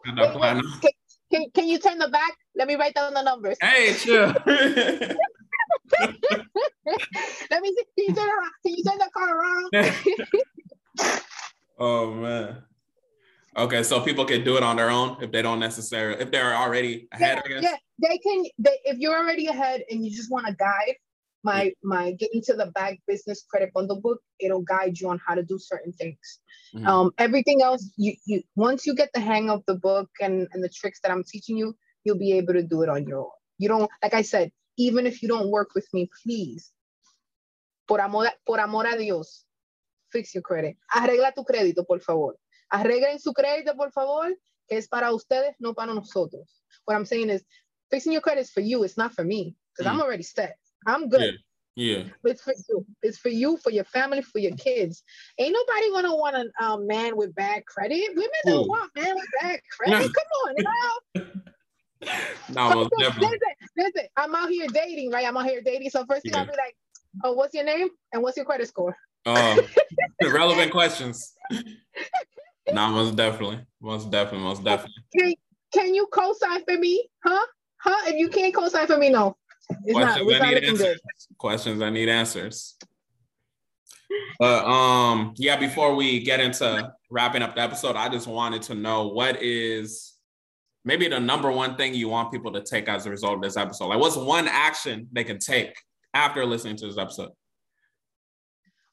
Got 0.06 0.16
that 0.16 0.32
platinum. 0.34 0.80
Can, 0.80 0.90
can, 1.32 1.50
can 1.54 1.68
you 1.68 1.78
turn 1.78 1.98
the 1.98 2.08
back? 2.08 2.32
Let 2.54 2.68
me 2.68 2.74
write 2.76 2.94
down 2.94 3.14
the 3.14 3.22
numbers. 3.22 3.56
Hey, 3.60 3.92
sure. 3.94 4.34
Let 7.50 7.62
me 7.62 7.74
see. 7.74 7.84
Can 7.96 8.06
you 8.08 8.14
turn 8.14 8.28
around? 8.28 8.52
Can 8.64 8.74
you 8.76 8.84
turn 8.84 8.98
the 8.98 9.10
car 9.14 9.38
around? 9.38 9.70
oh 11.78 12.12
man. 12.12 12.62
Okay, 13.54 13.82
so 13.82 14.00
people 14.00 14.24
can 14.24 14.44
do 14.44 14.56
it 14.56 14.62
on 14.62 14.76
their 14.76 14.88
own 14.88 15.18
if 15.20 15.30
they 15.30 15.42
don't 15.42 15.60
necessarily 15.60 16.20
if 16.22 16.30
they're 16.30 16.54
already 16.54 17.08
ahead. 17.12 17.42
Yeah, 17.48 17.60
yeah. 17.60 17.76
they 17.98 18.18
can. 18.18 18.44
They, 18.58 18.78
if 18.84 18.98
you're 18.98 19.16
already 19.16 19.48
ahead 19.48 19.84
and 19.90 20.04
you 20.04 20.10
just 20.10 20.30
want 20.30 20.46
to 20.46 20.54
guide, 20.54 20.94
my 21.44 21.64
yeah. 21.64 21.70
my 21.82 22.12
get 22.12 22.30
into 22.32 22.54
the 22.54 22.66
back 22.66 22.98
business 23.06 23.44
credit 23.50 23.72
bundle 23.74 24.00
book. 24.00 24.20
It'll 24.40 24.62
guide 24.62 24.98
you 24.98 25.10
on 25.10 25.20
how 25.26 25.34
to 25.34 25.42
do 25.42 25.58
certain 25.58 25.92
things. 25.92 26.40
Mm-hmm. 26.74 26.86
Um, 26.86 27.12
everything 27.18 27.62
else, 27.62 27.90
you 27.96 28.14
you 28.24 28.42
once 28.56 28.86
you 28.86 28.94
get 28.94 29.10
the 29.12 29.20
hang 29.20 29.50
of 29.50 29.62
the 29.66 29.74
book 29.74 30.08
and 30.20 30.48
and 30.52 30.64
the 30.64 30.70
tricks 30.70 31.00
that 31.02 31.12
I'm 31.12 31.24
teaching 31.24 31.58
you, 31.58 31.76
you'll 32.04 32.18
be 32.18 32.32
able 32.32 32.54
to 32.54 32.62
do 32.62 32.82
it 32.82 32.88
on 32.88 33.06
your 33.06 33.20
own. 33.20 33.30
You 33.58 33.68
don't 33.68 33.90
like 34.02 34.14
I 34.14 34.22
said. 34.22 34.50
Even 34.78 35.06
if 35.06 35.22
you 35.22 35.28
don't 35.28 35.50
work 35.50 35.74
with 35.74 35.86
me, 35.92 36.08
please, 36.22 36.72
por 37.86 38.00
amor 38.00 38.28
por 38.46 38.58
amor 38.58 38.86
a 38.86 38.96
Dios, 38.96 39.44
fix 40.12 40.34
your 40.34 40.42
credit. 40.42 40.76
Arregla 40.94 41.32
tu 41.34 41.44
crédito, 41.44 41.84
por 41.84 42.00
favor. 42.00 42.36
Arreglen 42.72 43.18
su 43.18 43.32
crédito, 43.32 43.74
por 43.76 43.90
favor, 43.92 44.34
que 44.68 44.76
es 44.76 44.88
para 44.88 45.12
ustedes, 45.12 45.56
no 45.58 45.74
para 45.74 45.92
nosotros. 45.94 46.62
What 46.84 46.96
I'm 46.96 47.06
saying 47.06 47.30
is, 47.30 47.42
fixing 47.90 48.12
your 48.12 48.22
credit 48.22 48.42
is 48.42 48.50
for 48.50 48.60
you. 48.60 48.84
It's 48.84 48.96
not 48.96 49.12
for 49.12 49.24
me 49.24 49.54
because 49.76 49.90
mm. 49.90 49.94
I'm 49.94 50.00
already 50.00 50.22
set. 50.22 50.56
I'm 50.86 51.08
good. 51.08 51.38
Yeah. 51.74 51.98
yeah. 51.98 52.04
It's 52.24 52.42
for 52.42 52.54
you. 52.68 52.86
It's 53.02 53.18
for 53.18 53.28
you, 53.28 53.56
for 53.56 53.70
your 53.70 53.84
family, 53.84 54.22
for 54.22 54.38
your 54.38 54.56
kids. 54.56 55.02
Ain't 55.38 55.54
nobody 55.54 55.90
gonna 55.90 56.16
want 56.16 56.36
a 56.36 56.64
um, 56.64 56.86
man 56.86 57.16
with 57.16 57.34
bad 57.34 57.64
credit. 57.66 58.10
Women 58.10 58.30
Ooh. 58.46 58.50
don't 58.50 58.68
want 58.68 58.90
man 58.96 59.14
with 59.14 59.28
bad 59.40 59.60
credit. 59.76 60.12
Come 60.14 60.24
on, 60.46 60.54
know. 60.58 61.24
no, 62.48 62.68
well, 62.68 62.90
listen, 62.98 63.38
listen, 63.76 64.02
I'm 64.16 64.34
out 64.34 64.48
here 64.48 64.66
dating, 64.68 65.10
right? 65.10 65.26
I'm 65.26 65.36
out 65.36 65.46
here 65.46 65.62
dating. 65.62 65.90
So 65.90 66.04
first 66.06 66.22
thing 66.22 66.32
yeah. 66.32 66.40
I'll 66.40 66.46
be 66.46 66.52
like, 66.52 66.76
oh, 67.24 67.32
what's 67.32 67.54
your 67.54 67.64
name 67.64 67.88
and 68.12 68.22
what's 68.22 68.36
your 68.36 68.46
credit 68.46 68.68
score? 68.68 68.96
Oh, 69.26 69.34
relevant 70.32 70.70
questions. 70.70 71.34
no, 72.72 72.88
most 72.90 73.16
definitely, 73.16 73.60
most 73.80 74.10
definitely, 74.10 74.46
most 74.46 74.64
definitely. 74.64 74.94
Can, 75.18 75.34
can 75.72 75.94
you 75.94 76.06
co-sign 76.12 76.64
for 76.64 76.78
me, 76.78 77.08
huh? 77.24 77.46
Huh? 77.78 78.10
If 78.10 78.16
you 78.16 78.28
can't 78.28 78.54
co-sign 78.54 78.86
for 78.86 78.98
me, 78.98 79.10
no. 79.10 79.36
It's 79.84 79.94
Questions 79.94 80.30
not, 80.30 80.42
I 80.42 80.54
need 80.54 80.64
answers. 80.64 80.78
Good. 80.78 81.38
Questions 81.38 81.82
I 81.82 81.90
need 81.90 82.08
answers. 82.08 82.76
But 84.38 84.64
um, 84.64 85.34
yeah. 85.36 85.56
Before 85.56 85.94
we 85.94 86.20
get 86.20 86.40
into 86.40 86.92
wrapping 87.10 87.42
up 87.42 87.54
the 87.54 87.62
episode, 87.62 87.96
I 87.96 88.08
just 88.08 88.26
wanted 88.26 88.62
to 88.62 88.74
know 88.74 89.08
what 89.08 89.42
is 89.42 90.14
maybe 90.84 91.08
the 91.08 91.20
number 91.20 91.50
one 91.50 91.76
thing 91.76 91.94
you 91.94 92.08
want 92.08 92.32
people 92.32 92.52
to 92.52 92.62
take 92.62 92.88
as 92.88 93.06
a 93.06 93.10
result 93.10 93.36
of 93.36 93.42
this 93.42 93.56
episode. 93.56 93.86
Like, 93.86 94.00
what's 94.00 94.16
one 94.16 94.48
action 94.48 95.08
they 95.12 95.24
can 95.24 95.38
take 95.38 95.74
after 96.14 96.44
listening 96.44 96.76
to 96.76 96.86
this 96.86 96.98
episode? 96.98 97.30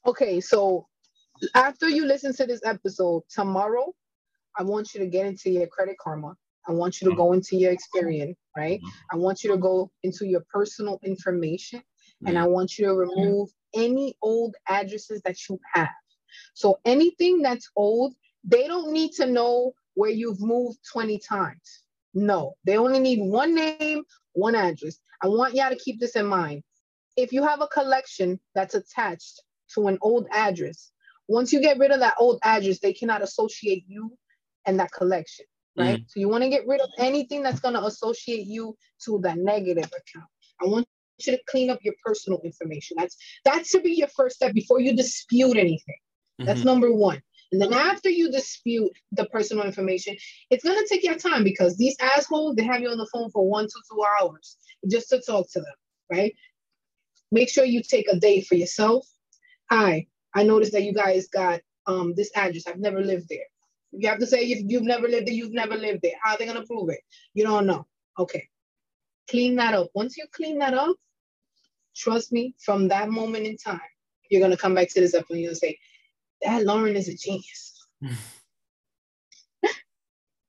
Okay, 0.06 0.40
so 0.40 0.86
after 1.54 1.88
you 1.88 2.06
listen 2.06 2.34
to 2.36 2.46
this 2.46 2.60
episode 2.64 3.22
tomorrow, 3.30 3.94
I 4.58 4.62
want 4.62 4.94
you 4.94 5.00
to 5.00 5.06
get 5.06 5.26
into 5.26 5.50
your 5.50 5.66
credit 5.66 5.96
karma. 5.98 6.34
I 6.68 6.72
want 6.72 7.00
you 7.00 7.06
to 7.06 7.12
mm-hmm. 7.12 7.22
go 7.22 7.32
into 7.32 7.56
your 7.56 7.74
Experian, 7.74 8.34
right? 8.56 8.78
Mm-hmm. 8.78 8.88
I 9.12 9.16
want 9.16 9.42
you 9.42 9.50
to 9.52 9.56
go 9.56 9.90
into 10.02 10.26
your 10.26 10.44
personal 10.52 11.00
information 11.02 11.82
and 12.26 12.38
I 12.38 12.42
mm-hmm. 12.42 12.52
want 12.52 12.78
you 12.78 12.86
to 12.86 12.94
remove 12.94 13.48
any 13.74 14.14
old 14.22 14.54
addresses 14.68 15.22
that 15.22 15.36
you 15.48 15.58
have. 15.74 15.88
So 16.54 16.78
anything 16.84 17.42
that's 17.42 17.70
old, 17.76 18.14
they 18.44 18.66
don't 18.66 18.92
need 18.92 19.12
to 19.12 19.26
know 19.26 19.72
where 19.94 20.10
you've 20.10 20.40
moved 20.40 20.78
20 20.92 21.18
times. 21.18 21.82
No, 22.14 22.54
they 22.64 22.76
only 22.76 22.98
need 22.98 23.20
one 23.20 23.54
name, 23.54 24.02
one 24.32 24.54
address. 24.54 24.98
I 25.22 25.28
want 25.28 25.54
y'all 25.54 25.70
to 25.70 25.76
keep 25.76 26.00
this 26.00 26.16
in 26.16 26.26
mind. 26.26 26.62
If 27.16 27.32
you 27.32 27.42
have 27.42 27.60
a 27.60 27.66
collection 27.68 28.40
that's 28.54 28.74
attached 28.74 29.42
to 29.74 29.88
an 29.88 29.98
old 30.02 30.26
address, 30.32 30.90
once 31.30 31.52
you 31.52 31.60
get 31.60 31.78
rid 31.78 31.92
of 31.92 32.00
that 32.00 32.16
old 32.18 32.40
address, 32.42 32.80
they 32.80 32.92
cannot 32.92 33.22
associate 33.22 33.84
you 33.86 34.12
and 34.66 34.80
that 34.80 34.90
collection, 34.90 35.46
right? 35.78 35.98
Mm-hmm. 35.98 36.04
So 36.08 36.18
you 36.18 36.28
want 36.28 36.42
to 36.42 36.50
get 36.50 36.66
rid 36.66 36.80
of 36.80 36.90
anything 36.98 37.42
that's 37.42 37.60
going 37.60 37.74
to 37.74 37.84
associate 37.84 38.46
you 38.46 38.76
to 39.04 39.20
that 39.22 39.38
negative 39.38 39.84
account. 39.84 40.28
I 40.60 40.66
want 40.66 40.88
you 41.24 41.36
to 41.36 41.42
clean 41.48 41.70
up 41.70 41.78
your 41.82 41.94
personal 42.04 42.40
information. 42.42 42.96
That's 42.98 43.16
that 43.44 43.64
should 43.64 43.84
be 43.84 43.92
your 43.92 44.08
first 44.08 44.36
step 44.36 44.54
before 44.54 44.80
you 44.80 44.96
dispute 44.96 45.56
anything. 45.56 46.00
Mm-hmm. 46.40 46.46
That's 46.46 46.64
number 46.64 46.92
one. 46.92 47.22
And 47.52 47.60
then 47.60 47.72
after 47.74 48.10
you 48.10 48.30
dispute 48.32 48.90
the 49.12 49.26
personal 49.26 49.64
information, 49.64 50.16
it's 50.50 50.64
gonna 50.64 50.86
take 50.88 51.04
your 51.04 51.16
time 51.16 51.44
because 51.44 51.76
these 51.76 51.94
assholes 52.00 52.56
they 52.56 52.64
have 52.64 52.80
you 52.80 52.88
on 52.88 52.98
the 52.98 53.08
phone 53.12 53.30
for 53.30 53.48
one 53.48 53.66
to 53.66 53.82
two 53.88 54.04
hours 54.20 54.56
just 54.90 55.08
to 55.10 55.20
talk 55.20 55.46
to 55.52 55.60
them, 55.60 55.74
right? 56.10 56.34
Make 57.30 57.50
sure 57.50 57.64
you 57.64 57.82
take 57.82 58.08
a 58.10 58.18
day 58.18 58.40
for 58.40 58.56
yourself. 58.56 59.06
Hi, 59.70 60.06
I 60.34 60.42
noticed 60.42 60.72
that 60.72 60.82
you 60.82 60.92
guys 60.92 61.28
got 61.28 61.60
um, 61.86 62.14
this 62.14 62.30
address. 62.34 62.66
I've 62.66 62.78
never 62.78 63.00
lived 63.00 63.28
there. 63.28 63.46
You 63.92 64.08
have 64.08 64.20
to 64.20 64.26
say 64.26 64.44
if 64.44 64.64
you've 64.66 64.84
never 64.84 65.08
lived 65.08 65.26
there, 65.26 65.34
you've 65.34 65.52
never 65.52 65.76
lived 65.76 66.02
there. 66.02 66.12
How 66.22 66.34
are 66.34 66.38
they 66.38 66.46
gonna 66.46 66.66
prove 66.66 66.90
it? 66.90 67.00
You 67.34 67.44
don't 67.44 67.66
know. 67.66 67.86
Okay. 68.18 68.48
Clean 69.28 69.56
that 69.56 69.74
up. 69.74 69.88
Once 69.94 70.16
you 70.16 70.26
clean 70.32 70.58
that 70.58 70.74
up, 70.74 70.96
trust 71.96 72.32
me, 72.32 72.54
from 72.64 72.88
that 72.88 73.10
moment 73.10 73.46
in 73.46 73.56
time, 73.56 73.80
you're 74.30 74.40
gonna 74.40 74.56
come 74.56 74.74
back 74.74 74.88
to 74.90 75.00
this 75.00 75.14
episode 75.14 75.34
and 75.34 75.42
you'll 75.42 75.54
say, 75.54 75.78
that 76.42 76.64
Lauren 76.64 76.96
is 76.96 77.08
a 77.08 77.16
genius. 77.16 77.86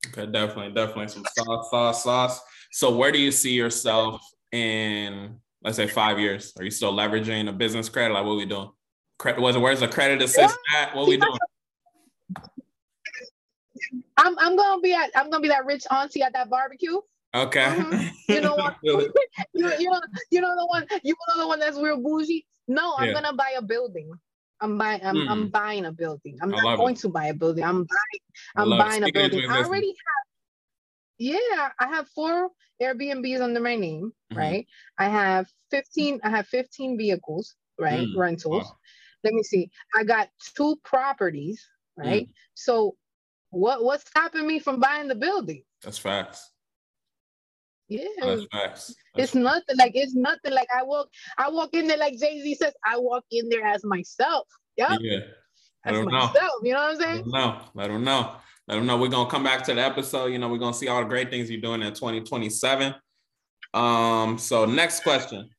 okay, 0.06 0.26
definitely, 0.26 0.72
definitely 0.72 1.08
some 1.08 1.24
sauce, 1.36 1.70
sauce, 1.70 2.04
sauce. 2.04 2.40
So 2.70 2.96
where 2.96 3.12
do 3.12 3.18
you 3.18 3.30
see 3.30 3.52
yourself 3.52 4.22
in 4.52 5.36
let's 5.62 5.76
say 5.76 5.86
five 5.86 6.18
years? 6.18 6.52
Are 6.58 6.64
you 6.64 6.70
still 6.70 6.92
leveraging 6.92 7.48
a 7.48 7.52
business 7.52 7.88
credit? 7.88 8.14
Like 8.14 8.24
what 8.24 8.32
are 8.32 8.36
we 8.36 8.46
doing? 8.46 8.70
Credit 9.18 9.40
was 9.40 9.56
where's 9.56 9.80
the 9.80 9.88
credit 9.88 10.22
assist 10.22 10.56
at? 10.76 10.94
What 10.96 11.06
we 11.06 11.16
doing? 11.16 11.38
I'm 14.16 14.38
I'm 14.38 14.56
gonna 14.56 14.80
be 14.80 14.92
at 14.92 15.10
I'm 15.14 15.30
gonna 15.30 15.42
be 15.42 15.48
that 15.48 15.64
rich 15.64 15.84
auntie 15.90 16.22
at 16.22 16.32
that 16.34 16.50
barbecue. 16.50 16.98
Okay. 17.34 17.64
Mm-hmm. 17.64 18.32
You 18.32 18.40
know 18.40 18.54
what? 18.54 18.76
you, 18.82 19.02
you 19.54 19.90
know 19.90 20.00
you 20.30 20.40
know 20.40 20.54
the 20.56 20.66
one 20.66 20.86
you 21.02 21.14
know 21.14 21.42
the 21.42 21.48
one 21.48 21.60
that's 21.60 21.78
real 21.78 22.00
bougie. 22.00 22.46
No, 22.68 22.94
I'm 22.98 23.08
yeah. 23.08 23.14
gonna 23.14 23.32
buy 23.32 23.54
a 23.56 23.62
building. 23.62 24.10
I'm 24.60 24.78
buying 24.78 25.00
I'm, 25.04 25.16
mm. 25.16 25.28
I'm 25.28 25.48
buying 25.48 25.86
a 25.86 25.92
building. 25.92 26.38
I'm 26.40 26.50
not 26.50 26.76
going 26.76 26.94
it. 26.94 27.00
to 27.00 27.08
buy 27.08 27.26
a 27.26 27.34
building. 27.34 27.64
I'm 27.64 27.84
buying 27.84 28.20
I'm 28.56 28.78
buying 28.78 29.02
a 29.02 29.10
building. 29.10 29.50
I 29.50 29.62
already 29.62 29.88
have 29.88 29.96
yeah, 31.18 31.68
I 31.78 31.86
have 31.88 32.08
four 32.08 32.50
Airbnbs 32.80 33.40
under 33.40 33.60
my 33.60 33.76
name, 33.76 34.12
mm-hmm. 34.32 34.38
right? 34.38 34.66
I 34.98 35.08
have 35.08 35.46
15 35.70 36.20
I 36.22 36.30
have 36.30 36.46
15 36.46 36.96
vehicles, 36.96 37.54
right? 37.78 38.06
Mm. 38.06 38.16
Rentals. 38.16 38.64
Wow 38.64 38.76
let 39.24 39.34
me 39.34 39.42
see. 39.42 39.70
I 39.96 40.04
got 40.04 40.28
two 40.56 40.76
properties, 40.84 41.64
right? 41.96 42.26
Mm. 42.26 42.32
So 42.54 42.96
what 43.50 43.84
what's 43.84 44.08
stopping 44.08 44.46
me 44.46 44.58
from 44.58 44.80
buying 44.80 45.08
the 45.08 45.14
building? 45.14 45.62
That's 45.82 45.98
facts. 45.98 46.50
Yeah. 47.88 48.08
That's 48.20 48.46
facts. 48.52 48.94
That's 49.14 49.28
it's 49.28 49.34
nothing 49.34 49.76
like 49.76 49.92
it's 49.94 50.14
nothing 50.14 50.52
like 50.52 50.68
I 50.74 50.82
walk 50.82 51.08
I 51.38 51.50
walk 51.50 51.74
in 51.74 51.86
there 51.86 51.98
like 51.98 52.18
Jay-Z 52.18 52.54
says, 52.54 52.72
I 52.86 52.98
walk 52.98 53.24
in 53.30 53.48
there 53.48 53.66
as 53.66 53.84
myself. 53.84 54.48
Yep. 54.76 54.98
Yeah. 55.00 55.18
As 55.84 56.04
myself. 56.04 56.34
Know. 56.34 56.48
You 56.62 56.72
know 56.72 56.78
what 56.80 56.90
I'm 56.94 57.00
saying? 57.00 57.24
No, 57.26 57.60
Let 57.74 57.88
them 57.88 58.04
know. 58.04 58.36
Let 58.68 58.76
them 58.76 58.86
know. 58.86 58.96
We're 58.96 59.08
gonna 59.08 59.28
come 59.28 59.44
back 59.44 59.64
to 59.64 59.74
the 59.74 59.82
episode. 59.82 60.26
You 60.26 60.38
know, 60.38 60.48
we're 60.48 60.58
gonna 60.58 60.72
see 60.72 60.88
all 60.88 61.00
the 61.00 61.08
great 61.08 61.30
things 61.30 61.50
you're 61.50 61.60
doing 61.60 61.82
in 61.82 61.92
2027. 61.92 62.94
Um, 63.74 64.38
so 64.38 64.64
next 64.64 65.02
question. 65.02 65.50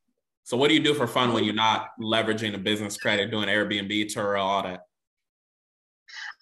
So 0.44 0.58
what 0.58 0.68
do 0.68 0.74
you 0.74 0.84
do 0.84 0.94
for 0.94 1.08
fun 1.08 1.34
when 1.34 1.44
you're 1.46 1.54
not 1.54 1.90
leveraging 2.00 2.54
a 2.54 2.58
business 2.58 2.98
credit, 2.98 3.32
doing 3.32 3.48
Airbnb, 3.48 4.14
Turo, 4.14 4.40
all 4.40 4.64
that? 4.64 4.82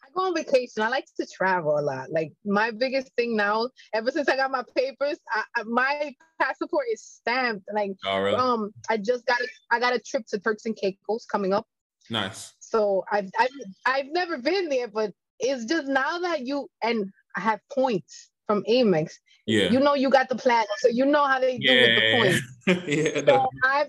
I 0.03 0.07
go 0.15 0.25
on 0.25 0.35
vacation. 0.35 0.81
I 0.81 0.89
like 0.89 1.05
to 1.19 1.27
travel 1.31 1.77
a 1.77 1.81
lot. 1.81 2.11
Like 2.11 2.33
my 2.43 2.71
biggest 2.71 3.11
thing 3.15 3.35
now, 3.35 3.69
ever 3.93 4.09
since 4.11 4.27
I 4.27 4.35
got 4.35 4.49
my 4.51 4.63
papers, 4.75 5.17
I, 5.31 5.63
my 5.63 6.13
passport 6.41 6.85
is 6.91 7.01
stamped. 7.03 7.65
Like, 7.73 7.91
Oh, 8.05 8.19
really? 8.19 8.35
um, 8.37 8.71
I 8.89 8.97
just 8.97 9.25
got 9.27 9.37
I 9.69 9.79
got 9.79 9.93
a 9.95 9.99
trip 9.99 10.25
to 10.29 10.39
Turks 10.39 10.65
and 10.65 10.75
Caicos 10.75 11.25
coming 11.31 11.53
up. 11.53 11.67
nice. 12.09 12.53
So 12.59 13.03
I've 13.11 13.29
I've 13.39 13.49
I've 13.85 14.07
never 14.11 14.39
been 14.39 14.67
there, 14.69 14.87
but 14.87 15.11
it's 15.39 15.65
just 15.65 15.87
now 15.87 16.19
that 16.19 16.45
you 16.47 16.67
and 16.83 17.09
I 17.35 17.41
have 17.41 17.59
points 17.71 18.29
from 18.47 18.63
Amex. 18.63 19.11
Yeah. 19.51 19.69
You 19.69 19.79
know 19.79 19.95
you 19.95 20.09
got 20.09 20.29
the 20.29 20.35
plan, 20.35 20.65
so 20.77 20.89
you 20.89 21.05
know 21.05 21.25
how 21.25 21.39
they 21.39 21.59
do 21.59 21.75
with 21.75 21.95
the 21.95 22.03
points. 22.03 22.41
yeah. 22.87 23.21
So 23.27 23.45
I 23.63 23.85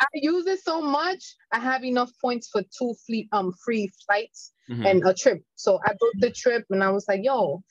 I 0.00 0.06
use 0.14 0.46
it 0.46 0.60
so 0.60 0.80
much. 0.80 1.36
I 1.52 1.58
have 1.60 1.84
enough 1.84 2.12
points 2.20 2.48
for 2.48 2.62
two 2.78 2.94
fleet 3.06 3.28
um 3.32 3.52
free 3.64 3.90
flights 4.06 4.52
Mhm. 4.68 4.84
and 4.86 5.02
a 5.06 5.14
trip. 5.14 5.42
So 5.56 5.80
I 5.84 5.92
booked 5.98 6.20
the 6.20 6.30
trip 6.30 6.64
and 6.70 6.82
I 6.82 6.90
was 6.90 7.06
like, 7.08 7.20
yo, 7.22 7.62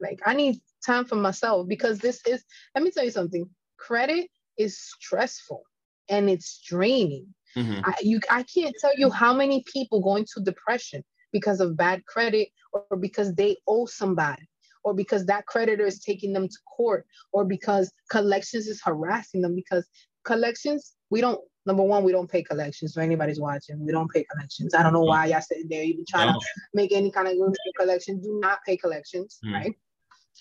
like 0.00 0.20
I 0.26 0.34
need 0.34 0.60
time 0.84 1.04
for 1.04 1.16
myself 1.16 1.68
because 1.68 1.98
this 1.98 2.20
is 2.26 2.44
let 2.74 2.84
me 2.84 2.90
tell 2.90 3.04
you 3.04 3.10
something. 3.10 3.48
Credit 3.78 4.28
is 4.58 4.78
stressful 4.78 5.62
and 6.08 6.28
it's 6.30 6.60
draining. 6.66 7.34
Mhm. 7.56 7.80
I, 7.84 7.94
you 8.02 8.20
I 8.30 8.42
can't 8.44 8.76
tell 8.80 8.96
you 8.96 9.10
how 9.10 9.34
many 9.34 9.64
people 9.72 10.00
go 10.02 10.16
into 10.16 10.40
depression 10.44 11.02
because 11.32 11.60
of 11.60 11.76
bad 11.76 12.04
credit 12.06 12.48
or 12.72 12.96
because 12.96 13.34
they 13.34 13.56
owe 13.66 13.86
somebody 13.86 14.48
or 14.84 14.94
because 14.94 15.26
that 15.26 15.46
creditor 15.46 15.84
is 15.86 16.00
taking 16.00 16.32
them 16.32 16.48
to 16.48 16.58
court 16.76 17.06
or 17.32 17.44
because 17.44 17.92
collections 18.10 18.66
is 18.66 18.80
harassing 18.82 19.40
them 19.42 19.54
because 19.54 19.86
collections 20.24 20.94
we 21.10 21.20
don't 21.20 21.40
number 21.66 21.82
one 21.82 22.04
we 22.04 22.12
don't 22.12 22.30
pay 22.30 22.42
collections 22.42 22.94
so 22.94 23.00
anybody's 23.00 23.40
watching 23.40 23.84
we 23.84 23.92
don't 23.92 24.10
pay 24.10 24.24
collections 24.32 24.74
i 24.74 24.82
don't 24.82 24.92
know 24.92 25.02
why 25.02 25.26
y'all 25.26 25.40
sitting 25.40 25.68
there 25.68 25.82
even 25.82 26.04
trying 26.08 26.28
No. 26.28 26.38
to 26.38 26.46
make 26.74 26.92
any 26.92 27.10
kind 27.10 27.28
of 27.28 27.34
collection 27.78 28.20
do 28.20 28.38
not 28.40 28.58
pay 28.66 28.76
collections 28.76 29.38
Mm. 29.44 29.52
right 29.52 29.74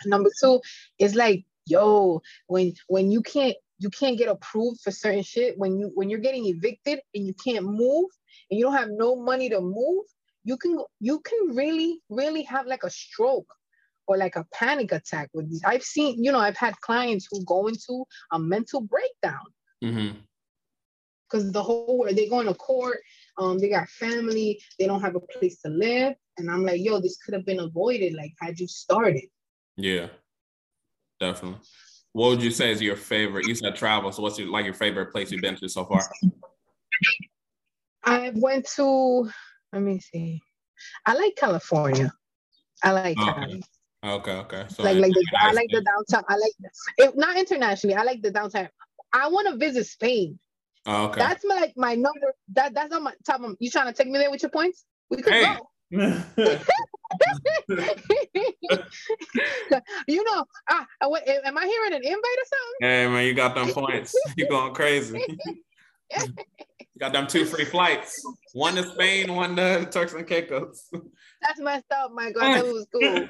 number 0.06 0.30
two 0.42 0.62
it's 0.98 1.16
like 1.16 1.46
yo 1.66 2.22
when 2.48 2.74
when 2.88 3.12
you 3.12 3.22
can't 3.22 3.56
you 3.80 3.90
can't 3.90 4.18
get 4.18 4.30
approved 4.30 4.80
for 4.82 4.92
certain 4.92 5.24
shit 5.24 5.58
when 5.58 5.78
you 5.78 5.92
when 5.94 6.10
you're 6.10 6.20
getting 6.20 6.46
evicted 6.46 7.00
and 7.14 7.26
you 7.26 7.34
can't 7.34 7.66
move 7.66 8.10
and 8.50 8.58
you 8.58 8.64
don't 8.66 8.76
have 8.76 8.90
no 8.92 9.16
money 9.16 9.50
to 9.50 9.60
move 9.62 10.06
you 10.44 10.58
can 10.58 10.76
go- 10.78 10.90
you 11.00 11.20
can 11.20 11.56
really 11.56 12.00
really 12.10 12.44
have 12.44 12.66
like 12.66 12.84
a 12.84 12.90
stroke 12.90 13.54
or 14.10 14.18
like 14.18 14.36
a 14.36 14.46
panic 14.52 14.92
attack 14.92 15.30
with 15.34 15.48
these 15.50 15.62
i've 15.66 15.84
seen 15.84 16.22
you 16.24 16.32
know 16.32 16.40
i've 16.40 16.58
had 16.58 16.74
clients 16.82 17.28
who 17.30 17.46
go 17.46 17.68
into 17.68 18.04
a 18.32 18.40
mental 18.40 18.82
breakdown 18.82 19.46
Mhm. 19.84 20.16
because 21.28 21.52
the 21.52 21.62
whole 21.62 22.08
they're 22.12 22.28
going 22.30 22.48
to 22.48 22.56
court 22.56 22.98
um 23.38 23.60
they 23.60 23.70
got 23.70 23.88
family 23.88 24.60
they 24.80 24.88
don't 24.88 25.02
have 25.02 25.16
a 25.16 25.20
place 25.38 25.62
to 25.62 25.70
live 25.70 26.16
and 26.38 26.50
i'm 26.50 26.64
like 26.66 26.82
yo 26.82 27.00
this 27.00 27.18
could 27.24 27.36
have 27.36 27.46
been 27.46 27.60
avoided 27.60 28.14
like 28.16 28.34
had 28.42 28.60
you 28.60 28.68
started 28.68 29.28
Yeah. 29.78 30.08
Definitely. 31.22 31.60
What 32.14 32.30
would 32.30 32.42
you 32.44 32.50
say 32.52 32.72
is 32.72 32.82
your 32.82 32.96
favorite? 32.96 33.46
You 33.48 33.54
said 33.56 33.76
travel. 33.76 34.12
So 34.14 34.22
what's 34.24 34.40
your 34.40 34.48
like 34.50 34.66
your 34.66 34.74
favorite 34.74 35.12
place 35.12 35.32
you've 35.32 35.42
been 35.42 35.56
to 35.58 35.68
so 35.70 35.84
far? 35.86 36.02
i 38.04 38.32
went 38.36 38.66
to 38.76 39.30
let 39.74 39.82
me 39.82 40.00
see 40.00 40.42
i 41.06 41.14
like 41.14 41.36
california 41.36 42.12
i 42.84 42.92
like 42.92 43.18
Oh, 43.20 43.26
Cali. 43.26 43.54
Okay, 43.56 43.62
okay. 44.04 44.32
Okay. 44.32 44.66
So 44.70 44.84
like 44.84 44.98
like 44.98 45.12
the, 45.12 45.26
I 45.40 45.52
like 45.52 45.70
the 45.70 45.82
downtown. 45.82 46.24
I 46.30 46.36
like 46.36 46.54
it, 46.98 47.18
not 47.18 47.38
internationally. 47.38 47.96
I 47.96 48.04
like 48.04 48.22
the 48.22 48.32
downtown. 48.32 48.70
I 49.12 49.28
want 49.30 49.48
to 49.48 49.58
visit 49.58 49.86
Spain. 49.88 50.40
Oh, 50.86 51.06
okay. 51.06 51.20
That's 51.20 51.44
my 51.46 51.56
like 51.56 51.74
my 51.76 51.96
number. 51.96 52.34
That 52.54 52.74
that's 52.74 52.94
on 52.94 53.04
my 53.04 53.14
top. 53.26 53.42
Of, 53.42 53.56
you 53.60 53.70
trying 53.70 53.88
to 53.88 53.94
take 53.94 54.08
me 54.08 54.18
there 54.20 54.32
with 54.32 54.42
your 54.42 54.52
points? 54.52 54.86
We 55.10 55.22
could 55.22 55.34
Hey. 55.34 55.44
go. 55.44 55.68
you 60.08 60.24
know, 60.24 60.46
ah, 60.70 60.86
wait, 61.06 61.24
am 61.28 61.58
I 61.58 61.66
hearing 61.66 61.94
an 61.94 62.04
invite 62.04 62.16
or 62.16 62.46
something? 62.46 62.76
hey 62.82 63.08
man, 63.08 63.26
you 63.26 63.34
got 63.34 63.56
them 63.56 63.70
points. 63.70 64.16
You 64.38 64.48
going 64.48 64.74
crazy. 64.74 65.26
you 66.18 66.28
got 67.00 67.12
them 67.12 67.28
two 67.28 67.46
free 67.46 67.66
flights. 67.66 68.24
One 68.54 68.76
to 68.76 68.84
Spain, 68.84 69.34
one 69.36 69.56
to 69.56 69.88
Turks 69.92 70.14
and 70.14 70.28
Caicos. 70.28 70.90
That's 71.42 71.60
messed 71.60 71.92
up, 71.92 72.12
Michael. 72.12 72.42
I 72.42 72.58
thought 72.58 72.66
it 72.66 72.74
was 72.74 72.88
cool. 72.94 73.28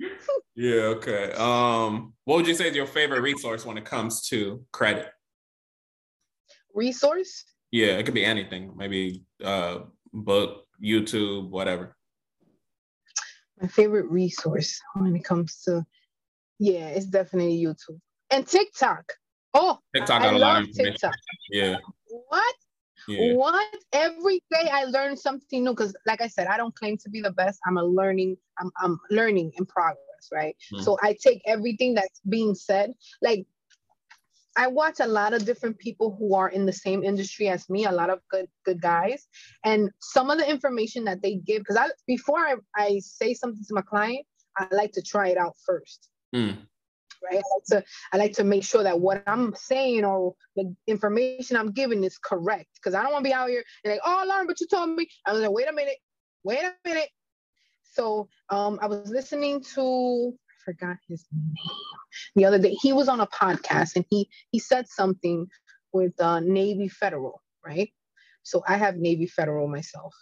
yeah, 0.54 0.82
okay. 0.82 1.32
Um, 1.32 2.12
what 2.24 2.36
would 2.36 2.46
you 2.46 2.54
say 2.54 2.68
is 2.68 2.76
your 2.76 2.86
favorite 2.86 3.22
resource 3.22 3.64
when 3.64 3.78
it 3.78 3.84
comes 3.84 4.26
to 4.28 4.62
credit? 4.72 5.08
Resource? 6.74 7.44
Yeah, 7.70 7.98
it 7.98 8.04
could 8.04 8.14
be 8.14 8.24
anything. 8.24 8.74
Maybe 8.76 9.24
uh 9.42 9.80
book, 10.12 10.64
YouTube, 10.82 11.48
whatever. 11.50 11.96
My 13.60 13.68
favorite 13.68 14.10
resource 14.10 14.78
when 14.94 15.16
it 15.16 15.24
comes 15.24 15.62
to, 15.62 15.84
yeah, 16.58 16.88
it's 16.88 17.06
definitely 17.06 17.58
YouTube 17.62 18.00
and 18.30 18.46
TikTok. 18.46 19.12
Oh, 19.54 19.78
TikTok 19.94 20.20
I 20.20 20.24
got 20.26 20.34
a 20.34 20.38
lot 20.38 20.62
love. 20.62 20.72
TikTok. 20.74 21.14
Yeah, 21.50 21.76
What? 22.28 22.54
Yeah. 23.08 23.34
What? 23.34 23.76
Every 23.92 24.42
day 24.50 24.68
I 24.72 24.84
learn 24.84 25.16
something 25.16 25.64
new 25.64 25.70
because, 25.70 25.94
like 26.06 26.20
I 26.20 26.28
said, 26.28 26.46
I 26.46 26.56
don't 26.56 26.74
claim 26.74 26.96
to 26.98 27.10
be 27.10 27.20
the 27.20 27.32
best. 27.32 27.60
I'm 27.66 27.76
a 27.76 27.84
learning. 27.84 28.36
I'm 28.58 28.70
I'm 28.80 28.98
learning 29.10 29.52
in 29.58 29.66
progress, 29.66 30.28
right? 30.32 30.56
Mhm. 30.72 30.82
So 30.82 30.98
I 31.02 31.16
take 31.20 31.42
everything 31.46 31.94
that's 31.94 32.20
being 32.28 32.54
said. 32.54 32.92
Like 33.22 33.46
I 34.56 34.68
watch 34.68 35.00
a 35.00 35.06
lot 35.06 35.34
of 35.34 35.44
different 35.44 35.78
people 35.78 36.16
who 36.18 36.34
are 36.34 36.48
in 36.48 36.64
the 36.66 36.72
same 36.72 37.04
industry 37.04 37.48
as 37.48 37.68
me. 37.68 37.84
A 37.84 37.92
lot 37.92 38.10
of 38.10 38.20
good 38.30 38.48
good 38.64 38.80
guys, 38.80 39.26
and 39.64 39.90
some 40.00 40.30
of 40.30 40.38
the 40.38 40.48
information 40.48 41.04
that 41.04 41.22
they 41.22 41.36
give 41.36 41.60
because 41.60 41.76
I 41.76 41.90
before 42.06 42.40
I, 42.40 42.54
I 42.76 43.00
say 43.00 43.34
something 43.34 43.64
to 43.68 43.74
my 43.74 43.82
client, 43.82 44.26
I 44.56 44.66
like 44.72 44.92
to 44.92 45.02
try 45.02 45.28
it 45.28 45.38
out 45.38 45.54
first 45.64 46.08
Mm. 46.34 46.56
Right? 47.22 47.42
I 47.42 47.54
like 47.54 47.64
to 47.68 47.84
I 48.12 48.16
like 48.16 48.32
to 48.34 48.44
make 48.44 48.64
sure 48.64 48.82
that 48.82 49.00
what 49.00 49.22
I'm 49.26 49.54
saying 49.54 50.04
or 50.04 50.34
the 50.54 50.74
information 50.86 51.56
I'm 51.56 51.72
giving 51.72 52.04
is 52.04 52.18
correct 52.18 52.68
because 52.74 52.94
I 52.94 53.02
don't 53.02 53.12
want 53.12 53.24
to 53.24 53.28
be 53.28 53.34
out 53.34 53.48
here 53.48 53.64
and 53.84 53.92
like, 53.92 54.00
oh, 54.04 54.24
Lauren, 54.26 54.46
but 54.46 54.60
you 54.60 54.66
told 54.66 54.90
me. 54.90 55.08
I 55.26 55.32
was 55.32 55.42
like, 55.42 55.50
wait 55.50 55.68
a 55.68 55.72
minute, 55.72 55.98
wait 56.44 56.60
a 56.60 56.74
minute. 56.84 57.10
So 57.92 58.28
um, 58.50 58.78
I 58.82 58.86
was 58.86 59.08
listening 59.08 59.62
to 59.74 60.34
I 60.36 60.72
forgot 60.72 60.96
his 61.08 61.24
name 61.32 61.54
the 62.34 62.44
other 62.44 62.58
day. 62.58 62.76
He 62.80 62.92
was 62.92 63.08
on 63.08 63.20
a 63.20 63.26
podcast 63.26 63.96
and 63.96 64.04
he 64.10 64.28
he 64.50 64.58
said 64.58 64.88
something 64.88 65.46
with 65.92 66.20
uh, 66.20 66.40
Navy 66.40 66.88
Federal, 66.88 67.42
right? 67.64 67.90
So 68.42 68.62
I 68.66 68.76
have 68.76 68.96
Navy 68.96 69.26
Federal 69.26 69.66
myself, 69.68 70.14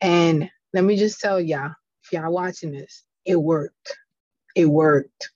and 0.00 0.48
let 0.72 0.84
me 0.84 0.96
just 0.96 1.20
tell 1.20 1.40
y'all, 1.40 1.72
if 2.02 2.12
y'all 2.12 2.32
watching 2.32 2.72
this, 2.72 3.04
it 3.24 3.36
worked. 3.36 3.96
It 4.54 4.66
worked. 4.66 5.30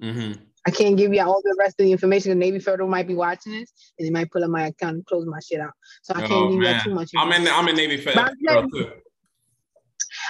Hmm 0.00 0.32
I 0.66 0.72
can't 0.72 0.96
give 0.96 1.14
you 1.14 1.22
all 1.22 1.40
the 1.44 1.54
rest 1.60 1.78
of 1.78 1.84
the 1.84 1.92
information. 1.92 2.30
The 2.30 2.34
Navy 2.34 2.58
Federal 2.58 2.88
might 2.88 3.06
be 3.06 3.14
watching 3.14 3.52
this, 3.52 3.72
and 3.98 4.06
they 4.06 4.10
might 4.10 4.32
pull 4.32 4.42
up 4.42 4.50
my 4.50 4.66
account 4.66 4.96
and 4.96 5.06
close 5.06 5.24
my 5.24 5.38
shit 5.38 5.60
out. 5.60 5.70
So 6.02 6.12
I 6.14 6.18
can't 6.18 6.32
Oh, 6.32 6.48
give 6.48 6.60
you 6.60 6.74
too 6.82 6.92
much. 6.92 7.10
I'm 7.16 7.30
in. 7.32 7.46
I'm 7.46 7.68
in 7.68 7.76
Navy 7.76 7.98
Fed 7.98 8.16
But 8.16 8.24
I'm 8.24 8.34
Federal 8.44 8.70
too. 8.70 8.92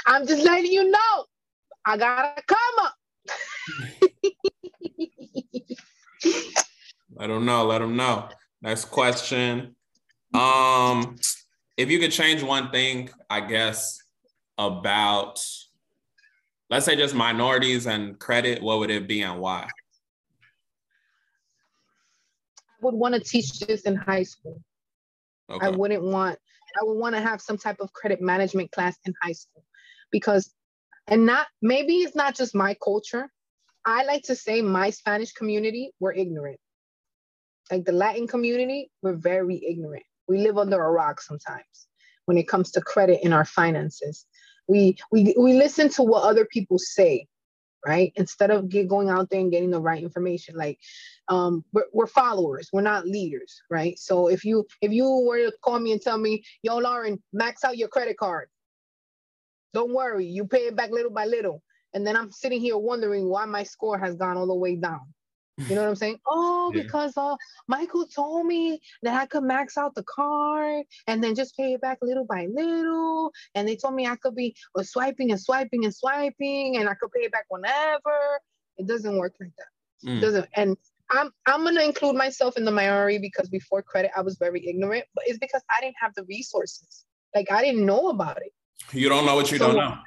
I'm 0.06 0.26
just 0.26 0.44
letting 0.44 0.70
you 0.70 0.90
know. 0.90 1.24
I 1.86 1.96
gotta 1.96 2.42
come 2.46 2.58
up. 2.82 2.94
Let 7.14 7.28
them 7.28 7.46
know. 7.46 7.64
Let 7.64 7.78
them 7.78 7.96
know. 7.96 8.28
Next 8.60 8.86
question. 8.86 9.74
Um, 10.34 11.16
if 11.76 11.90
you 11.90 11.98
could 11.98 12.12
change 12.12 12.42
one 12.42 12.70
thing, 12.70 13.08
I 13.30 13.40
guess 13.40 14.02
about, 14.58 15.42
let's 16.70 16.86
say, 16.86 16.96
just 16.96 17.14
minorities 17.14 17.86
and 17.86 18.18
credit, 18.18 18.62
what 18.62 18.78
would 18.78 18.90
it 18.90 19.06
be 19.06 19.22
and 19.22 19.40
why? 19.40 19.68
I 22.70 22.78
would 22.82 22.94
want 22.94 23.14
to 23.14 23.20
teach 23.20 23.60
this 23.60 23.82
in 23.82 23.96
high 23.96 24.24
school. 24.24 24.62
I 25.48 25.70
wouldn't 25.70 26.02
want. 26.02 26.38
I 26.80 26.84
would 26.84 26.98
want 26.98 27.14
to 27.14 27.20
have 27.22 27.40
some 27.40 27.56
type 27.56 27.76
of 27.80 27.92
credit 27.92 28.20
management 28.20 28.70
class 28.70 28.96
in 29.06 29.14
high 29.22 29.32
school, 29.32 29.64
because, 30.10 30.52
and 31.06 31.24
not 31.24 31.46
maybe 31.62 31.94
it's 31.98 32.16
not 32.16 32.34
just 32.34 32.54
my 32.54 32.76
culture. 32.84 33.30
I 33.86 34.04
like 34.04 34.24
to 34.24 34.34
say 34.34 34.60
my 34.60 34.90
Spanish 34.90 35.32
community 35.32 35.92
we're 36.00 36.12
ignorant. 36.12 36.58
Like 37.70 37.84
the 37.84 37.92
Latin 37.92 38.26
community, 38.26 38.90
we're 39.02 39.14
very 39.14 39.64
ignorant. 39.64 40.02
We 40.28 40.38
live 40.38 40.58
under 40.58 40.82
a 40.82 40.90
rock 40.90 41.20
sometimes 41.20 41.88
when 42.26 42.36
it 42.36 42.48
comes 42.48 42.72
to 42.72 42.80
credit 42.80 43.20
in 43.22 43.32
our 43.32 43.44
finances. 43.44 44.26
We 44.68 44.96
we 45.12 45.34
we 45.38 45.52
listen 45.54 45.88
to 45.90 46.02
what 46.02 46.24
other 46.24 46.44
people 46.44 46.78
say, 46.78 47.26
right? 47.86 48.12
Instead 48.16 48.50
of 48.50 48.68
get, 48.68 48.88
going 48.88 49.08
out 49.08 49.30
there 49.30 49.40
and 49.40 49.50
getting 49.50 49.70
the 49.70 49.80
right 49.80 50.02
information. 50.02 50.56
Like 50.56 50.78
um 51.28 51.64
we're, 51.72 51.86
we're 51.92 52.06
followers 52.06 52.70
we're 52.72 52.80
not 52.80 53.06
leaders 53.06 53.60
right 53.70 53.98
so 53.98 54.28
if 54.28 54.44
you 54.44 54.66
if 54.80 54.92
you 54.92 55.24
were 55.26 55.38
to 55.38 55.52
call 55.62 55.78
me 55.78 55.92
and 55.92 56.00
tell 56.00 56.18
me 56.18 56.44
yo 56.62 56.78
lauren 56.78 57.20
max 57.32 57.64
out 57.64 57.76
your 57.76 57.88
credit 57.88 58.16
card 58.16 58.48
don't 59.74 59.92
worry 59.92 60.26
you 60.26 60.46
pay 60.46 60.66
it 60.66 60.76
back 60.76 60.90
little 60.90 61.10
by 61.10 61.24
little 61.24 61.62
and 61.94 62.06
then 62.06 62.16
i'm 62.16 62.30
sitting 62.30 62.60
here 62.60 62.78
wondering 62.78 63.28
why 63.28 63.44
my 63.44 63.62
score 63.62 63.98
has 63.98 64.14
gone 64.14 64.36
all 64.36 64.46
the 64.46 64.54
way 64.54 64.76
down 64.76 65.00
You 65.58 65.74
know 65.74 65.82
what 65.82 65.88
I'm 65.88 65.96
saying? 66.04 66.18
Oh, 66.26 66.72
yeah. 66.74 66.82
because 66.82 67.16
uh, 67.16 67.36
Michael 67.68 68.06
told 68.06 68.46
me 68.46 68.80
that 69.02 69.20
I 69.20 69.26
could 69.26 69.42
max 69.42 69.76
out 69.76 69.94
the 69.94 70.04
card 70.04 70.84
and 71.06 71.22
then 71.22 71.34
just 71.34 71.56
pay 71.56 71.74
it 71.74 71.80
back 71.80 71.98
little 72.02 72.24
by 72.24 72.46
little. 72.52 73.32
And 73.54 73.66
they 73.66 73.76
told 73.76 73.94
me 73.94 74.06
I 74.06 74.16
could 74.16 74.34
be 74.34 74.54
uh, 74.78 74.82
swiping 74.82 75.30
and 75.30 75.40
swiping 75.40 75.84
and 75.84 75.94
swiping 75.94 76.76
and 76.76 76.88
I 76.88 76.94
could 76.94 77.10
pay 77.12 77.22
it 77.22 77.32
back 77.32 77.46
whenever. 77.48 78.40
It 78.76 78.86
doesn't 78.86 79.16
work 79.16 79.34
like 79.40 79.52
that. 79.56 80.08
Mm. 80.08 80.18
It 80.18 80.20
doesn't. 80.20 80.48
And 80.54 80.76
I'm 81.10 81.30
I'm 81.46 81.64
gonna 81.64 81.82
include 81.82 82.16
myself 82.16 82.56
in 82.56 82.64
the 82.64 82.70
minority 82.70 83.18
because 83.18 83.48
before 83.48 83.82
credit 83.82 84.10
I 84.16 84.22
was 84.22 84.36
very 84.38 84.66
ignorant, 84.66 85.04
but 85.14 85.24
it's 85.26 85.38
because 85.38 85.62
I 85.70 85.80
didn't 85.80 85.96
have 86.00 86.12
the 86.14 86.24
resources. 86.24 87.04
Like 87.34 87.50
I 87.50 87.62
didn't 87.62 87.86
know 87.86 88.08
about 88.08 88.38
it. 88.38 88.52
You 88.92 89.08
don't 89.08 89.24
know 89.24 89.36
what 89.36 89.50
you 89.50 89.58
so, 89.58 89.68
don't 89.68 89.76
know. 89.76 89.98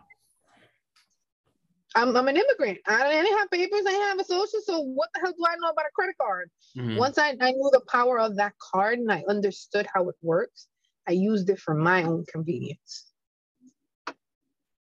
I'm, 1.96 2.16
I'm 2.16 2.28
an 2.28 2.38
immigrant. 2.38 2.80
I 2.88 3.12
didn't 3.12 3.38
have 3.38 3.50
papers. 3.52 3.82
I 3.88 3.92
didn't 3.92 4.08
have 4.08 4.20
a 4.20 4.24
social. 4.24 4.60
So 4.64 4.82
what 4.82 5.10
the 5.14 5.22
hell 5.22 5.34
do 5.38 5.46
I 5.46 5.56
know 5.60 5.70
about 5.70 5.86
a 5.86 5.92
credit 5.94 6.16
card? 6.22 6.50
Mm-hmm. 6.78 6.98
Once 6.98 7.18
I, 7.18 7.36
I 7.42 7.52
knew 7.52 7.70
the 7.72 7.82
power 7.88 8.20
of 8.20 8.36
that 8.38 8.54
card 8.60 9.00
and 9.00 9.12
I 9.12 9.24
understood 9.28 9.88
how 9.94 10.08
it 10.10 10.16
works, 10.22 10.68
I 11.08 11.14
used 11.14 11.50
it 11.50 11.60
for 11.60 11.74
my 11.74 12.04
own 12.04 12.26
convenience. 12.32 13.12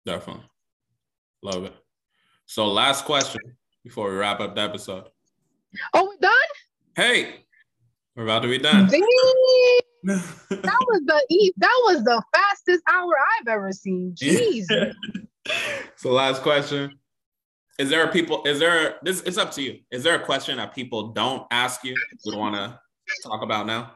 Definitely. 0.06 0.46
Love 1.42 1.66
it. 1.66 1.74
So 2.46 2.68
last 2.68 3.06
question 3.06 3.42
before 3.84 4.10
we 4.10 4.16
wrap 4.16 4.40
up 4.40 4.56
the 4.56 4.62
episode. 4.62 5.10
Oh, 5.94 6.06
we're 6.06 6.18
done? 6.22 6.32
Hey, 6.96 7.42
we're 8.16 8.24
about 8.24 8.44
to 8.44 8.48
be 8.48 8.58
done. 8.58 8.88
that 10.06 10.86
was 10.88 11.02
the 11.06 11.54
that 11.58 11.82
was 11.86 12.04
the 12.04 12.22
fastest 12.34 12.84
hour 12.88 13.14
I've 13.40 13.48
ever 13.48 13.72
seen. 13.72 14.14
Jesus. 14.16 14.96
So 16.06 16.12
last 16.12 16.44
question. 16.44 17.00
Is 17.80 17.90
there 17.90 18.04
a 18.04 18.12
people, 18.12 18.44
is 18.46 18.60
there 18.60 18.98
this 19.02 19.22
it's 19.22 19.40
up 19.40 19.52
to 19.54 19.62
you. 19.64 19.80
Is 19.90 20.04
there 20.04 20.14
a 20.14 20.24
question 20.24 20.58
that 20.58 20.76
people 20.76 21.14
don't 21.14 21.48
ask 21.50 21.84
you 21.84 21.96
would 22.26 22.36
want 22.36 22.54
to 22.54 22.80
talk 23.24 23.42
about 23.42 23.66
now? 23.66 23.92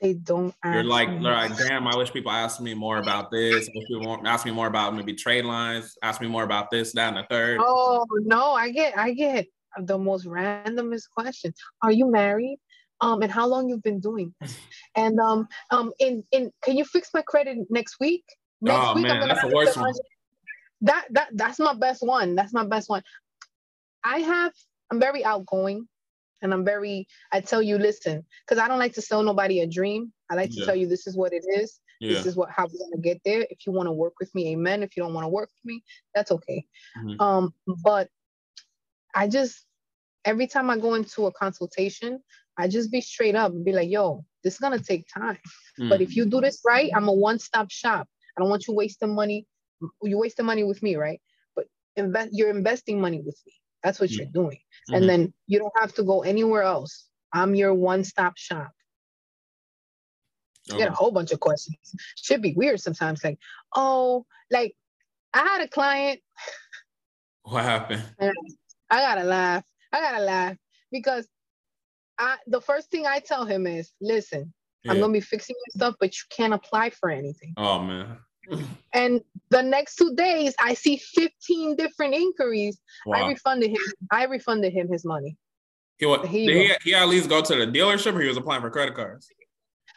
They 0.00 0.14
don't 0.14 0.54
You're 0.64 0.84
like, 0.84 1.10
me. 1.10 1.18
like, 1.18 1.56
damn, 1.56 1.88
I 1.88 1.96
wish 1.96 2.12
people 2.12 2.30
asked 2.30 2.60
me 2.60 2.74
more 2.74 2.98
about 2.98 3.32
this. 3.32 3.68
I 3.68 3.72
wish 3.74 3.88
people 3.88 4.20
ask 4.24 4.46
me 4.46 4.52
more 4.52 4.68
about 4.68 4.94
maybe 4.94 5.14
trade 5.14 5.44
lines, 5.44 5.96
ask 6.00 6.20
me 6.20 6.28
more 6.28 6.44
about 6.44 6.70
this, 6.70 6.92
that, 6.92 7.08
and 7.08 7.16
the 7.16 7.26
third. 7.28 7.58
Oh 7.60 8.06
no, 8.20 8.52
I 8.52 8.70
get 8.70 8.96
I 8.96 9.14
get 9.14 9.46
the 9.80 9.98
most 9.98 10.26
randomest 10.26 11.10
questions. 11.12 11.56
Are 11.82 11.92
you 11.92 12.08
married? 12.08 12.60
Um, 13.00 13.20
and 13.22 13.32
how 13.32 13.48
long 13.48 13.68
you've 13.68 13.82
been 13.82 13.98
doing 13.98 14.32
this? 14.40 14.56
And 14.94 15.18
um, 15.18 15.48
um, 15.72 15.92
in 15.98 16.22
in 16.30 16.52
can 16.62 16.76
you 16.76 16.84
fix 16.84 17.10
my 17.12 17.22
credit 17.22 17.58
next 17.68 17.96
week? 17.98 18.24
Next 18.60 18.78
oh 18.80 18.94
week, 18.94 19.08
man, 19.08 19.26
that's 19.26 19.42
the 19.42 19.48
worst 19.48 19.76
one. 19.76 19.92
That 20.82 21.06
that 21.10 21.28
that's 21.32 21.58
my 21.58 21.74
best 21.74 22.02
one. 22.02 22.34
That's 22.34 22.52
my 22.52 22.64
best 22.64 22.88
one. 22.88 23.02
I 24.04 24.18
have. 24.18 24.52
I'm 24.90 25.00
very 25.00 25.24
outgoing, 25.24 25.88
and 26.42 26.52
I'm 26.52 26.64
very. 26.64 27.06
I 27.32 27.40
tell 27.40 27.62
you, 27.62 27.78
listen, 27.78 28.24
because 28.46 28.62
I 28.62 28.68
don't 28.68 28.78
like 28.78 28.94
to 28.94 29.02
sell 29.02 29.22
nobody 29.22 29.60
a 29.60 29.66
dream. 29.66 30.12
I 30.30 30.34
like 30.34 30.50
to 30.50 30.60
yeah. 30.60 30.66
tell 30.66 30.76
you 30.76 30.86
this 30.86 31.06
is 31.06 31.16
what 31.16 31.32
it 31.32 31.44
is. 31.48 31.80
Yeah. 32.00 32.14
This 32.14 32.26
is 32.26 32.36
what 32.36 32.50
how 32.50 32.64
we're 32.66 32.84
gonna 32.84 33.00
get 33.00 33.20
there. 33.24 33.46
If 33.48 33.64
you 33.64 33.72
want 33.72 33.86
to 33.86 33.92
work 33.92 34.14
with 34.18 34.34
me, 34.34 34.52
amen. 34.52 34.82
If 34.82 34.96
you 34.96 35.04
don't 35.04 35.14
want 35.14 35.24
to 35.24 35.28
work 35.28 35.48
with 35.48 35.72
me, 35.72 35.82
that's 36.14 36.32
okay. 36.32 36.66
Mm-hmm. 36.98 37.20
Um, 37.22 37.54
but 37.84 38.08
I 39.14 39.28
just 39.28 39.64
every 40.24 40.48
time 40.48 40.68
I 40.68 40.78
go 40.78 40.94
into 40.94 41.26
a 41.26 41.32
consultation, 41.32 42.20
I 42.58 42.66
just 42.66 42.90
be 42.90 43.00
straight 43.00 43.36
up 43.36 43.52
and 43.52 43.64
be 43.64 43.72
like, 43.72 43.88
yo, 43.88 44.24
this 44.42 44.54
is 44.54 44.60
gonna 44.60 44.80
take 44.80 45.06
time. 45.06 45.38
Mm. 45.78 45.88
But 45.88 46.00
if 46.00 46.16
you 46.16 46.24
do 46.24 46.40
this 46.40 46.60
right, 46.66 46.90
I'm 46.94 47.08
a 47.08 47.12
one-stop 47.12 47.70
shop. 47.70 48.08
I 48.36 48.40
don't 48.40 48.50
want 48.50 48.66
you 48.66 48.74
wasting 48.74 49.14
money. 49.14 49.46
You 50.02 50.18
waste 50.18 50.36
the 50.36 50.42
money 50.42 50.64
with 50.64 50.82
me, 50.82 50.96
right? 50.96 51.20
But 51.54 51.66
invest 51.96 52.30
you're 52.32 52.50
investing 52.50 53.00
money 53.00 53.20
with 53.20 53.38
me. 53.46 53.52
That's 53.82 54.00
what 54.00 54.10
you're 54.10 54.26
doing. 54.26 54.58
Mm-hmm. 54.58 54.94
And 54.94 55.08
then 55.08 55.34
you 55.46 55.58
don't 55.58 55.72
have 55.76 55.92
to 55.94 56.02
go 56.02 56.22
anywhere 56.22 56.62
else. 56.62 57.08
I'm 57.32 57.54
your 57.54 57.74
one-stop 57.74 58.36
shop. 58.36 58.70
Oh. 60.70 60.78
Get 60.78 60.88
a 60.88 60.92
whole 60.92 61.10
bunch 61.10 61.32
of 61.32 61.40
questions. 61.40 61.94
Should 62.16 62.42
be 62.42 62.54
weird 62.54 62.80
sometimes. 62.80 63.24
Like, 63.24 63.38
oh, 63.74 64.24
like 64.50 64.74
I 65.34 65.40
had 65.40 65.60
a 65.62 65.68
client. 65.68 66.20
What 67.42 67.64
happened? 67.64 68.04
I 68.20 69.00
gotta 69.00 69.24
laugh. 69.24 69.64
I 69.92 70.00
gotta 70.00 70.22
laugh 70.22 70.56
because 70.92 71.26
I 72.18 72.36
the 72.46 72.60
first 72.60 72.90
thing 72.90 73.06
I 73.06 73.18
tell 73.18 73.44
him 73.44 73.66
is, 73.66 73.92
listen, 74.00 74.52
yeah. 74.84 74.92
I'm 74.92 75.00
gonna 75.00 75.12
be 75.12 75.20
fixing 75.20 75.56
your 75.56 75.72
stuff, 75.76 75.96
but 75.98 76.14
you 76.14 76.22
can't 76.30 76.54
apply 76.54 76.90
for 76.90 77.10
anything. 77.10 77.54
Oh 77.56 77.80
man. 77.80 78.18
And 78.92 79.20
the 79.50 79.62
next 79.62 79.96
two 79.96 80.14
days, 80.14 80.54
I 80.60 80.74
see 80.74 80.96
15 80.96 81.76
different 81.76 82.14
inquiries. 82.14 82.80
Wow. 83.06 83.18
I 83.18 83.28
refunded 83.28 83.70
him. 83.70 83.80
I 84.10 84.24
refunded 84.24 84.72
him 84.72 84.88
his 84.90 85.04
money. 85.04 85.36
He, 85.98 86.06
what, 86.06 86.22
did 86.22 86.30
he, 86.30 86.74
he 86.82 86.94
at 86.94 87.08
least 87.08 87.28
go 87.28 87.42
to 87.42 87.54
the 87.54 87.66
dealership, 87.66 88.14
or 88.14 88.20
he 88.20 88.28
was 88.28 88.36
applying 88.36 88.60
for 88.60 88.70
credit 88.70 88.94
cards? 88.94 89.28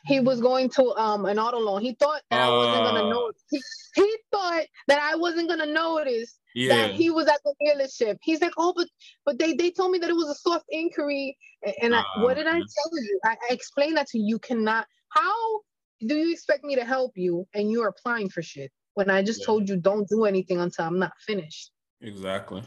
He 0.06 0.20
was 0.20 0.40
going 0.40 0.70
to 0.72 0.94
um 0.98 1.26
an 1.26 1.40
auto 1.40 1.58
loan. 1.58 1.82
He 1.82 1.94
thought 1.94 2.22
that 2.30 2.40
uh, 2.40 2.52
I 2.52 2.58
wasn't 2.58 2.86
gonna 2.86 3.06
uh. 3.06 3.10
know. 3.10 3.32
He, 3.50 3.62
he 3.96 4.18
thought 4.32 4.64
that 4.88 5.00
I 5.02 5.16
wasn't 5.16 5.50
gonna 5.50 5.66
notice 5.66 6.38
yeah. 6.54 6.76
that 6.76 6.92
he 6.92 7.10
was 7.10 7.28
at 7.28 7.40
the 7.44 7.56
dealership. 7.66 8.18
He's 8.22 8.40
like, 8.40 8.54
oh, 8.58 8.74
but 8.76 8.88
but 9.26 9.40
they 9.40 9.54
they 9.54 9.72
told 9.72 9.92
me 9.92 9.98
that 10.00 10.10
it 10.10 10.16
was 10.16 10.30
a 10.30 10.36
soft 10.36 10.66
inquiry. 10.70 11.36
And 11.82 11.96
I, 11.96 12.02
uh, 12.02 12.04
what 12.22 12.36
did 12.36 12.46
I 12.46 12.52
tell 12.52 12.92
you? 12.92 13.20
I, 13.26 13.36
I 13.50 13.54
explained 13.54 13.98
that 13.98 14.08
to 14.10 14.20
you. 14.20 14.26
You 14.28 14.40
cannot. 14.40 14.86
How 15.10 15.62
do 16.02 16.16
you 16.16 16.32
expect 16.32 16.64
me 16.64 16.76
to 16.76 16.86
help 16.86 17.14
you 17.16 17.48
and 17.54 17.72
you're 17.72 17.88
applying 17.88 18.30
for 18.30 18.42
shit 18.42 18.72
when 18.96 19.10
I 19.10 19.24
just 19.24 19.42
yeah. 19.42 19.46
told 19.46 19.70
you 19.70 19.78
don't 19.78 20.08
do 20.08 20.26
anything 20.26 20.60
until 20.60 20.86
I'm 20.86 21.00
not 21.00 21.14
finished? 21.20 21.72
Exactly. 22.02 22.64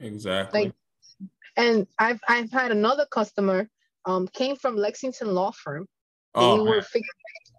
Exactly. 0.00 0.64
Like, 0.64 0.72
and 1.56 1.86
I've 1.98 2.20
I've 2.28 2.50
had 2.50 2.72
another 2.72 3.06
customer 3.06 3.68
um 4.04 4.26
came 4.28 4.56
from 4.56 4.76
Lexington 4.76 5.34
law 5.34 5.52
firm. 5.52 5.86
Oh, 6.34 6.56
they 6.64 6.70
were 6.70 6.82
fig- 6.82 7.02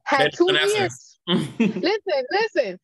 had 0.05 0.31
two 0.33 0.51
years. 0.51 1.19
listen, 1.27 2.25
listen. 2.31 2.79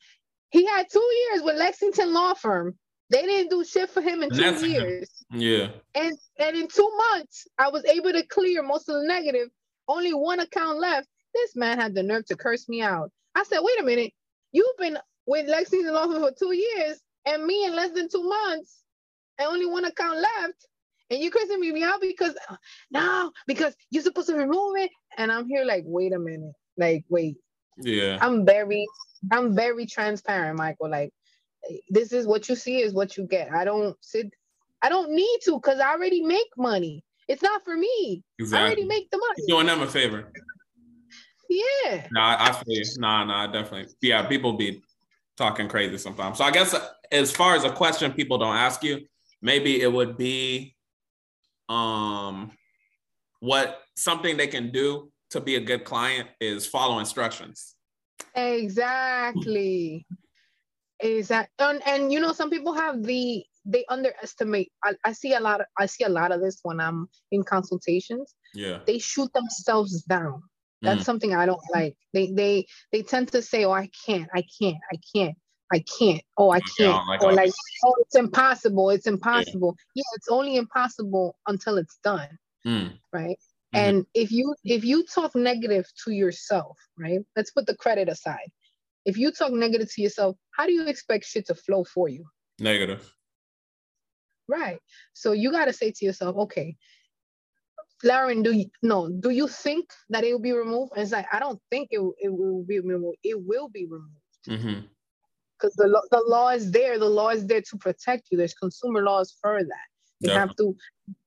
He 0.51 0.65
had 0.65 0.87
two 0.91 0.99
years 0.99 1.43
with 1.43 1.57
Lexington 1.57 2.13
Law 2.13 2.33
Firm. 2.33 2.77
They 3.11 3.21
didn't 3.23 3.49
do 3.49 3.63
shit 3.63 3.89
for 3.89 4.01
him 4.01 4.23
in 4.23 4.29
two 4.29 4.37
That's, 4.37 4.63
years. 4.63 5.09
Yeah. 5.31 5.69
And 5.95 6.17
and 6.39 6.55
in 6.55 6.67
two 6.67 6.89
months, 7.11 7.47
I 7.57 7.69
was 7.69 7.83
able 7.85 8.11
to 8.11 8.23
clear 8.27 8.63
most 8.63 8.89
of 8.89 8.95
the 8.95 9.07
negative. 9.07 9.49
Only 9.89 10.13
one 10.13 10.39
account 10.39 10.79
left. 10.79 11.07
This 11.33 11.55
man 11.55 11.79
had 11.79 11.93
the 11.93 12.03
nerve 12.03 12.25
to 12.27 12.37
curse 12.37 12.69
me 12.69 12.81
out. 12.81 13.11
I 13.35 13.43
said, 13.43 13.59
wait 13.61 13.79
a 13.81 13.83
minute. 13.83 14.13
You've 14.51 14.77
been 14.77 14.97
with 15.25 15.47
Lexington 15.47 15.93
Law 15.93 16.07
Firm 16.07 16.21
for 16.21 16.31
two 16.31 16.55
years 16.55 16.99
and 17.25 17.45
me 17.45 17.65
in 17.65 17.75
less 17.75 17.91
than 17.91 18.07
two 18.09 18.23
months 18.23 18.83
and 19.37 19.47
only 19.47 19.65
one 19.65 19.85
account 19.85 20.19
left. 20.19 20.67
And 21.09 21.19
you 21.19 21.31
cursing 21.31 21.59
me 21.59 21.83
out 21.83 22.01
because 22.01 22.35
now 22.91 23.31
because 23.47 23.75
you're 23.89 24.03
supposed 24.03 24.27
to 24.27 24.35
remove 24.35 24.77
it. 24.77 24.91
And 25.17 25.31
I'm 25.31 25.47
here 25.47 25.65
like, 25.65 25.83
wait 25.85 26.13
a 26.13 26.19
minute. 26.19 26.53
Like, 26.77 27.03
wait. 27.09 27.37
Yeah. 27.81 28.19
I'm 28.21 28.45
very 28.45 28.85
I'm 29.31 29.55
very 29.55 29.85
transparent, 29.85 30.57
Michael. 30.57 30.89
Like 30.89 31.11
this 31.89 32.13
is 32.13 32.27
what 32.27 32.47
you 32.47 32.55
see 32.55 32.81
is 32.81 32.93
what 32.93 33.17
you 33.17 33.25
get. 33.25 33.51
I 33.51 33.65
don't 33.65 33.95
sit 34.01 34.27
I 34.81 34.89
don't 34.89 35.11
need 35.11 35.39
to 35.45 35.55
because 35.55 35.79
I 35.79 35.91
already 35.91 36.21
make 36.21 36.47
money. 36.57 37.03
It's 37.29 37.43
not 37.43 37.63
for 37.63 37.77
me. 37.77 38.23
Exactly. 38.39 38.59
I 38.59 38.65
already 38.65 38.85
make 38.85 39.09
the 39.11 39.17
money. 39.17 39.33
You're 39.37 39.57
doing 39.57 39.67
them 39.67 39.81
a 39.81 39.87
favor. 39.87 40.33
Yeah. 41.47 42.07
No, 42.11 42.21
I, 42.21 42.51
feel 42.51 42.75
you. 42.75 42.83
No, 42.97 43.23
no, 43.23 43.51
definitely. 43.51 43.93
Yeah, 44.01 44.23
people 44.23 44.53
be 44.53 44.81
talking 45.37 45.67
crazy 45.67 45.97
sometimes. 45.99 46.39
So 46.39 46.43
I 46.43 46.51
guess 46.51 46.75
as 47.11 47.31
far 47.31 47.55
as 47.55 47.63
a 47.63 47.71
question 47.71 48.11
people 48.13 48.39
don't 48.39 48.55
ask 48.55 48.83
you, 48.83 49.01
maybe 49.41 49.81
it 49.81 49.91
would 49.91 50.17
be 50.17 50.75
um 51.69 52.51
what 53.41 53.81
something 53.95 54.35
they 54.35 54.47
can 54.47 54.71
do 54.71 55.11
to 55.29 55.39
be 55.39 55.55
a 55.55 55.59
good 55.59 55.83
client 55.85 56.27
is 56.41 56.65
follow 56.65 56.97
instructions. 56.97 57.75
Exactly. 58.35 60.05
Exactly. 60.99 61.53
And, 61.59 61.81
and 61.85 62.11
you 62.11 62.19
know, 62.19 62.33
some 62.33 62.49
people 62.49 62.73
have 62.73 63.03
the 63.03 63.45
they 63.71 63.85
underestimate. 63.89 64.71
I, 64.83 64.93
I 65.03 65.13
see 65.13 65.33
a 65.33 65.39
lot. 65.39 65.61
Of, 65.61 65.67
I 65.77 65.85
see 65.85 66.03
a 66.03 66.09
lot 66.09 66.31
of 66.31 66.41
this 66.41 66.59
when 66.63 66.79
I'm 66.79 67.07
in 67.31 67.43
consultations. 67.43 68.35
Yeah. 68.53 68.79
They 68.85 68.99
shoot 68.99 69.31
themselves 69.33 70.03
down. 70.03 70.43
That's 70.81 71.01
mm. 71.01 71.05
something 71.05 71.35
I 71.35 71.45
don't 71.45 71.61
like. 71.73 71.95
They 72.13 72.31
they 72.31 72.65
they 72.91 73.01
tend 73.03 73.29
to 73.29 73.41
say, 73.41 73.65
"Oh, 73.65 73.71
I 73.71 73.89
can't. 74.05 74.29
I 74.33 74.43
can't. 74.59 74.77
I 74.91 74.97
can't. 75.13 75.37
I 75.73 75.83
can't. 75.99 76.21
Oh, 76.37 76.51
I 76.51 76.61
can't." 76.77 77.07
like 77.07 77.21
or 77.21 77.33
like, 77.33 77.51
"Oh, 77.83 77.95
it's 77.99 78.15
impossible. 78.15 78.89
It's 78.89 79.07
impossible." 79.07 79.75
Yeah, 79.93 80.01
yeah 80.01 80.15
it's 80.15 80.29
only 80.29 80.55
impossible 80.55 81.35
until 81.47 81.77
it's 81.77 81.99
done. 82.03 82.29
Mm. 82.65 82.93
Right. 83.11 83.37
Mm-hmm. 83.75 83.85
And 83.85 84.05
if 84.13 84.31
you 84.31 84.55
if 84.63 84.83
you 84.83 85.05
talk 85.05 85.35
negative 85.35 85.85
to 86.05 86.11
yourself, 86.11 86.77
right? 86.97 87.19
Let's 87.35 87.51
put 87.51 87.67
the 87.67 87.75
credit 87.75 88.07
aside. 88.07 88.49
If 89.05 89.17
you 89.17 89.31
talk 89.31 89.51
negative 89.51 89.91
to 89.93 90.01
yourself, 90.01 90.37
how 90.57 90.65
do 90.65 90.73
you 90.73 90.87
expect 90.87 91.25
shit 91.25 91.47
to 91.47 91.55
flow 91.55 91.83
for 91.83 92.09
you? 92.09 92.25
Negative. 92.59 93.13
Right. 94.49 94.79
So 95.13 95.31
you 95.31 95.51
got 95.51 95.65
to 95.65 95.73
say 95.73 95.91
to 95.91 96.05
yourself, 96.05 96.35
okay, 96.37 96.75
Lauren, 98.03 98.43
do 98.43 98.51
you 98.51 98.65
no? 98.81 99.09
Do 99.09 99.29
you 99.29 99.47
think 99.47 99.91
that 100.09 100.23
it 100.23 100.31
will 100.33 100.39
be 100.39 100.53
removed? 100.53 100.93
And 100.95 101.03
it's 101.03 101.11
like 101.11 101.27
I 101.31 101.39
don't 101.39 101.61
think 101.69 101.89
it, 101.91 101.99
it 102.19 102.29
will 102.29 102.63
be 102.63 102.79
removed. 102.79 103.17
It 103.23 103.39
will 103.39 103.69
be 103.69 103.85
removed. 103.85 104.15
Mm-hmm 104.47 104.87
because 105.59 105.75
the, 105.75 106.01
the 106.11 106.23
law 106.27 106.49
is 106.49 106.71
there. 106.71 106.97
The 106.97 107.05
law 107.05 107.29
is 107.29 107.45
there 107.45 107.61
to 107.61 107.77
protect 107.77 108.27
you. 108.31 108.37
There's 108.37 108.53
consumer 108.53 109.03
laws 109.03 109.35
for 109.41 109.59
that. 109.61 109.87
You 110.21 110.31
have 110.31 110.55
to. 110.57 110.75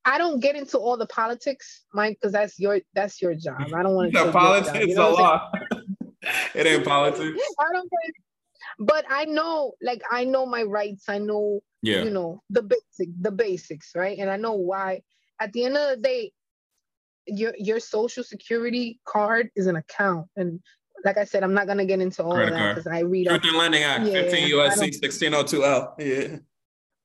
I 0.05 0.19
don't 0.19 0.41
get 0.41 0.55
into 0.55 0.79
all 0.79 0.99
the 0.99 1.07
politics, 1.07 1.85
Mike, 1.95 2.19
because 2.21 2.33
that's 2.33 2.59
your 2.59 2.81
that's 2.95 3.23
your 3.23 3.35
job. 3.35 3.73
I 3.75 3.83
don't 3.83 3.95
want 3.95 4.13
to. 4.13 4.33
Politics 4.33 4.87
you 4.87 4.95
know 4.95 5.11
a 5.11 5.15
lot. 5.15 5.55
it 6.55 6.67
ain't 6.67 6.85
politics. 6.85 7.39
I 7.61 7.73
don't 7.73 7.91
get 7.91 8.15
but 8.79 9.05
I 9.11 9.25
know, 9.25 9.73
like, 9.83 10.03
I 10.11 10.25
know 10.25 10.47
my 10.47 10.63
rights. 10.63 11.09
I 11.09 11.19
know, 11.19 11.61
yeah. 11.83 12.03
you 12.03 12.11
know, 12.11 12.43
the 12.51 12.63
basic, 12.63 13.09
the 13.21 13.31
basics, 13.31 13.93
right? 13.95 14.19
And 14.19 14.31
I 14.31 14.37
know 14.37 14.55
why. 14.55 15.03
At 15.41 15.53
the 15.53 15.65
end 15.65 15.77
of 15.77 15.91
the 15.91 15.97
day, 16.03 16.33
your 17.27 17.55
your 17.57 17.81
social 17.81 18.25
security 18.25 19.01
card 19.07 19.51
is 19.55 19.67
an 19.67 19.77
account, 19.77 20.27
and 20.37 20.61
like 21.05 21.19
I 21.19 21.25
said, 21.25 21.43
I'm 21.43 21.55
not 21.55 21.67
gonna 21.67 21.85
get 21.85 22.01
into 22.01 22.23
all 22.23 22.35
Credit 22.35 22.53
of 22.53 22.59
that 22.59 22.75
because 22.75 22.87
I 22.87 23.01
read. 23.01 23.29
Truth 23.29 23.45
in 23.45 23.59
Lending 23.59 23.83
Act, 23.83 24.07
yeah, 24.07 24.23
15 24.23 24.49
USC 24.51 25.01
1602L. 25.01 25.95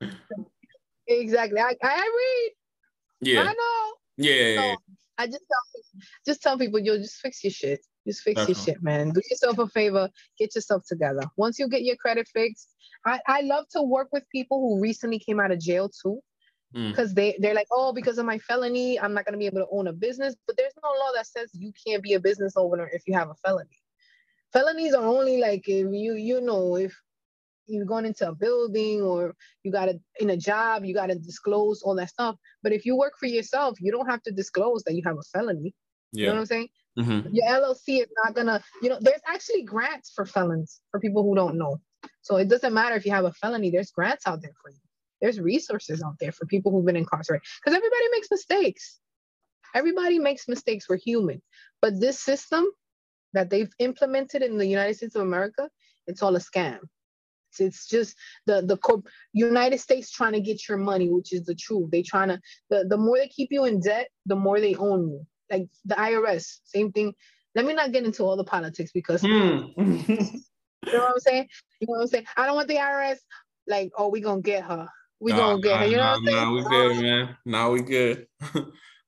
Yeah. 0.02 0.10
Exactly. 1.08 1.60
I, 1.60 1.76
I 1.82 1.98
read. 2.00 2.52
Yeah. 3.22 3.42
I 3.42 3.54
know. 3.54 3.94
Yeah. 4.18 4.56
So 4.56 4.78
I 5.18 5.26
just 5.28 5.44
tell 5.48 6.02
just 6.26 6.42
tell 6.42 6.58
people 6.58 6.80
you'll 6.80 6.98
just 6.98 7.18
fix 7.22 7.44
your 7.44 7.52
shit. 7.52 7.86
Just 8.08 8.22
fix 8.22 8.40
Definitely. 8.40 8.54
your 8.54 8.76
shit, 8.76 8.84
man. 8.84 9.10
Do 9.10 9.22
yourself 9.30 9.60
a 9.60 9.68
favor. 9.68 10.10
Get 10.40 10.56
yourself 10.56 10.84
together. 10.88 11.24
Once 11.36 11.60
you 11.60 11.68
get 11.68 11.84
your 11.84 11.98
credit 11.98 12.28
fixed, 12.34 12.74
I, 13.06 13.20
I 13.28 13.42
love 13.42 13.66
to 13.72 13.82
work 13.82 14.08
with 14.14 14.24
people 14.32 14.62
who 14.62 14.82
recently 14.82 15.20
came 15.20 15.40
out 15.40 15.52
of 15.52 15.60
jail 15.60 15.90
too. 15.90 16.22
Because 16.74 17.14
mm. 17.14 17.16
they, 17.16 17.38
they're 17.40 17.54
like, 17.54 17.68
oh, 17.72 17.94
because 17.94 18.18
of 18.18 18.26
my 18.26 18.38
felony, 18.40 19.00
I'm 19.00 19.14
not 19.14 19.26
going 19.26 19.34
to 19.34 19.40
be 19.40 19.46
able 19.46 19.60
to 19.60 19.68
own 19.72 19.88
a 19.88 19.94
business. 19.94 20.36
But 20.46 20.58
there's 20.58 20.74
no 20.84 20.90
law 20.90 21.12
that 21.16 21.28
says 21.28 21.50
you 21.54 21.72
can't 21.86 22.04
be 22.04 22.14
a 22.14 22.20
business 22.20 22.54
owner 22.56 22.90
if 22.92 23.04
you 23.08 23.14
have 23.14 23.30
a 23.30 23.36
felony. 23.36 23.70
Felonies 24.54 24.94
are 24.94 25.06
only 25.06 25.40
like 25.40 25.68
if 25.68 25.88
you, 25.92 26.14
you 26.14 26.42
know, 26.42 26.76
if 26.76 26.94
you're 27.68 27.86
going 27.86 28.06
into 28.06 28.28
a 28.28 28.34
building 28.34 29.02
or 29.02 29.36
you 29.64 29.72
got 29.72 29.86
to 29.86 30.00
in 30.20 30.30
a 30.30 30.38
job 30.38 30.86
you 30.86 30.94
got 30.94 31.08
to 31.08 31.16
disclose 31.16 31.82
all 31.84 31.96
that 31.96 32.10
stuff 32.10 32.36
but 32.64 32.72
if 32.72 32.86
you 32.86 32.96
work 32.96 33.14
for 33.20 33.26
yourself 33.26 33.78
you 33.82 33.92
don't 33.92 34.10
have 34.10 34.24
to 34.24 34.32
disclose 34.32 34.84
that 34.84 34.96
you 34.96 35.02
have 35.06 35.18
a 35.18 35.24
felony 35.34 35.74
yeah. 36.14 36.22
you 36.22 36.28
know 36.28 36.34
what 36.36 36.40
i'm 36.40 36.46
saying 36.46 36.70
mm-hmm. 36.98 37.28
your 37.32 37.48
llc 37.48 37.88
is 37.88 38.08
not 38.24 38.36
gonna 38.36 38.62
you 38.82 38.90
know 38.90 38.98
there's 39.02 39.22
actually 39.28 39.64
grants 39.64 40.12
for 40.14 40.26
felons 40.26 40.82
for 40.92 41.00
people 41.00 41.24
who 41.24 41.36
don't 41.36 41.58
know. 41.58 41.80
So 42.22 42.38
it 42.38 42.50
doesn't 42.50 42.74
matter 42.74 42.96
if 42.96 43.06
you 43.06 43.12
have 43.12 43.26
a 43.26 43.34
felony 43.34 43.70
there's 43.70 43.92
grants 43.92 44.28
out 44.28 44.42
there 44.42 44.54
for 44.62 44.70
you. 44.70 44.78
There's 45.22 45.40
resources 45.40 46.04
out 46.04 46.16
there 46.20 46.32
for 46.32 46.46
people 46.46 46.72
who've 46.72 46.86
been 46.86 46.96
incarcerated. 46.96 47.44
Because 47.60 47.76
everybody 47.76 48.10
makes 48.12 48.28
mistakes. 48.30 49.00
Everybody 49.74 50.20
makes 50.20 50.48
mistakes. 50.48 50.88
We're 50.88 50.98
human. 50.98 51.42
But 51.82 52.00
this 52.00 52.20
system 52.20 52.66
that 53.34 53.50
they've 53.50 53.72
implemented 53.80 54.42
in 54.42 54.58
the 54.58 54.66
united 54.66 54.96
states 54.96 55.16
of 55.16 55.22
america 55.22 55.70
it's 56.08 56.24
all 56.24 56.36
a 56.36 56.40
scam. 56.40 56.80
It's 57.60 57.88
just 57.88 58.16
the 58.46 58.62
the 58.62 58.78
corp- 58.78 59.08
United 59.34 59.80
States 59.80 60.12
trying 60.12 60.34
to 60.34 60.42
get 60.42 60.68
your 60.68 60.78
money, 60.78 61.10
which 61.10 61.34
is 61.34 61.44
the 61.46 61.56
truth. 61.56 61.90
They 61.92 62.04
trying 62.04 62.30
to 62.30 62.40
the 62.70 62.86
the 62.88 62.98
more 62.98 63.18
they 63.18 63.28
keep 63.28 63.52
you 63.52 63.66
in 63.66 63.80
debt, 63.80 64.10
the 64.26 64.36
more 64.36 64.60
they 64.60 64.76
own 64.76 65.10
you. 65.10 65.28
Like 65.50 65.68
the 65.86 65.96
IRS, 65.96 66.60
same 66.64 66.92
thing. 66.92 67.14
Let 67.56 67.66
me 67.66 67.74
not 67.74 67.92
get 67.92 68.06
into 68.06 68.24
all 68.24 68.36
the 68.36 68.44
politics 68.44 68.92
because 68.94 69.22
mm. 69.22 69.72
you 69.78 70.94
know 70.94 71.00
what 71.00 71.12
I'm 71.12 71.20
saying. 71.20 71.48
You 71.80 71.88
know 71.88 71.94
what 71.94 72.02
I'm 72.02 72.08
saying. 72.08 72.26
I 72.36 72.46
don't 72.46 72.56
want 72.56 72.68
the 72.68 72.76
IRS 72.76 73.18
like, 73.68 73.92
oh, 73.98 74.10
we 74.10 74.22
gonna 74.22 74.42
get 74.42 74.64
her. 74.64 74.88
We 75.20 75.32
nah, 75.32 75.38
gonna 75.38 75.62
get 75.62 75.72
nah, 75.72 75.78
her. 75.80 75.86
You 75.86 75.98
know 75.98 76.04
nah, 76.04 76.12
what 76.12 76.18
I'm 76.18 76.26
saying? 76.26 76.38
Nah, 76.38 76.52
we 76.52 76.64
good, 76.64 77.02
man. 77.02 77.38
Now 77.46 77.72
we 77.72 77.82
good. 77.82 78.28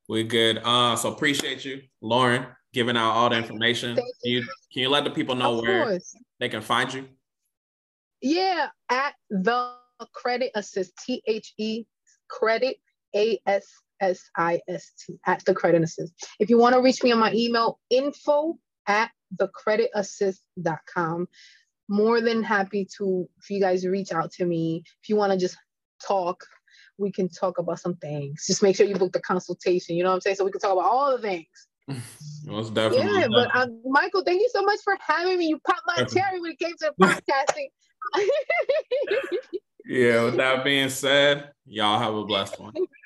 we 0.10 0.24
good. 0.24 0.62
Uh, 0.64 0.96
so 0.96 1.12
appreciate 1.14 1.64
you, 1.66 1.82
Lauren, 2.02 2.48
giving 2.74 2.98
out 2.98 3.12
all 3.12 3.30
the 3.30 3.38
information. 3.38 3.96
Can 3.96 4.06
you 4.24 4.42
can 4.74 4.82
you 4.84 4.90
let 4.90 5.04
the 5.04 5.12
people 5.12 5.36
know 5.36 5.62
where 5.62 6.00
they 6.40 6.50
can 6.50 6.62
find 6.62 6.94
you? 6.94 7.08
Yeah, 8.22 8.70
at 8.90 9.14
the 9.30 9.74
credit 10.14 10.52
assist, 10.56 10.94
T 11.06 11.22
H 11.26 11.54
E 11.58 11.86
credit 12.28 12.78
A 13.16 13.40
S 13.46 13.68
S 14.02 14.30
I 14.36 14.62
S 14.68 14.92
T, 15.06 15.20
at 15.26 15.44
the 15.46 15.54
credit 15.54 15.84
assist. 15.84 16.14
If 16.40 16.50
you 16.50 16.58
want 16.58 16.76
to 16.76 16.82
reach 16.82 17.04
me 17.04 17.12
on 17.12 17.20
my 17.20 17.34
email, 17.34 17.80
info 17.90 18.58
at 18.88 19.12
thecreditassist.com. 19.36 21.28
More 21.88 22.22
than 22.22 22.44
happy 22.44 22.88
to, 22.98 23.28
if 23.42 23.50
you 23.50 23.60
guys 23.60 23.86
reach 23.86 24.12
out 24.12 24.32
to 24.34 24.46
me, 24.46 24.84
if 25.02 25.10
you 25.10 25.16
want 25.16 25.34
to 25.34 25.40
just 25.40 25.58
talk, 26.06 26.44
we 26.98 27.12
can 27.12 27.30
talk 27.30 27.58
about 27.58 27.80
some 27.80 27.96
things. 27.96 28.46
Just 28.46 28.62
make 28.62 28.76
sure 28.76 28.86
you 28.86 28.96
book 28.96 29.12
the 29.12 29.22
consultation, 29.22 29.96
you 29.96 30.04
know 30.04 30.10
what 30.10 30.16
I'm 30.16 30.22
saying? 30.22 30.36
So 30.36 30.46
we 30.46 30.52
can 30.52 30.62
talk 30.62 30.74
about 30.74 30.86
all 30.86 31.18
the 31.18 31.22
things. 31.22 31.48
Most 32.46 32.74
definitely. 32.74 33.22
Yeah, 33.22 33.28
but 33.28 33.56
um, 33.56 33.82
Michael, 33.86 34.24
thank 34.24 34.42
you 34.42 34.50
so 34.54 34.62
much 34.62 34.80
for 34.84 34.96
having 35.00 35.38
me. 35.38 35.48
You 35.48 35.60
popped 35.66 35.82
my 35.88 36.04
cherry 36.04 36.40
when 36.40 36.52
it 36.52 36.60
came 36.60 36.76
to 36.80 36.94
podcasting. 37.02 37.70
yeah, 39.86 40.24
with 40.26 40.38
that 40.38 40.64
being 40.64 40.90
said, 40.90 41.52
y'all 41.66 42.00
have 42.00 42.14
a 42.14 42.26
blessed 42.26 42.60
one. 42.60 42.74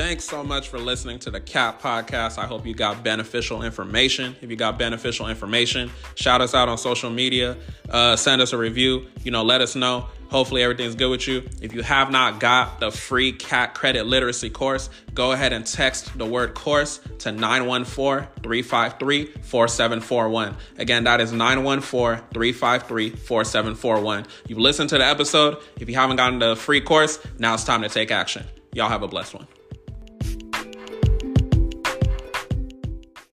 Thanks 0.00 0.24
so 0.24 0.42
much 0.42 0.70
for 0.70 0.78
listening 0.78 1.18
to 1.20 1.30
the 1.30 1.40
CAT 1.40 1.78
podcast. 1.78 2.38
I 2.38 2.46
hope 2.46 2.64
you 2.64 2.72
got 2.72 3.04
beneficial 3.04 3.62
information. 3.62 4.34
If 4.40 4.48
you 4.48 4.56
got 4.56 4.78
beneficial 4.78 5.28
information, 5.28 5.90
shout 6.14 6.40
us 6.40 6.54
out 6.54 6.70
on 6.70 6.78
social 6.78 7.10
media, 7.10 7.58
uh, 7.90 8.16
send 8.16 8.40
us 8.40 8.54
a 8.54 8.56
review, 8.56 9.08
you 9.24 9.30
know, 9.30 9.42
let 9.42 9.60
us 9.60 9.76
know. 9.76 10.06
Hopefully, 10.30 10.62
everything's 10.62 10.94
good 10.94 11.10
with 11.10 11.28
you. 11.28 11.46
If 11.60 11.74
you 11.74 11.82
have 11.82 12.10
not 12.10 12.40
got 12.40 12.80
the 12.80 12.90
free 12.90 13.32
CAT 13.32 13.74
credit 13.74 14.06
literacy 14.06 14.48
course, 14.48 14.88
go 15.12 15.32
ahead 15.32 15.52
and 15.52 15.66
text 15.66 16.16
the 16.16 16.24
word 16.24 16.54
course 16.54 17.00
to 17.18 17.30
914 17.30 18.26
353 18.42 19.26
4741. 19.42 20.56
Again, 20.78 21.04
that 21.04 21.20
is 21.20 21.30
914 21.30 22.24
353 22.32 23.10
4741. 23.10 24.26
You've 24.48 24.58
listened 24.58 24.88
to 24.88 24.96
the 24.96 25.04
episode. 25.04 25.58
If 25.78 25.90
you 25.90 25.94
haven't 25.96 26.16
gotten 26.16 26.38
the 26.38 26.56
free 26.56 26.80
course, 26.80 27.18
now 27.38 27.52
it's 27.52 27.64
time 27.64 27.82
to 27.82 27.90
take 27.90 28.10
action. 28.10 28.46
Y'all 28.72 28.88
have 28.88 29.02
a 29.02 29.08
blessed 29.08 29.34
one. 29.34 29.46